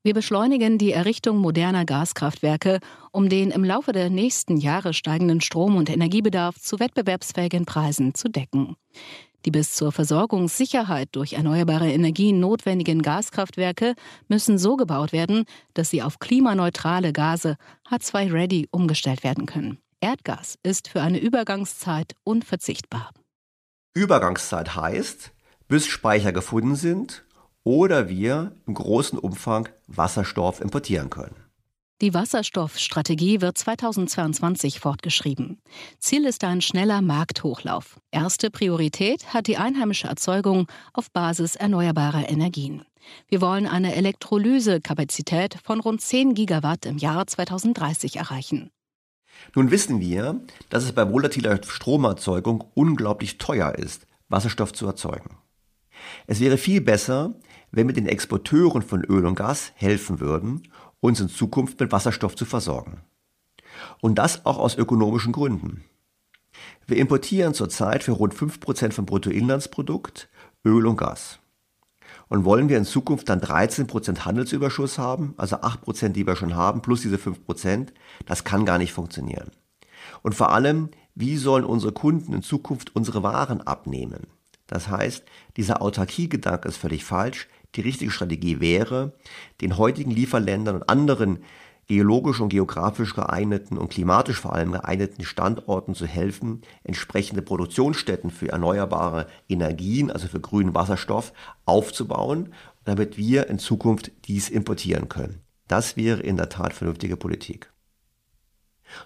Wir 0.04 0.16
beschleunigen 0.16 0.80
die 0.80 0.94
Errichtung 0.94 1.38
moderner 1.38 1.86
Gaskraftwerke, 1.86 2.80
um 3.12 3.30
den 3.30 3.52
im 3.52 3.64
Laufe 3.64 3.92
der 3.92 4.10
nächsten 4.10 4.58
Jahre 4.58 4.96
steigenden 4.96 5.42
Strom- 5.42 5.76
und 5.76 5.92
Energiebedarf 5.92 6.60
zu 6.60 6.80
wettbewerbsfähigen 6.80 7.66
Preisen 7.66 8.16
zu 8.16 8.28
decken. 8.28 8.76
Die 9.46 9.52
bis 9.52 9.76
zur 9.76 9.92
Versorgungssicherheit 9.92 11.10
durch 11.12 11.34
erneuerbare 11.34 11.92
Energien 11.92 12.40
notwendigen 12.40 13.04
Gaskraftwerke 13.04 13.94
müssen 14.28 14.58
so 14.58 14.76
gebaut 14.76 15.14
werden, 15.14 15.46
dass 15.76 15.92
sie 15.92 16.02
auf 16.02 16.18
klimaneutrale 16.18 17.14
Gase 17.14 17.58
H2-ready 17.88 18.70
umgestellt 18.72 19.24
werden 19.24 19.46
können. 19.46 19.78
Erdgas 20.00 20.58
ist 20.64 20.88
für 20.88 21.02
eine 21.02 21.20
Übergangszeit 21.20 22.16
unverzichtbar. 22.24 23.12
Übergangszeit 23.94 24.76
heißt, 24.76 25.32
bis 25.68 25.86
Speicher 25.86 26.32
gefunden 26.32 26.76
sind 26.76 27.24
oder 27.64 28.10
wir 28.10 28.56
im 28.66 28.74
großen 28.74 29.20
Umfang 29.20 29.70
Wasserstoff 29.88 30.62
importieren 30.62 31.10
können. 31.10 31.36
Die 32.02 32.16
Wasserstoffstrategie 32.16 33.42
wird 33.42 33.60
2022 33.60 34.80
fortgeschrieben. 34.80 35.60
Ziel 36.00 36.26
ist 36.26 36.44
ein 36.44 36.62
schneller 36.62 37.00
Markthochlauf. 37.04 38.00
Erste 38.10 38.50
Priorität 38.50 39.36
hat 39.36 39.46
die 39.46 39.58
einheimische 39.58 40.08
Erzeugung 40.08 40.66
auf 40.94 41.12
Basis 41.12 41.56
erneuerbarer 41.56 42.28
Energien. 42.28 42.84
Wir 43.28 43.40
wollen 43.40 43.68
eine 43.68 43.94
Elektrolysekapazität 43.94 45.58
von 45.64 45.80
rund 45.80 46.02
10 46.02 46.34
Gigawatt 46.34 46.88
im 46.88 46.98
Jahr 46.98 47.28
2030 47.28 48.16
erreichen. 48.16 48.72
Nun 49.56 49.70
wissen 49.70 50.00
wir, 50.00 50.42
dass 50.70 50.84
es 50.84 50.94
bei 50.94 51.08
volatiler 51.08 51.62
Stromerzeugung 51.64 52.64
unglaublich 52.74 53.38
teuer 53.38 53.76
ist, 53.76 54.08
Wasserstoff 54.28 54.74
zu 54.74 54.88
erzeugen. 54.88 55.38
Es 56.26 56.40
wäre 56.40 56.58
viel 56.58 56.82
besser, 56.82 57.36
wenn 57.72 57.88
wir 57.88 57.94
den 57.94 58.08
Exporteuren 58.08 58.82
von 58.82 59.04
Öl 59.04 59.26
und 59.26 59.36
Gas 59.36 59.72
helfen 59.76 60.20
würden 60.20 60.64
uns 61.02 61.20
in 61.20 61.30
Zukunft 61.30 61.80
mit 61.80 61.92
Wasserstoff 61.92 62.36
zu 62.36 62.46
versorgen. 62.46 63.02
Und 64.00 64.16
das 64.16 64.46
auch 64.46 64.58
aus 64.58 64.78
ökonomischen 64.78 65.34
Gründen. 65.34 65.84
Wir 66.88 66.98
importieren 66.98 67.54
zurzeit 67.54 68.04
für 68.04 68.14
rund 68.14 68.34
5% 68.34 68.92
vom 68.92 69.06
Bruttoinlandsprodukt 69.06 70.30
Öl 70.64 70.86
und 70.86 70.98
Gas. 70.98 71.40
Und 72.30 72.46
wollen 72.46 72.70
wir 72.70 72.78
in 72.78 72.86
Zukunft 72.86 73.28
dann 73.30 73.42
13% 73.42 74.20
Handelsüberschuss 74.20 74.98
haben, 74.98 75.34
also 75.38 75.58
8%, 75.58 76.10
die 76.10 76.26
wir 76.26 76.36
schon 76.36 76.56
haben, 76.56 76.82
plus 76.82 77.02
diese 77.02 77.18
5%, 77.18 77.88
das 78.26 78.44
kann 78.44 78.66
gar 78.66 78.78
nicht 78.78 78.94
funktionieren. 78.94 79.52
Und 80.22 80.36
vor 80.36 80.52
allem, 80.52 80.90
wie 81.16 81.36
sollen 81.36 81.66
unsere 81.66 81.92
Kunden 81.92 82.34
in 82.34 82.42
Zukunft 82.42 82.96
unsere 82.96 83.24
Waren 83.24 83.62
abnehmen? 83.62 84.28
Das 84.68 84.88
heißt, 84.88 85.26
dieser 85.58 85.82
Autarkiegedanke 85.82 86.70
ist 86.70 86.78
völlig 86.78 87.04
falsch. 87.04 87.50
Die 87.76 87.82
richtige 87.82 88.12
Strategie 88.12 88.60
wäre, 88.60 89.14
den 89.62 89.78
heutigen 89.78 90.12
Lieferländern 90.12 90.76
und 90.76 90.90
anderen 90.90 91.40
geologisch 91.88 92.40
und 92.40 92.50
geografisch 92.50 93.16
geeigneten 93.16 93.78
und 93.78 93.90
klimatisch 93.90 94.40
vor 94.40 94.54
allem 94.54 94.72
geeigneten 94.72 95.26
Standorten 95.26 95.94
zu 95.94 96.06
helfen, 96.06 96.62
entsprechende 96.84 97.42
Produktionsstätten 97.42 98.32
für 98.32 98.50
erneuerbare 98.50 99.28
Energien, 99.50 100.10
also 100.10 100.28
für 100.28 100.40
grünen 100.40 100.74
Wasserstoff, 100.74 101.34
aufzubauen, 101.66 102.54
damit 102.86 103.18
wir 103.18 103.48
in 103.48 103.60
Zukunft 103.60 104.12
dies 104.26 104.50
importieren 104.50 105.10
können. 105.10 105.42
Das 105.68 105.98
wäre 105.98 106.22
in 106.22 106.38
der 106.38 106.50
Tat 106.50 106.74
vernünftige 106.74 107.18
Politik. 107.18 107.72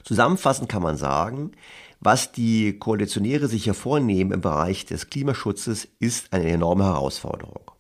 Zusammenfassend 0.03 0.69
kann 0.69 0.81
man 0.81 0.97
sagen, 0.97 1.51
was 1.99 2.31
die 2.31 2.77
Koalitionäre 2.77 3.47
sich 3.47 3.63
hier 3.63 3.73
vornehmen 3.73 4.31
im 4.31 4.41
Bereich 4.41 4.85
des 4.85 5.09
Klimaschutzes, 5.09 5.87
ist 5.99 6.33
eine 6.33 6.49
enorme 6.49 6.83
Herausforderung. 6.83 7.74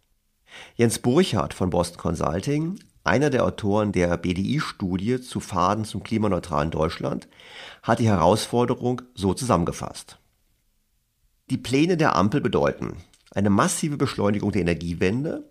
Jens 0.75 0.99
Burchardt 0.99 1.53
von 1.53 1.69
Boston 1.69 1.97
Consulting, 1.97 2.79
einer 3.03 3.29
der 3.29 3.45
Autoren 3.45 3.91
der 3.91 4.17
BDI-Studie 4.17 5.21
zu 5.21 5.39
Faden 5.39 5.85
zum 5.85 6.03
klimaneutralen 6.03 6.71
Deutschland, 6.71 7.27
hat 7.83 7.99
die 7.99 8.07
Herausforderung 8.07 9.01
so 9.13 9.33
zusammengefasst. 9.33 10.19
Die 11.49 11.57
Pläne 11.57 11.97
der 11.97 12.15
Ampel 12.15 12.41
bedeuten 12.41 12.97
eine 13.31 13.49
massive 13.49 13.97
Beschleunigung 13.97 14.51
der 14.51 14.61
Energiewende, 14.61 15.49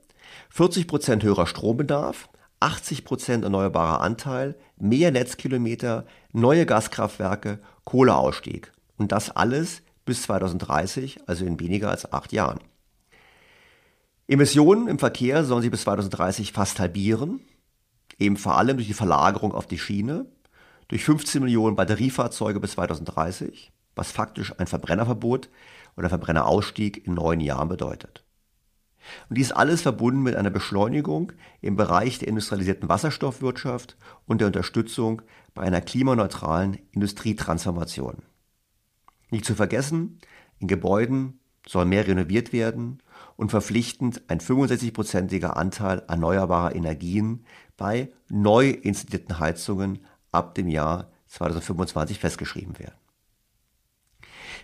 40 0.51 0.89
Prozent 0.89 1.23
höherer 1.23 1.47
Strombedarf, 1.47 2.29
80 2.61 3.05
Prozent 3.05 3.45
erneuerbarer 3.45 4.01
Anteil, 4.01 4.57
mehr 4.77 5.11
Netzkilometer, 5.11 6.07
neue 6.33 6.67
Gaskraftwerke, 6.67 7.61
Kohleausstieg. 7.85 8.73
Und 8.97 9.13
das 9.13 9.31
alles 9.31 9.83
bis 10.05 10.23
2030, 10.23 11.21
also 11.27 11.45
in 11.45 11.61
weniger 11.61 11.91
als 11.91 12.13
acht 12.13 12.33
Jahren. 12.33 12.59
Emissionen 14.27 14.89
im 14.89 14.99
Verkehr 14.99 15.45
sollen 15.45 15.61
sich 15.61 15.71
bis 15.71 15.83
2030 15.83 16.53
fast 16.53 16.81
halbieren, 16.81 17.41
eben 18.19 18.39
vor 18.39 18.57
allem 18.57 18.79
durch 18.79 18.89
die 18.89 18.95
Verlagerung 18.95 19.53
auf 19.53 19.67
die 19.67 19.79
Schiene, 19.79 20.27
durch 20.89 21.05
15 21.05 21.43
Millionen 21.43 21.77
Batteriefahrzeuge 21.77 22.59
bis 22.59 22.73
2030, 22.73 23.73
was 23.95 24.13
faktisch 24.13 24.59
ein 24.59 24.67
Verbrennerverbot 24.67 25.51
oder 25.97 26.09
Verbrennerausstieg 26.09 27.07
in 27.07 27.15
neun 27.15 27.41
Jahren 27.41 27.69
bedeutet. 27.69 28.25
Und 29.29 29.37
dies 29.37 29.53
alles 29.53 29.83
verbunden 29.83 30.23
mit 30.23 30.37
einer 30.37 30.49
Beschleunigung 30.49 31.33
im 31.61 31.77
Bereich 31.77 32.19
der 32.19 32.29
industrialisierten 32.29 32.89
Wasserstoffwirtschaft 32.89 33.99
und 34.25 34.41
der 34.41 34.47
Unterstützung 34.47 35.21
bei 35.53 35.63
einer 35.63 35.83
klimaneutralen 35.83 36.79
Industrietransformation. 36.93 38.23
Nicht 39.31 39.45
zu 39.45 39.55
vergessen, 39.55 40.21
in 40.61 40.69
Gebäuden 40.69 41.41
soll 41.67 41.85
mehr 41.85 42.07
renoviert 42.07 42.55
werden 42.55 43.03
und 43.37 43.51
verpflichtend 43.51 44.23
ein 44.29 44.41
65-prozentiger 44.41 45.57
Anteil 45.57 46.03
erneuerbarer 46.09 46.75
Energien 46.75 47.45
bei 47.77 48.11
neu 48.29 48.71
installierten 48.71 49.39
Heizungen 49.39 50.05
ab 50.33 50.55
dem 50.55 50.69
Jahr 50.69 51.11
2025 51.29 52.19
festgeschrieben 52.19 52.79
werden. 52.79 52.95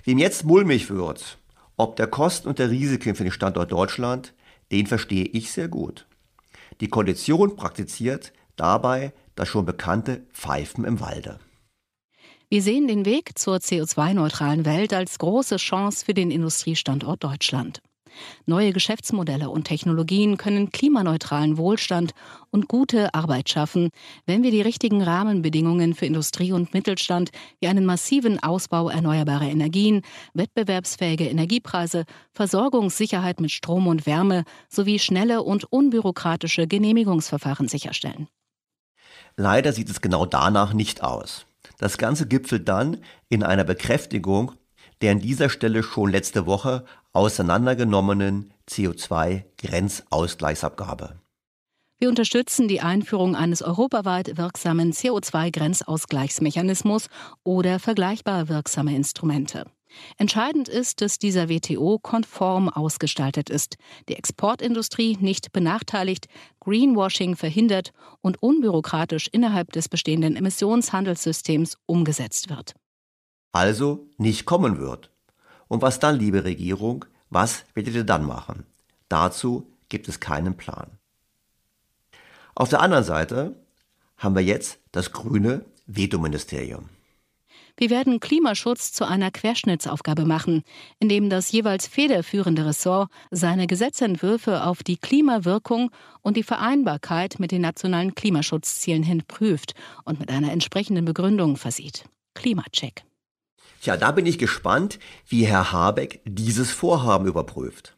Wem 0.05 0.18
jetzt 0.18 0.45
mulmig 0.45 0.91
wird, 0.91 1.39
ob 1.77 1.97
der 1.97 2.07
Kosten 2.07 2.49
und 2.49 2.59
der 2.59 2.71
Risiken 2.71 3.14
für 3.14 3.25
den 3.25 3.33
Standort 3.33 3.73
Deutschland, 3.73 4.35
den 4.71 4.87
verstehe 4.87 5.25
ich 5.25 5.51
sehr 5.51 5.68
gut. 5.68 6.07
Die 6.81 6.89
Koalition 6.89 7.57
praktiziert 7.57 8.33
dabei 8.57 9.12
das 9.35 9.49
schon 9.49 9.64
bekannte 9.64 10.27
Pfeifen 10.33 10.85
im 10.85 11.01
Walde. 11.01 11.39
Wir 12.49 12.62
sehen 12.62 12.89
den 12.89 13.05
Weg 13.05 13.39
zur 13.39 13.59
CO2-neutralen 13.59 14.64
Welt 14.64 14.93
als 14.93 15.18
große 15.18 15.57
Chance 15.57 16.05
für 16.05 16.14
den 16.14 16.31
Industriestandort 16.31 17.23
Deutschland. 17.23 17.81
Neue 18.46 18.72
Geschäftsmodelle 18.72 19.50
und 19.50 19.64
Technologien 19.64 20.36
können 20.36 20.70
klimaneutralen 20.70 21.56
Wohlstand 21.56 22.12
und 22.50 22.68
gute 22.68 23.14
Arbeit 23.14 23.48
schaffen, 23.48 23.90
wenn 24.26 24.42
wir 24.42 24.50
die 24.50 24.62
richtigen 24.62 25.02
Rahmenbedingungen 25.02 25.94
für 25.94 26.06
Industrie 26.06 26.52
und 26.52 26.74
Mittelstand 26.74 27.30
wie 27.61 27.68
einen 27.68 27.84
massiven 27.84 28.42
Ausbau 28.42 28.88
erneuerbarer 28.88 29.48
Energien, 29.48 30.02
wettbewerbsfähige 30.34 31.28
Energiepreise, 31.28 32.04
Versorgungssicherheit 32.32 33.40
mit 33.40 33.50
Strom 33.50 33.86
und 33.86 34.06
Wärme 34.06 34.44
sowie 34.68 34.98
schnelle 34.98 35.42
und 35.42 35.64
unbürokratische 35.70 36.66
Genehmigungsverfahren 36.66 37.68
sicherstellen. 37.68 38.28
Leider 39.36 39.72
sieht 39.72 39.90
es 39.90 40.00
genau 40.00 40.26
danach 40.26 40.72
nicht 40.72 41.02
aus. 41.02 41.46
Das 41.78 41.98
Ganze 41.98 42.26
gipfelt 42.26 42.68
dann 42.68 42.98
in 43.28 43.42
einer 43.42 43.64
Bekräftigung 43.64 44.52
der 45.00 45.12
an 45.12 45.18
dieser 45.20 45.48
Stelle 45.48 45.82
schon 45.82 46.11
letzte 46.11 46.46
Woche 46.46 46.84
auseinandergenommenen 47.12 48.52
CO2-Grenzausgleichsabgabe. 48.68 51.20
Wir 51.98 52.08
unterstützen 52.08 52.66
die 52.66 52.80
Einführung 52.80 53.36
eines 53.36 53.61
europaweit 53.61 54.38
wirksamen 54.38 54.92
CO2-Grenzausgleichsmechanismus 54.92 57.08
oder 57.44 57.78
vergleichbar 57.78 58.48
wirksame 58.48 58.96
Instrumente. 58.96 59.66
Entscheidend 60.16 60.68
ist, 60.68 61.00
dass 61.00 61.18
dieser 61.18 61.48
WTO 61.48 61.98
konform 61.98 62.68
ausgestaltet 62.68 63.50
ist, 63.50 63.76
die 64.08 64.16
Exportindustrie 64.16 65.16
nicht 65.20 65.52
benachteiligt, 65.52 66.26
Greenwashing 66.61 67.36
verhindert 67.36 67.92
und 68.20 68.42
unbürokratisch 68.42 69.28
innerhalb 69.30 69.72
des 69.72 69.88
bestehenden 69.88 70.36
Emissionshandelssystems 70.36 71.76
umgesetzt 71.86 72.50
wird. 72.50 72.74
Also 73.52 74.08
nicht 74.16 74.46
kommen 74.46 74.78
wird. 74.78 75.11
Und 75.71 75.83
was 75.83 76.01
dann, 76.01 76.18
liebe 76.18 76.43
Regierung, 76.43 77.05
was 77.31 77.64
werdet 77.75 77.95
ihr 77.95 78.03
dann 78.03 78.25
machen? 78.25 78.64
Dazu 79.09 79.71
gibt 79.89 80.09
es 80.09 80.18
keinen 80.18 80.57
Plan. 80.57 80.91
Auf 82.57 82.68
der 82.68 82.81
anderen 82.81 83.05
Seite 83.05 83.55
haben 84.16 84.35
wir 84.35 84.43
jetzt 84.43 84.81
das 84.91 85.12
grüne 85.12 85.64
Vetoministerium. 85.87 86.89
Wir 87.77 87.89
werden 87.89 88.18
Klimaschutz 88.18 88.93
zu 88.93 89.07
einer 89.07 89.31
Querschnittsaufgabe 89.31 90.25
machen, 90.25 90.64
indem 90.99 91.31
das 91.31 91.53
jeweils 91.53 91.87
federführende 91.87 92.66
Ressort 92.66 93.09
seine 93.31 93.68
Gesetzentwürfe 93.68 94.64
auf 94.64 94.83
die 94.83 94.97
Klimawirkung 94.97 95.93
und 96.21 96.37
die 96.37 96.43
Vereinbarkeit 96.43 97.39
mit 97.39 97.53
den 97.53 97.62
nationalen 97.62 98.16
Klimaschutzzielen 98.16 99.05
hin 99.05 99.23
prüft 99.27 99.75
und 100.05 100.18
mit 100.18 100.31
einer 100.31 100.51
entsprechenden 100.51 101.05
Begründung 101.05 101.57
versieht. 101.57 102.07
Klimacheck. 102.35 103.05
Tja, 103.81 103.97
da 103.97 104.11
bin 104.12 104.26
ich 104.26 104.39
gespannt, 104.39 104.99
wie 105.26 105.47
Herr 105.47 105.72
Habeck 105.72 106.20
dieses 106.26 106.70
Vorhaben 106.70 107.26
überprüft. 107.26 107.97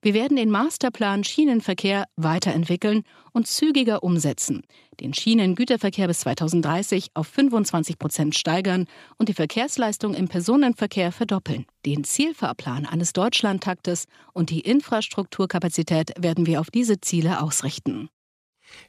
Wir 0.00 0.14
werden 0.14 0.36
den 0.36 0.50
Masterplan 0.50 1.22
Schienenverkehr 1.22 2.06
weiterentwickeln 2.16 3.04
und 3.32 3.46
zügiger 3.46 4.02
umsetzen, 4.02 4.62
den 5.00 5.14
Schienengüterverkehr 5.14 6.08
bis 6.08 6.20
2030 6.20 7.10
auf 7.14 7.28
25 7.28 7.98
Prozent 7.98 8.34
steigern 8.34 8.86
und 9.16 9.28
die 9.28 9.34
Verkehrsleistung 9.34 10.14
im 10.14 10.26
Personenverkehr 10.26 11.12
verdoppeln. 11.12 11.66
Den 11.86 12.02
Zielfahrplan 12.02 12.86
eines 12.86 13.12
Deutschlandtaktes 13.12 14.06
und 14.32 14.50
die 14.50 14.60
Infrastrukturkapazität 14.60 16.14
werden 16.18 16.46
wir 16.46 16.58
auf 16.58 16.70
diese 16.70 17.00
Ziele 17.00 17.40
ausrichten. 17.40 18.08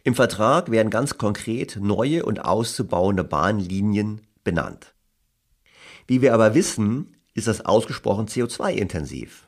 Im 0.03 0.15
Vertrag 0.15 0.71
werden 0.71 0.89
ganz 0.89 1.17
konkret 1.17 1.77
neue 1.79 2.25
und 2.25 2.43
auszubauende 2.43 3.23
Bahnlinien 3.23 4.21
benannt. 4.43 4.92
Wie 6.07 6.21
wir 6.21 6.33
aber 6.33 6.55
wissen, 6.55 7.15
ist 7.33 7.47
das 7.47 7.65
ausgesprochen 7.65 8.27
CO2-intensiv. 8.27 9.47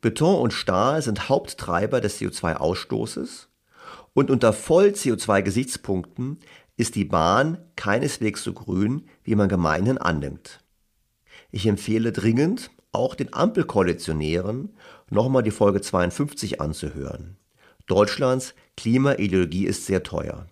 Beton 0.00 0.40
und 0.40 0.52
Stahl 0.52 1.02
sind 1.02 1.28
Haupttreiber 1.28 2.00
des 2.00 2.20
CO2-Ausstoßes 2.20 3.48
und 4.14 4.30
unter 4.30 4.52
Voll-CO2-Gesichtspunkten 4.52 6.38
ist 6.76 6.94
die 6.94 7.04
Bahn 7.04 7.58
keineswegs 7.76 8.42
so 8.42 8.52
grün, 8.52 9.06
wie 9.22 9.34
man 9.34 9.48
gemeinhin 9.48 9.98
annimmt. 9.98 10.60
Ich 11.50 11.66
empfehle 11.66 12.12
dringend, 12.12 12.70
auch 12.92 13.14
den 13.14 13.32
Ampelkoalitionären 13.32 14.70
nochmal 15.10 15.42
die 15.42 15.50
Folge 15.50 15.80
52 15.80 16.60
anzuhören. 16.60 17.36
Deutschlands 17.86 18.54
Klimaideologie 18.76 19.66
ist 19.66 19.86
sehr 19.86 20.02
teuer. 20.02 20.46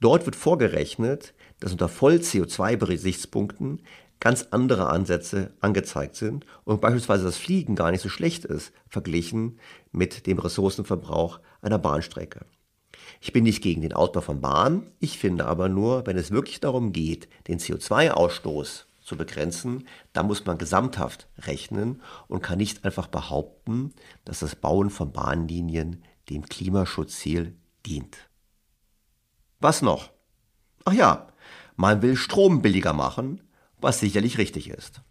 Dort 0.00 0.26
wird 0.26 0.36
vorgerechnet, 0.36 1.34
dass 1.60 1.72
unter 1.72 1.88
Voll-CO2-Gesichtspunkten 1.88 3.80
ganz 4.20 4.48
andere 4.50 4.88
Ansätze 4.88 5.52
angezeigt 5.60 6.16
sind 6.16 6.46
und 6.64 6.80
beispielsweise 6.80 7.24
das 7.24 7.36
Fliegen 7.36 7.74
gar 7.74 7.90
nicht 7.90 8.00
so 8.00 8.08
schlecht 8.08 8.44
ist, 8.44 8.72
verglichen 8.88 9.58
mit 9.92 10.26
dem 10.26 10.38
Ressourcenverbrauch 10.38 11.40
einer 11.60 11.78
Bahnstrecke. 11.78 12.46
Ich 13.20 13.32
bin 13.32 13.44
nicht 13.44 13.62
gegen 13.62 13.82
den 13.82 13.92
Ausbau 13.92 14.20
von 14.20 14.40
Bahn, 14.40 14.90
ich 14.98 15.18
finde 15.18 15.46
aber 15.46 15.68
nur, 15.68 16.06
wenn 16.06 16.16
es 16.16 16.30
wirklich 16.30 16.60
darum 16.60 16.92
geht, 16.92 17.28
den 17.48 17.58
CO2-Ausstoß 17.58 18.84
zu 19.02 19.16
begrenzen, 19.16 19.86
da 20.12 20.22
muss 20.22 20.46
man 20.46 20.58
gesamthaft 20.58 21.28
rechnen 21.38 22.00
und 22.26 22.42
kann 22.42 22.58
nicht 22.58 22.84
einfach 22.84 23.06
behaupten, 23.06 23.92
dass 24.24 24.40
das 24.40 24.56
Bauen 24.56 24.90
von 24.90 25.12
Bahnlinien 25.12 26.02
dem 26.30 26.46
Klimaschutzziel 26.46 27.56
dient. 27.84 28.16
Was 29.60 29.82
noch? 29.82 30.10
Ach 30.84 30.94
ja, 30.94 31.28
man 31.76 32.02
will 32.02 32.16
Strom 32.16 32.62
billiger 32.62 32.92
machen, 32.92 33.40
was 33.84 34.00
sicherlich 34.00 34.38
richtig 34.38 34.68
ist. 34.68 35.02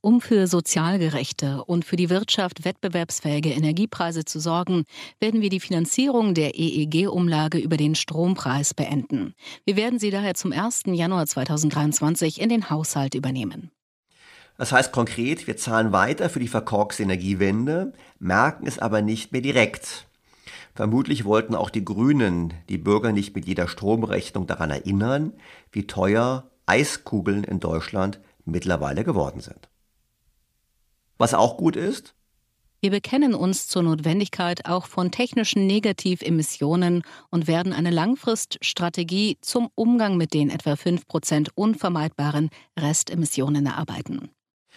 Um 0.00 0.20
für 0.20 0.46
sozial 0.46 1.00
gerechte 1.00 1.64
und 1.64 1.84
für 1.84 1.96
die 1.96 2.08
Wirtschaft 2.08 2.64
wettbewerbsfähige 2.64 3.50
Energiepreise 3.50 4.24
zu 4.24 4.38
sorgen, 4.38 4.84
werden 5.18 5.40
wir 5.40 5.50
die 5.50 5.58
Finanzierung 5.58 6.34
der 6.34 6.54
EEG-Umlage 6.54 7.58
über 7.58 7.76
den 7.76 7.96
Strompreis 7.96 8.74
beenden. 8.74 9.34
Wir 9.64 9.76
werden 9.76 9.98
sie 9.98 10.10
daher 10.10 10.34
zum 10.34 10.52
1. 10.52 10.84
Januar 10.86 11.26
2023 11.26 12.40
in 12.40 12.48
den 12.48 12.70
Haushalt 12.70 13.16
übernehmen. 13.16 13.72
Das 14.56 14.70
heißt 14.70 14.92
konkret, 14.92 15.46
wir 15.48 15.56
zahlen 15.56 15.92
weiter 15.92 16.30
für 16.30 16.40
die 16.40 16.48
verkorkste 16.48 17.02
Energiewende, 17.02 17.92
merken 18.20 18.66
es 18.66 18.78
aber 18.78 19.02
nicht 19.02 19.32
mehr 19.32 19.40
direkt. 19.40 20.06
Vermutlich 20.74 21.24
wollten 21.24 21.56
auch 21.56 21.70
die 21.70 21.84
Grünen 21.84 22.54
die 22.68 22.78
Bürger 22.78 23.10
nicht 23.10 23.34
mit 23.34 23.46
jeder 23.46 23.66
Stromrechnung 23.66 24.46
daran 24.46 24.70
erinnern, 24.70 25.32
wie 25.72 25.88
teuer 25.88 26.48
Eiskugeln 26.68 27.44
in 27.44 27.60
Deutschland 27.60 28.20
mittlerweile 28.44 29.04
geworden 29.04 29.40
sind. 29.40 29.68
Was 31.16 31.34
auch 31.34 31.56
gut 31.56 31.76
ist, 31.76 32.14
wir 32.80 32.92
bekennen 32.92 33.34
uns 33.34 33.66
zur 33.66 33.82
Notwendigkeit 33.82 34.66
auch 34.66 34.86
von 34.86 35.10
technischen 35.10 35.66
Negativemissionen 35.66 37.02
und 37.28 37.48
werden 37.48 37.72
eine 37.72 37.90
Langfriststrategie 37.90 39.36
zum 39.40 39.68
Umgang 39.74 40.16
mit 40.16 40.32
den 40.32 40.48
etwa 40.48 40.74
5% 40.74 41.48
unvermeidbaren 41.56 42.50
Restemissionen 42.78 43.66
erarbeiten. 43.66 44.30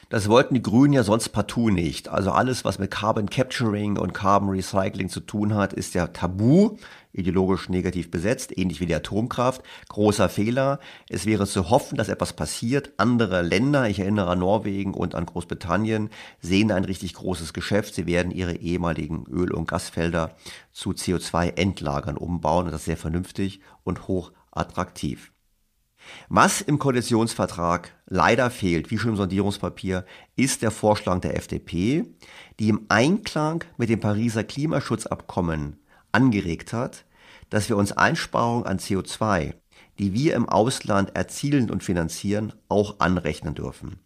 Das 0.09 0.27
wollten 0.29 0.55
die 0.55 0.63
Grünen 0.63 0.93
ja 0.93 1.03
sonst 1.03 1.29
partout 1.29 1.69
nicht. 1.69 2.09
Also 2.09 2.31
alles, 2.31 2.65
was 2.65 2.79
mit 2.79 2.89
Carbon 2.89 3.29
Capturing 3.29 3.97
und 3.97 4.13
Carbon 4.13 4.49
Recycling 4.49 5.09
zu 5.09 5.19
tun 5.19 5.53
hat, 5.53 5.71
ist 5.71 5.93
ja 5.93 6.07
tabu, 6.07 6.77
ideologisch 7.13 7.69
negativ 7.69 8.11
besetzt, 8.11 8.57
ähnlich 8.57 8.79
wie 8.79 8.85
die 8.85 8.95
Atomkraft. 8.95 9.61
Großer 9.89 10.29
Fehler. 10.29 10.79
Es 11.09 11.25
wäre 11.25 11.45
zu 11.45 11.69
hoffen, 11.69 11.97
dass 11.97 12.09
etwas 12.09 12.33
passiert. 12.33 12.93
Andere 12.97 13.41
Länder, 13.41 13.89
ich 13.89 13.99
erinnere 13.99 14.31
an 14.31 14.39
Norwegen 14.39 14.93
und 14.93 15.15
an 15.15 15.25
Großbritannien, 15.25 16.09
sehen 16.39 16.71
ein 16.71 16.85
richtig 16.85 17.13
großes 17.13 17.53
Geschäft. 17.53 17.95
Sie 17.95 18.05
werden 18.05 18.31
ihre 18.31 18.55
ehemaligen 18.55 19.25
Öl- 19.27 19.53
und 19.53 19.67
Gasfelder 19.67 20.35
zu 20.71 20.91
CO2-Endlagern 20.91 22.17
umbauen. 22.17 22.65
Und 22.65 22.71
das 22.71 22.81
ist 22.81 22.85
sehr 22.85 22.97
vernünftig 22.97 23.61
und 23.83 24.07
hoch 24.07 24.31
attraktiv. 24.51 25.31
Was 26.29 26.61
im 26.61 26.79
Koalitionsvertrag 26.79 27.95
leider 28.07 28.49
fehlt, 28.49 28.91
wie 28.91 28.97
schon 28.97 29.11
im 29.11 29.17
Sondierungspapier, 29.17 30.05
ist 30.35 30.61
der 30.61 30.71
Vorschlag 30.71 31.19
der 31.19 31.35
FDP, 31.37 32.05
die 32.59 32.69
im 32.69 32.85
Einklang 32.89 33.63
mit 33.77 33.89
dem 33.89 33.99
Pariser 33.99 34.43
Klimaschutzabkommen 34.43 35.80
angeregt 36.11 36.73
hat, 36.73 37.05
dass 37.49 37.69
wir 37.69 37.77
uns 37.77 37.91
Einsparungen 37.91 38.65
an 38.65 38.79
CO2, 38.79 39.53
die 39.99 40.13
wir 40.13 40.35
im 40.35 40.47
Ausland 40.47 41.15
erzielen 41.15 41.69
und 41.69 41.83
finanzieren, 41.83 42.53
auch 42.69 42.99
anrechnen 42.99 43.55
dürfen. 43.55 43.99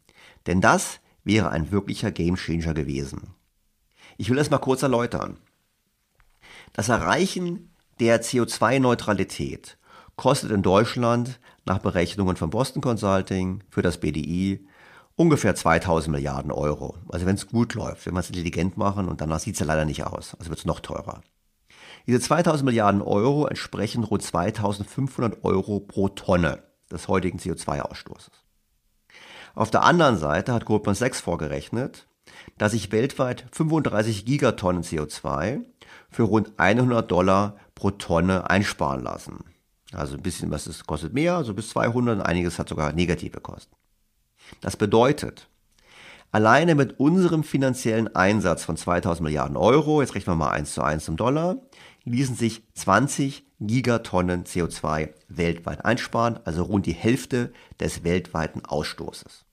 Denn 0.47 0.61
das 0.61 0.99
wäre 1.23 1.49
ein 1.49 1.71
wirklicher 1.71 2.11
Gamechanger 2.11 2.73
gewesen. 2.73 3.33
Ich 4.17 4.29
will 4.29 4.37
das 4.37 4.49
mal 4.49 4.59
kurz 4.59 4.81
erläutern. 4.83 5.37
Das 6.73 6.89
Erreichen 6.89 7.71
der 7.99 8.21
CO2-Neutralität 8.21 9.77
kostet 10.15 10.51
in 10.51 10.61
Deutschland 10.61 11.39
nach 11.65 11.79
Berechnungen 11.79 12.35
von 12.35 12.49
Boston 12.49 12.81
Consulting 12.81 13.63
für 13.69 13.81
das 13.81 13.99
BDI 13.99 14.65
ungefähr 15.15 15.55
2000 15.55 16.13
Milliarden 16.13 16.51
Euro. 16.51 16.97
Also 17.09 17.25
wenn 17.25 17.35
es 17.35 17.47
gut 17.47 17.73
läuft, 17.73 18.05
wenn 18.05 18.13
wir 18.13 18.19
es 18.19 18.29
intelligent 18.29 18.77
machen 18.77 19.07
und 19.07 19.21
danach 19.21 19.39
sieht 19.39 19.55
es 19.55 19.59
ja 19.59 19.65
leider 19.65 19.85
nicht 19.85 20.05
aus. 20.05 20.35
Also 20.35 20.49
wird 20.49 20.59
es 20.59 20.65
noch 20.65 20.79
teurer. 20.79 21.21
Diese 22.07 22.19
2000 22.19 22.65
Milliarden 22.65 23.01
Euro 23.01 23.47
entsprechen 23.47 24.03
rund 24.03 24.21
2500 24.21 25.43
Euro 25.43 25.79
pro 25.79 26.09
Tonne 26.09 26.63
des 26.91 27.07
heutigen 27.07 27.39
CO2-Ausstoßes. 27.39 28.31
Auf 29.55 29.71
der 29.71 29.83
anderen 29.83 30.17
Seite 30.17 30.53
hat 30.53 30.65
Goldman 30.65 30.95
Sachs 30.95 31.21
vorgerechnet, 31.21 32.07
dass 32.57 32.73
sich 32.73 32.91
weltweit 32.91 33.45
35 33.51 34.25
Gigatonnen 34.25 34.83
CO2 34.83 35.61
für 36.09 36.23
rund 36.23 36.53
100 36.57 37.09
Dollar 37.09 37.57
pro 37.73 37.91
Tonne 37.91 38.49
einsparen 38.49 39.01
lassen. 39.01 39.43
Also 39.93 40.15
ein 40.15 40.21
bisschen 40.21 40.51
was 40.51 40.67
es 40.67 40.85
kostet 40.85 41.13
mehr, 41.13 41.43
so 41.43 41.53
bis 41.53 41.69
200 41.69 42.17
und 42.17 42.21
einiges 42.21 42.59
hat 42.59 42.69
sogar 42.69 42.91
negative 42.91 43.39
Kosten. 43.39 43.75
Das 44.61 44.77
bedeutet, 44.77 45.47
alleine 46.35 46.75
mit 46.75 46.99
unserem 46.99 47.45
finanziellen 47.45 48.13
Einsatz 48.13 48.65
von 48.65 48.75
2000 48.75 49.23
Milliarden 49.23 49.55
Euro, 49.55 50.01
jetzt 50.01 50.15
rechnen 50.15 50.33
wir 50.33 50.45
mal 50.45 50.51
1 50.51 50.73
zu 50.73 50.81
1 50.81 51.07
im 51.07 51.15
Dollar, 51.15 51.61
ließen 52.03 52.35
sich 52.35 52.63
20 52.73 53.45
Gigatonnen 53.61 54.43
CO2 54.43 55.11
weltweit 55.29 55.85
einsparen, 55.85 56.37
also 56.43 56.63
rund 56.63 56.87
die 56.87 56.93
Hälfte 56.93 57.53
des 57.79 58.03
weltweiten 58.03 58.65
Ausstoßes. 58.65 59.45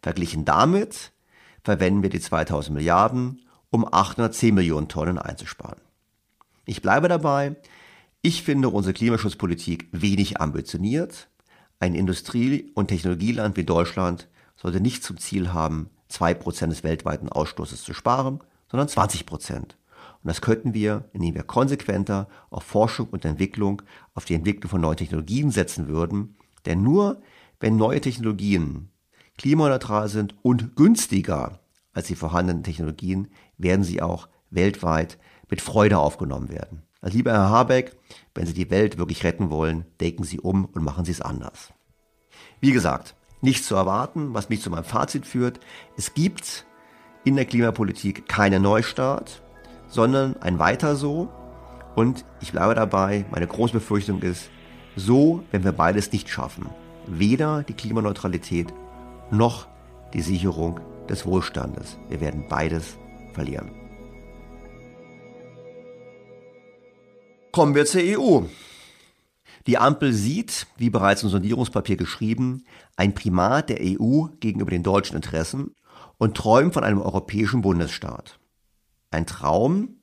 Verglichen 0.00 0.46
damit 0.46 1.12
verwenden 1.62 2.02
wir 2.02 2.08
die 2.08 2.20
2000 2.20 2.74
Milliarden, 2.74 3.42
um 3.68 3.86
810 3.86 4.54
Millionen 4.54 4.88
Tonnen 4.88 5.18
einzusparen. 5.18 5.82
Ich 6.64 6.80
bleibe 6.80 7.08
dabei, 7.08 7.56
ich 8.22 8.42
finde 8.42 8.70
unsere 8.70 8.94
Klimaschutzpolitik 8.94 9.88
wenig 9.92 10.40
ambitioniert. 10.40 11.28
Ein 11.80 11.94
Industrie- 11.94 12.72
und 12.72 12.88
Technologieland 12.88 13.58
wie 13.58 13.64
Deutschland 13.64 14.26
sollte 14.56 14.80
nicht 14.80 15.04
zum 15.04 15.18
Ziel 15.18 15.52
haben, 15.52 15.90
2% 16.10 16.66
des 16.68 16.84
weltweiten 16.84 17.28
Ausstoßes 17.28 17.82
zu 17.82 17.94
sparen, 17.94 18.40
sondern 18.70 18.88
20%. 18.88 19.56
Und 19.56 19.70
das 20.24 20.40
könnten 20.40 20.74
wir, 20.74 21.04
indem 21.12 21.34
wir 21.34 21.42
konsequenter 21.42 22.28
auf 22.50 22.64
Forschung 22.64 23.08
und 23.10 23.24
Entwicklung, 23.24 23.82
auf 24.14 24.24
die 24.24 24.34
Entwicklung 24.34 24.70
von 24.70 24.80
neuen 24.80 24.96
Technologien 24.96 25.50
setzen 25.50 25.88
würden. 25.88 26.36
Denn 26.66 26.82
nur 26.82 27.20
wenn 27.60 27.76
neue 27.76 28.00
Technologien 28.00 28.90
klimaneutral 29.36 30.08
sind 30.08 30.34
und 30.42 30.76
günstiger 30.76 31.60
als 31.92 32.08
die 32.08 32.14
vorhandenen 32.14 32.62
Technologien, 32.62 33.28
werden 33.56 33.84
sie 33.84 34.02
auch 34.02 34.28
weltweit 34.50 35.18
mit 35.48 35.60
Freude 35.60 35.98
aufgenommen 35.98 36.48
werden. 36.48 36.82
Also 37.00 37.16
lieber 37.16 37.32
Herr 37.32 37.50
Habeck, 37.50 37.96
wenn 38.34 38.46
Sie 38.46 38.54
die 38.54 38.70
Welt 38.70 38.98
wirklich 38.98 39.24
retten 39.24 39.50
wollen, 39.50 39.84
denken 40.00 40.24
Sie 40.24 40.40
um 40.40 40.64
und 40.64 40.82
machen 40.82 41.04
Sie 41.04 41.12
es 41.12 41.20
anders. 41.20 41.72
Wie 42.60 42.72
gesagt, 42.72 43.14
Nichts 43.40 43.66
zu 43.66 43.76
erwarten, 43.76 44.34
was 44.34 44.48
mich 44.48 44.62
zu 44.62 44.70
meinem 44.70 44.84
Fazit 44.84 45.26
führt. 45.26 45.60
Es 45.96 46.14
gibt 46.14 46.66
in 47.24 47.36
der 47.36 47.44
Klimapolitik 47.44 48.28
keinen 48.28 48.62
Neustart, 48.62 49.42
sondern 49.88 50.36
ein 50.40 50.58
Weiter 50.58 50.96
so. 50.96 51.28
Und 51.94 52.24
ich 52.40 52.52
bleibe 52.52 52.74
dabei, 52.74 53.24
meine 53.30 53.46
große 53.46 53.72
Befürchtung 53.72 54.22
ist, 54.22 54.50
so, 54.96 55.44
wenn 55.50 55.64
wir 55.64 55.72
beides 55.72 56.12
nicht 56.12 56.28
schaffen, 56.28 56.66
weder 57.06 57.62
die 57.62 57.74
Klimaneutralität 57.74 58.72
noch 59.30 59.68
die 60.12 60.22
Sicherung 60.22 60.80
des 61.08 61.26
Wohlstandes. 61.26 61.98
Wir 62.08 62.20
werden 62.20 62.46
beides 62.48 62.96
verlieren. 63.34 63.70
Kommen 67.52 67.74
wir 67.74 67.86
zur 67.86 68.02
EU. 68.02 68.42
Die 69.68 69.76
Ampel 69.76 70.14
sieht, 70.14 70.66
wie 70.78 70.88
bereits 70.88 71.22
im 71.22 71.28
Sondierungspapier 71.28 71.98
geschrieben, 71.98 72.64
ein 72.96 73.14
Primat 73.14 73.68
der 73.68 73.80
EU 73.82 74.28
gegenüber 74.40 74.70
den 74.70 74.82
deutschen 74.82 75.14
Interessen 75.14 75.74
und 76.16 76.34
träumt 76.34 76.72
von 76.72 76.84
einem 76.84 77.02
europäischen 77.02 77.60
Bundesstaat. 77.60 78.38
Ein 79.10 79.26
Traum, 79.26 79.98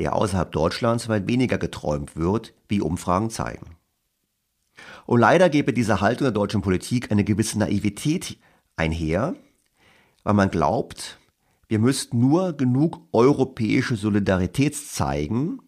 der 0.00 0.16
außerhalb 0.16 0.50
Deutschlands 0.50 1.08
weit 1.08 1.28
weniger 1.28 1.56
geträumt 1.56 2.16
wird, 2.16 2.52
wie 2.66 2.80
Umfragen 2.80 3.30
zeigen. 3.30 3.76
Und 5.06 5.20
leider 5.20 5.50
gebe 5.50 5.72
diese 5.72 6.00
Haltung 6.00 6.24
der 6.24 6.32
deutschen 6.32 6.60
Politik 6.60 7.12
eine 7.12 7.22
gewisse 7.22 7.60
Naivität 7.60 8.38
einher, 8.74 9.36
weil 10.24 10.34
man 10.34 10.50
glaubt, 10.50 11.20
wir 11.68 11.78
müssten 11.78 12.18
nur 12.18 12.54
genug 12.54 13.02
europäische 13.12 13.94
Solidarität 13.94 14.74
zeigen, 14.74 15.60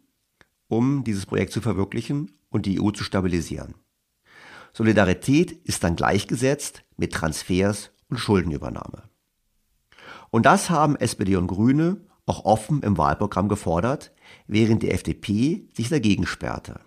um 0.67 1.05
dieses 1.05 1.25
Projekt 1.25 1.53
zu 1.53 1.61
verwirklichen 1.61 2.33
und 2.51 2.67
die 2.67 2.81
EU 2.81 2.91
zu 2.91 3.05
stabilisieren. 3.05 3.75
Solidarität 4.73 5.53
ist 5.65 5.85
dann 5.85 5.97
gleichgesetzt 5.97 6.85
mit 6.97 7.13
Transfers 7.13 7.91
und 8.09 8.19
Schuldenübernahme. 8.19 9.03
Und 10.31 10.47
das 10.47 10.71
haben 10.71 10.97
SPD 10.97 11.37
und 11.37 11.47
Grüne 11.47 12.01
auch 12.27 12.45
offen 12.45 12.83
im 12.83 12.99
Wahlprogramm 12.99 13.49
gefordert, 13.49 14.13
während 14.47 14.83
die 14.83 14.91
FDP 14.91 15.67
sich 15.75 15.89
dagegen 15.89 16.27
sperrte. 16.27 16.81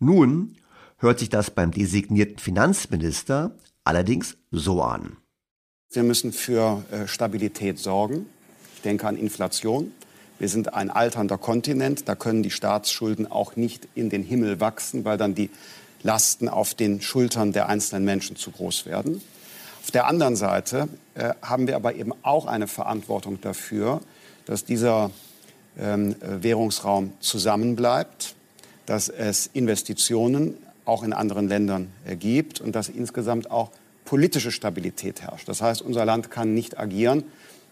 Nun 0.00 0.56
hört 0.98 1.20
sich 1.20 1.28
das 1.28 1.50
beim 1.50 1.70
designierten 1.70 2.38
Finanzminister 2.38 3.56
allerdings 3.84 4.36
so 4.50 4.82
an. 4.82 5.16
Wir 5.90 6.02
müssen 6.02 6.32
für 6.32 6.84
äh, 6.90 7.06
Stabilität 7.06 7.78
sorgen. 7.78 8.26
Ich 8.74 8.82
denke 8.82 9.06
an 9.06 9.16
Inflation. 9.16 9.92
Wir 10.44 10.50
sind 10.50 10.74
ein 10.74 10.90
alternder 10.90 11.38
Kontinent. 11.38 12.06
Da 12.06 12.14
können 12.14 12.42
die 12.42 12.50
Staatsschulden 12.50 13.32
auch 13.32 13.56
nicht 13.56 13.88
in 13.94 14.10
den 14.10 14.22
Himmel 14.22 14.60
wachsen, 14.60 15.06
weil 15.06 15.16
dann 15.16 15.34
die 15.34 15.48
Lasten 16.02 16.50
auf 16.50 16.74
den 16.74 17.00
Schultern 17.00 17.54
der 17.54 17.70
einzelnen 17.70 18.04
Menschen 18.04 18.36
zu 18.36 18.50
groß 18.50 18.84
werden. 18.84 19.22
Auf 19.82 19.90
der 19.90 20.06
anderen 20.06 20.36
Seite 20.36 20.88
äh, 21.14 21.32
haben 21.40 21.66
wir 21.66 21.76
aber 21.76 21.94
eben 21.94 22.12
auch 22.20 22.44
eine 22.44 22.66
Verantwortung 22.66 23.40
dafür, 23.40 24.02
dass 24.44 24.66
dieser 24.66 25.12
ähm, 25.78 26.14
Währungsraum 26.20 27.14
zusammenbleibt, 27.20 28.34
dass 28.84 29.08
es 29.08 29.46
Investitionen 29.46 30.58
auch 30.84 31.04
in 31.04 31.14
anderen 31.14 31.48
Ländern 31.48 31.90
äh, 32.04 32.16
gibt 32.16 32.60
und 32.60 32.76
dass 32.76 32.90
insgesamt 32.90 33.50
auch 33.50 33.70
politische 34.04 34.52
Stabilität 34.52 35.22
herrscht. 35.22 35.48
Das 35.48 35.62
heißt, 35.62 35.80
unser 35.80 36.04
Land 36.04 36.30
kann 36.30 36.52
nicht 36.52 36.78
agieren 36.78 37.24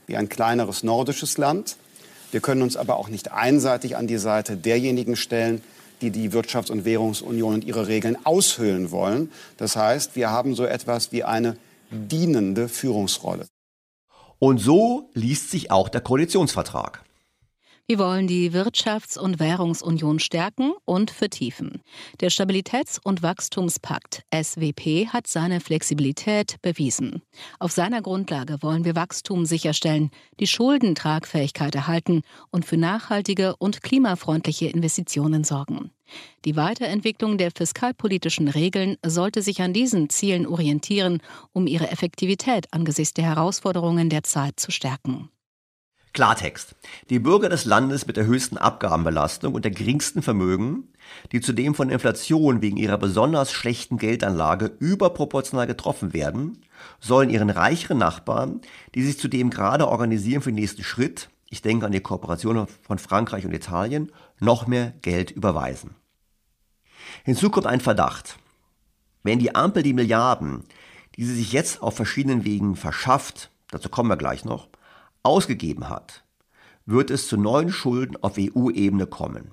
wie 0.07 0.16
ein 0.16 0.31
kleineres 0.31 0.83
nordisches 0.83 1.37
Land. 1.37 1.77
Wir 2.33 2.41
können 2.41 2.62
uns 2.62 2.76
aber 2.76 2.97
auch 2.97 3.09
nicht 3.09 3.30
einseitig 3.30 3.97
an 3.97 4.07
die 4.07 4.16
Seite 4.16 4.57
derjenigen 4.57 5.16
stellen, 5.16 5.62
die 6.01 6.11
die 6.11 6.30
Wirtschafts- 6.30 6.72
und 6.72 6.85
Währungsunion 6.85 7.55
und 7.55 7.64
ihre 7.64 7.87
Regeln 7.87 8.16
aushöhlen 8.24 8.91
wollen. 8.91 9.30
Das 9.59 9.76
heißt, 9.76 10.16
wir 10.16 10.30
haben 10.30 10.55
so 10.55 10.64
etwas 10.64 11.12
wie 11.12 11.24
eine 11.24 11.57
dienende 11.91 12.68
Führungsrolle. 12.68 13.47
Und 14.39 14.59
so 14.59 15.11
liest 15.12 15.51
sich 15.51 15.70
auch 15.70 15.91
der 15.91 16.01
Koalitionsvertrag. 16.01 17.05
Wir 17.89 17.99
wollen 17.99 18.28
die 18.28 18.53
Wirtschafts- 18.53 19.18
und 19.18 19.41
Währungsunion 19.41 20.20
stärken 20.20 20.72
und 20.85 21.11
vertiefen. 21.11 21.83
Der 22.20 22.30
Stabilitäts- 22.30 23.01
und 23.03 23.24
Wachstumspakt 23.24 24.22
SWP 24.33 25.09
hat 25.09 25.26
seine 25.26 25.59
Flexibilität 25.61 26.62
bewiesen. 26.62 27.22
Auf 27.59 27.72
seiner 27.72 28.01
Grundlage 28.01 28.62
wollen 28.62 28.85
wir 28.85 28.95
Wachstum 28.95 29.47
sicherstellen, 29.47 30.11
die 30.39 30.47
Schuldentragfähigkeit 30.47 31.74
erhalten 31.74 32.22
und 32.51 32.64
für 32.64 32.76
nachhaltige 32.76 33.57
und 33.57 33.83
klimafreundliche 33.83 34.68
Investitionen 34.68 35.43
sorgen. 35.43 35.91
Die 36.45 36.55
Weiterentwicklung 36.55 37.37
der 37.37 37.51
fiskalpolitischen 37.51 38.47
Regeln 38.47 38.97
sollte 39.05 39.43
sich 39.43 39.61
an 39.61 39.72
diesen 39.72 40.09
Zielen 40.09 40.47
orientieren, 40.47 41.20
um 41.53 41.66
ihre 41.66 41.91
Effektivität 41.91 42.66
angesichts 42.70 43.14
der 43.14 43.24
Herausforderungen 43.24 44.09
der 44.09 44.22
Zeit 44.22 44.61
zu 44.61 44.70
stärken. 44.70 45.30
Klartext. 46.13 46.75
Die 47.09 47.19
Bürger 47.19 47.49
des 47.49 47.65
Landes 47.65 48.07
mit 48.07 48.19
der 48.19 48.27
höchsten 48.27 48.59
Abgabenbelastung 48.59 49.55
und 49.55 49.65
der 49.65 49.73
geringsten 49.73 50.21
Vermögen, 50.21 50.89
die 51.33 51.41
zudem 51.41 51.75
von 51.75 51.89
Inflation 51.89 52.61
wegen 52.61 52.77
ihrer 52.77 52.99
besonders 52.99 53.51
schlechten 53.51 53.97
Geldanlage 53.97 54.73
überproportional 54.79 55.67
getroffen 55.67 56.13
werden, 56.13 56.59
sollen 57.01 57.31
ihren 57.31 57.49
reicheren 57.49 57.99
Nachbarn, 57.99 58.61
die 58.95 59.03
sich 59.03 59.19
zudem 59.19 59.49
gerade 59.49 59.89
organisieren 59.89 60.43
für 60.43 60.51
den 60.51 60.57
nächsten 60.57 60.85
Schritt, 60.85 61.31
ich 61.49 61.63
denke 61.63 61.87
an 61.87 61.93
die 61.93 62.01
Kooperation 62.01 62.67
von 62.83 62.99
Frankreich 62.99 63.47
und 63.47 63.53
Italien, 63.53 64.13
noch 64.39 64.67
mehr 64.67 64.93
Geld 65.03 65.31
überweisen. 65.31 65.95
Hinzu 67.25 67.51
kommt 67.51 67.67
ein 67.67 67.81
Verdacht. 67.81 68.39
Wenn 69.23 69.39
die 69.39 69.55
Ampel 69.55 69.83
die 69.83 69.93
Milliarden, 69.93 70.65
die 71.17 71.25
sie 71.25 71.35
sich 71.35 71.53
jetzt 71.53 71.83
auf 71.83 71.95
verschiedenen 71.95 72.45
Wegen 72.45 72.77
verschafft, 72.77 73.51
dazu 73.71 73.89
kommen 73.89 74.09
wir 74.09 74.17
gleich 74.17 74.45
noch, 74.45 74.69
ausgegeben 75.23 75.89
hat, 75.89 76.25
wird 76.87 77.11
es 77.11 77.29
zu 77.29 77.37
neuen 77.37 77.70
Schulden 77.70 78.16
auf 78.23 78.37
EU-Ebene 78.39 79.07
kommen. 79.07 79.53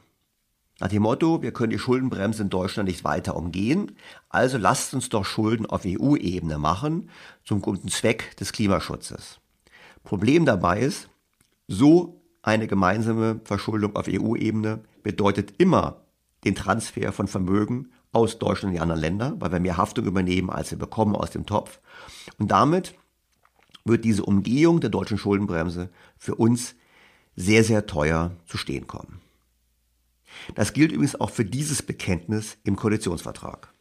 Nach 0.79 0.87
dem 0.87 1.03
Motto, 1.03 1.41
wir 1.41 1.51
können 1.51 1.71
die 1.71 1.79
Schuldenbremse 1.79 2.43
in 2.43 2.49
Deutschland 2.49 2.87
nicht 2.87 3.03
weiter 3.03 3.35
umgehen, 3.35 3.97
also 4.29 4.57
lasst 4.57 4.93
uns 4.93 5.09
doch 5.09 5.25
Schulden 5.25 5.65
auf 5.65 5.83
EU-Ebene 5.85 6.57
machen, 6.57 7.09
zum 7.43 7.61
guten 7.61 7.89
Zweck 7.89 8.37
des 8.37 8.53
Klimaschutzes. 8.53 9.39
Problem 10.03 10.45
dabei 10.45 10.79
ist, 10.79 11.09
so 11.67 12.21
eine 12.41 12.67
gemeinsame 12.67 13.41
Verschuldung 13.43 13.95
auf 13.95 14.07
EU-Ebene 14.09 14.79
bedeutet 15.03 15.53
immer 15.57 16.05
den 16.45 16.55
Transfer 16.55 17.11
von 17.11 17.27
Vermögen 17.27 17.89
aus 18.11 18.39
Deutschland 18.39 18.71
in 18.71 18.77
die 18.77 18.81
anderen 18.81 19.01
Länder, 19.01 19.35
weil 19.39 19.51
wir 19.51 19.59
mehr 19.59 19.77
Haftung 19.77 20.05
übernehmen, 20.05 20.49
als 20.49 20.71
wir 20.71 20.77
bekommen 20.77 21.15
aus 21.15 21.31
dem 21.31 21.45
Topf. 21.45 21.79
Und 22.37 22.49
damit 22.51 22.95
wird 23.85 24.05
diese 24.05 24.23
Umgehung 24.23 24.79
der 24.79 24.89
deutschen 24.89 25.17
Schuldenbremse 25.17 25.89
für 26.17 26.35
uns 26.35 26.75
sehr, 27.35 27.63
sehr 27.63 27.85
teuer 27.85 28.31
zu 28.45 28.57
stehen 28.57 28.87
kommen. 28.87 29.21
Das 30.55 30.73
gilt 30.73 30.91
übrigens 30.91 31.19
auch 31.19 31.29
für 31.29 31.45
dieses 31.45 31.81
Bekenntnis 31.81 32.57
im 32.63 32.75
Koalitionsvertrag. 32.75 33.73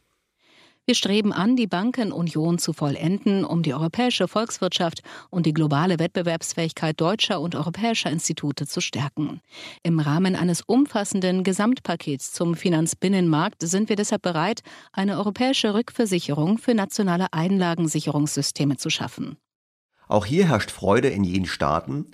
Wir 0.89 0.95
streben 0.95 1.31
an, 1.31 1.55
die 1.55 1.67
Bankenunion 1.67 2.57
zu 2.57 2.73
vollenden, 2.73 3.45
um 3.45 3.61
die 3.61 3.75
europäische 3.75 4.27
Volkswirtschaft 4.27 5.03
und 5.29 5.45
die 5.45 5.53
globale 5.53 5.99
Wettbewerbsfähigkeit 5.99 6.99
deutscher 6.99 7.41
und 7.41 7.53
europäischer 7.53 8.09
Institute 8.09 8.65
zu 8.65 8.81
stärken. 8.81 9.39
Im 9.83 9.99
Rahmen 9.99 10.35
eines 10.35 10.63
umfassenden 10.63 11.43
Gesamtpakets 11.43 12.31
zum 12.31 12.55
Finanzbinnenmarkt 12.55 13.61
sind 13.61 13.89
wir 13.89 13.97
deshalb 13.97 14.23
bereit, 14.23 14.61
eine 14.91 15.17
europäische 15.19 15.75
Rückversicherung 15.75 16.57
für 16.57 16.73
nationale 16.73 17.33
Einlagensicherungssysteme 17.33 18.77
zu 18.77 18.89
schaffen. 18.89 19.37
Auch 20.09 20.25
hier 20.25 20.47
herrscht 20.47 20.71
Freude 20.71 21.07
in 21.07 21.23
jenen 21.23 21.45
Staaten, 21.45 22.07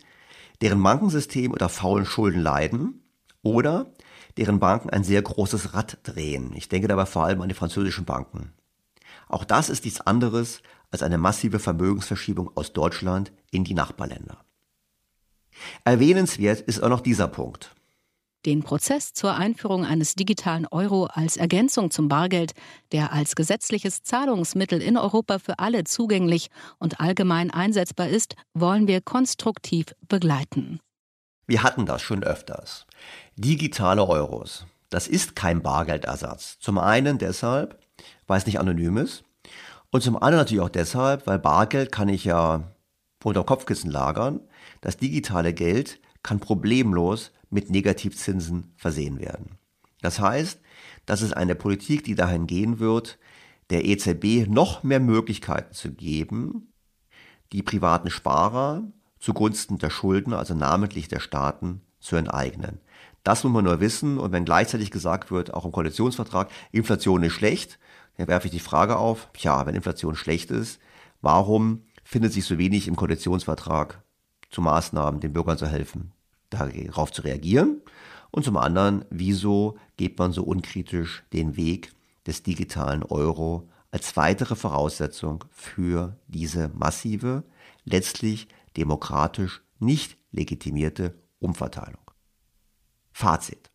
deren 0.61 0.83
Bankensystem 0.83 1.51
unter 1.51 1.69
faulen 1.69 2.05
Schulden 2.05 2.41
leiden 2.41 3.01
oder 3.41 3.93
deren 4.37 4.59
Banken 4.59 4.89
ein 4.89 5.05
sehr 5.05 5.21
großes 5.21 5.73
Rad 5.73 5.97
drehen. 6.03 6.51
Ich 6.55 6.67
denke 6.67 6.89
dabei 6.89 7.05
vor 7.05 7.23
allem 7.23 7.41
an 7.41 7.47
die 7.49 7.55
französischen 7.55 8.03
Banken. 8.03 8.53
Auch 9.29 9.45
das 9.45 9.69
ist 9.69 9.85
nichts 9.85 10.01
anderes 10.01 10.61
als 10.91 11.03
eine 11.03 11.17
massive 11.17 11.57
Vermögensverschiebung 11.57 12.51
aus 12.55 12.73
Deutschland 12.73 13.31
in 13.49 13.63
die 13.63 13.73
Nachbarländer. 13.73 14.43
Erwähnenswert 15.85 16.59
ist 16.61 16.83
auch 16.83 16.89
noch 16.89 17.01
dieser 17.01 17.29
Punkt. 17.29 17.73
Den 18.45 18.61
Prozess 18.61 19.13
zur 19.13 19.35
Einführung 19.35 19.85
eines 19.85 20.13
digitalen 20.13 20.67
Euro 20.67 21.05
als 21.05 21.35
Ergänzung 21.35 21.89
zum 21.89 22.07
Bargeld, 22.07 22.51
der 22.91 23.11
als 23.11 23.35
gesetzliches 23.35 24.03
Zahlungsmittel 24.03 24.83
in 24.83 24.97
Europa 24.97 25.39
für 25.39 25.57
alle 25.57 25.83
zugänglich 25.83 26.49
und 26.77 26.99
allgemein 26.99 27.49
einsetzbar 27.49 28.07
ist, 28.07 28.35
wollen 28.53 28.87
wir 28.87 29.01
konstruktiv 29.01 29.87
begleiten. 30.07 30.79
Wir 31.47 31.63
hatten 31.63 31.87
das 31.87 32.03
schon 32.03 32.23
öfters. 32.23 32.85
Digitale 33.35 34.07
Euros. 34.07 34.67
Das 34.91 35.07
ist 35.07 35.35
kein 35.35 35.63
Bargeldersatz. 35.63 36.59
Zum 36.59 36.77
einen 36.77 37.17
deshalb, 37.17 37.79
weil 38.27 38.37
es 38.37 38.45
nicht 38.45 38.59
anonym 38.59 38.97
ist. 38.97 39.23
Und 39.89 40.01
zum 40.01 40.17
anderen 40.17 40.37
natürlich 40.37 40.63
auch 40.63 40.69
deshalb, 40.69 41.25
weil 41.25 41.39
Bargeld 41.39 41.91
kann 41.91 42.09
ich 42.09 42.25
ja 42.25 42.75
unter 43.23 43.43
Kopfkissen 43.43 43.89
lagern. 43.89 44.39
Das 44.81 44.97
digitale 44.97 45.51
Geld 45.51 45.99
kann 46.21 46.39
problemlos 46.39 47.31
mit 47.55 47.71
Negativzinsen 47.71 48.73
versehen 48.75 49.19
werden. 49.19 49.57
Das 50.01 50.19
heißt, 50.19 50.59
das 51.07 51.23
ist 51.23 51.33
eine 51.35 51.55
Politik, 51.55 52.03
die 52.03 52.13
dahin 52.13 52.45
gehen 52.45 52.77
wird, 52.79 53.17
der 53.71 53.85
EZB 53.85 54.47
noch 54.47 54.83
mehr 54.83 54.99
Möglichkeiten 54.99 55.73
zu 55.73 55.91
geben, 55.91 56.73
die 57.51 57.63
privaten 57.63 58.11
Sparer 58.11 58.83
zugunsten 59.19 59.79
der 59.79 59.89
Schulden, 59.89 60.33
also 60.33 60.53
namentlich 60.53 61.07
der 61.07 61.19
Staaten, 61.19 61.81
zu 61.99 62.15
enteignen. 62.15 62.79
Das 63.23 63.43
muss 63.43 63.53
man 63.53 63.65
nur 63.65 63.79
wissen. 63.79 64.19
Und 64.19 64.31
wenn 64.31 64.45
gleichzeitig 64.45 64.91
gesagt 64.91 65.31
wird, 65.31 65.53
auch 65.53 65.65
im 65.65 65.71
Koalitionsvertrag, 65.71 66.51
Inflation 66.71 67.23
ist 67.23 67.33
schlecht, 67.33 67.79
dann 68.17 68.27
werfe 68.27 68.47
ich 68.47 68.51
die 68.51 68.59
Frage 68.59 68.97
auf, 68.97 69.29
tja, 69.33 69.65
wenn 69.65 69.73
Inflation 69.73 70.15
schlecht 70.15 70.51
ist, 70.51 70.79
warum 71.21 71.81
findet 72.03 72.33
sich 72.33 72.45
so 72.45 72.59
wenig 72.59 72.87
im 72.87 72.95
Koalitionsvertrag 72.95 74.03
zu 74.51 74.61
Maßnahmen, 74.61 75.19
den 75.21 75.33
Bürgern 75.33 75.57
zu 75.57 75.65
helfen, 75.65 76.11
darauf 76.55 77.11
zu 77.11 77.21
reagieren? 77.21 77.81
Und 78.31 78.43
zum 78.43 78.57
anderen, 78.57 79.05
wieso 79.09 79.77
geht 79.97 80.19
man 80.19 80.31
so 80.31 80.43
unkritisch 80.43 81.23
den 81.31 81.55
Weg 81.55 81.93
des 82.27 82.43
digitalen 82.43 83.03
Euro 83.03 83.69
als 83.91 84.17
weitere 84.17 84.55
Voraussetzung 84.55 85.45
für 85.51 86.19
diese 86.27 86.69
massive, 86.73 87.43
letztlich 87.85 88.47
demokratisch 88.75 89.61
nicht 89.79 90.17
legitimierte 90.31 91.15
Umverteilung? 91.39 92.11
Fazit. 93.11 93.71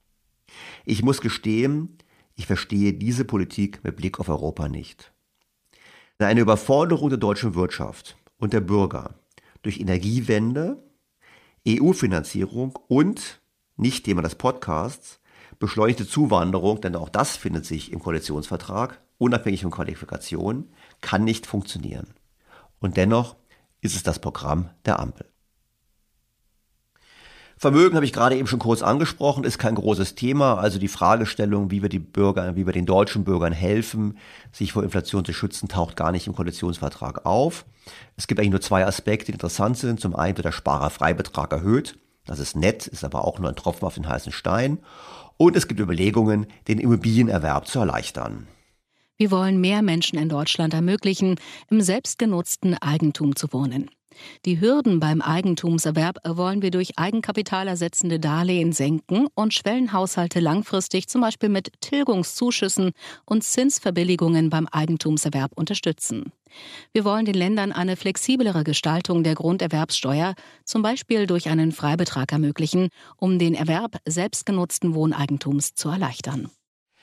Ich 0.84 1.02
muss 1.02 1.20
gestehen, 1.22 1.96
ich 2.34 2.46
verstehe 2.46 2.92
diese 2.92 3.24
Politik 3.24 3.82
mit 3.84 3.96
Blick 3.96 4.20
auf 4.20 4.28
Europa 4.28 4.68
nicht. 4.68 5.12
Eine 6.18 6.40
Überforderung 6.40 7.08
der 7.08 7.18
deutschen 7.18 7.54
Wirtschaft 7.54 8.18
und 8.36 8.52
der 8.52 8.60
Bürger 8.60 9.14
durch 9.62 9.80
Energiewende, 9.80 10.82
EU-Finanzierung 11.66 12.78
und, 12.88 13.40
nicht 13.76 14.04
Thema 14.04 14.22
des 14.22 14.34
Podcasts, 14.34 15.20
beschleunigte 15.58 16.08
Zuwanderung, 16.08 16.80
denn 16.80 16.96
auch 16.96 17.08
das 17.08 17.36
findet 17.36 17.66
sich 17.66 17.92
im 17.92 18.00
Koalitionsvertrag, 18.00 19.00
unabhängig 19.18 19.62
von 19.62 19.70
Qualifikation, 19.70 20.70
kann 21.00 21.24
nicht 21.24 21.46
funktionieren. 21.46 22.14
Und 22.78 22.96
dennoch 22.96 23.36
ist 23.80 23.94
es 23.94 24.02
das 24.02 24.18
Programm 24.18 24.70
der 24.86 24.98
Ampel. 25.00 25.30
Vermögen 27.61 27.94
habe 27.94 28.06
ich 28.06 28.14
gerade 28.14 28.38
eben 28.38 28.46
schon 28.46 28.58
kurz 28.58 28.80
angesprochen, 28.80 29.44
ist 29.44 29.58
kein 29.58 29.74
großes 29.74 30.14
Thema. 30.14 30.54
Also 30.54 30.78
die 30.78 30.88
Fragestellung, 30.88 31.70
wie 31.70 31.82
wir 31.82 31.90
die 31.90 31.98
Bürger, 31.98 32.56
wie 32.56 32.64
wir 32.64 32.72
den 32.72 32.86
deutschen 32.86 33.22
Bürgern 33.22 33.52
helfen, 33.52 34.16
sich 34.50 34.72
vor 34.72 34.82
Inflation 34.82 35.26
zu 35.26 35.34
schützen, 35.34 35.68
taucht 35.68 35.94
gar 35.94 36.11
nicht 36.11 36.26
im 36.26 36.34
Koalitionsvertrag 36.34 37.26
auf. 37.26 37.66
Es 38.16 38.26
gibt 38.26 38.40
eigentlich 38.40 38.52
nur 38.52 38.62
zwei 38.62 38.86
Aspekte, 38.86 39.26
die 39.26 39.32
interessant 39.32 39.76
sind. 39.76 40.00
Zum 40.00 40.16
einen 40.16 40.38
wird 40.38 40.46
der 40.46 40.52
Sparerfreibetrag 40.52 41.52
erhöht. 41.52 41.98
Das 42.24 42.38
ist 42.38 42.56
nett, 42.56 42.86
ist 42.86 43.04
aber 43.04 43.26
auch 43.26 43.38
nur 43.38 43.50
ein 43.50 43.56
Tropfen 43.56 43.84
auf 43.84 43.94
den 43.94 44.08
heißen 44.08 44.32
Stein. 44.32 44.78
Und 45.36 45.54
es 45.54 45.68
gibt 45.68 45.80
Überlegungen, 45.80 46.46
den 46.66 46.78
Immobilienerwerb 46.78 47.66
zu 47.66 47.78
erleichtern. 47.80 48.48
Wir 49.18 49.30
wollen 49.30 49.61
mehr 49.61 49.82
Menschen 49.82 50.18
in 50.18 50.30
Deutschland 50.30 50.72
ermöglichen, 50.72 51.36
im 51.68 51.82
selbstgenutzten 51.82 52.78
Eigentum 52.78 53.36
zu 53.36 53.52
wohnen. 53.52 53.90
Die 54.44 54.61
Hürden 54.61 55.00
beim 55.00 55.20
Eigentumserwerb 55.20 56.18
wollen 56.26 56.62
wir 56.62 56.70
durch 56.70 56.98
eigenkapitalersetzende 56.98 58.18
Darlehen 58.18 58.72
senken 58.72 59.28
und 59.34 59.54
Schwellenhaushalte 59.54 60.40
langfristig 60.40 61.08
zum 61.08 61.20
Beispiel 61.20 61.48
mit 61.48 61.72
Tilgungszuschüssen 61.80 62.92
und 63.24 63.44
Zinsverbilligungen 63.44 64.50
beim 64.50 64.66
Eigentumserwerb 64.66 65.52
unterstützen. 65.54 66.32
Wir 66.92 67.04
wollen 67.04 67.24
den 67.24 67.34
Ländern 67.34 67.72
eine 67.72 67.96
flexiblere 67.96 68.64
Gestaltung 68.64 69.22
der 69.22 69.34
Grunderwerbssteuer, 69.34 70.34
zum 70.64 70.82
Beispiel 70.82 71.26
durch 71.26 71.48
einen 71.48 71.72
Freibetrag 71.72 72.32
ermöglichen, 72.32 72.88
um 73.16 73.38
den 73.38 73.54
Erwerb 73.54 73.98
selbstgenutzten 74.06 74.94
Wohneigentums 74.94 75.74
zu 75.74 75.88
erleichtern. 75.88 76.50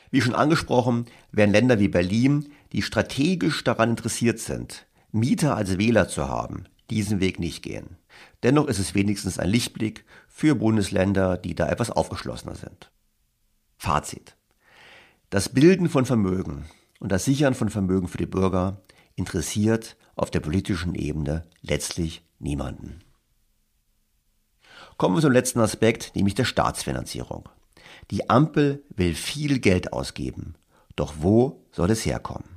Wie 0.09 0.21
schon 0.21 0.35
angesprochen, 0.35 1.05
werden 1.31 1.51
Länder 1.51 1.79
wie 1.79 1.89
Berlin, 1.89 2.51
die 2.71 2.81
strategisch 2.81 3.63
daran 3.63 3.91
interessiert 3.91 4.39
sind, 4.39 4.87
Mieter 5.11 5.55
als 5.55 5.77
Wähler 5.77 6.07
zu 6.07 6.27
haben, 6.27 6.65
diesen 6.89 7.19
Weg 7.19 7.39
nicht 7.39 7.63
gehen. 7.63 7.97
Dennoch 8.43 8.67
ist 8.67 8.79
es 8.79 8.95
wenigstens 8.95 9.39
ein 9.39 9.49
Lichtblick 9.49 10.05
für 10.27 10.55
Bundesländer, 10.55 11.37
die 11.37 11.55
da 11.55 11.67
etwas 11.67 11.91
aufgeschlossener 11.91 12.55
sind. 12.55 12.91
Fazit. 13.77 14.35
Das 15.29 15.49
Bilden 15.49 15.89
von 15.89 16.05
Vermögen 16.05 16.65
und 16.99 17.11
das 17.11 17.25
Sichern 17.25 17.53
von 17.53 17.69
Vermögen 17.69 18.07
für 18.07 18.17
die 18.17 18.25
Bürger 18.25 18.81
interessiert 19.15 19.97
auf 20.15 20.31
der 20.31 20.39
politischen 20.39 20.95
Ebene 20.95 21.43
letztlich 21.61 22.23
niemanden. 22.39 22.99
Kommen 24.97 25.15
wir 25.15 25.21
zum 25.21 25.31
letzten 25.31 25.59
Aspekt, 25.59 26.15
nämlich 26.15 26.33
der 26.33 26.45
Staatsfinanzierung. 26.45 27.49
Die 28.09 28.29
Ampel 28.29 28.83
will 28.95 29.13
viel 29.13 29.59
Geld 29.59 29.93
ausgeben. 29.93 30.55
Doch 30.95 31.15
wo 31.19 31.65
soll 31.71 31.91
es 31.91 32.05
herkommen? 32.05 32.56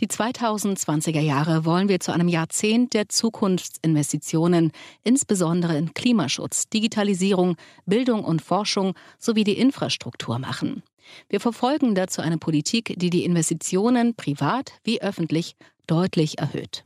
Die 0.00 0.08
2020er 0.08 1.20
Jahre 1.20 1.66
wollen 1.66 1.90
wir 1.90 2.00
zu 2.00 2.10
einem 2.10 2.28
Jahrzehnt 2.28 2.94
der 2.94 3.10
Zukunftsinvestitionen, 3.10 4.72
insbesondere 5.04 5.76
in 5.76 5.92
Klimaschutz, 5.92 6.70
Digitalisierung, 6.70 7.56
Bildung 7.84 8.24
und 8.24 8.40
Forschung 8.40 8.94
sowie 9.18 9.44
die 9.44 9.58
Infrastruktur 9.58 10.38
machen. 10.38 10.82
Wir 11.28 11.38
verfolgen 11.38 11.94
dazu 11.94 12.22
eine 12.22 12.38
Politik, 12.38 12.94
die 12.96 13.10
die 13.10 13.26
Investitionen 13.26 14.14
privat 14.14 14.72
wie 14.84 15.02
öffentlich 15.02 15.56
deutlich 15.86 16.38
erhöht. 16.38 16.84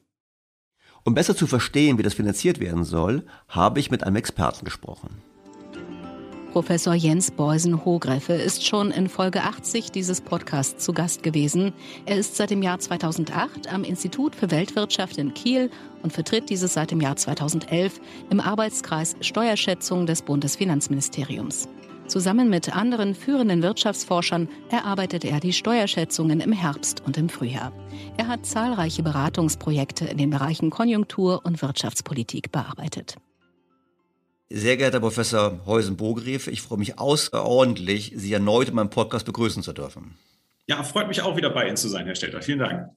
Um 1.05 1.15
besser 1.15 1.37
zu 1.37 1.47
verstehen, 1.47 1.99
wie 1.99 2.03
das 2.03 2.15
finanziert 2.15 2.59
werden 2.59 2.83
soll, 2.83 3.25
habe 3.47 3.79
ich 3.79 3.93
mit 3.93 4.03
einem 4.03 4.17
Experten 4.17 4.65
gesprochen. 4.65 5.23
Professor 6.55 6.95
Jens 6.95 7.33
Beusen-Hogreffe 7.33 8.33
ist 8.33 8.65
schon 8.65 8.93
in 8.93 9.09
Folge 9.09 9.43
80 9.43 9.91
dieses 9.91 10.21
Podcasts 10.21 10.85
zu 10.85 10.93
Gast 10.93 11.25
gewesen. 11.25 11.73
Er 12.07 12.17
ist 12.17 12.37
seit 12.37 12.51
dem 12.51 12.63
Jahr 12.63 12.79
2008 12.79 13.73
am 13.73 13.83
Institut 13.83 14.37
für 14.37 14.53
Weltwirtschaft 14.53 15.19
in 15.19 15.35
Kiel 15.35 15.69
und 16.05 16.13
vertritt 16.13 16.51
dieses 16.51 16.75
seit 16.75 16.93
dem 16.93 17.01
Jahr 17.01 17.17
2011 17.17 18.01
im 18.31 18.39
Arbeitskreis 18.39 19.17
Steuerschätzung 19.21 20.07
des 20.07 20.23
Bundesfinanzministeriums. 20.23 21.69
Zusammen 22.07 22.49
mit 22.51 22.77
anderen 22.77 23.17
führenden 23.17 23.61
Wirtschaftsforschern 23.61 24.49
erarbeitet 24.71 25.25
er 25.25 25.41
die 25.41 25.53
Steuerschätzungen 25.53 26.39
im 26.39 26.53
Herbst 26.53 27.03
und 27.05 27.19
im 27.19 27.29
Frühjahr. 27.29 27.73
Er 28.17 28.29
hat 28.29 28.47
zahlreiche 28.47 29.03
Beratungsprojekte 29.03 30.05
in 30.05 30.19
den 30.19 30.31
Bereichen 30.31 30.71
Konjunktur 30.71 31.41
und 31.43 31.61
Wirtschaftspolitik 31.63 32.53
bearbeitet. 32.53 33.17
Sehr 34.57 34.77
geehrter 34.77 35.01
Professor 35.01 35.67
Heusen-Bogrefe, 35.67 36.49
ich 36.49 36.63
freue 36.63 36.79
mich 36.79 36.97
außerordentlich, 36.97 38.13
Sie 38.15 38.33
erneut 38.33 38.69
in 38.69 38.77
meinem 38.77 38.89
Podcast 38.89 39.27
begrüßen 39.27 39.65
zu 39.65 39.73
dürfen. 39.73 40.17
Ja, 40.69 40.85
freut 40.85 41.09
mich 41.09 41.23
auch 41.23 41.37
wieder 41.37 41.51
bei 41.51 41.67
Ihnen 41.67 41.77
zu 41.77 41.89
sein, 41.89 42.07
Herr 42.07 42.15
Stelter. 42.15 42.41
Vielen 42.41 42.61
Dank. 42.61 42.91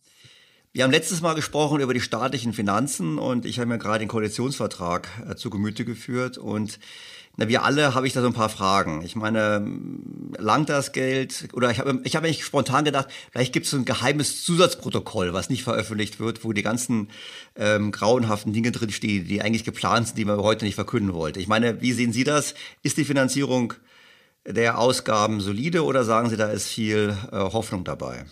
Wir 0.72 0.84
haben 0.84 0.92
letztes 0.92 1.22
Mal 1.22 1.34
gesprochen 1.34 1.80
über 1.80 1.96
die 1.96 2.00
staatlichen 2.00 2.54
Finanzen 2.54 3.18
und 3.18 3.44
ich 3.48 3.58
habe 3.58 3.70
mir 3.70 3.80
gerade 3.80 3.98
den 3.98 4.08
Koalitionsvertrag 4.08 5.10
äh, 5.28 5.36
zu 5.36 5.50
Gemüte 5.50 5.84
geführt 5.84 6.38
und 6.38 6.78
na, 7.40 7.48
wir 7.48 7.64
alle 7.64 7.94
habe 7.94 8.08
ich 8.08 8.14
da 8.14 8.22
so 8.22 8.28
ein 8.28 8.34
paar 8.34 8.50
Fragen. 8.50 9.04
Ich 9.04 9.16
meine, 9.16 9.64
langt 10.40 10.70
das 10.70 10.92
Geld? 10.92 11.50
Oder 11.54 11.70
ich 11.70 11.78
habe 11.78 12.02
ich 12.04 12.16
hab 12.16 12.24
eigentlich 12.24 12.44
spontan 12.44 12.84
gedacht, 12.84 13.10
vielleicht 13.32 13.54
gibt 13.54 13.66
es 13.66 13.72
so 13.72 13.78
ein 13.78 13.86
geheimes 13.86 14.44
Zusatzprotokoll, 14.44 15.34
was 15.34 15.52
nicht 15.52 15.64
veröffentlicht 15.64 16.20
wird, 16.20 16.44
wo 16.44 16.52
die 16.52 16.64
ganzen 16.64 17.10
ähm, 17.56 17.92
grauenhaften 17.92 18.54
Dinge 18.54 18.72
drinstehen, 18.72 19.28
die 19.28 19.44
eigentlich 19.44 19.64
geplant 19.64 20.08
sind, 20.08 20.18
die 20.18 20.26
man 20.26 20.40
heute 20.40 20.66
nicht 20.66 20.74
verkünden 20.74 21.14
wollte. 21.14 21.40
Ich 21.40 21.48
meine, 21.48 21.80
wie 21.80 21.94
sehen 21.94 22.12
Sie 22.12 22.24
das? 22.24 22.56
Ist 22.82 22.98
die 22.98 23.06
Finanzierung 23.06 23.76
der 24.48 24.80
Ausgaben 24.80 25.40
solide 25.40 25.84
oder 25.84 26.04
sagen 26.04 26.32
Sie, 26.32 26.38
da 26.38 26.48
ist 26.48 26.68
viel 26.68 27.16
äh, 27.32 27.36
Hoffnung 27.36 27.84
dabei? 27.84 28.26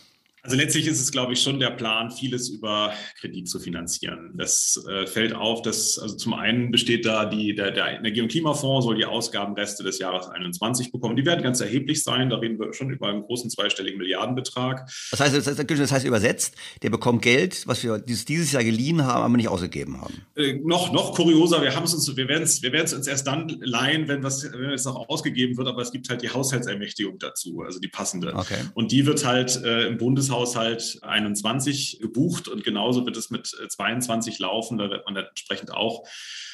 Also 0.45 0.57
letztlich 0.57 0.85
ist 0.85 1.01
es, 1.01 1.11
glaube 1.11 1.33
ich, 1.33 1.41
schon 1.41 1.59
der 1.59 1.71
Plan, 1.71 2.11
vieles 2.11 2.49
über 2.49 2.93
Kredit 3.19 3.49
zu 3.49 3.59
finanzieren. 3.59 4.31
Das 4.35 4.79
äh, 4.87 5.07
fällt 5.07 5.33
auf, 5.33 5.63
dass 5.63 5.97
also 5.97 6.15
zum 6.17 6.35
einen 6.35 6.69
besteht 6.69 7.03
da 7.03 7.25
die, 7.25 7.55
der, 7.55 7.71
der 7.71 7.97
Energie- 7.97 8.21
und 8.21 8.27
Klimafonds 8.27 8.85
soll 8.85 8.95
die 8.95 9.05
Ausgabenreste 9.05 9.83
des 9.83 9.97
Jahres 9.97 10.27
21 10.27 10.91
bekommen. 10.91 11.15
Die 11.15 11.25
werden 11.25 11.41
ganz 11.41 11.61
erheblich 11.61 12.03
sein. 12.03 12.29
Da 12.29 12.37
reden 12.37 12.59
wir 12.59 12.73
schon 12.73 12.91
über 12.91 13.09
einen 13.09 13.23
großen 13.23 13.49
zweistelligen 13.49 13.97
Milliardenbetrag. 13.97 14.87
Das 15.09 15.19
heißt, 15.19 15.35
das 15.35 15.47
heißt, 15.47 15.67
das 15.67 15.91
heißt 15.91 16.05
übersetzt, 16.05 16.53
der 16.83 16.91
bekommt 16.91 17.23
Geld, 17.23 17.65
was 17.65 17.83
wir 17.83 17.97
dieses 17.97 18.51
Jahr 18.51 18.63
geliehen 18.63 19.03
haben, 19.03 19.23
aber 19.23 19.35
nicht 19.35 19.49
ausgegeben 19.49 19.99
haben. 19.99 20.13
Äh, 20.35 20.59
noch, 20.63 20.93
noch 20.93 21.15
kurioser, 21.15 21.63
wir 21.63 21.75
haben 21.75 21.85
es 21.85 21.95
uns, 21.95 22.15
wir 22.15 22.27
werden 22.27 22.43
es, 22.43 22.61
wir 22.61 22.71
werden 22.71 22.85
es 22.85 22.93
uns 22.93 23.07
erst 23.07 23.25
dann 23.25 23.49
leihen, 23.61 24.07
wenn 24.07 24.21
was, 24.21 24.43
wenn 24.43 24.69
es 24.69 24.85
noch 24.85 25.09
ausgegeben 25.09 25.57
wird, 25.57 25.67
aber 25.67 25.81
es 25.81 25.91
gibt 25.91 26.07
halt 26.07 26.21
die 26.21 26.29
Haushaltsermächtigung 26.29 27.17
dazu, 27.17 27.63
also 27.65 27.79
die 27.79 27.87
passende. 27.87 28.35
Okay. 28.35 28.59
Und 28.75 28.91
die 28.91 29.07
wird 29.07 29.25
halt 29.25 29.59
äh, 29.63 29.87
im 29.87 29.97
Bundeshaushalt 29.97 30.34
Haushalt 30.35 30.99
21 31.01 31.99
gebucht 32.01 32.47
und 32.47 32.63
genauso 32.63 33.05
wird 33.05 33.15
es 33.15 33.29
mit 33.29 33.47
22 33.47 34.35
äh, 34.35 34.43
laufen. 34.43 34.77
Da 34.77 34.89
wird 34.89 35.05
man 35.05 35.15
dann 35.15 35.25
entsprechend 35.25 35.71
auch 35.71 36.05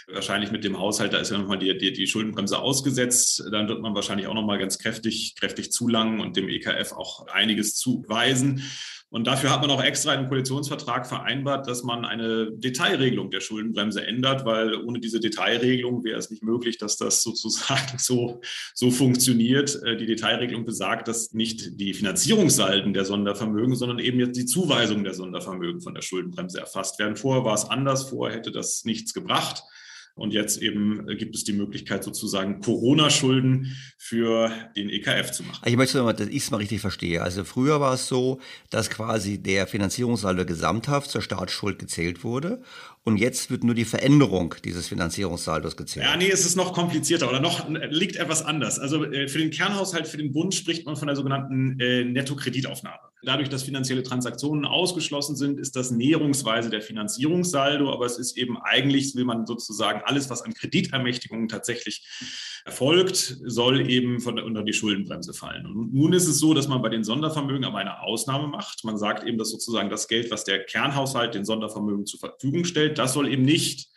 wahrscheinlich 0.08 0.52
mit 0.52 0.64
dem 0.64 0.78
Haushalt, 0.78 1.14
da 1.14 1.18
ist 1.18 1.32
ja 1.32 1.38
nochmal 1.38 1.58
die, 1.58 1.78
die, 1.78 1.92
die 1.92 2.08
Schuldenbremse 2.08 2.60
ausgesetzt. 2.60 3.44
Dann 3.52 3.68
wird 3.68 3.82
man 3.82 3.96
wahrscheinlich 3.96 4.28
auch 4.28 4.34
nochmal 4.34 4.60
ganz 4.60 4.78
kräftig, 4.78 5.36
kräftig 5.36 5.72
zulangen 5.72 6.20
und 6.20 6.38
dem 6.38 6.48
EKF 6.48 6.92
auch 6.92 7.28
einiges 7.28 7.76
zuweisen. 7.76 8.64
Und 9.12 9.28
dafür 9.28 9.52
hat 9.52 9.60
man 9.60 9.70
auch 9.72 9.84
extra 9.84 10.14
im 10.14 10.30
Koalitionsvertrag 10.30 11.06
vereinbart, 11.06 11.68
dass 11.68 11.84
man 11.84 12.06
eine 12.06 12.50
Detailregelung 12.50 13.30
der 13.30 13.42
Schuldenbremse 13.42 14.08
ändert, 14.08 14.46
weil 14.46 14.74
ohne 14.74 15.02
diese 15.02 15.20
Detailregelung 15.20 16.06
wäre 16.06 16.18
es 16.18 16.30
nicht 16.30 16.44
möglich, 16.44 16.78
dass 16.78 16.96
das 16.96 17.22
sozusagen 17.22 17.98
so, 17.98 18.40
so 18.74 18.90
funktioniert. 18.90 19.84
Äh, 19.84 19.98
die 19.98 20.06
Detailregelung 20.06 20.64
besagt, 20.64 21.10
dass 21.10 21.34
nicht 21.34 21.78
die 21.82 21.94
Finanzierungssalden 21.94 22.94
der 22.94 23.04
Sondervermögen, 23.04 23.76
sondern 23.76 24.00
eben 24.00 24.18
jetzt 24.18 24.38
die 24.38 24.46
Zuweisung 24.46 25.04
der 25.04 25.14
Sondervermögen 25.14 25.82
von 25.82 25.94
der 25.94 26.04
Schuldenbremse 26.04 26.62
erfasst 26.62 26.98
werden. 26.98 27.18
Vorher 27.18 27.44
war 27.44 27.56
es 27.56 27.66
anders, 27.66 28.04
vorher 28.04 28.38
hätte 28.38 28.52
das 28.52 28.86
nichts 28.86 29.14
gebracht. 29.14 29.64
Und 30.16 30.34
jetzt 30.34 30.62
eben 30.62 31.08
äh, 31.10 31.16
gibt 31.16 31.36
es 31.36 31.44
die 31.44 31.54
Möglichkeit, 31.54 32.04
sozusagen 32.04 32.62
Corona-Schulden 32.62 33.76
für 33.98 34.52
den 34.76 34.90
EKF 34.90 35.32
zu 35.32 35.44
machen. 35.44 35.62
Ich 35.66 35.78
möchte 35.78 35.98
nochmal, 35.98 36.14
dass 36.14 36.28
ich 36.28 36.44
es 36.44 36.52
mal 36.52 36.58
richtig 36.58 36.82
verstehe. 36.82 37.22
Also 37.22 37.44
früher 37.44 37.80
war 37.80 37.94
es 37.94 38.08
so, 38.08 38.40
dass 38.70 38.90
quasi 38.90 39.38
der 39.38 39.68
Finanzierungssaldo 39.68 40.46
gesamthaft 40.46 41.10
zur 41.10 41.22
Staatsschuld 41.22 41.80
gezählt 41.80 42.24
wurde. 42.24 42.62
Und 43.04 43.18
jetzt 43.18 43.50
wird 43.50 43.64
nur 43.64 43.74
die 43.74 43.86
Veränderung 43.86 44.54
dieses 44.64 44.88
Finanzierungssaldos 44.88 45.76
gezählt. 45.76 46.06
Ja, 46.06 46.16
nee, 46.16 46.30
es 46.30 46.46
ist 46.46 46.56
noch 46.56 46.72
komplizierter 46.72 47.28
oder 47.28 47.40
noch 47.40 47.68
liegt 47.90 48.16
etwas 48.16 48.44
anders. 48.44 48.78
Also 48.78 49.06
äh, 49.06 49.28
für 49.28 49.40
den 49.40 49.50
Kernhaushalt, 49.50 50.08
für 50.08 50.18
den 50.18 50.32
Bund 50.32 50.54
spricht 50.54 50.86
man 50.86 50.96
von 50.96 51.08
der 51.08 51.16
sogenannten 51.16 51.80
äh, 51.80 52.04
Nettokreditaufnahme. 52.04 53.00
Dadurch, 53.24 53.50
dass 53.50 53.64
finanzielle 53.64 54.04
Transaktionen 54.04 54.66
ausgeschlossen 54.66 55.36
sind, 55.36 55.60
ist 55.60 55.76
das 55.76 55.92
näherungsweise 55.92 56.70
der 56.70 56.82
Finanzierungssaldo, 56.82 57.92
aber 57.92 58.06
es 58.06 58.18
ist 58.18 58.38
eben 58.38 58.58
eigentlich, 58.62 59.16
will 59.16 59.26
man 59.26 59.46
sozusagen 59.46 60.02
alles, 60.06 60.30
was 60.30 60.44
an 60.44 60.54
Kreditermächtigungen 60.54 61.48
tatsächlich 61.48 62.04
erfolgt, 62.66 63.38
soll 63.46 63.90
eben 63.90 64.20
von, 64.20 64.40
unter 64.40 64.64
die 64.64 64.74
Schuldenbremse 64.74 65.34
fallen. 65.34 65.66
Und 65.66 65.94
nun 65.94 66.14
ist 66.14 66.28
es 66.28 66.40
so, 66.40 66.54
dass 66.54 66.68
man 66.68 66.82
bei 66.82 66.90
den 66.90 67.04
Sondervermögen 67.04 67.66
aber 67.66 67.80
eine 67.80 68.02
Ausnahme 68.02 68.48
macht. 68.48 68.84
Man 68.84 68.98
sagt 68.98 69.28
eben, 69.28 69.38
dass 69.38 69.52
sozusagen 69.52 69.90
das 69.90 70.08
Geld, 70.08 70.32
was 70.32 70.44
der 70.44 70.64
Kernhaushalt 70.64 71.36
den 71.36 71.46
Sondervermögen 71.46 72.06
zur 72.06 72.20
Verfügung 72.20 72.66
stellt, 72.66 72.98
das 72.98 73.14
soll 73.14 73.28
eben 73.28 73.44
nicht 73.44 73.91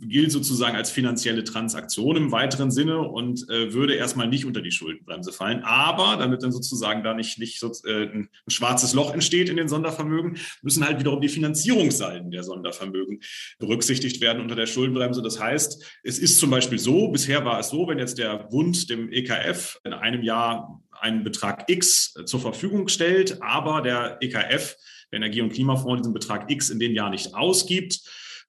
gilt 0.00 0.32
sozusagen 0.32 0.76
als 0.76 0.90
finanzielle 0.90 1.44
Transaktion 1.44 2.16
im 2.16 2.32
weiteren 2.32 2.70
Sinne 2.70 3.00
und 3.00 3.48
äh, 3.50 3.72
würde 3.72 3.94
erstmal 3.94 4.28
nicht 4.28 4.46
unter 4.46 4.62
die 4.62 4.70
Schuldenbremse 4.70 5.32
fallen. 5.32 5.62
Aber 5.62 6.16
damit 6.16 6.42
dann 6.42 6.52
sozusagen 6.52 7.02
da 7.02 7.14
nicht, 7.14 7.38
nicht 7.38 7.60
so, 7.60 7.70
äh, 7.84 8.04
ein 8.04 8.30
schwarzes 8.48 8.94
Loch 8.94 9.12
entsteht 9.12 9.48
in 9.48 9.56
den 9.56 9.68
Sondervermögen, 9.68 10.38
müssen 10.62 10.84
halt 10.86 10.98
wiederum 11.00 11.20
die 11.20 11.28
Finanzierungssalden 11.28 12.30
der 12.30 12.42
Sondervermögen 12.42 13.20
berücksichtigt 13.58 14.20
werden 14.20 14.40
unter 14.40 14.54
der 14.54 14.66
Schuldenbremse. 14.66 15.22
Das 15.22 15.38
heißt, 15.38 15.84
es 16.02 16.18
ist 16.18 16.38
zum 16.38 16.50
Beispiel 16.50 16.78
so, 16.78 17.08
bisher 17.08 17.44
war 17.44 17.60
es 17.60 17.68
so, 17.68 17.86
wenn 17.86 17.98
jetzt 17.98 18.18
der 18.18 18.38
Bund 18.38 18.88
dem 18.88 19.12
EKF 19.12 19.80
in 19.84 19.92
einem 19.92 20.22
Jahr 20.22 20.82
einen 21.00 21.24
Betrag 21.24 21.64
X 21.68 22.14
zur 22.24 22.40
Verfügung 22.40 22.88
stellt, 22.88 23.42
aber 23.42 23.82
der 23.82 24.18
EKF, 24.20 24.76
der 25.12 25.16
Energie- 25.16 25.40
und 25.40 25.52
Klimafonds, 25.52 26.02
diesen 26.02 26.14
Betrag 26.14 26.50
X 26.50 26.70
in 26.70 26.78
dem 26.78 26.94
Jahr 26.94 27.10
nicht 27.10 27.34
ausgibt, 27.34 28.00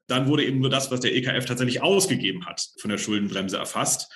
dann 0.08 0.28
wurde 0.28 0.45
eben 0.45 0.60
nur 0.60 0.70
das, 0.70 0.91
was 0.91 0.99
der 0.99 1.16
EKF 1.16 1.45
tatsächlich 1.45 1.82
ausgegeben 1.82 2.45
hat, 2.45 2.66
von 2.80 2.89
der 2.89 2.97
Schuldenbremse 2.97 3.58
erfasst. 3.58 4.12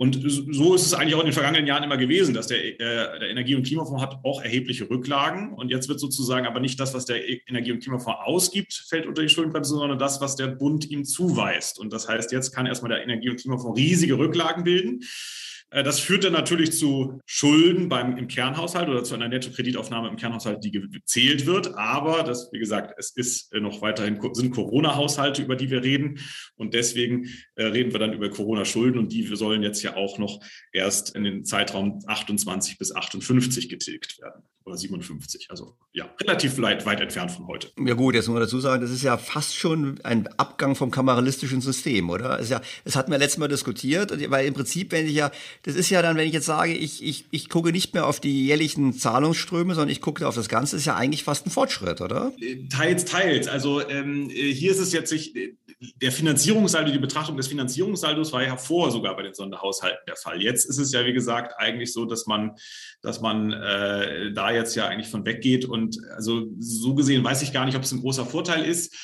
Und 0.00 0.18
so 0.24 0.74
ist 0.74 0.86
es 0.86 0.94
eigentlich 0.94 1.14
auch 1.14 1.20
in 1.20 1.26
den 1.26 1.34
vergangenen 1.34 1.66
Jahren 1.66 1.82
immer 1.82 1.98
gewesen, 1.98 2.32
dass 2.32 2.46
der, 2.46 2.64
äh, 2.64 2.78
der, 2.78 3.28
Energie- 3.28 3.54
und 3.54 3.66
Klimafonds 3.66 4.02
hat 4.02 4.20
auch 4.24 4.40
erhebliche 4.40 4.88
Rücklagen. 4.88 5.52
Und 5.52 5.70
jetzt 5.70 5.90
wird 5.90 6.00
sozusagen 6.00 6.46
aber 6.46 6.58
nicht 6.58 6.80
das, 6.80 6.94
was 6.94 7.04
der 7.04 7.22
Energie- 7.46 7.72
und 7.72 7.82
Klimafonds 7.82 8.20
ausgibt, 8.24 8.72
fällt 8.88 9.06
unter 9.06 9.20
die 9.20 9.28
Schuldenbremse, 9.28 9.74
sondern 9.74 9.98
das, 9.98 10.22
was 10.22 10.36
der 10.36 10.46
Bund 10.46 10.90
ihm 10.90 11.04
zuweist. 11.04 11.78
Und 11.78 11.92
das 11.92 12.08
heißt, 12.08 12.32
jetzt 12.32 12.50
kann 12.52 12.64
erstmal 12.64 12.88
der 12.88 13.02
Energie- 13.02 13.28
und 13.28 13.38
Klimafonds 13.38 13.78
riesige 13.78 14.16
Rücklagen 14.16 14.64
bilden. 14.64 15.00
Äh, 15.70 15.82
das 15.82 16.00
führt 16.00 16.24
dann 16.24 16.32
natürlich 16.32 16.72
zu 16.72 17.20
Schulden 17.26 17.88
beim, 17.88 18.16
im 18.16 18.28
Kernhaushalt 18.28 18.88
oder 18.88 19.04
zu 19.04 19.14
einer 19.14 19.28
Nettokreditaufnahme 19.28 20.08
im 20.08 20.16
Kernhaushalt, 20.16 20.62
die 20.64 20.70
gezählt 20.70 21.46
wird. 21.46 21.76
Aber 21.76 22.22
das, 22.22 22.50
wie 22.52 22.58
gesagt, 22.58 22.94
es 22.98 23.10
ist 23.10 23.52
äh, 23.52 23.60
noch 23.60 23.80
weiterhin 23.82 24.18
sind 24.32 24.50
Corona-Haushalte, 24.50 25.42
über 25.42 25.56
die 25.56 25.70
wir 25.70 25.82
reden. 25.82 26.20
Und 26.56 26.74
deswegen 26.74 27.28
äh, 27.54 27.64
reden 27.64 27.92
wir 27.92 27.98
dann 27.98 28.12
über 28.12 28.28
Corona-Schulden 28.30 28.98
und 28.98 29.12
die 29.12 29.24
sollen 29.36 29.62
jetzt 29.62 29.82
ja 29.82 29.96
auch 29.96 30.18
noch 30.18 30.40
erst 30.72 31.14
in 31.14 31.24
den 31.24 31.44
Zeitraum 31.44 32.00
28 32.06 32.78
bis 32.78 32.94
58 32.94 33.68
getilgt 33.68 34.20
werden 34.20 34.42
oder 34.64 34.76
57. 34.76 35.50
Also 35.50 35.76
ja, 35.92 36.08
relativ 36.20 36.60
weit, 36.60 36.86
weit 36.86 37.00
entfernt 37.00 37.30
von 37.30 37.46
heute. 37.46 37.70
Ja 37.78 37.94
gut, 37.94 38.14
jetzt 38.14 38.28
muss 38.28 38.34
man 38.34 38.42
dazu 38.42 38.60
sagen, 38.60 38.82
das 38.82 38.90
ist 38.90 39.02
ja 39.02 39.16
fast 39.16 39.56
schon 39.56 40.00
ein 40.04 40.28
Abgang 40.38 40.74
vom 40.74 40.90
kameralistischen 40.90 41.60
System, 41.60 42.10
oder? 42.10 42.38
Es, 42.38 42.44
ist 42.44 42.50
ja, 42.50 42.60
das 42.84 42.96
hatten 42.96 43.10
wir 43.10 43.18
letztes 43.18 43.38
Mal 43.38 43.48
diskutiert, 43.48 44.12
weil 44.30 44.46
im 44.46 44.54
Prinzip, 44.54 44.92
wenn 44.92 45.06
ich 45.06 45.14
ja, 45.14 45.30
das 45.62 45.74
ist 45.74 45.90
ja 45.90 46.02
dann, 46.02 46.16
wenn 46.16 46.26
ich 46.26 46.34
jetzt 46.34 46.46
sage, 46.46 46.74
ich, 46.74 47.02
ich, 47.02 47.24
ich 47.30 47.48
gucke 47.48 47.72
nicht 47.72 47.94
mehr 47.94 48.06
auf 48.06 48.20
die 48.20 48.46
jährlichen 48.46 48.92
Zahlungsströme, 48.92 49.74
sondern 49.74 49.90
ich 49.90 50.00
gucke 50.00 50.26
auf 50.26 50.34
das 50.34 50.48
Ganze, 50.48 50.76
ist 50.76 50.86
ja 50.86 50.96
eigentlich 50.96 51.24
fast 51.24 51.46
ein 51.46 51.50
Fortschritt, 51.50 52.00
oder? 52.00 52.32
Teils, 52.70 53.04
teils. 53.04 53.48
Also 53.48 53.86
ähm, 53.88 54.30
hier 54.30 54.70
ist 54.70 54.78
es 54.78 54.92
jetzt 54.92 55.12
nicht, 55.12 55.34
der 56.02 56.12
Finanzierungssaldo, 56.12 56.92
die 56.92 56.98
Betrachtung 56.98 57.36
des 57.36 57.48
Finanzierungssaldos 57.48 58.32
war 58.32 58.42
ja 58.42 58.56
vor 58.56 58.90
sogar 58.90 59.16
bei 59.16 59.22
den 59.22 59.34
Sonderhaushalten 59.34 60.00
der 60.06 60.16
Fall. 60.16 60.42
Jetzt 60.42 60.66
ist 60.66 60.78
es 60.78 60.92
ja, 60.92 61.06
wie 61.06 61.12
gesagt, 61.14 61.54
eigentlich 61.58 61.92
so, 61.92 62.04
dass 62.04 62.26
man, 62.26 62.56
dass 63.00 63.20
man 63.20 63.52
äh, 63.52 64.32
da 64.32 64.49
jetzt 64.52 64.74
ja 64.76 64.88
eigentlich 64.88 65.08
von 65.08 65.24
weggeht. 65.24 65.64
Und 65.64 65.98
also 66.14 66.46
so 66.58 66.94
gesehen 66.94 67.24
weiß 67.24 67.42
ich 67.42 67.52
gar 67.52 67.66
nicht, 67.66 67.76
ob 67.76 67.82
es 67.82 67.92
ein 67.92 68.00
großer 68.00 68.26
Vorteil 68.26 68.64
ist 68.64 68.96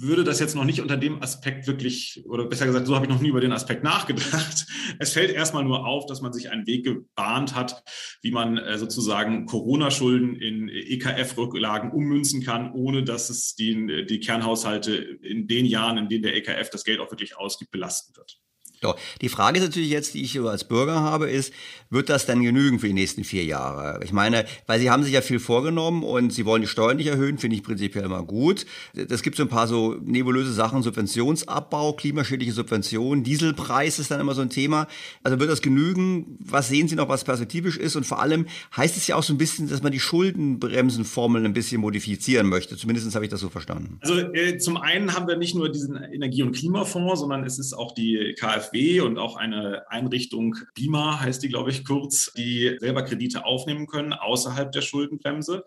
würde 0.00 0.24
das 0.24 0.40
jetzt 0.40 0.54
noch 0.54 0.64
nicht 0.64 0.80
unter 0.80 0.96
dem 0.96 1.22
Aspekt 1.22 1.66
wirklich, 1.66 2.24
oder 2.26 2.46
besser 2.46 2.66
gesagt, 2.66 2.86
so 2.86 2.94
habe 2.94 3.04
ich 3.04 3.10
noch 3.10 3.20
nie 3.20 3.28
über 3.28 3.40
den 3.40 3.52
Aspekt 3.52 3.84
nachgedacht. 3.84 4.66
Es 4.98 5.12
fällt 5.12 5.30
erstmal 5.30 5.64
nur 5.64 5.86
auf, 5.86 6.06
dass 6.06 6.20
man 6.20 6.32
sich 6.32 6.50
einen 6.50 6.66
Weg 6.66 6.84
gebahnt 6.84 7.54
hat, 7.54 7.82
wie 8.22 8.32
man 8.32 8.58
äh, 8.58 8.76
sozusagen 8.76 9.46
Corona-Schulden 9.46 10.34
in 10.34 10.68
EKF-Rücklagen 10.68 11.92
ummünzen 11.92 12.42
kann, 12.42 12.72
ohne 12.72 13.04
dass 13.04 13.30
es 13.30 13.54
die, 13.54 14.04
die 14.06 14.20
Kernhaushalte 14.20 14.94
in 14.94 15.46
den 15.46 15.64
Jahren, 15.64 15.96
in 15.96 16.08
denen 16.08 16.22
der 16.22 16.36
EKF 16.36 16.70
das 16.70 16.84
Geld 16.84 16.98
auch 16.98 17.10
wirklich 17.10 17.36
ausgibt, 17.36 17.70
belasten 17.70 18.16
wird. 18.16 18.40
So, 18.82 18.94
die 19.20 19.28
Frage 19.28 19.58
ist 19.58 19.64
natürlich 19.64 19.90
jetzt, 19.90 20.14
die 20.14 20.22
ich 20.22 20.40
als 20.40 20.64
Bürger 20.64 21.00
habe, 21.00 21.28
ist, 21.28 21.52
wird 21.90 22.08
das 22.08 22.24
dann 22.24 22.42
genügen 22.42 22.78
für 22.78 22.86
die 22.86 22.94
nächsten 22.94 23.24
vier 23.24 23.44
Jahre? 23.44 24.02
Ich 24.02 24.10
meine, 24.10 24.46
weil 24.66 24.80
Sie 24.80 24.90
haben 24.90 25.02
sich 25.02 25.12
ja 25.12 25.20
viel 25.20 25.38
vorgenommen 25.38 26.02
und 26.02 26.32
Sie 26.32 26.46
wollen 26.46 26.62
die 26.62 26.68
Steuern 26.68 26.96
nicht 26.96 27.08
erhöhen, 27.08 27.36
finde 27.36 27.56
ich 27.56 27.62
prinzipiell 27.62 28.06
immer 28.06 28.22
gut. 28.22 28.64
Es 28.94 29.22
gibt 29.22 29.36
so 29.36 29.42
ein 29.42 29.50
paar 29.50 29.66
so 29.66 29.96
nebulöse 30.02 30.54
Sachen, 30.54 30.82
Subventionsabbau, 30.82 31.92
klimaschädliche 31.92 32.52
Subventionen, 32.52 33.22
Dieselpreis 33.22 33.98
ist 33.98 34.10
dann 34.10 34.18
immer 34.18 34.32
so 34.32 34.40
ein 34.40 34.48
Thema. 34.48 34.86
Also 35.22 35.38
wird 35.38 35.50
das 35.50 35.60
genügen? 35.60 36.38
Was 36.40 36.68
sehen 36.68 36.88
Sie 36.88 36.94
noch, 36.94 37.10
was 37.10 37.24
perspektivisch 37.24 37.76
ist? 37.76 37.96
Und 37.96 38.06
vor 38.06 38.22
allem 38.22 38.46
heißt 38.74 38.96
es 38.96 39.06
ja 39.06 39.16
auch 39.16 39.22
so 39.22 39.34
ein 39.34 39.38
bisschen, 39.38 39.68
dass 39.68 39.82
man 39.82 39.92
die 39.92 40.00
Schuldenbremsenformeln 40.00 41.44
ein 41.44 41.52
bisschen 41.52 41.82
modifizieren 41.82 42.48
möchte. 42.48 42.78
Zumindest 42.78 43.14
habe 43.14 43.26
ich 43.26 43.30
das 43.30 43.40
so 43.40 43.50
verstanden. 43.50 43.98
Also 44.00 44.14
äh, 44.20 44.56
zum 44.56 44.78
einen 44.78 45.14
haben 45.14 45.28
wir 45.28 45.36
nicht 45.36 45.54
nur 45.54 45.68
diesen 45.68 45.96
Energie- 45.96 46.44
und 46.44 46.52
Klimafonds, 46.52 47.20
sondern 47.20 47.44
es 47.44 47.58
ist 47.58 47.74
auch 47.74 47.92
die 47.92 48.34
KfW 48.38 48.69
KfW 48.70 49.00
und 49.00 49.18
auch 49.18 49.36
eine 49.36 49.90
Einrichtung, 49.90 50.56
BIMA 50.74 51.20
heißt 51.20 51.42
die, 51.42 51.48
glaube 51.48 51.70
ich, 51.70 51.84
kurz, 51.84 52.32
die 52.36 52.76
selber 52.80 53.02
Kredite 53.02 53.44
aufnehmen 53.44 53.86
können 53.86 54.12
außerhalb 54.12 54.72
der 54.72 54.82
Schuldenbremse. 54.82 55.64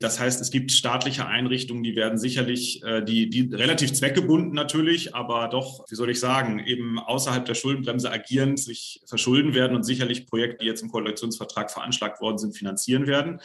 Das 0.00 0.18
heißt, 0.20 0.40
es 0.40 0.50
gibt 0.50 0.72
staatliche 0.72 1.26
Einrichtungen, 1.26 1.82
die 1.82 1.96
werden 1.96 2.18
sicherlich, 2.18 2.82
äh, 2.82 3.02
die, 3.02 3.30
die 3.30 3.54
relativ 3.54 3.92
zweckgebunden 3.92 4.52
natürlich, 4.52 5.14
aber 5.14 5.48
doch, 5.48 5.84
wie 5.88 5.94
soll 5.94 6.10
ich 6.10 6.20
sagen, 6.20 6.58
eben 6.58 6.98
außerhalb 6.98 7.44
der 7.44 7.54
Schuldenbremse 7.54 8.10
agieren, 8.10 8.56
sich 8.56 9.00
verschulden 9.06 9.54
werden 9.54 9.76
und 9.76 9.84
sicherlich 9.84 10.26
Projekte, 10.26 10.58
die 10.64 10.66
jetzt 10.66 10.82
im 10.82 10.90
Koalitionsvertrag 10.90 11.70
veranschlagt 11.70 12.20
worden 12.20 12.38
sind, 12.38 12.56
finanzieren 12.56 13.06
werden. 13.06 13.40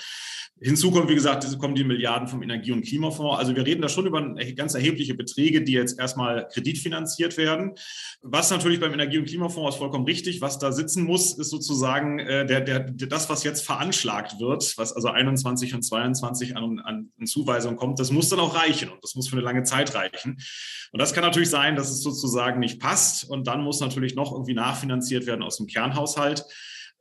Hinzu 0.61 0.91
kommt, 0.91 1.09
wie 1.09 1.15
gesagt, 1.15 1.43
diese 1.43 1.57
kommen 1.57 1.75
die 1.75 1.85
Milliarden 1.85 2.27
vom 2.27 2.43
Energie- 2.43 2.73
und 2.73 2.81
Klimafonds. 2.81 3.39
Also 3.39 3.55
wir 3.55 3.65
reden 3.65 3.81
da 3.81 3.87
schon 3.87 4.07
über 4.07 4.21
ganz 4.55 4.73
erhebliche 4.73 5.13
Beträge, 5.13 5.61
die 5.61 5.71
jetzt 5.71 5.97
erstmal 5.97 6.47
kreditfinanziert 6.49 7.37
werden. 7.37 7.75
Was 8.21 8.51
natürlich 8.51 8.81
beim 8.81 8.93
Energie- 8.93 9.19
und 9.19 9.25
Klimafonds 9.25 9.75
ist 9.75 9.79
vollkommen 9.79 10.03
richtig. 10.03 10.41
Was 10.41 10.59
da 10.59 10.73
sitzen 10.73 11.05
muss, 11.05 11.37
ist 11.37 11.49
sozusagen 11.49 12.19
äh, 12.19 12.45
der, 12.45 12.59
der, 12.59 12.79
das, 12.81 13.29
was 13.29 13.45
jetzt 13.45 13.65
veranschlagt 13.65 14.39
wird, 14.41 14.77
was 14.77 14.91
also 14.91 15.07
21 15.07 15.75
und 15.75 15.83
22 15.83 16.38
an, 16.55 16.79
an, 16.79 17.11
an 17.19 17.27
Zuweisung 17.27 17.75
kommt, 17.75 17.99
das 17.99 18.11
muss 18.11 18.29
dann 18.29 18.39
auch 18.39 18.55
reichen 18.55 18.89
und 18.89 19.03
das 19.03 19.15
muss 19.15 19.27
für 19.27 19.35
eine 19.35 19.45
lange 19.45 19.63
Zeit 19.63 19.93
reichen. 19.95 20.37
Und 20.91 21.01
das 21.01 21.13
kann 21.13 21.23
natürlich 21.23 21.49
sein, 21.49 21.75
dass 21.75 21.89
es 21.89 22.01
sozusagen 22.01 22.59
nicht 22.59 22.79
passt 22.79 23.29
und 23.29 23.47
dann 23.47 23.63
muss 23.63 23.79
natürlich 23.79 24.15
noch 24.15 24.31
irgendwie 24.31 24.53
nachfinanziert 24.53 25.25
werden 25.25 25.43
aus 25.43 25.57
dem 25.57 25.67
Kernhaushalt. 25.67 26.45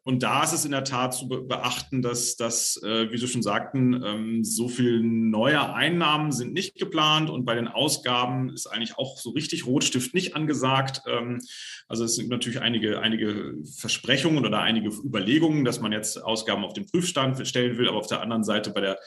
Und 0.08 0.22
da 0.22 0.42
ist 0.42 0.54
es 0.54 0.64
in 0.64 0.70
der 0.70 0.84
Tat 0.84 1.12
zu 1.12 1.28
beachten, 1.28 2.00
dass, 2.00 2.36
dass 2.36 2.82
äh, 2.82 3.12
wie 3.12 3.18
Sie 3.18 3.28
schon 3.28 3.42
sagten, 3.42 4.02
ähm, 4.02 4.42
so 4.42 4.66
viel 4.66 5.02
neue 5.02 5.74
Einnahmen 5.74 6.32
sind 6.32 6.54
nicht 6.54 6.76
geplant 6.76 7.28
und 7.28 7.44
bei 7.44 7.54
den 7.54 7.68
Ausgaben 7.68 8.48
ist 8.48 8.68
eigentlich 8.68 8.96
auch 8.96 9.18
so 9.18 9.28
richtig 9.32 9.66
Rotstift 9.66 10.14
nicht 10.14 10.34
angesagt. 10.34 11.02
Ähm, 11.06 11.40
also 11.88 12.04
es 12.04 12.14
sind 12.14 12.30
natürlich 12.30 12.62
einige, 12.62 13.00
einige 13.00 13.56
Versprechungen 13.76 14.46
oder 14.46 14.60
einige 14.60 14.88
Überlegungen, 14.88 15.66
dass 15.66 15.80
man 15.80 15.92
jetzt 15.92 16.24
Ausgaben 16.24 16.64
auf 16.64 16.72
den 16.72 16.86
Prüfstand 16.86 17.46
stellen 17.46 17.76
will, 17.76 17.86
aber 17.86 17.98
auf 17.98 18.06
der 18.06 18.22
anderen 18.22 18.44
Seite 18.44 18.70
bei 18.70 18.80
der 18.80 18.98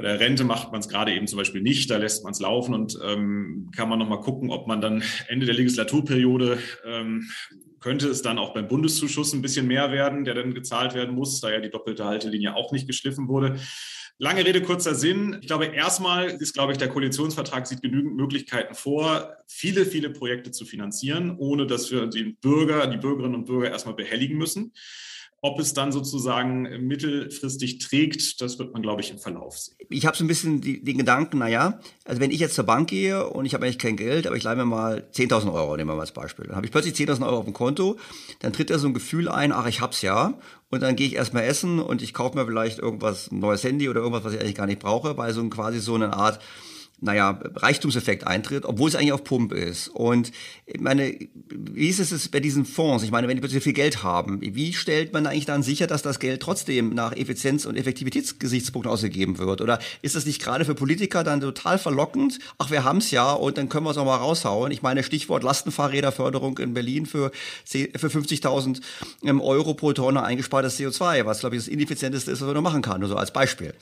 Bei 0.00 0.08
der 0.08 0.20
Rente 0.20 0.44
macht 0.44 0.72
man 0.72 0.80
es 0.80 0.88
gerade 0.88 1.12
eben 1.12 1.26
zum 1.26 1.36
Beispiel 1.36 1.60
nicht, 1.60 1.90
da 1.90 1.98
lässt 1.98 2.24
man 2.24 2.32
es 2.32 2.40
laufen 2.40 2.74
und 2.74 2.98
ähm, 3.04 3.70
kann 3.76 3.88
man 3.90 3.98
nochmal 3.98 4.20
gucken, 4.20 4.50
ob 4.50 4.66
man 4.66 4.80
dann 4.80 5.02
Ende 5.28 5.44
der 5.44 5.54
Legislaturperiode 5.54 6.58
ähm, 6.86 7.28
könnte 7.80 8.08
es 8.08 8.22
dann 8.22 8.38
auch 8.38 8.54
beim 8.54 8.66
Bundeszuschuss 8.66 9.34
ein 9.34 9.42
bisschen 9.42 9.66
mehr 9.66 9.92
werden, 9.92 10.24
der 10.24 10.34
dann 10.34 10.54
gezahlt 10.54 10.94
werden 10.94 11.14
muss, 11.14 11.40
da 11.40 11.50
ja 11.50 11.60
die 11.60 11.68
doppelte 11.68 12.06
Haltelinie 12.06 12.56
auch 12.56 12.72
nicht 12.72 12.86
geschliffen 12.86 13.28
wurde. 13.28 13.60
Lange 14.16 14.44
Rede, 14.44 14.62
kurzer 14.62 14.94
Sinn. 14.94 15.38
Ich 15.42 15.46
glaube, 15.46 15.66
erstmal 15.66 16.28
ist, 16.28 16.54
glaube 16.54 16.72
ich, 16.72 16.78
der 16.78 16.88
Koalitionsvertrag 16.88 17.66
sieht 17.66 17.82
genügend 17.82 18.16
Möglichkeiten 18.16 18.74
vor, 18.74 19.34
viele, 19.46 19.84
viele 19.84 20.08
Projekte 20.08 20.50
zu 20.50 20.64
finanzieren, 20.64 21.36
ohne 21.38 21.66
dass 21.66 21.90
wir 21.90 22.06
die 22.06 22.36
Bürger, 22.40 22.86
die 22.86 22.98
Bürgerinnen 22.98 23.34
und 23.34 23.46
Bürger 23.46 23.70
erstmal 23.70 23.94
behelligen 23.94 24.38
müssen. 24.38 24.72
Ob 25.42 25.58
es 25.58 25.72
dann 25.72 25.90
sozusagen 25.90 26.86
mittelfristig 26.86 27.78
trägt, 27.78 28.42
das 28.42 28.58
wird 28.58 28.74
man, 28.74 28.82
glaube 28.82 29.00
ich, 29.00 29.10
im 29.10 29.18
Verlauf 29.18 29.56
sehen. 29.58 29.76
Ich 29.88 30.04
habe 30.04 30.14
so 30.14 30.22
ein 30.22 30.28
bisschen 30.28 30.60
die, 30.60 30.84
den 30.84 30.98
Gedanken, 30.98 31.38
naja, 31.38 31.80
also 32.04 32.20
wenn 32.20 32.30
ich 32.30 32.40
jetzt 32.40 32.54
zur 32.54 32.64
Bank 32.64 32.90
gehe 32.90 33.26
und 33.26 33.46
ich 33.46 33.54
habe 33.54 33.64
eigentlich 33.64 33.78
kein 33.78 33.96
Geld, 33.96 34.26
aber 34.26 34.36
ich 34.36 34.42
leihe 34.42 34.56
mir 34.56 34.66
mal 34.66 35.08
10.000 35.14 35.50
Euro, 35.52 35.76
nehmen 35.76 35.88
wir 35.88 35.94
mal 35.94 36.02
als 36.02 36.12
Beispiel. 36.12 36.46
Dann 36.46 36.56
habe 36.56 36.66
ich 36.66 36.72
plötzlich 36.72 36.94
10.000 36.94 37.24
Euro 37.24 37.38
auf 37.38 37.44
dem 37.46 37.54
Konto, 37.54 37.96
dann 38.40 38.52
tritt 38.52 38.68
da 38.68 38.78
so 38.78 38.86
ein 38.86 38.92
Gefühl 38.92 39.30
ein, 39.30 39.52
ach, 39.52 39.66
ich 39.66 39.80
hab's 39.80 40.02
ja. 40.02 40.38
Und 40.68 40.82
dann 40.82 40.94
gehe 40.94 41.06
ich 41.06 41.14
erstmal 41.14 41.44
essen 41.44 41.80
und 41.80 42.02
ich 42.02 42.12
kaufe 42.12 42.36
mir 42.36 42.44
vielleicht 42.44 42.78
irgendwas, 42.78 43.30
ein 43.32 43.38
neues 43.38 43.64
Handy 43.64 43.88
oder 43.88 44.00
irgendwas, 44.00 44.24
was 44.24 44.34
ich 44.34 44.40
eigentlich 44.40 44.54
gar 44.54 44.66
nicht 44.66 44.80
brauche, 44.80 45.16
weil 45.16 45.32
so 45.32 45.40
ein, 45.40 45.48
quasi 45.48 45.80
so 45.80 45.94
eine 45.94 46.12
Art 46.12 46.38
naja, 47.00 47.40
Reichtumseffekt 47.54 48.26
eintritt, 48.26 48.64
obwohl 48.64 48.88
es 48.88 48.94
eigentlich 48.94 49.12
auf 49.12 49.24
Pump 49.24 49.52
ist. 49.52 49.88
Und 49.88 50.32
ich 50.66 50.80
meine, 50.80 51.16
wie 51.48 51.88
ist 51.88 51.98
es 51.98 52.28
bei 52.28 52.40
diesen 52.40 52.64
Fonds? 52.64 53.02
Ich 53.04 53.10
meine, 53.10 53.26
wenn 53.28 53.36
die 53.36 53.40
plötzlich 53.40 53.62
viel 53.62 53.72
Geld 53.72 54.02
haben, 54.02 54.40
wie 54.40 54.72
stellt 54.72 55.12
man 55.12 55.26
eigentlich 55.26 55.46
dann 55.46 55.62
sicher, 55.62 55.86
dass 55.86 56.02
das 56.02 56.18
Geld 56.18 56.42
trotzdem 56.42 56.94
nach 56.94 57.12
Effizienz- 57.12 57.64
und 57.64 57.76
Effektivitätsgesichtspunkten 57.76 58.92
ausgegeben 58.92 59.38
wird? 59.38 59.60
Oder 59.60 59.78
ist 60.02 60.14
das 60.14 60.26
nicht 60.26 60.42
gerade 60.42 60.64
für 60.64 60.74
Politiker 60.74 61.24
dann 61.24 61.40
total 61.40 61.78
verlockend? 61.78 62.38
Ach, 62.58 62.70
wir 62.70 62.84
haben 62.84 62.98
es 62.98 63.10
ja 63.10 63.32
und 63.32 63.56
dann 63.56 63.68
können 63.68 63.86
wir 63.86 63.90
es 63.90 63.96
auch 63.96 64.04
mal 64.04 64.16
raushauen. 64.16 64.70
Ich 64.70 64.82
meine, 64.82 65.02
Stichwort 65.02 65.42
Lastenfahrräderförderung 65.42 66.58
in 66.58 66.74
Berlin 66.74 67.06
für, 67.06 67.30
für 67.64 68.08
50.000 68.08 68.80
ähm, 69.24 69.40
Euro 69.40 69.74
pro 69.74 69.92
Tonne 69.92 70.22
eingespartes 70.22 70.78
CO2, 70.78 71.24
was, 71.24 71.40
glaube 71.40 71.56
ich, 71.56 71.62
das 71.62 71.68
ineffizienteste 71.68 72.30
ist, 72.30 72.42
was 72.42 72.52
man 72.52 72.62
machen 72.62 72.82
kann, 72.82 73.00
nur 73.00 73.08
so 73.08 73.16
als 73.16 73.32
Beispiel. 73.32 73.74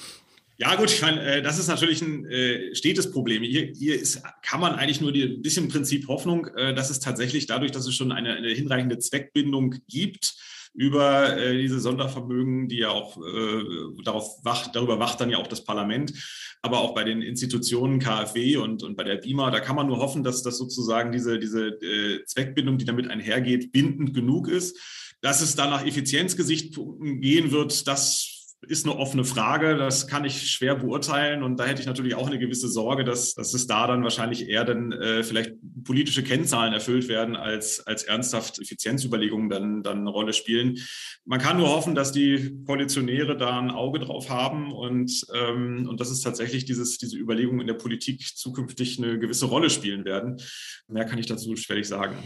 Ja 0.61 0.75
gut, 0.75 0.91
ich 0.91 1.01
meine, 1.01 1.23
äh, 1.23 1.43
das 1.43 1.57
ist 1.57 1.69
natürlich 1.69 2.03
ein 2.03 2.27
äh, 2.27 2.75
stetes 2.75 3.13
Problem. 3.13 3.45
Hier, 3.45 3.73
hier 3.77 3.95
ist, 3.95 4.21
kann 4.43 4.61
man 4.61 4.75
eigentlich 4.75 5.01
nur 5.01 5.13
ein 5.15 5.41
bisschen 5.41 5.69
Prinzip 5.69 6.09
Hoffnung, 6.09 6.47
äh, 6.57 6.75
dass 6.75 6.91
es 6.91 6.99
tatsächlich 6.99 7.47
dadurch, 7.47 7.71
dass 7.71 7.87
es 7.87 7.95
schon 7.95 8.11
eine, 8.11 8.35
eine 8.35 8.49
hinreichende 8.49 8.99
Zweckbindung 8.99 9.77
gibt, 9.87 10.35
über 10.75 11.39
äh, 11.39 11.57
diese 11.57 11.79
Sondervermögen, 11.79 12.69
die 12.69 12.79
ja 12.79 12.91
auch 12.91 13.17
äh, 13.19 14.03
darauf 14.03 14.45
wacht, 14.45 14.75
darüber 14.75 14.99
wacht 14.99 15.21
dann 15.21 15.31
ja 15.31 15.39
auch 15.39 15.47
das 15.47 15.63
Parlament, 15.65 16.13
aber 16.61 16.81
auch 16.81 16.93
bei 16.93 17.05
den 17.05 17.23
Institutionen 17.23 18.01
KfW 18.01 18.57
und, 18.57 18.83
und 18.83 18.97
bei 18.97 19.05
der 19.05 19.17
BIMA, 19.17 19.53
da 19.53 19.61
kann 19.61 19.77
man 19.77 19.87
nur 19.87 19.99
hoffen, 19.99 20.25
dass 20.25 20.43
das 20.43 20.59
sozusagen 20.59 21.13
diese, 21.13 21.39
diese 21.39 21.69
äh, 21.69 22.25
Zweckbindung, 22.25 22.79
die 22.79 22.85
damit 22.85 23.09
einhergeht, 23.09 23.71
bindend 23.71 24.13
genug 24.13 24.49
ist. 24.49 24.77
Dass 25.21 25.41
es 25.41 25.57
dann 25.57 25.71
nach 25.71 25.85
Effizienzgesichtspunkten 25.85 27.21
gehen 27.21 27.51
wird, 27.51 27.89
das 27.89 28.38
ist 28.67 28.85
eine 28.85 28.97
offene 28.97 29.25
Frage. 29.25 29.77
Das 29.77 30.09
kann 30.09 30.25
ich 30.25 30.51
schwer 30.51 30.75
beurteilen. 30.75 31.43
Und 31.43 31.59
da 31.59 31.67
hätte 31.67 31.81
ich 31.81 31.87
natürlich 31.87 32.15
auch 32.15 32.27
eine 32.27 32.39
gewisse 32.39 32.69
Sorge, 32.69 33.05
dass, 33.05 33.35
dass 33.35 33.55
es 33.55 33.67
da 33.67 33.87
dann 33.87 34.03
wahrscheinlich 34.03 34.49
eher 34.49 34.65
dann 34.65 34.93
äh, 34.93 35.23
vielleicht 35.23 35.53
politische 35.85 36.25
Kennzahlen 36.25 36.73
erfüllt 36.73 37.09
werden, 37.09 37.37
als, 37.37 37.87
als 37.87 38.03
ernsthaft 38.03 38.59
Effizienzüberlegungen 38.59 39.49
dann, 39.49 39.83
dann 39.83 40.01
eine 40.01 40.11
Rolle 40.11 40.33
spielen. 40.33 40.79
Man 41.25 41.39
kann 41.39 41.59
nur 41.59 41.69
hoffen, 41.69 41.95
dass 41.95 42.11
die 42.11 42.63
Koalitionäre 42.67 43.37
da 43.37 43.59
ein 43.59 43.71
Auge 43.71 44.01
drauf 44.01 44.29
haben 44.29 44.73
und, 44.73 45.25
ähm, 45.35 45.87
und 45.89 46.01
dass 46.01 46.11
es 46.11 46.21
tatsächlich 46.21 46.65
dieses, 46.65 46.99
diese 46.99 47.17
Überlegungen 47.17 47.61
in 47.61 47.69
der 47.69 47.75
Politik 47.75 48.37
zukünftig 48.37 48.99
eine 48.99 49.19
gewisse 49.19 49.47
Rolle 49.47 49.71
spielen 49.71 50.05
werden. 50.05 50.41
Mehr 50.89 51.05
kann 51.05 51.19
ich 51.19 51.27
dazu 51.27 51.55
schwerlich 51.55 51.87
sagen. 51.87 52.17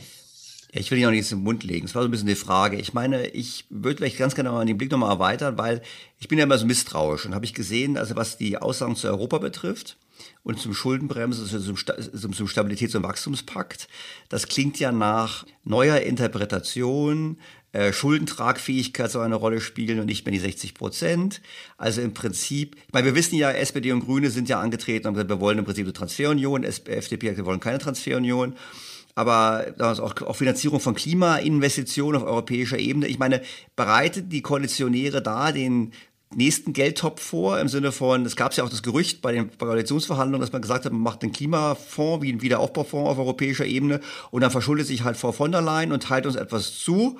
Ja, 0.72 0.80
ich 0.80 0.90
will 0.90 0.96
dich 0.96 1.06
auch 1.06 1.10
nichts 1.10 1.30
im 1.30 1.42
Mund 1.42 1.64
legen. 1.64 1.86
Das 1.86 1.94
war 1.94 2.02
so 2.02 2.08
ein 2.08 2.10
bisschen 2.10 2.28
die 2.28 2.34
Frage. 2.34 2.78
Ich 2.78 2.94
meine, 2.94 3.26
ich 3.28 3.66
würde 3.68 3.98
vielleicht 3.98 4.16
ganz 4.16 4.34
gerne 4.34 4.50
mal 4.50 4.64
den 4.64 4.78
Blick 4.78 4.90
nochmal 4.90 5.10
erweitern, 5.10 5.58
weil 5.58 5.82
ich 6.18 6.28
bin 6.28 6.38
ja 6.38 6.44
immer 6.44 6.56
so 6.56 6.64
misstrauisch 6.64 7.26
und 7.26 7.34
habe 7.34 7.44
ich 7.44 7.52
gesehen, 7.52 7.98
also 7.98 8.16
was 8.16 8.38
die 8.38 8.56
Aussagen 8.56 8.96
zu 8.96 9.06
Europa 9.06 9.36
betrifft 9.36 9.98
und 10.44 10.58
zum 10.58 10.72
Schuldenbremse, 10.72 11.42
also 11.42 11.74
zum, 11.74 12.32
zum 12.32 12.46
Stabilitäts- 12.46 12.96
und 12.96 13.02
Wachstumspakt, 13.02 13.86
das 14.30 14.48
klingt 14.48 14.78
ja 14.78 14.92
nach 14.92 15.44
neuer 15.62 15.98
Interpretation, 15.98 17.36
äh, 17.72 17.92
Schuldentragfähigkeit 17.92 19.10
soll 19.10 19.26
eine 19.26 19.34
Rolle 19.34 19.60
spielen 19.60 20.00
und 20.00 20.06
nicht 20.06 20.24
mehr 20.24 20.32
die 20.32 20.38
60 20.38 20.72
Prozent. 20.72 21.42
Also 21.76 22.00
im 22.00 22.14
Prinzip, 22.14 22.76
ich 22.86 22.92
meine, 22.94 23.06
wir 23.06 23.14
wissen 23.14 23.34
ja, 23.36 23.50
SPD 23.50 23.92
und 23.92 24.06
Grüne 24.06 24.30
sind 24.30 24.48
ja 24.48 24.58
angetreten 24.60 25.08
und 25.08 25.14
gesagt, 25.14 25.30
wir 25.30 25.40
wollen 25.40 25.58
im 25.58 25.64
Prinzip 25.66 25.84
eine 25.84 25.92
Transferunion, 25.92 26.64
FDP, 26.64 27.36
wir 27.36 27.44
wollen 27.44 27.60
keine 27.60 27.78
Transferunion 27.78 28.56
aber 29.14 29.66
auch, 29.78 30.22
auch 30.22 30.36
Finanzierung 30.36 30.80
von 30.80 30.94
Klimainvestitionen 30.94 32.20
auf 32.20 32.26
europäischer 32.26 32.78
Ebene. 32.78 33.06
Ich 33.08 33.18
meine, 33.18 33.42
bereitet 33.76 34.32
die 34.32 34.42
Koalitionäre 34.42 35.22
da 35.22 35.52
den 35.52 35.92
nächsten 36.34 36.72
Geldtopf 36.72 37.22
vor, 37.22 37.60
im 37.60 37.68
Sinne 37.68 37.92
von, 37.92 38.24
es 38.24 38.36
gab 38.36 38.54
ja 38.54 38.64
auch 38.64 38.70
das 38.70 38.82
Gerücht 38.82 39.22
bei 39.22 39.32
den 39.32 39.56
Koalitionsverhandlungen, 39.56 40.40
dass 40.40 40.52
man 40.52 40.62
gesagt 40.62 40.84
hat, 40.84 40.92
man 40.92 41.02
macht 41.02 41.22
den 41.22 41.32
Klimafonds 41.32 42.22
wie 42.22 42.30
einen 42.30 42.42
Wiederaufbaufonds 42.42 43.10
auf 43.10 43.18
europäischer 43.18 43.66
Ebene 43.66 44.00
und 44.30 44.40
dann 44.40 44.50
verschuldet 44.50 44.86
sich 44.86 45.04
halt 45.04 45.16
Frau 45.16 45.32
von 45.32 45.52
der 45.52 45.60
Leyen 45.60 45.92
und 45.92 46.04
teilt 46.04 46.26
uns 46.26 46.36
etwas 46.36 46.78
zu. 46.78 47.18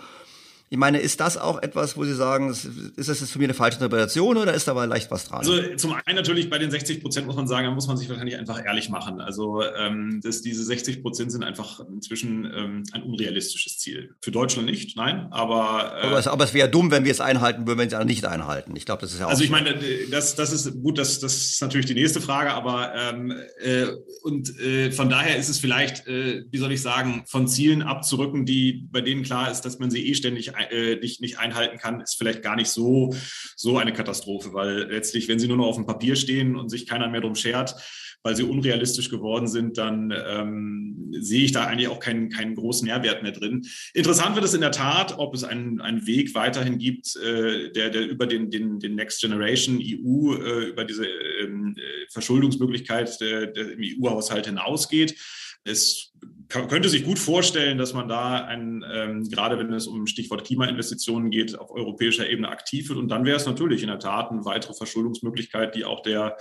Ich 0.73 0.79
meine, 0.79 1.01
ist 1.01 1.21
das 1.21 1.37
auch 1.37 1.61
etwas, 1.61 1.99
wo 1.99 2.05
Sie 2.05 2.15
sagen, 2.15 2.49
ist 2.49 2.67
das 2.97 3.21
jetzt 3.21 3.31
für 3.31 3.39
mich 3.39 3.45
eine 3.45 3.53
falsche 3.53 3.77
Interpretation 3.77 4.39
oder 4.39 4.55
ist 4.55 4.67
da 4.67 4.71
aber 4.71 4.87
leicht 4.87 5.11
was 5.11 5.27
dran? 5.27 5.41
Also 5.41 5.53
zum 5.77 5.93
einen 5.93 6.17
natürlich 6.17 6.49
bei 6.49 6.57
den 6.57 6.71
60 6.71 7.03
Prozent 7.03 7.27
muss 7.27 7.37
man 7.37 7.47
sagen, 7.47 7.67
da 7.67 7.73
muss 7.73 7.89
man 7.89 7.99
sich 7.99 8.09
wahrscheinlich 8.09 8.39
einfach 8.39 8.65
ehrlich 8.65 8.89
machen. 8.89 9.21
Also 9.21 9.63
ähm, 9.63 10.23
dass 10.25 10.41
diese 10.41 10.65
60 10.65 11.03
Prozent 11.03 11.31
sind 11.31 11.45
einfach 11.45 11.81
inzwischen 11.93 12.47
ähm, 12.47 12.85
ein 12.93 13.03
unrealistisches 13.03 13.81
Ziel. 13.81 14.15
Für 14.23 14.31
Deutschland 14.31 14.67
nicht, 14.67 14.97
nein, 14.97 15.27
aber... 15.31 15.93
Äh, 15.95 16.07
aber, 16.07 16.19
es, 16.19 16.27
aber 16.27 16.45
es 16.45 16.55
wäre 16.55 16.71
dumm, 16.71 16.91
wenn 16.91 17.05
wir 17.05 17.13
es 17.13 17.21
einhalten 17.21 17.67
würden, 17.67 17.79
wenn 17.79 17.91
sie 17.91 17.97
es 17.97 18.07
nicht 18.07 18.25
einhalten. 18.25 18.75
Ich 18.75 18.87
glaube, 18.87 19.03
das 19.03 19.13
ist 19.13 19.21
ja 19.21 19.27
auch... 19.27 19.31
Also 19.31 19.45
ich 19.45 19.51
meine, 19.51 19.79
das, 20.11 20.37
das 20.37 20.55
ist 20.55 20.73
gut, 20.83 20.97
das, 20.97 21.21
das 21.21 21.35
ist 21.35 21.61
natürlich 21.61 21.85
die 21.85 21.93
nächste 21.93 22.23
Frage, 22.23 22.51
aber 22.51 22.95
ähm, 22.95 23.31
äh, 23.63 23.89
und 24.23 24.59
äh, 24.59 24.91
von 24.91 25.11
daher 25.11 25.37
ist 25.37 25.51
es 25.51 25.59
vielleicht, 25.59 26.07
äh, 26.07 26.45
wie 26.51 26.57
soll 26.57 26.73
ich 26.73 26.81
sagen, 26.81 27.25
von 27.27 27.47
Zielen 27.47 27.83
abzurücken, 27.83 28.47
die 28.47 28.89
bei 28.91 29.03
denen 29.03 29.23
klar 29.23 29.51
ist, 29.51 29.67
dass 29.67 29.79
man 29.79 29.91
sie 29.91 30.09
eh 30.09 30.15
ständig 30.15 30.57
äh, 30.71 30.97
nicht, 30.97 31.21
nicht 31.21 31.39
einhalten 31.39 31.79
kann, 31.79 32.01
ist 32.01 32.17
vielleicht 32.17 32.43
gar 32.43 32.57
nicht 32.57 32.69
so, 32.69 33.15
so 33.57 33.79
eine 33.79 33.93
Katastrophe, 33.93 34.53
weil 34.53 34.91
letztlich, 34.91 35.29
wenn 35.29 35.39
sie 35.39 35.49
nur 35.49 35.57
noch 35.57 35.67
auf 35.67 35.77
dem 35.77 35.87
Papier 35.87 36.17
stehen 36.17 36.57
und 36.57 36.69
sich 36.69 36.87
keiner 36.87 37.09
mehr 37.09 37.21
drum 37.21 37.35
schert, 37.35 37.75
weil 38.23 38.37
sie 38.37 38.45
unrealistisch 38.45 39.11
geworden 39.11 39.49
sind, 39.49 39.79
dann 39.79 40.13
ähm, 40.27 41.13
sehe 41.19 41.45
ich 41.45 41.53
da 41.53 41.67
eigentlich 41.67 41.89
auch 41.89 41.99
keinen, 41.99 42.29
keinen 42.29 42.55
großen 42.55 42.87
Nährwert 42.87 43.23
mehr 43.23 43.33
drin. 43.33 43.67
Interessant 43.95 44.37
wird 44.37 44.45
es 44.45 44.55
in 44.55 44.61
der 44.61 44.71
Tat, 44.71 45.19
ob 45.19 45.35
es 45.35 45.45
einen, 45.45 45.81
einen 45.81 46.07
Weg 46.07 46.35
weiterhin 46.35 46.79
gibt, 46.79 47.17
äh, 47.17 47.73
der, 47.73 47.91
der 47.91 48.09
über 48.09 48.27
den, 48.27 48.51
den, 48.51 48.79
den 48.79 48.95
Next 48.95 49.21
Generation 49.21 49.79
EU, 49.79 50.35
äh, 50.35 50.69
über 50.69 50.85
diese 50.85 51.07
ähm, 51.07 51.77
Verschuldungsmöglichkeit 52.11 53.21
der, 53.21 53.49
der 53.49 53.73
im 53.73 53.81
EU-Haushalt 53.83 54.47
hinausgeht. 54.47 55.17
Es 55.65 56.13
könnte 56.53 56.89
sich 56.89 57.05
gut 57.05 57.19
vorstellen, 57.19 57.79
dass 57.79 57.95
man 57.95 58.09
da 58.09 58.45
ein, 58.45 58.85
ähm, 58.93 59.29
gerade 59.29 59.59
wenn 59.59 59.73
es 59.73 59.87
um 59.87 60.07
Stichwort 60.07 60.45
Klimainvestitionen 60.45 61.31
geht, 61.31 61.59
auf 61.59 61.71
europäischer 61.71 62.29
Ebene 62.29 62.49
aktiv 62.49 62.89
wird. 62.89 62.99
Und 62.99 63.09
dann 63.09 63.25
wäre 63.25 63.37
es 63.37 63.47
natürlich 63.47 63.83
in 63.83 63.89
der 63.89 63.99
Tat 63.99 64.31
eine 64.31 64.45
weitere 64.45 64.75
Verschuldungsmöglichkeit, 64.75 65.75
die 65.75 65.85
auch 65.85 66.03
der 66.03 66.37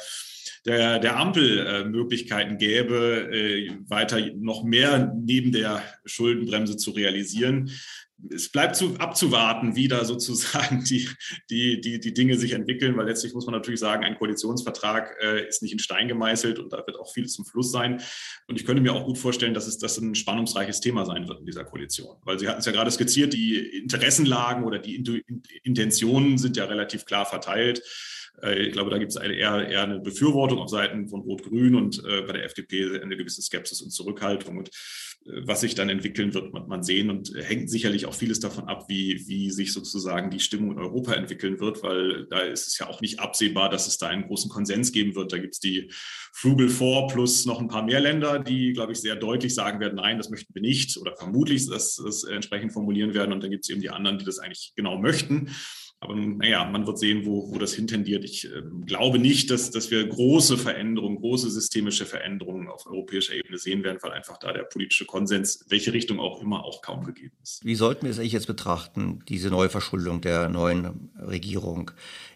der, 0.66 1.00
der 1.00 1.18
Ampel 1.18 1.60
äh, 1.60 1.84
Möglichkeiten 1.86 2.58
gäbe, 2.58 3.30
äh, 3.32 3.72
weiter 3.88 4.20
noch 4.36 4.64
mehr 4.64 5.12
neben 5.16 5.52
der 5.52 5.82
Schuldenbremse 6.06 6.78
zu 6.78 6.92
realisieren 6.92 7.72
es 8.30 8.50
bleibt 8.50 8.76
zu, 8.76 8.96
abzuwarten, 8.98 9.76
wie 9.76 9.88
da 9.88 10.06
sozusagen 10.06 10.84
die, 10.84 11.10
die, 11.50 11.82
die, 11.82 12.00
die 12.00 12.14
Dinge 12.14 12.38
sich 12.38 12.54
entwickeln, 12.54 12.98
weil 12.98 13.08
letztlich 13.08 13.34
muss 13.34 13.46
man 13.46 13.56
natürlich 13.56 13.80
sagen, 13.80 14.04
ein 14.04 14.16
Koalitionsvertrag 14.16 15.16
äh, 15.22 15.48
ist 15.48 15.62
nicht 15.62 15.74
in 15.74 15.80
Stein 15.80 16.08
gemeißelt 16.08 16.60
und 16.60 16.72
da 16.74 16.78
wird 16.86 17.00
auch 17.00 17.12
viel 17.12 17.28
zum 17.28 17.46
Fluss 17.46 17.72
sein. 17.72 18.02
Und 18.48 18.60
ich 18.60 18.66
könnte 18.66 18.82
mir 18.82 18.94
auch 18.94 19.06
gut 19.06 19.18
vorstellen, 19.18 19.54
dass 19.54 19.68
es 19.68 19.78
das 19.78 19.98
ein 19.98 20.16
spannungsreiches 20.16 20.80
Thema 20.80 21.06
sein 21.06 21.28
wird 21.28 21.40
in 21.40 21.46
dieser 21.46 21.64
Koalition. 21.64 22.18
Weil 22.24 22.40
Sie 22.40 22.48
hatten 22.48 22.60
es 22.60 22.66
ja 22.66 22.72
gerade 22.72 22.92
skizziert, 22.92 23.34
die 23.34 23.58
Interessenlagen 23.58 24.64
oder 24.64 24.80
die 24.80 25.24
Intentionen 25.64 26.38
sind 26.38 26.58
ja 26.58 26.66
relativ 26.66 27.06
klar 27.06 27.26
verteilt. 27.26 27.82
Äh, 28.42 28.68
ich 28.68 28.74
glaube, 28.74 28.90
da 28.90 28.98
gibt 28.98 29.12
es 29.12 29.18
eher, 29.18 29.68
eher 29.68 29.84
eine 29.84 30.00
Befürwortung 30.00 30.60
auf 30.60 30.70
Seiten 30.70 31.08
von 31.08 31.22
Rot-Grün 31.22 31.76
und 31.76 32.04
äh, 32.06 32.22
bei 32.22 32.34
der 32.34 32.46
FDP 32.46 33.02
eine 33.02 33.18
gewisse 33.18 33.42
Skepsis 33.42 33.82
und 33.82 33.92
Zurückhaltung. 33.92 34.58
Und 34.58 34.70
was 35.26 35.62
sich 35.62 35.76
dann 35.76 35.90
entwickeln 35.90 36.34
wird, 36.34 36.52
wird 36.52 36.68
man 36.68 36.84
sehen 36.84 37.12
und 37.12 37.32
hängt 37.36 37.70
sicherlich 37.70 38.08
auch 38.08 38.14
vieles 38.14 38.40
davon 38.40 38.68
ab, 38.68 38.86
wie, 38.88 39.24
wie 39.28 39.52
sich 39.52 39.72
sozusagen 39.72 40.32
die 40.32 40.40
Stimmung 40.40 40.72
in 40.72 40.80
Europa 40.80 41.14
entwickeln 41.14 41.60
wird, 41.60 41.84
weil 41.84 42.26
da 42.26 42.40
ist 42.40 42.68
es 42.68 42.80
ja 42.80 42.88
auch 42.88 43.02
nicht 43.02 43.20
absehbar, 43.20 43.70
dass 43.70 43.88
es 43.88 44.00
da 44.00 44.08
einen 44.08 44.26
großen 44.26 44.50
Konsens 44.50 44.92
geben 44.92 45.16
wird. 45.16 45.32
Da 45.32 45.38
gibt 45.38 45.54
es 45.54 45.60
die 45.60 45.92
Frugal 46.34 46.70
Four 46.70 47.08
plus 47.08 47.46
noch 47.46 47.60
ein 47.60 47.68
paar 47.68 47.84
mehr 47.84 48.00
Länder, 48.00 48.40
die, 48.40 48.74
glaube 48.74 48.94
ich, 48.94 49.00
sehr 49.00 49.16
deutlich 49.16 49.54
sagen 49.54 49.80
werden, 49.80 49.96
nein, 49.96 50.18
das 50.18 50.32
möchten 50.32 50.56
wir 50.56 50.62
nicht 50.62 50.98
oder 50.98 51.16
vermutlich 51.16 51.68
das, 51.68 51.98
das 51.98 52.24
entsprechend 52.24 52.74
formulieren 52.74 53.14
werden. 53.14 53.32
Und 53.32 53.44
dann 53.44 53.52
gibt 53.52 53.66
es 53.66 53.70
eben 53.70 53.82
die 53.82 53.92
anderen, 53.92 54.18
die 54.18 54.26
das 54.26 54.40
eigentlich 54.40 54.74
genau 54.76 54.98
möchten. 54.98 55.52
Aber 56.04 56.16
naja, 56.16 56.66
man 56.66 56.88
wird 56.88 56.98
sehen, 56.98 57.28
wo, 57.28 57.54
wo 57.54 57.60
das 57.60 57.74
hintendiert. 57.74 58.26
Ich 58.26 58.46
äh, 58.46 58.64
glaube 58.88 59.20
nicht, 59.20 59.52
dass, 59.52 59.70
dass 59.70 59.92
wir 59.92 60.06
große 60.08 60.58
Veränderungen, 60.58 61.18
große 61.18 61.52
systemische 61.52 62.08
Veränderungen 62.08 62.68
auf 62.70 62.88
europäischer 62.88 63.36
Ebene 63.36 63.60
sehen 63.60 63.84
werden, 63.84 64.00
weil 64.02 64.12
einfach 64.12 64.38
da 64.40 64.52
der 64.52 64.64
politische 64.64 65.06
Konsens, 65.06 65.64
welche 65.70 65.94
Richtung 65.94 66.20
auch 66.20 66.42
immer, 66.42 66.66
auch 66.66 66.82
kaum 66.82 67.04
gegeben 67.04 67.36
ist. 67.44 67.64
Wie 67.64 67.76
sollten 67.76 68.06
wir 68.06 68.10
es 68.12 68.18
eigentlich 68.18 68.32
jetzt 68.32 68.48
betrachten, 68.48 69.20
diese 69.30 69.50
Neuverschuldung 69.50 70.22
der 70.22 70.50
neuen 70.50 71.12
Regierung? 71.20 71.92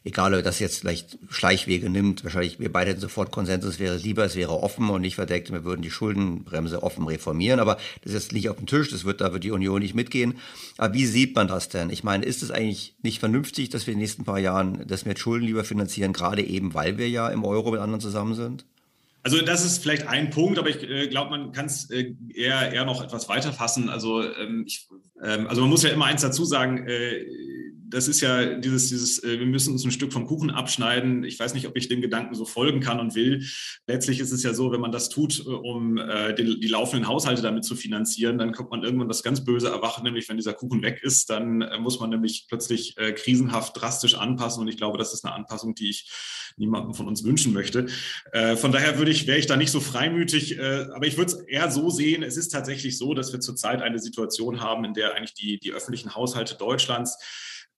Egal, 0.05 0.35
ob 0.35 0.43
das 0.43 0.59
jetzt 0.59 0.79
vielleicht 0.79 1.17
Schleichwege 1.29 1.89
nimmt, 1.89 2.23
wahrscheinlich 2.23 2.59
wir 2.59 2.71
beide 2.71 2.91
hätten 2.91 3.01
sofort 3.01 3.31
Konsensus, 3.31 3.79
wäre 3.79 3.97
lieber, 3.97 4.23
es 4.23 4.35
wäre 4.35 4.61
offen 4.61 4.89
und 4.89 5.01
nicht 5.01 5.15
verdeckt, 5.15 5.51
wir 5.51 5.65
würden 5.65 5.81
die 5.81 5.91
Schuldenbremse 5.91 6.83
offen 6.83 7.07
reformieren. 7.07 7.59
Aber 7.59 7.77
das 8.03 8.13
ist 8.13 8.23
jetzt 8.23 8.31
nicht 8.31 8.47
auf 8.49 8.57
dem 8.57 8.67
Tisch, 8.67 8.91
das 8.91 9.03
wird, 9.03 9.19
da 9.19 9.33
wird 9.33 9.43
die 9.43 9.51
Union 9.51 9.81
nicht 9.81 9.95
mitgehen. 9.95 10.37
Aber 10.77 10.93
wie 10.93 11.07
sieht 11.07 11.35
man 11.35 11.47
das 11.47 11.69
denn? 11.69 11.89
Ich 11.89 12.03
meine, 12.03 12.23
ist 12.23 12.43
es 12.43 12.51
eigentlich 12.51 12.95
nicht 13.01 13.19
vernünftig? 13.19 13.69
dass 13.75 13.87
wir 13.87 13.93
in 13.93 13.99
den 13.99 14.03
nächsten 14.03 14.23
paar 14.23 14.39
Jahren 14.39 14.85
das 14.87 15.05
mit 15.05 15.19
Schulden 15.19 15.45
lieber 15.45 15.63
finanzieren, 15.63 16.13
gerade 16.13 16.43
eben, 16.43 16.73
weil 16.73 16.97
wir 16.97 17.09
ja 17.09 17.29
im 17.29 17.43
Euro 17.43 17.71
mit 17.71 17.81
anderen 17.81 17.99
zusammen 17.99 18.35
sind? 18.35 18.65
Also 19.25 19.41
das 19.41 19.65
ist 19.65 19.81
vielleicht 19.81 20.07
ein 20.07 20.29
Punkt, 20.29 20.59
aber 20.59 20.69
ich 20.69 20.87
äh, 20.87 21.07
glaube, 21.07 21.31
man 21.31 21.51
kann 21.51 21.65
es 21.65 21.89
äh, 21.89 22.13
eher, 22.31 22.71
eher 22.71 22.85
noch 22.85 23.03
etwas 23.03 23.27
weiter 23.27 23.51
fassen. 23.51 23.89
Also, 23.89 24.21
ähm, 24.21 24.65
ich, 24.67 24.87
ähm, 25.23 25.47
also 25.47 25.61
man 25.61 25.69
muss 25.69 25.83
ja 25.83 25.89
immer 25.89 26.05
eins 26.05 26.21
dazu 26.21 26.45
sagen, 26.45 26.87
äh, 26.87 27.25
das 27.89 28.07
ist 28.07 28.21
ja 28.21 28.55
dieses, 28.55 28.89
dieses, 28.89 29.23
äh, 29.23 29.39
wir 29.39 29.45
müssen 29.45 29.73
uns 29.73 29.85
ein 29.85 29.91
Stück 29.91 30.11
vom 30.11 30.25
Kuchen 30.25 30.49
abschneiden. 30.49 31.23
Ich 31.23 31.39
weiß 31.39 31.53
nicht, 31.53 31.67
ob 31.67 31.77
ich 31.77 31.87
dem 31.87 32.01
Gedanken 32.01 32.35
so 32.35 32.45
folgen 32.45 32.79
kann 32.79 32.99
und 32.99 33.15
will. 33.15 33.45
Letztlich 33.87 34.19
ist 34.19 34.31
es 34.31 34.43
ja 34.43 34.53
so, 34.53 34.71
wenn 34.71 34.81
man 34.81 34.91
das 34.91 35.09
tut, 35.09 35.39
äh, 35.45 35.49
um 35.49 35.97
äh, 35.97 36.33
die, 36.33 36.59
die 36.59 36.67
laufenden 36.67 37.07
Haushalte 37.07 37.41
damit 37.41 37.63
zu 37.63 37.75
finanzieren, 37.75 38.37
dann 38.37 38.51
kommt 38.51 38.71
man 38.71 38.83
irgendwann 38.83 39.07
das 39.07 39.23
ganz 39.23 39.43
böse 39.43 39.69
erwachen, 39.69 40.03
nämlich 40.03 40.27
wenn 40.29 40.37
dieser 40.37 40.53
Kuchen 40.53 40.81
weg 40.81 41.01
ist, 41.03 41.29
dann 41.29 41.61
äh, 41.61 41.79
muss 41.79 41.99
man 41.99 42.09
nämlich 42.09 42.47
plötzlich 42.49 42.97
äh, 42.97 43.13
krisenhaft 43.13 43.79
drastisch 43.79 44.15
anpassen. 44.15 44.61
Und 44.61 44.67
ich 44.67 44.77
glaube, 44.77 44.97
das 44.97 45.13
ist 45.13 45.25
eine 45.25 45.33
Anpassung, 45.33 45.75
die 45.75 45.89
ich 45.89 46.09
niemandem 46.57 46.93
von 46.93 47.07
uns 47.07 47.23
wünschen 47.23 47.53
möchte. 47.53 47.85
Äh, 48.31 48.55
von 48.55 48.71
daher 48.71 48.97
würde 48.97 49.11
ich, 49.11 49.27
wäre 49.27 49.37
ich 49.37 49.47
da 49.47 49.57
nicht 49.57 49.71
so 49.71 49.79
freimütig, 49.79 50.59
aber 50.61 51.05
ich 51.05 51.17
würde 51.17 51.31
es 51.31 51.39
eher 51.41 51.69
so 51.69 51.89
sehen, 51.89 52.23
es 52.23 52.37
ist 52.37 52.49
tatsächlich 52.49 52.97
so, 52.97 53.13
dass 53.13 53.33
wir 53.33 53.39
zurzeit 53.39 53.81
eine 53.81 53.99
Situation 53.99 54.61
haben, 54.61 54.85
in 54.85 54.93
der 54.93 55.04
eigentlich 55.13 55.33
die, 55.33 55.59
die 55.59 55.71
öffentlichen 55.71 56.15
Haushalte 56.15 56.55
Deutschlands 56.55 57.17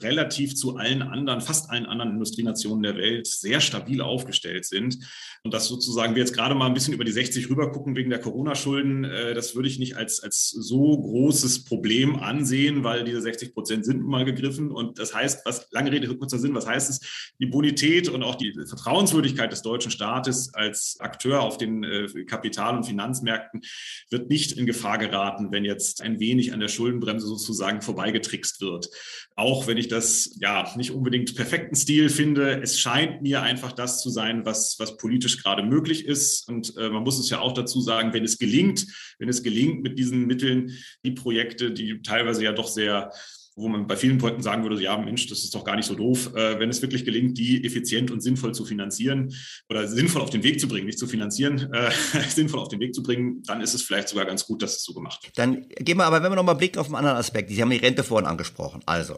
relativ 0.01 0.55
zu 0.55 0.77
allen 0.77 1.01
anderen, 1.01 1.41
fast 1.41 1.69
allen 1.69 1.85
anderen 1.85 2.11
Industrienationen 2.11 2.83
der 2.83 2.97
Welt 2.97 3.27
sehr 3.27 3.61
stabil 3.61 4.01
aufgestellt 4.01 4.65
sind. 4.65 4.97
Und 5.43 5.53
dass 5.53 5.67
sozusagen 5.67 6.15
wir 6.15 6.21
jetzt 6.21 6.33
gerade 6.33 6.55
mal 6.55 6.67
ein 6.67 6.73
bisschen 6.73 6.93
über 6.93 7.03
die 7.03 7.11
60 7.11 7.49
rüber 7.49 7.71
gucken 7.71 7.95
wegen 7.95 8.09
der 8.09 8.19
Corona-Schulden, 8.19 9.05
äh, 9.05 9.33
das 9.33 9.55
würde 9.55 9.67
ich 9.67 9.79
nicht 9.79 9.95
als, 9.95 10.21
als 10.21 10.49
so 10.49 10.97
großes 10.97 11.63
Problem 11.63 12.17
ansehen, 12.17 12.83
weil 12.83 13.03
diese 13.03 13.21
60 13.21 13.53
Prozent 13.53 13.85
sind 13.85 14.05
mal 14.05 14.25
gegriffen. 14.25 14.71
Und 14.71 14.99
das 14.99 15.15
heißt, 15.15 15.45
was 15.45 15.67
lange 15.71 15.91
Rede, 15.91 16.15
kurzer 16.15 16.37
Sinn, 16.37 16.53
was 16.53 16.67
heißt 16.67 16.89
es? 16.89 17.33
Die 17.39 17.45
Bonität 17.45 18.09
und 18.09 18.23
auch 18.23 18.35
die 18.35 18.53
Vertrauenswürdigkeit 18.53 19.51
des 19.51 19.61
deutschen 19.61 19.91
Staates 19.91 20.53
als 20.53 20.97
Akteur 20.99 21.41
auf 21.41 21.57
den 21.57 21.83
äh, 21.83 22.07
Kapital- 22.25 22.77
und 22.77 22.85
Finanzmärkten 22.85 23.61
wird 24.09 24.29
nicht 24.29 24.51
in 24.53 24.65
Gefahr 24.65 24.97
geraten, 24.97 25.51
wenn 25.51 25.65
jetzt 25.65 26.01
ein 26.01 26.19
wenig 26.19 26.53
an 26.53 26.59
der 26.59 26.67
Schuldenbremse 26.67 27.25
sozusagen 27.25 27.81
vorbeigetrickst 27.81 28.61
wird. 28.61 28.89
Auch 29.35 29.67
wenn 29.67 29.77
ich 29.77 29.86
das 29.87 30.35
ja 30.39 30.71
nicht 30.75 30.91
unbedingt 30.91 31.35
perfekten 31.35 31.75
Stil 31.75 32.09
finde, 32.09 32.61
es 32.61 32.79
scheint 32.79 33.21
mir 33.21 33.41
einfach 33.41 33.71
das 33.71 34.01
zu 34.01 34.09
sein, 34.09 34.45
was, 34.45 34.75
was 34.79 34.97
politisch 34.97 35.41
gerade 35.41 35.63
möglich 35.63 36.05
ist. 36.05 36.47
Und 36.47 36.75
äh, 36.77 36.89
man 36.89 37.03
muss 37.03 37.19
es 37.19 37.29
ja 37.29 37.39
auch 37.39 37.53
dazu 37.53 37.81
sagen, 37.81 38.13
wenn 38.13 38.23
es 38.23 38.37
gelingt, 38.37 38.85
wenn 39.19 39.29
es 39.29 39.43
gelingt 39.43 39.83
mit 39.83 39.97
diesen 39.99 40.27
Mitteln, 40.27 40.71
die 41.03 41.11
Projekte, 41.11 41.71
die 41.71 42.01
teilweise 42.01 42.43
ja 42.43 42.51
doch 42.51 42.67
sehr 42.67 43.11
wo 43.57 43.67
man 43.67 43.87
bei 43.87 43.97
vielen 43.97 44.19
Projekten 44.19 44.43
sagen 44.43 44.63
würde, 44.63 44.81
ja 44.81 44.95
Mensch, 44.97 45.27
das 45.27 45.43
ist 45.43 45.53
doch 45.53 45.63
gar 45.63 45.75
nicht 45.75 45.87
so 45.87 45.95
doof, 45.95 46.31
äh, 46.35 46.59
wenn 46.59 46.69
es 46.69 46.81
wirklich 46.81 47.03
gelingt, 47.03 47.37
die 47.37 47.65
effizient 47.65 48.11
und 48.11 48.21
sinnvoll 48.21 48.53
zu 48.53 48.63
finanzieren 48.65 49.33
oder 49.67 49.87
sinnvoll 49.87 50.21
auf 50.21 50.29
den 50.29 50.43
Weg 50.43 50.59
zu 50.59 50.67
bringen, 50.67 50.85
nicht 50.85 50.99
zu 50.99 51.07
finanzieren, 51.07 51.73
äh, 51.73 51.89
sinnvoll 52.29 52.59
auf 52.59 52.67
den 52.67 52.79
Weg 52.79 52.93
zu 52.93 53.01
bringen, 53.01 53.41
dann 53.43 53.61
ist 53.61 53.73
es 53.73 53.81
vielleicht 53.81 54.09
sogar 54.09 54.25
ganz 54.25 54.45
gut, 54.45 54.61
dass 54.61 54.77
es 54.77 54.83
so 54.83 54.93
gemacht 54.93 55.23
wird. 55.23 55.37
Dann 55.37 55.67
gehen 55.69 55.97
wir 55.97 56.05
aber, 56.05 56.21
wenn 56.21 56.31
wir 56.31 56.35
nochmal 56.35 56.55
blicken 56.55 56.77
auf 56.77 56.85
einen 56.85 56.95
anderen 56.95 57.17
Aspekt, 57.17 57.49
Sie 57.49 57.59
haben 57.61 57.71
die 57.71 57.77
Rente 57.77 58.03
vorhin 58.03 58.27
angesprochen. 58.27 58.83
Also, 58.85 59.17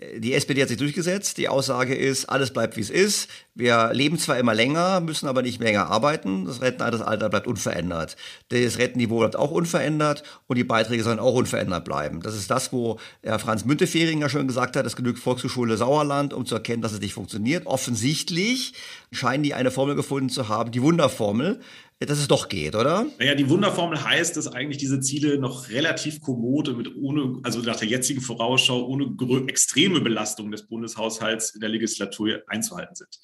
die 0.00 0.32
SPD 0.32 0.62
hat 0.62 0.68
sich 0.68 0.76
durchgesetzt. 0.76 1.38
Die 1.38 1.48
Aussage 1.48 1.94
ist, 1.94 2.26
alles 2.26 2.52
bleibt 2.52 2.76
wie 2.76 2.80
es 2.80 2.90
ist. 2.90 3.28
Wir 3.56 3.90
leben 3.92 4.16
zwar 4.16 4.38
immer 4.38 4.54
länger, 4.54 5.00
müssen 5.00 5.26
aber 5.26 5.42
nicht 5.42 5.60
länger 5.60 5.88
arbeiten. 5.90 6.44
Das 6.44 6.62
Rentenalter 6.62 7.28
bleibt 7.28 7.48
unverändert. 7.48 8.16
Das 8.50 8.78
Rentenniveau 8.78 9.18
bleibt 9.18 9.34
auch 9.34 9.50
unverändert 9.50 10.22
und 10.46 10.56
die 10.56 10.62
Beiträge 10.62 11.02
sollen 11.02 11.18
auch 11.18 11.34
unverändert 11.34 11.84
bleiben. 11.84 12.20
Das 12.22 12.36
ist 12.36 12.48
das, 12.48 12.72
wo 12.72 13.00
Herr 13.24 13.40
Franz 13.40 13.64
Müntefering 13.64 14.28
schon 14.28 14.46
gesagt 14.46 14.76
hat, 14.76 14.86
es 14.86 14.94
genügt 14.94 15.18
Volkshochschule 15.18 15.76
Sauerland, 15.76 16.32
um 16.32 16.46
zu 16.46 16.54
erkennen, 16.54 16.82
dass 16.82 16.92
es 16.92 17.00
nicht 17.00 17.14
funktioniert. 17.14 17.66
Offensichtlich 17.66 18.74
scheinen 19.10 19.42
die 19.42 19.54
eine 19.54 19.72
Formel 19.72 19.96
gefunden 19.96 20.28
zu 20.28 20.48
haben, 20.48 20.70
die 20.70 20.82
Wunderformel, 20.82 21.60
dass 22.06 22.18
es 22.18 22.28
doch 22.28 22.48
geht, 22.48 22.76
oder? 22.76 23.06
Naja, 23.18 23.34
die 23.34 23.48
Wunderformel 23.48 24.02
heißt, 24.04 24.36
dass 24.36 24.46
eigentlich 24.46 24.78
diese 24.78 25.00
Ziele 25.00 25.38
noch 25.38 25.68
relativ 25.68 26.20
kommode 26.20 26.74
mit 26.74 26.94
ohne, 26.94 27.40
also 27.42 27.58
nach 27.58 27.76
der 27.76 27.88
jetzigen 27.88 28.20
Vorausschau, 28.20 28.86
ohne 28.86 29.16
extreme 29.48 30.00
Belastung 30.00 30.52
des 30.52 30.68
Bundeshaushalts 30.68 31.50
in 31.50 31.60
der 31.60 31.70
Legislatur 31.70 32.42
einzuhalten 32.46 32.94
sind. 32.94 33.18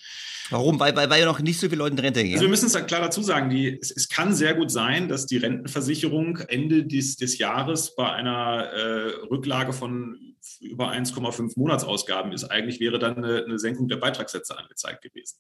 Warum? 0.51 0.81
Weil, 0.81 0.97
weil, 0.97 1.09
weil 1.09 1.21
ja 1.21 1.27
noch 1.27 1.39
nicht 1.39 1.61
so 1.61 1.69
viele 1.69 1.79
Leute 1.79 1.95
in 1.95 2.01
Rente 2.01 2.25
gehen. 2.25 2.33
Also 2.33 2.43
wir 2.43 2.51
müssen 2.51 2.67
es 2.67 2.87
klar 2.87 3.01
dazu 3.01 3.23
sagen, 3.23 3.49
die, 3.49 3.79
es, 3.81 3.93
es, 3.93 4.09
kann 4.09 4.35
sehr 4.35 4.55
gut 4.55 4.73
sein, 4.73 5.09
dass 5.09 5.27
die 5.27 5.37
Rentenversicherung 5.37 6.39
Ende 6.39 6.85
des, 6.85 7.17
des 7.17 7.39
Jahres 7.39 7.95
bei 7.95 8.11
einer 8.11 8.65
äh, 8.73 9.27
Rücklage 9.31 9.73
von 9.73 10.34
über 10.61 10.91
1,5 10.91 11.53
Monatsausgaben 11.57 12.33
ist. 12.33 12.45
Eigentlich 12.45 12.81
wäre 12.81 12.99
dann 12.99 13.17
eine, 13.17 13.45
eine, 13.45 13.59
Senkung 13.59 13.89
der 13.89 13.97
Beitragssätze 13.97 14.59
angezeigt 14.59 15.03
gewesen, 15.03 15.39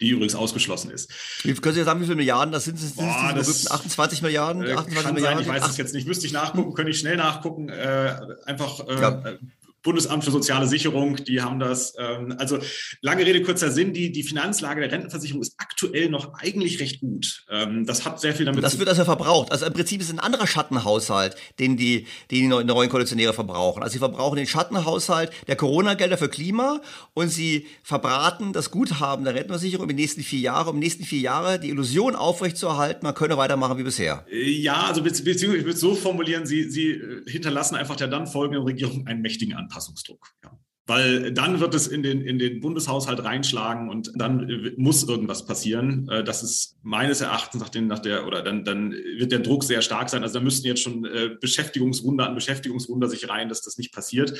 die 0.00 0.08
übrigens 0.08 0.34
ausgeschlossen 0.34 0.90
ist. 0.90 1.12
Wie, 1.44 1.54
können 1.54 1.74
Sie 1.74 1.82
sagen, 1.82 2.00
wie 2.00 2.04
viele 2.04 2.16
Milliarden 2.16 2.52
das 2.52 2.64
sind? 2.64 2.78
sind 2.78 2.96
Boah, 2.96 3.32
das 3.34 3.70
28 3.70 4.22
Milliarden? 4.22 4.62
28 4.62 5.02
kann 5.02 5.14
Milliarden? 5.14 5.44
Sein, 5.44 5.56
ich 5.56 5.62
weiß 5.62 5.70
es 5.70 5.76
jetzt 5.76 5.94
nicht. 5.94 6.06
Müsste 6.06 6.26
ich 6.26 6.32
nachgucken, 6.32 6.74
könnte 6.74 6.90
ich 6.90 6.98
schnell 6.98 7.16
nachgucken. 7.16 7.68
Äh, 7.68 8.16
einfach 8.44 8.86
äh, 8.86 9.00
ja. 9.00 9.38
Bundesamt 9.86 10.24
für 10.24 10.32
soziale 10.32 10.66
Sicherung, 10.66 11.16
die 11.16 11.40
haben 11.40 11.60
das. 11.60 11.94
Ähm, 11.96 12.34
also 12.38 12.58
lange 13.00 13.24
Rede, 13.24 13.40
kurzer 13.42 13.70
Sinn, 13.70 13.92
die, 13.92 14.10
die 14.10 14.24
Finanzlage 14.24 14.80
der 14.80 14.90
Rentenversicherung 14.90 15.40
ist 15.40 15.54
aktuell 15.58 16.10
noch 16.10 16.34
eigentlich 16.34 16.80
recht 16.80 17.00
gut. 17.00 17.44
Ähm, 17.48 17.86
das 17.86 18.04
hat 18.04 18.20
sehr 18.20 18.34
viel 18.34 18.46
damit 18.46 18.64
das 18.64 18.72
zu 18.72 18.78
tun. 18.78 18.86
Das 18.86 18.96
wird 18.96 19.06
also 19.06 19.16
verbraucht. 19.16 19.52
Also 19.52 19.64
im 19.64 19.72
Prinzip 19.72 20.00
ist 20.00 20.08
es 20.08 20.12
ein 20.12 20.18
anderer 20.18 20.48
Schattenhaushalt, 20.48 21.36
den 21.60 21.76
die, 21.76 22.06
den 22.32 22.50
die 22.50 22.64
neuen 22.64 22.90
Koalitionäre 22.90 23.32
verbrauchen. 23.32 23.82
Also 23.82 23.92
sie 23.92 23.98
verbrauchen 24.00 24.36
den 24.36 24.48
Schattenhaushalt 24.48 25.30
der 25.46 25.54
Corona-Gelder 25.54 26.18
für 26.18 26.28
Klima 26.28 26.80
und 27.14 27.28
sie 27.28 27.66
verbraten 27.84 28.52
das 28.52 28.72
Guthaben 28.72 29.24
der 29.24 29.34
Rentenversicherung 29.34 29.84
in 29.84 29.90
den 29.90 30.02
nächsten 30.02 30.22
vier 30.22 30.40
Jahre, 30.40 30.70
um 30.70 30.80
die 30.80 30.84
nächsten 30.84 31.04
vier 31.04 31.20
Jahre 31.20 31.60
die 31.60 31.68
Illusion 31.68 32.16
aufrechtzuerhalten, 32.16 33.04
man 33.04 33.14
könne 33.14 33.36
weitermachen 33.36 33.78
wie 33.78 33.84
bisher. 33.84 34.26
Ja, 34.32 34.86
also 34.88 35.04
beziehungsweise 35.04 35.58
ich 35.58 35.64
würde 35.64 35.70
es 35.70 35.80
so 35.80 35.94
formulieren, 35.94 36.44
sie, 36.44 36.68
sie 36.68 36.90
äh, 36.90 37.30
hinterlassen 37.30 37.76
einfach 37.76 37.94
der 37.94 38.08
dann 38.08 38.26
folgenden 38.26 38.64
Regierung 38.64 39.06
einen 39.06 39.22
mächtigen 39.22 39.54
Anteil. 39.54 39.75
Anpassungsdruck. 39.76 40.32
Ja. 40.44 40.58
Weil 40.88 41.32
dann 41.32 41.58
wird 41.58 41.74
es 41.74 41.88
in 41.88 42.04
den, 42.04 42.20
in 42.20 42.38
den 42.38 42.60
Bundeshaushalt 42.60 43.24
reinschlagen 43.24 43.90
und 43.90 44.12
dann 44.14 44.72
muss 44.76 45.02
irgendwas 45.02 45.44
passieren. 45.44 46.08
Äh, 46.08 46.22
das 46.22 46.44
ist 46.44 46.76
meines 46.82 47.20
Erachtens 47.20 47.60
nach, 47.60 47.68
den, 47.68 47.88
nach 47.88 47.98
der, 47.98 48.24
oder 48.24 48.42
dann, 48.42 48.64
dann 48.64 48.92
wird 48.92 49.32
der 49.32 49.40
Druck 49.40 49.64
sehr 49.64 49.82
stark 49.82 50.08
sein. 50.10 50.22
Also 50.22 50.38
da 50.38 50.44
müssten 50.44 50.68
jetzt 50.68 50.82
schon 50.82 51.04
äh, 51.04 51.30
Beschäftigungswunder 51.40 52.28
an 52.28 52.36
Beschäftigungswunder 52.36 53.08
sich 53.08 53.28
rein, 53.28 53.48
dass 53.48 53.62
das 53.62 53.78
nicht 53.78 53.92
passiert. 53.92 54.38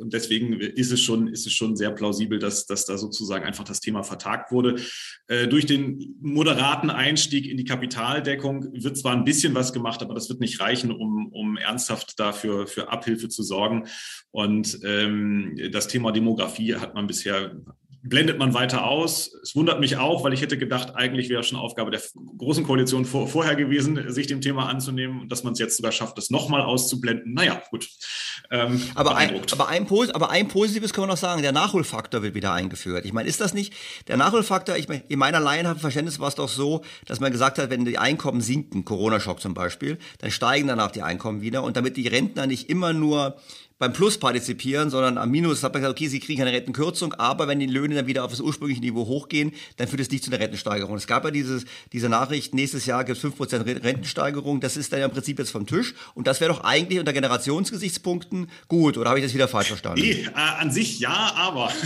Und 0.00 0.12
deswegen 0.12 0.54
ist 0.60 0.92
es 0.92 1.00
schon, 1.00 1.28
ist 1.28 1.46
es 1.46 1.52
schon 1.52 1.76
sehr 1.76 1.90
plausibel, 1.90 2.38
dass, 2.38 2.66
dass 2.66 2.84
da 2.84 2.96
sozusagen 2.96 3.44
einfach 3.44 3.64
das 3.64 3.80
Thema 3.80 4.02
vertagt 4.02 4.50
wurde. 4.52 4.80
Äh, 5.28 5.48
durch 5.48 5.66
den 5.66 6.16
moderaten 6.20 6.90
Einstieg 6.90 7.46
in 7.46 7.56
die 7.56 7.64
Kapitaldeckung 7.64 8.72
wird 8.72 8.96
zwar 8.96 9.12
ein 9.12 9.24
bisschen 9.24 9.54
was 9.54 9.72
gemacht, 9.72 10.02
aber 10.02 10.14
das 10.14 10.28
wird 10.28 10.40
nicht 10.40 10.60
reichen, 10.60 10.90
um, 10.90 11.28
um 11.28 11.56
ernsthaft 11.56 12.18
dafür 12.18 12.66
für 12.66 12.90
Abhilfe 12.90 13.28
zu 13.28 13.42
sorgen. 13.42 13.86
Und 14.30 14.78
ähm, 14.84 15.56
das 15.72 15.88
Thema 15.88 16.12
Demografie 16.12 16.76
hat 16.76 16.94
man 16.94 17.06
bisher 17.06 17.56
blendet 18.02 18.38
man 18.38 18.54
weiter 18.54 18.86
aus. 18.86 19.32
Es 19.42 19.54
wundert 19.54 19.80
mich 19.80 19.96
auch, 19.96 20.24
weil 20.24 20.32
ich 20.32 20.40
hätte 20.40 20.56
gedacht, 20.56 20.94
eigentlich 20.94 21.28
wäre 21.28 21.42
schon 21.42 21.58
Aufgabe 21.58 21.90
der 21.90 22.00
Großen 22.38 22.64
Koalition 22.64 23.04
vor, 23.04 23.28
vorher 23.28 23.56
gewesen, 23.56 24.10
sich 24.10 24.26
dem 24.26 24.40
Thema 24.40 24.68
anzunehmen 24.68 25.20
und 25.20 25.32
dass 25.32 25.44
man 25.44 25.52
es 25.52 25.58
jetzt 25.58 25.76
sogar 25.76 25.92
schafft, 25.92 26.16
das 26.16 26.30
nochmal 26.30 26.62
auszublenden. 26.62 27.34
Naja, 27.34 27.62
gut. 27.70 27.88
Ähm, 28.50 28.82
aber, 28.94 29.16
ein, 29.16 29.40
aber, 29.52 29.68
ein, 29.68 29.86
aber 30.12 30.30
ein 30.30 30.48
Positives 30.48 30.92
können 30.92 31.08
wir 31.08 31.12
noch 31.12 31.18
sagen, 31.18 31.42
der 31.42 31.52
Nachholfaktor 31.52 32.22
wird 32.22 32.34
wieder 32.34 32.52
eingeführt. 32.52 33.04
Ich 33.04 33.12
meine, 33.12 33.28
ist 33.28 33.40
das 33.40 33.54
nicht, 33.54 33.74
der 34.08 34.16
Nachholfaktor, 34.16 34.76
ich 34.76 34.88
meine, 34.88 35.02
in 35.08 35.18
meiner 35.18 35.40
Laienverständnis 35.40 36.18
war 36.18 36.28
es 36.28 36.34
doch 36.34 36.48
so, 36.48 36.82
dass 37.06 37.20
man 37.20 37.32
gesagt 37.32 37.58
hat, 37.58 37.70
wenn 37.70 37.84
die 37.84 37.98
Einkommen 37.98 38.40
sinken, 38.40 38.84
Corona-Schock 38.84 39.40
zum 39.40 39.54
Beispiel, 39.54 39.98
dann 40.18 40.30
steigen 40.30 40.68
danach 40.68 40.90
die 40.90 41.02
Einkommen 41.02 41.42
wieder 41.42 41.62
und 41.62 41.76
damit 41.76 41.96
die 41.96 42.08
Rentner 42.08 42.46
nicht 42.46 42.70
immer 42.70 42.92
nur 42.92 43.36
beim 43.80 43.94
Plus 43.94 44.18
partizipieren, 44.18 44.90
sondern 44.90 45.16
am 45.16 45.30
Minus. 45.30 45.62
Hat 45.62 45.72
man 45.72 45.80
gesagt, 45.80 45.98
okay, 45.98 46.08
sie 46.08 46.20
kriegen 46.20 46.42
eine 46.42 46.52
Rentenkürzung, 46.52 47.14
aber 47.14 47.48
wenn 47.48 47.58
die 47.58 47.66
Löhne 47.66 47.94
dann 47.94 48.06
wieder 48.06 48.24
auf 48.24 48.30
das 48.30 48.40
ursprüngliche 48.40 48.82
Niveau 48.82 49.06
hochgehen, 49.06 49.52
dann 49.78 49.88
führt 49.88 50.02
es 50.02 50.10
nicht 50.10 50.22
zu 50.22 50.30
einer 50.30 50.38
Rentensteigerung. 50.38 50.94
Es 50.96 51.06
gab 51.06 51.24
ja 51.24 51.30
dieses, 51.30 51.64
diese 51.92 52.10
Nachricht, 52.10 52.54
nächstes 52.54 52.84
Jahr 52.84 53.04
gibt 53.04 53.16
es 53.16 53.24
5% 53.24 53.82
Rentensteigerung, 53.82 54.60
das 54.60 54.76
ist 54.76 54.92
dann 54.92 55.00
ja 55.00 55.06
im 55.06 55.12
Prinzip 55.12 55.38
jetzt 55.38 55.50
vom 55.50 55.66
Tisch. 55.66 55.94
Und 56.14 56.26
das 56.26 56.42
wäre 56.42 56.52
doch 56.52 56.62
eigentlich 56.62 57.00
unter 57.00 57.14
Generationsgesichtspunkten 57.14 58.50
gut, 58.68 58.98
oder 58.98 59.08
habe 59.08 59.18
ich 59.18 59.24
das 59.24 59.32
wieder 59.32 59.48
falsch 59.48 59.68
verstanden? 59.68 60.02
Nee, 60.02 60.26
äh, 60.26 60.30
an 60.34 60.70
sich 60.70 61.00
ja, 61.00 61.32
aber. 61.34 61.72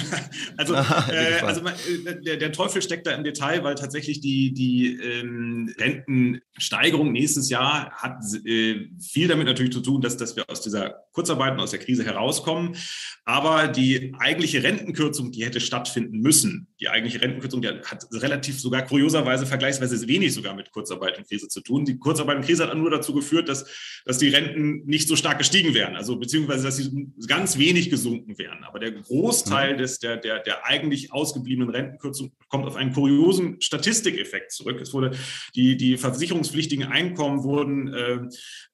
Also, 0.56 0.74
ah, 0.76 1.08
äh, 1.10 1.40
also 1.40 1.60
äh, 1.60 2.20
der, 2.22 2.36
der, 2.36 2.52
Teufel 2.52 2.80
steckt 2.82 3.06
da 3.06 3.12
im 3.12 3.24
Detail, 3.24 3.64
weil 3.64 3.74
tatsächlich 3.74 4.20
die, 4.20 4.52
die 4.52 4.96
ähm, 4.96 5.72
Rentensteigerung 5.78 7.12
nächstes 7.12 7.50
Jahr 7.50 7.90
hat 7.92 8.18
äh, 8.44 8.88
viel 9.00 9.28
damit 9.28 9.46
natürlich 9.46 9.72
zu 9.72 9.80
tun, 9.80 10.00
dass, 10.00 10.16
dass 10.16 10.36
wir 10.36 10.48
aus 10.48 10.60
dieser 10.60 11.04
Kurzarbeit 11.12 11.52
und 11.52 11.60
aus 11.60 11.70
der 11.70 11.80
Krise 11.84 12.04
herauskommen. 12.04 12.76
Aber 13.26 13.68
die 13.68 14.12
eigentliche 14.18 14.62
Rentenkürzung, 14.62 15.32
die 15.32 15.46
hätte 15.46 15.58
stattfinden 15.58 16.20
müssen, 16.20 16.66
die 16.78 16.90
eigentliche 16.90 17.22
Rentenkürzung, 17.22 17.62
die 17.62 17.68
hat 17.68 18.06
relativ 18.12 18.60
sogar 18.60 18.82
kurioserweise 18.82 19.46
vergleichsweise 19.46 20.06
wenig 20.06 20.34
sogar 20.34 20.54
mit 20.54 20.72
Kurzarbeit 20.72 21.16
und 21.16 21.26
Krise 21.26 21.48
zu 21.48 21.62
tun. 21.62 21.86
Die 21.86 21.96
Kurzarbeit 21.96 22.36
und 22.36 22.44
Krise 22.44 22.66
hat 22.66 22.76
nur 22.76 22.90
dazu 22.90 23.14
geführt, 23.14 23.48
dass, 23.48 23.64
dass 24.04 24.18
die 24.18 24.28
Renten 24.28 24.84
nicht 24.84 25.08
so 25.08 25.16
stark 25.16 25.38
gestiegen 25.38 25.72
wären, 25.72 25.96
also 25.96 26.16
beziehungsweise 26.16 26.64
dass 26.64 26.76
sie 26.76 27.08
ganz 27.26 27.56
wenig 27.56 27.88
gesunken 27.88 28.36
wären. 28.36 28.62
Aber 28.62 28.78
der 28.78 28.92
Großteil 28.92 29.78
des, 29.78 30.00
der, 30.00 30.18
der, 30.18 30.40
der 30.40 30.66
eigentlich 30.66 31.10
ausgebliebenen 31.10 31.70
Rentenkürzung 31.70 32.32
kommt 32.48 32.66
auf 32.66 32.76
einen 32.76 32.92
kuriosen 32.92 33.58
Statistikeffekt 33.62 34.52
zurück. 34.52 34.80
Es 34.82 34.92
wurde 34.92 35.12
die, 35.54 35.78
die 35.78 35.96
versicherungspflichtigen 35.96 36.84
Einkommen 36.84 37.42
wurden 37.42 37.88
äh, 37.94 38.18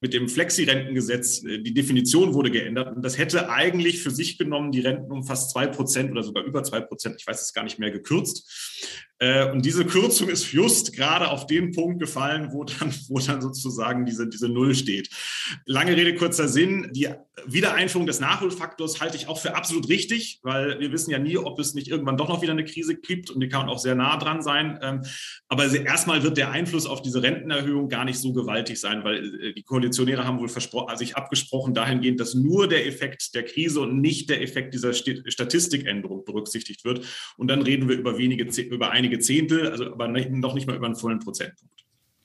mit 0.01 0.12
dem 0.12 0.28
Flexi-Rentengesetz, 0.28 1.44
äh, 1.44 1.60
die 1.60 1.72
Definition 1.72 2.35
wurde 2.35 2.51
geändert 2.51 2.97
und 2.97 3.05
das 3.05 3.16
hätte 3.16 3.48
eigentlich 3.48 4.02
für 4.02 4.10
sich 4.10 4.40
genommen 4.41 4.73
die 4.73 4.81
Renten 4.81 5.12
um 5.12 5.25
fast 5.25 5.53
zwei 5.53 5.67
Prozent 5.69 6.11
oder 6.11 6.25
sogar 6.25 6.43
über 6.43 6.65
zwei 6.65 6.81
Prozent, 6.81 7.17
ich 7.19 7.27
weiß 7.27 7.41
es 7.41 7.53
gar 7.53 7.62
nicht 7.62 7.79
mehr, 7.79 7.91
gekürzt. 7.91 9.09
Äh, 9.21 9.51
und 9.51 9.65
diese 9.67 9.85
Kürzung 9.85 10.31
ist 10.31 10.51
just 10.51 10.95
gerade 10.97 11.31
auf 11.31 11.47
den 11.47 11.73
Punkt 11.73 12.01
gefallen, 12.01 12.49
wo 12.53 12.65
dann, 12.65 12.93
wo 13.09 13.19
dann 13.19 13.43
sozusagen 13.43 14.07
diese, 14.07 14.27
diese 14.27 14.49
Null 14.49 14.75
steht. 14.75 15.11
Lange 15.67 15.95
Rede, 15.95 16.15
kurzer 16.15 16.49
Sinn. 16.49 16.91
Die 16.93 17.09
Wiedereinführung 17.47 18.07
des 18.07 18.21
Nachholfaktors 18.21 19.01
halte 19.01 19.17
ich 19.17 19.29
auch 19.29 19.39
für 19.39 19.55
absolut 19.55 19.89
richtig, 19.89 20.41
weil 20.43 20.81
wir 20.81 20.91
wissen 20.91 21.11
ja 21.11 21.19
nie, 21.19 21.37
ob 21.37 21.59
es 21.59 21.75
nicht 21.75 21.89
irgendwann 21.89 22.17
doch 22.17 22.29
noch 22.29 22.41
wieder 22.41 22.53
eine 22.53 22.65
Krise 22.65 22.97
gibt 22.97 23.31
und 23.31 23.41
die 23.41 23.49
kann 23.49 23.69
auch 23.69 23.79
sehr 23.79 23.95
nah 23.95 24.17
dran 24.17 24.43
sein. 24.43 24.79
Ähm, 24.83 25.03
aber 25.49 25.71
erstmal 25.71 26.23
wird 26.23 26.39
der 26.39 26.51
Einfluss 26.51 26.87
auf 26.87 27.03
diese 27.03 27.23
Rentenerhöhung 27.23 27.89
gar 27.91 28.07
nicht 28.07 28.19
so 28.19 28.33
gewaltig 28.33 28.81
sein, 28.81 29.05
weil 29.05 29.43
äh, 29.43 29.53
die 29.53 29.62
Koalitionäre 29.62 30.25
haben 30.25 30.39
wohl 30.39 30.49
sich 30.49 31.17
abgesprochen 31.17 31.75
dahingehend, 31.75 32.21
dass 32.21 32.35
nur 32.35 32.69
der 32.69 32.87
Effekt 32.87 33.35
der 33.35 33.45
Krise 33.45 33.81
und 33.81 34.01
nicht 34.01 34.30
der 34.31 34.43
Effekt 34.43 34.73
dieser 34.73 34.93
Statistikänderung 34.93 36.24
berücksichtigt 36.24 36.85
wird. 36.85 37.07
Und 37.36 37.48
dann 37.48 37.62
reden 37.62 37.89
wir 37.89 37.98
über 37.98 38.16
wenige, 38.16 38.44
über 38.62 38.90
einige 38.90 39.19
Zehntel, 39.19 39.69
also 39.69 39.86
aber 39.93 40.09
noch 40.09 40.55
nicht 40.55 40.66
mal 40.66 40.77
über 40.77 40.86
einen 40.86 40.97
vollen 40.97 41.19
Prozentpunkt. 41.19 41.80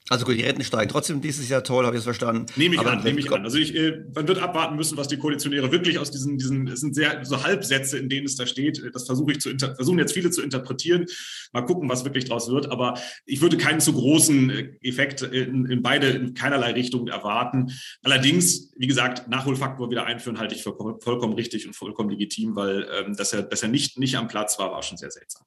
Also 0.08 0.24
gut, 0.24 0.36
die 0.36 0.42
Renten 0.42 0.62
steigen 0.62 0.88
trotzdem 0.88 1.20
dieses 1.20 1.48
Jahr 1.48 1.64
toll, 1.64 1.84
habe 1.84 1.96
ich 1.96 1.98
es 1.98 2.04
verstanden. 2.04 2.46
Nehme 2.54 2.76
ich 2.76 2.80
Aber 2.80 2.92
an, 2.92 3.02
nehme 3.02 3.18
ich 3.18 3.32
an. 3.32 3.42
Also 3.42 3.58
ich, 3.58 3.74
äh, 3.74 4.04
man 4.14 4.28
wird 4.28 4.38
abwarten 4.38 4.76
müssen, 4.76 4.96
was 4.96 5.08
die 5.08 5.16
Koalitionäre 5.16 5.72
wirklich 5.72 5.98
aus 5.98 6.12
diesen, 6.12 6.38
diesen, 6.38 6.68
es 6.68 6.80
sind 6.80 6.94
sehr 6.94 7.24
so 7.24 7.42
Halbsätze, 7.42 7.98
in 7.98 8.08
denen 8.08 8.24
es 8.24 8.36
da 8.36 8.46
steht. 8.46 8.80
Das 8.94 9.04
versuche 9.06 9.32
ich 9.32 9.40
zu 9.40 9.50
versuchen 9.56 9.98
jetzt 9.98 10.12
viele 10.12 10.30
zu 10.30 10.42
interpretieren. 10.42 11.06
Mal 11.52 11.62
gucken, 11.62 11.88
was 11.88 12.04
wirklich 12.04 12.26
draus 12.26 12.48
wird. 12.48 12.70
Aber 12.70 12.94
ich 13.24 13.40
würde 13.40 13.56
keinen 13.56 13.80
zu 13.80 13.94
großen 13.94 14.50
äh, 14.50 14.70
Effekt 14.82 15.22
in, 15.22 15.66
in 15.66 15.82
beide, 15.82 16.08
in 16.10 16.34
keinerlei 16.34 16.70
Richtungen 16.72 17.08
erwarten. 17.08 17.72
Allerdings, 18.02 18.72
wie 18.76 18.86
gesagt, 18.86 19.28
Nachholfaktor 19.28 19.90
wieder 19.90 20.06
einführen 20.06 20.38
halte 20.38 20.54
ich 20.54 20.62
für 20.62 20.76
vollkommen 21.00 21.32
richtig 21.32 21.66
und 21.66 21.74
vollkommen 21.74 22.10
legitim, 22.10 22.54
weil 22.54 22.86
ähm, 22.96 23.16
dass 23.16 23.32
er, 23.32 23.42
dass 23.42 23.64
er 23.64 23.70
nicht, 23.70 23.98
nicht 23.98 24.16
am 24.16 24.28
Platz 24.28 24.56
war, 24.60 24.70
war 24.70 24.84
schon 24.84 24.98
sehr 24.98 25.10
seltsam. 25.10 25.44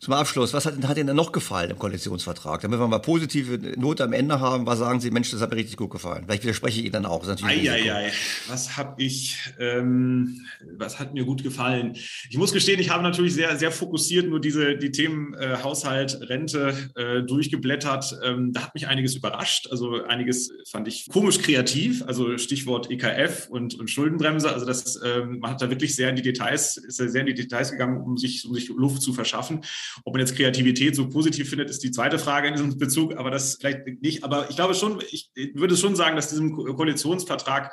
Zum 0.00 0.14
Abschluss, 0.14 0.54
was 0.54 0.64
hat, 0.64 0.82
hat 0.88 0.96
Ihnen 0.96 1.08
denn 1.08 1.16
noch 1.16 1.30
gefallen 1.30 1.72
im 1.72 1.78
Koalitionsvertrag? 1.78 2.62
Damit 2.62 2.80
wir 2.80 2.88
mal 2.88 3.00
positive 3.00 3.58
Note 3.78 4.02
am 4.02 4.14
Ende 4.14 4.40
haben, 4.40 4.64
was 4.64 4.78
sagen 4.78 4.98
Sie, 4.98 5.10
Mensch, 5.10 5.30
das 5.30 5.42
hat 5.42 5.50
mir 5.50 5.56
richtig 5.56 5.76
gut 5.76 5.90
gefallen. 5.90 6.24
Vielleicht 6.24 6.42
widerspreche 6.42 6.80
ich 6.80 6.86
Ihnen 6.86 6.92
dann 6.94 7.04
auch. 7.04 7.20
Eieiei, 7.42 8.10
was 8.48 8.78
habe 8.78 9.02
ich, 9.02 9.36
ähm, 9.58 10.40
was 10.78 10.98
hat 10.98 11.12
mir 11.12 11.26
gut 11.26 11.42
gefallen? 11.42 11.98
Ich 12.30 12.38
muss 12.38 12.54
gestehen, 12.54 12.80
ich 12.80 12.88
habe 12.88 13.02
natürlich 13.02 13.34
sehr, 13.34 13.58
sehr 13.58 13.70
fokussiert 13.70 14.26
nur 14.26 14.40
diese, 14.40 14.78
die 14.78 14.90
Themen 14.90 15.34
äh, 15.34 15.58
Haushalt, 15.62 16.18
Rente 16.30 16.74
äh, 16.94 17.22
durchgeblättert. 17.22 18.20
Ähm, 18.24 18.54
da 18.54 18.62
hat 18.62 18.74
mich 18.74 18.88
einiges 18.88 19.16
überrascht. 19.16 19.68
Also 19.70 20.02
einiges 20.04 20.50
fand 20.70 20.88
ich 20.88 21.10
komisch 21.10 21.40
kreativ. 21.40 22.04
Also 22.06 22.38
Stichwort 22.38 22.90
EKF 22.90 23.48
und, 23.50 23.74
und 23.78 23.90
Schuldenbremse. 23.90 24.50
Also 24.50 24.64
das, 24.64 24.98
ähm, 25.04 25.40
man 25.40 25.50
hat 25.50 25.60
da 25.60 25.68
wirklich 25.68 25.94
sehr 25.94 26.08
in 26.08 26.16
die 26.16 26.22
Details, 26.22 26.78
ist 26.78 26.96
sehr 26.96 27.20
in 27.20 27.26
die 27.26 27.34
Details 27.34 27.70
gegangen, 27.70 28.00
um 28.00 28.16
sich, 28.16 28.46
um 28.46 28.54
sich 28.54 28.70
Luft 28.70 29.02
zu 29.02 29.12
verschaffen. 29.12 29.60
Ob 30.04 30.14
man 30.14 30.20
jetzt 30.20 30.36
Kreativität 30.36 30.96
so 30.96 31.08
positiv 31.08 31.48
findet, 31.48 31.70
ist 31.70 31.82
die 31.82 31.90
zweite 31.90 32.18
Frage 32.18 32.48
in 32.48 32.54
diesem 32.54 32.78
Bezug, 32.78 33.16
aber 33.16 33.30
das 33.30 33.56
vielleicht 33.60 33.86
nicht. 34.02 34.24
Aber 34.24 34.50
ich 34.50 34.56
glaube 34.56 34.74
schon, 34.74 35.02
ich 35.10 35.30
würde 35.54 35.76
schon 35.76 35.96
sagen, 35.96 36.16
dass 36.16 36.28
diesem 36.28 36.52
Koalitionsvertrag 36.52 37.72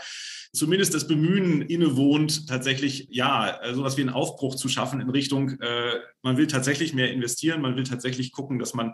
zumindest 0.53 0.93
das 0.93 1.07
Bemühen 1.07 1.61
innewohnt, 1.61 2.47
tatsächlich 2.47 3.07
ja, 3.11 3.59
sowas 3.73 3.97
wie 3.97 4.01
einen 4.01 4.09
Aufbruch 4.09 4.55
zu 4.55 4.69
schaffen 4.69 5.01
in 5.01 5.09
Richtung, 5.09 5.59
äh, 5.61 5.99
man 6.21 6.37
will 6.37 6.47
tatsächlich 6.47 6.93
mehr 6.93 7.11
investieren, 7.11 7.61
man 7.61 7.75
will 7.75 7.83
tatsächlich 7.83 8.31
gucken, 8.31 8.59
dass 8.59 8.73
man 8.73 8.93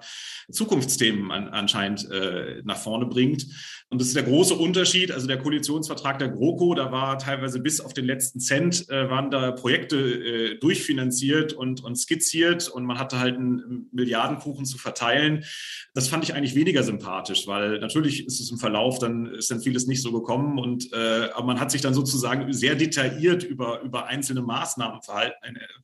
Zukunftsthemen 0.51 1.31
an, 1.31 1.49
anscheinend 1.49 2.09
äh, 2.11 2.61
nach 2.63 2.77
vorne 2.77 3.05
bringt. 3.05 3.47
Und 3.89 4.01
das 4.01 4.07
ist 4.07 4.15
der 4.15 4.23
große 4.23 4.55
Unterschied. 4.55 5.11
Also 5.11 5.27
der 5.27 5.37
Koalitionsvertrag 5.37 6.17
der 6.17 6.29
GroKo, 6.29 6.73
da 6.73 6.91
war 6.91 7.17
teilweise 7.19 7.59
bis 7.59 7.79
auf 7.79 7.93
den 7.93 8.05
letzten 8.05 8.39
Cent, 8.39 8.89
äh, 8.89 9.09
waren 9.09 9.29
da 9.29 9.51
Projekte 9.51 9.97
äh, 9.97 10.59
durchfinanziert 10.59 11.53
und, 11.53 11.83
und 11.83 11.95
skizziert 11.95 12.69
und 12.69 12.85
man 12.85 12.97
hatte 12.97 13.19
halt 13.19 13.35
einen 13.35 13.89
Milliardenkuchen 13.91 14.65
zu 14.65 14.77
verteilen. 14.77 15.45
Das 15.93 16.07
fand 16.07 16.23
ich 16.23 16.33
eigentlich 16.33 16.55
weniger 16.55 16.83
sympathisch, 16.83 17.47
weil 17.47 17.79
natürlich 17.79 18.25
ist 18.25 18.39
es 18.39 18.51
im 18.51 18.57
Verlauf, 18.57 18.99
dann 18.99 19.27
ist 19.27 19.51
dann 19.51 19.61
vieles 19.61 19.85
nicht 19.85 20.01
so 20.01 20.11
gekommen 20.11 20.57
und 20.57 20.91
äh, 20.93 21.29
aber 21.33 21.45
man 21.45 21.59
hat 21.59 21.71
sich 21.71 21.81
dann 21.81 21.93
sozusagen 21.93 22.51
sehr 22.51 22.75
detailliert 22.75 23.43
über, 23.43 23.81
über 23.81 24.07
einzelne 24.07 24.41
Maßnahmen 24.41 25.01
verhalten, 25.01 25.35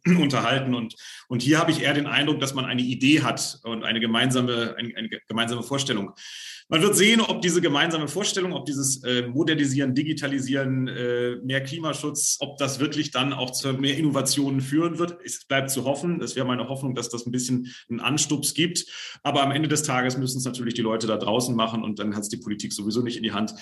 äh, 0.06 0.16
unterhalten 0.22 0.74
und, 0.74 0.96
und 1.28 1.42
hier 1.42 1.60
habe 1.60 1.72
ich 1.72 1.82
eher 1.82 1.94
den 1.94 2.08
Eindruck, 2.08 2.40
dass 2.40 2.54
man 2.54 2.66
eine 2.66 2.82
Idee 2.82 3.22
hat 3.22 3.60
und 3.64 3.84
eine 3.84 4.00
gemeinsame, 4.00 4.76
eine, 4.78 4.96
eine 4.96 5.10
gemeinsame 5.28 5.64
Vorstellung. 5.64 6.14
Man 6.72 6.84
wird 6.84 6.96
sehen, 6.96 7.20
ob 7.20 7.42
diese 7.42 7.62
gemeinsame 7.62 8.08
Vorstellung, 8.08 8.54
ob 8.54 8.68
dieses 8.68 9.04
äh, 9.04 9.24
Modernisieren, 9.24 9.96
Digitalisieren, 9.96 10.88
äh, 10.88 11.38
mehr 11.38 11.64
Klimaschutz, 11.64 12.38
ob 12.42 12.58
das 12.60 12.80
wirklich 12.80 13.10
dann 13.10 13.34
auch 13.34 13.50
zu 13.50 13.74
mehr 13.74 13.98
Innovationen 13.98 14.62
führen 14.62 15.00
wird. 15.00 15.18
Es 15.26 15.46
bleibt 15.46 15.72
zu 15.72 15.86
hoffen. 15.86 16.22
Es 16.22 16.36
wäre 16.36 16.46
meine 16.46 16.70
Hoffnung, 16.70 16.94
dass 16.94 17.10
das 17.10 17.26
ein 17.26 17.32
bisschen 17.32 17.74
einen 17.90 18.00
Anstups 18.00 18.54
gibt. 18.54 18.86
Aber 19.24 19.42
am 19.42 19.50
Ende 19.50 19.68
des 19.68 19.82
Tages 19.82 20.16
müssen 20.20 20.38
es 20.38 20.46
natürlich 20.46 20.76
die 20.76 20.84
Leute 20.84 21.08
da 21.08 21.18
draußen 21.18 21.56
machen 21.56 21.84
und 21.84 21.98
dann 21.98 22.16
hat 22.16 22.22
es 22.22 22.30
die 22.30 22.38
Politik 22.38 22.72
sowieso 22.72 23.02
nicht 23.02 23.18
in 23.18 23.24
die 23.24 23.32
Hand. 23.32 23.56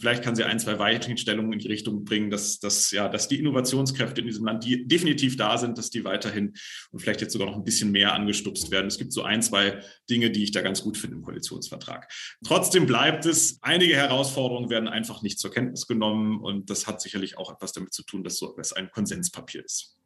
Vielleicht 0.00 0.24
kann 0.24 0.34
sie 0.34 0.44
ein, 0.44 0.58
zwei 0.58 0.78
Weichenstellungen 0.78 1.52
in 1.52 1.58
die 1.58 1.68
Richtung 1.68 2.04
bringen, 2.04 2.30
dass, 2.30 2.58
dass, 2.58 2.90
ja, 2.90 3.08
dass 3.08 3.28
die 3.28 3.38
Innovationskräfte 3.38 4.22
in 4.22 4.26
diesem 4.26 4.46
Land, 4.46 4.64
die 4.64 4.88
definitiv 4.88 5.36
da 5.36 5.58
sind, 5.58 5.76
dass 5.76 5.90
die 5.90 6.04
weiterhin 6.04 6.54
und 6.90 7.00
vielleicht 7.00 7.20
jetzt 7.20 7.34
sogar 7.34 7.48
noch 7.48 7.56
ein 7.56 7.64
bisschen 7.64 7.92
mehr 7.92 8.14
angestupst 8.14 8.70
werden. 8.70 8.86
Es 8.86 8.96
gibt 8.96 9.12
so 9.12 9.22
ein, 9.22 9.42
zwei 9.42 9.80
Dinge, 10.08 10.30
die 10.30 10.42
ich 10.42 10.52
da 10.52 10.62
ganz 10.62 10.82
gut 10.82 10.96
finde 10.96 11.16
im 11.16 11.22
Koalitionsvertrag. 11.22 12.10
Trotzdem 12.42 12.86
bleibt 12.86 13.26
es, 13.26 13.58
einige 13.60 13.94
Herausforderungen 13.94 14.70
werden 14.70 14.88
einfach 14.88 15.20
nicht 15.20 15.38
zur 15.38 15.50
Kenntnis 15.50 15.86
genommen 15.86 16.40
und 16.40 16.70
das 16.70 16.86
hat 16.86 17.02
sicherlich 17.02 17.36
auch 17.36 17.52
etwas 17.52 17.72
damit 17.72 17.92
zu 17.92 18.02
tun, 18.02 18.24
dass 18.24 18.38
so 18.38 18.50
etwas 18.50 18.72
ein 18.72 18.90
Konsenspapier 18.90 19.62
ist. 19.62 19.98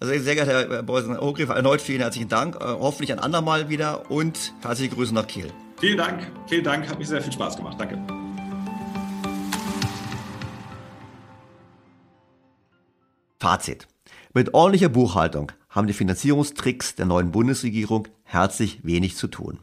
Also 0.00 0.18
sehr 0.18 0.34
geehrter 0.34 0.68
Herr 0.70 0.82
Beusen-Ogriff, 0.82 1.50
erneut 1.50 1.82
vielen 1.82 2.00
herzlichen 2.00 2.28
Dank. 2.28 2.56
Äh, 2.56 2.60
hoffentlich 2.60 3.12
ein 3.12 3.18
andermal 3.18 3.68
wieder 3.68 4.10
und 4.10 4.54
herzliche 4.62 4.94
Grüße 4.94 5.14
nach 5.14 5.26
Kiel. 5.26 5.52
Vielen 5.78 5.98
Dank, 5.98 6.26
vielen 6.48 6.64
Dank, 6.64 6.88
hat 6.88 6.98
mich 6.98 7.08
sehr 7.08 7.20
viel 7.20 7.32
Spaß 7.32 7.56
gemacht. 7.56 7.76
Danke. 7.78 8.21
Fazit. 13.42 13.88
Mit 14.34 14.54
ordentlicher 14.54 14.88
Buchhaltung 14.88 15.50
haben 15.68 15.88
die 15.88 15.94
Finanzierungstricks 15.94 16.94
der 16.94 17.06
neuen 17.06 17.32
Bundesregierung 17.32 18.06
herzlich 18.22 18.84
wenig 18.84 19.16
zu 19.16 19.26
tun. 19.26 19.58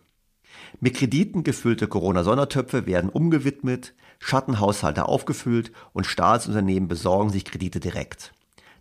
Mit 0.82 0.98
Krediten 0.98 1.46
gefüllte 1.46 1.88
Corona-Sondertöpfe 1.88 2.86
werden 2.88 3.10
umgewidmet, 3.10 3.94
Schattenhaushalte 4.20 5.06
aufgefüllt 5.06 5.72
und 5.94 6.06
Staatsunternehmen 6.06 6.90
besorgen 6.90 7.30
sich 7.30 7.46
Kredite 7.46 7.80
direkt. 7.80 8.34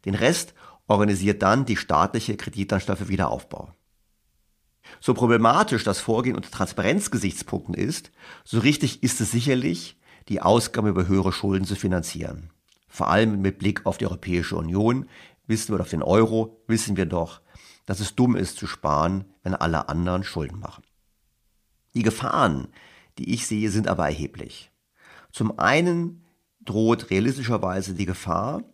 Den 0.05 0.17
Rest 0.17 0.53
organisiert 0.89 1.43
dann 1.43 1.65
die 1.65 1.77
staatliche 1.77 2.37
Kreditanstalt 2.37 2.99
für 2.99 3.09
Wiederaufbau. 3.09 3.71
So 4.99 5.15
problematisch 5.15 5.85
das 5.85 6.01
Vorgehen 6.01 6.35
unter 6.35 6.51
Transparenzgesichtspunkten 6.51 7.75
ist, 7.77 8.11
so 8.43 8.59
richtig 8.59 9.05
ist 9.05 9.21
es 9.21 9.31
sicherlich, 9.31 9.97
die 10.29 10.43
Ausgaben 10.43 10.89
über 10.89 11.07
höhere 11.07 11.31
Schulden 11.31 11.67
zu 11.67 11.77
finanzieren. 11.77 12.51
Vor 12.99 13.11
allem 13.11 13.41
mit 13.41 13.61
Blick 13.61 13.87
auf 13.87 13.97
die 13.97 14.07
Europäische 14.07 14.57
Union, 14.57 15.09
wissen 15.47 15.73
wir 15.73 15.81
auf 15.81 15.89
den 15.89 16.03
Euro, 16.03 16.61
wissen 16.67 16.97
wir 16.97 17.07
doch, 17.07 17.43
dass 17.87 18.01
es 18.01 18.17
dumm 18.17 18.35
ist 18.35 18.57
zu 18.57 18.67
sparen, 18.67 19.25
wenn 19.45 19.55
alle 19.55 19.89
anderen 19.89 20.25
Schulden 20.25 20.59
machen. 20.59 20.83
Die 21.95 22.03
Gefahren, 22.03 22.67
die 23.17 23.33
ich 23.33 23.47
sehe, 23.47 23.71
sind 23.71 23.87
aber 23.87 24.07
erheblich. 24.07 24.73
Zum 25.31 25.61
einen 25.61 26.25
droht 26.61 27.11
realistischerweise 27.11 27.95
die 27.95 28.05
Gefahr, 28.05 28.65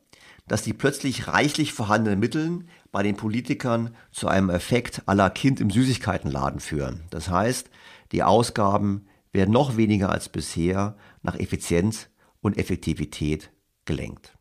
dass 0.48 0.62
die 0.62 0.72
plötzlich 0.72 1.28
reichlich 1.28 1.74
vorhandenen 1.74 2.18
Mittel 2.18 2.64
bei 2.92 3.02
den 3.02 3.16
Politikern 3.16 3.94
zu 4.10 4.26
einem 4.28 4.48
Effekt 4.48 5.02
aller 5.04 5.28
Kind 5.28 5.60
im 5.60 5.68
Süßigkeitenladen 5.68 6.60
führen. 6.60 7.02
Das 7.10 7.28
heißt, 7.28 7.68
die 8.10 8.22
Ausgaben 8.22 9.06
werden 9.32 9.52
noch 9.52 9.76
weniger 9.76 10.08
als 10.08 10.30
bisher 10.30 10.96
nach 11.20 11.34
Effizienz 11.34 12.08
und 12.40 12.56
Effektivität 12.56 13.50
gelenkt. 13.86 14.36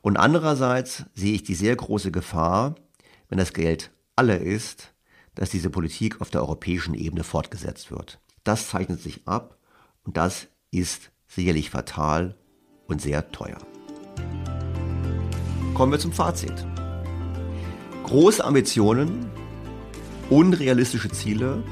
Und 0.00 0.16
andererseits 0.16 1.04
sehe 1.14 1.34
ich 1.34 1.42
die 1.42 1.54
sehr 1.54 1.76
große 1.76 2.10
Gefahr, 2.10 2.74
wenn 3.28 3.38
das 3.38 3.52
Geld 3.52 3.90
alle 4.16 4.36
ist, 4.36 4.92
dass 5.34 5.50
diese 5.50 5.70
Politik 5.70 6.20
auf 6.20 6.30
der 6.30 6.42
europäischen 6.42 6.94
Ebene 6.94 7.24
fortgesetzt 7.24 7.90
wird. 7.90 8.20
Das 8.44 8.68
zeichnet 8.68 9.00
sich 9.00 9.26
ab 9.26 9.56
und 10.02 10.16
das 10.16 10.48
ist 10.70 11.10
sicherlich 11.26 11.70
fatal 11.70 12.36
und 12.86 13.00
sehr 13.00 13.30
teuer. 13.30 13.58
Kommen 15.74 15.92
wir 15.92 15.98
zum 15.98 16.12
Fazit. 16.12 16.66
Große 18.04 18.44
Ambitionen, 18.44 19.30
unrealistische 20.28 21.10
Ziele, 21.10 21.62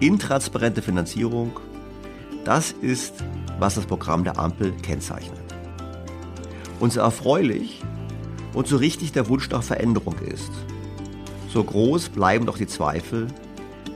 intransparente 0.00 0.80
Finanzierung, 0.80 1.58
das 2.44 2.72
ist, 2.72 3.22
was 3.58 3.74
das 3.74 3.84
Programm 3.84 4.24
der 4.24 4.38
Ampel 4.38 4.72
kennzeichnet. 4.78 5.39
Und 6.80 6.92
so 6.92 7.00
erfreulich 7.00 7.82
und 8.54 8.66
so 8.66 8.76
richtig 8.76 9.12
der 9.12 9.28
Wunsch 9.28 9.48
nach 9.50 9.62
Veränderung 9.62 10.18
ist, 10.18 10.50
so 11.52 11.62
groß 11.62 12.08
bleiben 12.08 12.46
doch 12.46 12.58
die 12.58 12.66
Zweifel, 12.66 13.28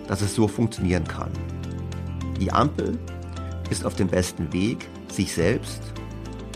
dass 0.06 0.20
es 0.20 0.34
so 0.34 0.46
funktionieren 0.46 1.04
kann. 1.04 1.30
Die 2.40 2.52
Ampel 2.52 2.98
ist 3.70 3.86
auf 3.86 3.94
dem 3.94 4.08
besten 4.08 4.52
Weg, 4.52 4.88
sich 5.08 5.32
selbst 5.32 5.80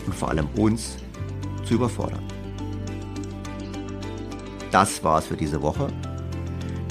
und 0.05 0.13
vor 0.13 0.29
allem 0.29 0.47
uns 0.55 0.97
zu 1.65 1.75
überfordern. 1.75 2.23
Das 4.71 5.03
war's 5.03 5.27
für 5.27 5.37
diese 5.37 5.61
Woche. 5.61 5.87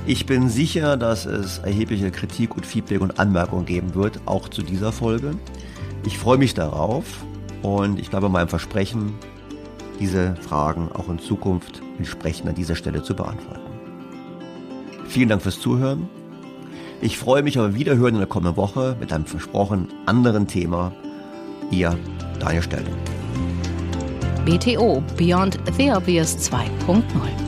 Ich 0.06 0.26
bin 0.26 0.48
sicher, 0.48 0.96
dass 0.96 1.26
es 1.26 1.58
erhebliche 1.58 2.10
Kritik 2.10 2.56
und 2.56 2.64
Feedback 2.64 3.00
und 3.00 3.20
Anmerkungen 3.20 3.66
geben 3.66 3.94
wird, 3.94 4.20
auch 4.24 4.48
zu 4.48 4.62
dieser 4.62 4.90
Folge. 4.90 5.34
Ich 6.04 6.18
freue 6.18 6.38
mich 6.38 6.54
darauf 6.54 7.04
und 7.62 8.00
ich 8.00 8.08
glaube 8.08 8.28
meinem 8.28 8.48
Versprechen, 8.48 9.14
diese 9.98 10.36
Fragen 10.36 10.90
auch 10.92 11.08
in 11.08 11.18
Zukunft 11.18 11.82
entsprechend 11.98 12.48
an 12.48 12.54
dieser 12.54 12.74
Stelle 12.74 13.02
zu 13.02 13.14
beantworten. 13.14 13.60
Vielen 15.06 15.28
Dank 15.28 15.42
fürs 15.42 15.60
Zuhören. 15.60 16.08
Ich 17.00 17.18
freue 17.18 17.42
mich 17.42 17.58
aber 17.58 17.74
wiederhören 17.74 18.14
in 18.14 18.20
der 18.20 18.28
kommenden 18.28 18.56
Woche 18.56 18.96
mit 19.00 19.12
einem 19.12 19.26
versprochen 19.26 19.88
anderen 20.06 20.46
Thema. 20.46 20.92
Ihr 21.70 21.96
Daniel 22.40 22.62
Stelter. 22.62 22.90
BTO 24.44 25.02
Beyond 25.16 25.58
the 25.76 25.92
Obvious 25.92 26.36
2.0 26.50 27.47